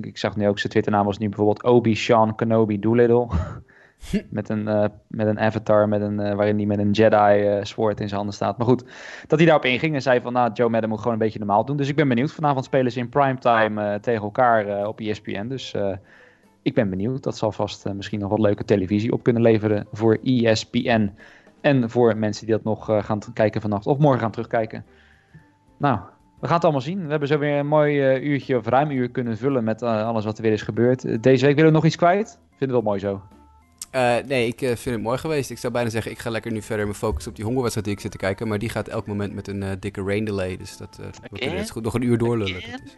ik 0.01 0.17
zag 0.17 0.35
nu 0.35 0.47
ook, 0.47 0.59
zijn 0.59 0.71
Twitternaam 0.71 1.05
was 1.05 1.17
nu 1.17 1.27
bijvoorbeeld 1.27 1.63
Obi 1.63 1.95
Sean 1.95 2.35
Kenobi 2.35 2.79
Doolittle. 2.79 3.27
met, 4.29 4.49
een, 4.49 4.63
met 5.07 5.27
een 5.27 5.39
avatar 5.39 5.87
met 5.87 6.01
een, 6.01 6.15
waarin 6.15 6.57
hij 6.57 6.65
met 6.65 6.79
een 6.79 6.91
Jedi 6.91 7.59
sword 7.65 7.99
in 7.99 8.07
zijn 8.07 8.17
handen 8.17 8.35
staat. 8.35 8.57
Maar 8.57 8.67
goed, 8.67 8.83
dat 9.27 9.39
hij 9.39 9.47
daarop 9.47 9.65
inging 9.65 9.95
en 9.95 10.01
zei 10.01 10.21
van 10.21 10.33
nou, 10.33 10.51
Joe 10.53 10.69
Madden 10.69 10.89
moet 10.89 10.99
gewoon 10.99 11.13
een 11.13 11.19
beetje 11.19 11.39
normaal 11.39 11.65
doen. 11.65 11.77
Dus 11.77 11.89
ik 11.89 11.95
ben 11.95 12.07
benieuwd. 12.07 12.31
Vanavond 12.31 12.65
spelen 12.65 12.91
ze 12.91 12.99
in 12.99 13.09
primetime 13.09 13.99
tegen 13.99 14.23
elkaar 14.23 14.87
op 14.87 14.99
ESPN. 14.99 15.47
Dus 15.47 15.75
ik 16.61 16.73
ben 16.73 16.89
benieuwd. 16.89 17.23
Dat 17.23 17.37
zal 17.37 17.51
vast 17.51 17.93
misschien 17.93 18.19
nog 18.19 18.29
wat 18.29 18.39
leuke 18.39 18.65
televisie 18.65 19.11
op 19.11 19.23
kunnen 19.23 19.41
leveren 19.41 19.87
voor 19.91 20.17
ESPN. 20.23 21.11
En 21.61 21.89
voor 21.89 22.17
mensen 22.17 22.45
die 22.45 22.55
dat 22.55 22.63
nog 22.63 22.85
gaan 23.05 23.19
kijken 23.33 23.61
vannacht 23.61 23.87
of 23.87 23.97
morgen 23.97 24.21
gaan 24.21 24.31
terugkijken. 24.31 24.85
Nou, 25.77 25.99
we 26.39 26.45
gaan 26.45 26.55
het 26.55 26.63
allemaal 26.63 26.81
zien. 26.81 27.03
We 27.03 27.09
hebben 27.09 27.27
zo 27.27 27.37
weer 27.37 27.57
een 27.57 27.67
mooi 27.67 28.19
uurtje 28.19 28.57
of 28.57 28.67
ruim 28.67 28.91
uur 28.91 29.09
kunnen 29.09 29.37
vullen 29.37 29.63
met 29.63 29.83
alles 29.83 30.25
wat 30.25 30.37
er 30.37 30.43
weer 30.43 30.51
is 30.51 30.61
gebeurd. 30.61 31.23
Deze 31.23 31.45
week 31.45 31.55
willen 31.55 31.71
we 31.71 31.77
nog 31.77 31.85
iets 31.85 31.95
kwijt? 31.95 32.39
Vind 32.49 32.59
het 32.59 32.71
wel 32.71 32.81
mooi 32.81 32.99
zo. 32.99 33.21
Nee, 34.25 34.47
ik 34.47 34.57
vind 34.57 34.83
het 34.83 35.01
mooi 35.01 35.17
geweest. 35.17 35.49
Ik 35.49 35.57
zou 35.57 35.73
bijna 35.73 35.89
zeggen, 35.89 36.11
ik 36.11 36.19
ga 36.19 36.29
lekker 36.29 36.51
nu 36.51 36.61
verder 36.61 36.85
mijn 36.85 36.97
focus 36.97 37.27
op 37.27 37.35
die 37.35 37.45
hongerwedstrijd 37.45 37.85
die 37.85 37.95
ik 37.95 38.01
zit 38.01 38.11
te 38.11 38.17
kijken. 38.17 38.47
Maar 38.47 38.59
die 38.59 38.69
gaat 38.69 38.87
elk 38.87 39.07
moment 39.07 39.33
met 39.33 39.47
een 39.47 39.77
dikke 39.79 40.03
rain 40.03 40.25
delay. 40.25 40.57
Dus 40.57 40.77
dat 40.77 40.99
we 41.31 41.39
kunnen 41.39 41.57
het 41.57 41.69
goed 41.69 41.83
nog 41.83 41.93
een 41.93 42.01
uur 42.01 42.17
doorlullen. 42.17 42.61
Dat 42.61 42.81
is... 42.83 42.97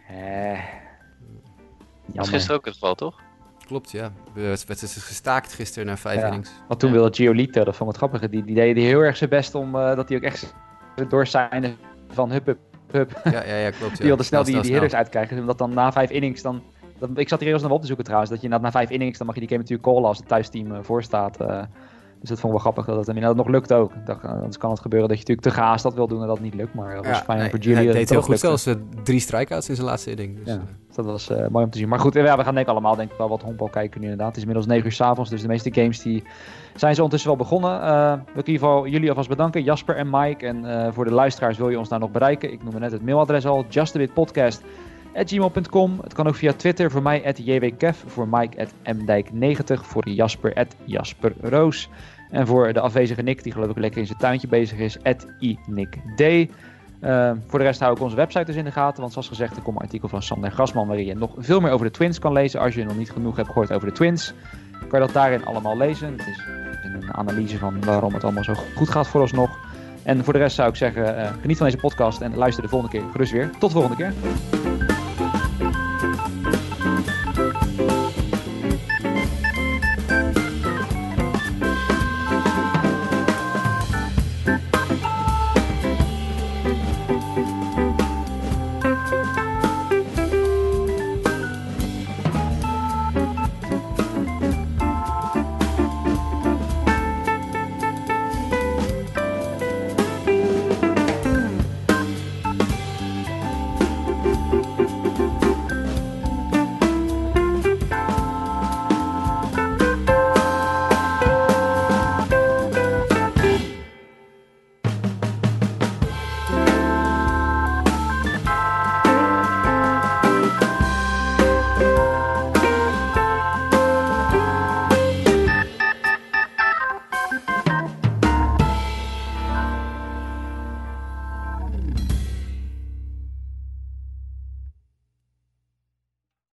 Dat 2.06 2.24
is 2.24 2.30
gisteren 2.30 2.56
ook 2.56 2.64
het 2.64 2.74
geval, 2.74 2.94
toch? 2.94 3.20
Klopt, 3.66 3.90
ja. 3.90 4.12
Wedstrijd 4.34 4.82
is 4.82 4.96
gestaakt 4.96 5.52
gisteren 5.52 5.86
na 5.86 5.96
vijf 5.96 6.20
ja. 6.20 6.26
innings. 6.26 6.50
Want 6.68 6.80
toen 6.80 6.92
wilde 6.92 7.14
Giolito, 7.14 7.64
dat 7.64 7.76
vond 7.76 7.94
ik 7.94 8.00
het 8.00 8.10
grappige, 8.10 8.28
die, 8.32 8.44
die 8.44 8.54
deed 8.54 8.76
heel 8.76 9.00
erg 9.00 9.16
zijn 9.16 9.30
best 9.30 9.54
om 9.54 9.72
dat 9.72 10.08
hij 10.08 10.16
ook 10.16 10.24
echt 10.24 10.54
door 11.08 11.26
zijn 11.26 11.76
van 12.08 12.30
hup, 12.30 12.56
hup 12.90 13.20
ja, 13.24 13.44
ja, 13.44 13.56
ja, 13.56 13.70
klopt. 13.70 13.92
Ja. 13.96 13.98
Die 13.98 14.06
wilde 14.06 14.22
snel, 14.22 14.44
die, 14.44 14.60
die 14.60 14.70
hitters 14.72 14.94
uitkrijgen. 14.94 15.38
Omdat 15.38 15.58
dan 15.58 15.74
na 15.74 15.92
vijf 15.92 16.10
innings 16.10 16.42
dan... 16.42 16.62
ik 17.14 17.28
zat 17.28 17.40
hier 17.40 17.48
eerst 17.48 17.62
nog 17.62 17.72
op 17.72 17.80
te 17.80 17.86
zoeken 17.86 18.04
trouwens. 18.04 18.30
Dat 18.30 18.40
je 18.40 18.48
na, 18.48 18.58
na 18.58 18.70
vijf 18.70 18.90
innings, 18.90 19.18
dan 19.18 19.26
mag 19.26 19.34
je 19.34 19.40
die 19.40 19.50
game 19.50 19.62
natuurlijk 19.62 19.88
callen 19.88 20.08
als 20.08 20.18
het 20.18 20.28
thuisteam 20.28 20.72
uh, 20.72 20.78
voor 20.80 21.02
staat. 21.02 21.40
Uh, 21.40 21.62
dus 22.20 22.28
dat 22.30 22.40
vond 22.40 22.54
ik 22.54 22.62
wel 22.62 22.72
grappig 22.72 22.84
dat 22.94 23.06
het, 23.06 23.22
dat 23.22 23.36
nog 23.36 23.48
lukt 23.48 23.72
ook. 23.72 23.92
Dacht, 24.04 24.24
uh, 24.24 24.30
anders 24.30 24.58
kan 24.58 24.70
het 24.70 24.80
gebeuren 24.80 25.08
dat 25.08 25.18
je 25.18 25.24
natuurlijk 25.24 25.56
te 25.56 25.62
gaas 25.62 25.82
dat 25.82 25.94
wil 25.94 26.06
doen 26.06 26.20
en 26.20 26.26
dat 26.26 26.40
niet 26.40 26.54
lukt. 26.54 26.74
Maar 26.74 26.94
dat 26.94 27.06
was 27.06 27.18
fijn 27.18 27.38
nee, 27.38 27.50
voor 27.50 27.58
Julian. 27.58 27.84
Hij 27.84 27.94
deed 27.94 28.10
heel 28.10 28.22
goed, 28.22 28.38
zelfs 28.38 28.68
drie 29.02 29.20
strikeouts 29.20 29.68
in 29.68 29.74
zijn 29.74 29.86
laatste 29.86 30.10
inning. 30.10 30.36
Dus, 30.36 30.54
ja, 30.54 30.60
dat 30.94 31.04
was 31.04 31.28
mooi 31.28 31.64
om 31.64 31.70
te 31.70 31.78
zien. 31.78 31.88
Maar 31.88 31.98
goed, 31.98 32.14
ja, 32.14 32.36
we 32.36 32.44
gaan 32.44 32.54
denk 32.54 32.66
ik 32.66 32.72
allemaal 32.72 32.96
denk 32.96 33.10
ik 33.10 33.18
wel 33.18 33.28
wat 33.28 33.42
honkbal 33.42 33.68
kijken 33.68 34.00
nu 34.00 34.06
inderdaad. 34.06 34.28
Het 34.28 34.36
is 34.36 34.42
inmiddels 34.42 34.68
9 34.68 34.86
uur 34.86 34.92
s 34.92 35.00
avonds, 35.00 35.30
dus 35.30 35.42
de 35.42 35.48
meeste 35.48 35.74
games 35.74 36.02
die 36.02 36.24
zijn 36.74 36.94
ze 36.94 37.02
ondertussen 37.02 37.30
wel 37.30 37.38
begonnen. 37.38 37.80
Uh, 37.80 38.12
wil 38.12 38.20
ik 38.20 38.46
in 38.46 38.52
ieder 38.52 38.68
geval 38.68 38.86
jullie 38.86 39.08
alvast 39.08 39.28
bedanken, 39.28 39.62
Jasper 39.62 39.96
en 39.96 40.10
Mike. 40.10 40.46
En 40.46 40.92
voor 40.94 41.04
de 41.04 41.12
luisteraars 41.12 41.58
wil 41.58 41.68
je 41.68 41.78
ons 41.78 41.88
daar 41.88 41.98
nog 41.98 42.10
bereiken. 42.10 42.52
Ik 42.52 42.62
noemde 42.62 42.78
net 42.78 42.92
het 42.92 43.02
mailadres 43.02 43.46
al, 43.46 43.64
justabitpodcast.gmail.com. 45.14 45.98
Het 46.02 46.12
kan 46.12 46.26
ook 46.26 46.34
via 46.34 46.52
Twitter, 46.52 46.90
voor 46.90 47.02
mij 47.02 47.26
at 47.26 47.38
jwkev, 47.38 48.02
voor 48.06 48.28
Mike 48.28 48.60
at 48.60 48.96
mdijk90, 48.96 49.80
voor 49.82 50.08
Jasper 50.08 50.66
jasperroos. 50.84 51.88
En 52.30 52.46
voor 52.46 52.72
de 52.72 52.80
afwezige 52.80 53.22
Nick, 53.22 53.42
die 53.42 53.52
geloof 53.52 53.70
ik 53.70 53.78
lekker 53.78 54.00
in 54.00 54.06
zijn 54.06 54.18
tuintje 54.18 54.48
bezig 54.48 54.78
is, 54.78 55.02
at 55.02 55.26
inickd. 55.38 55.98
Uh, 57.00 57.30
voor 57.46 57.58
de 57.58 57.64
rest 57.64 57.80
hou 57.80 57.94
ik 57.94 58.02
onze 58.02 58.16
website 58.16 58.44
dus 58.44 58.56
in 58.56 58.64
de 58.64 58.70
gaten. 58.70 59.00
Want 59.00 59.12
zoals 59.12 59.28
gezegd, 59.28 59.56
er 59.56 59.62
komt 59.62 59.76
een 59.76 59.82
artikel 59.82 60.08
van 60.08 60.22
Sander 60.22 60.50
Grasman... 60.50 60.86
waarin 60.86 61.06
je 61.06 61.14
nog 61.14 61.34
veel 61.36 61.60
meer 61.60 61.70
over 61.70 61.86
de 61.86 61.92
Twins 61.92 62.18
kan 62.18 62.32
lezen... 62.32 62.60
als 62.60 62.74
je 62.74 62.84
nog 62.84 62.96
niet 62.96 63.10
genoeg 63.10 63.36
hebt 63.36 63.48
gehoord 63.48 63.72
over 63.72 63.88
de 63.88 63.94
Twins. 63.94 64.34
Kan 64.88 65.00
je 65.00 65.06
dat 65.06 65.14
daarin 65.14 65.44
allemaal 65.44 65.76
lezen. 65.76 66.12
Het 66.12 66.26
is 66.26 66.44
een 66.82 67.14
analyse 67.14 67.58
van 67.58 67.84
waarom 67.84 68.14
het 68.14 68.24
allemaal 68.24 68.44
zo 68.44 68.54
goed 68.76 68.88
gaat 68.88 69.08
vooralsnog. 69.08 69.58
En 70.02 70.24
voor 70.24 70.32
de 70.32 70.38
rest 70.38 70.56
zou 70.56 70.68
ik 70.68 70.76
zeggen, 70.76 71.18
uh, 71.18 71.30
geniet 71.40 71.56
van 71.56 71.66
deze 71.66 71.78
podcast 71.78 72.20
en 72.20 72.36
luister 72.36 72.62
de 72.62 72.68
volgende 72.68 72.98
keer 72.98 73.10
gerust 73.10 73.32
weer. 73.32 73.50
Tot 73.50 73.72
de 73.72 73.78
volgende 73.78 73.96
keer. 73.96 74.71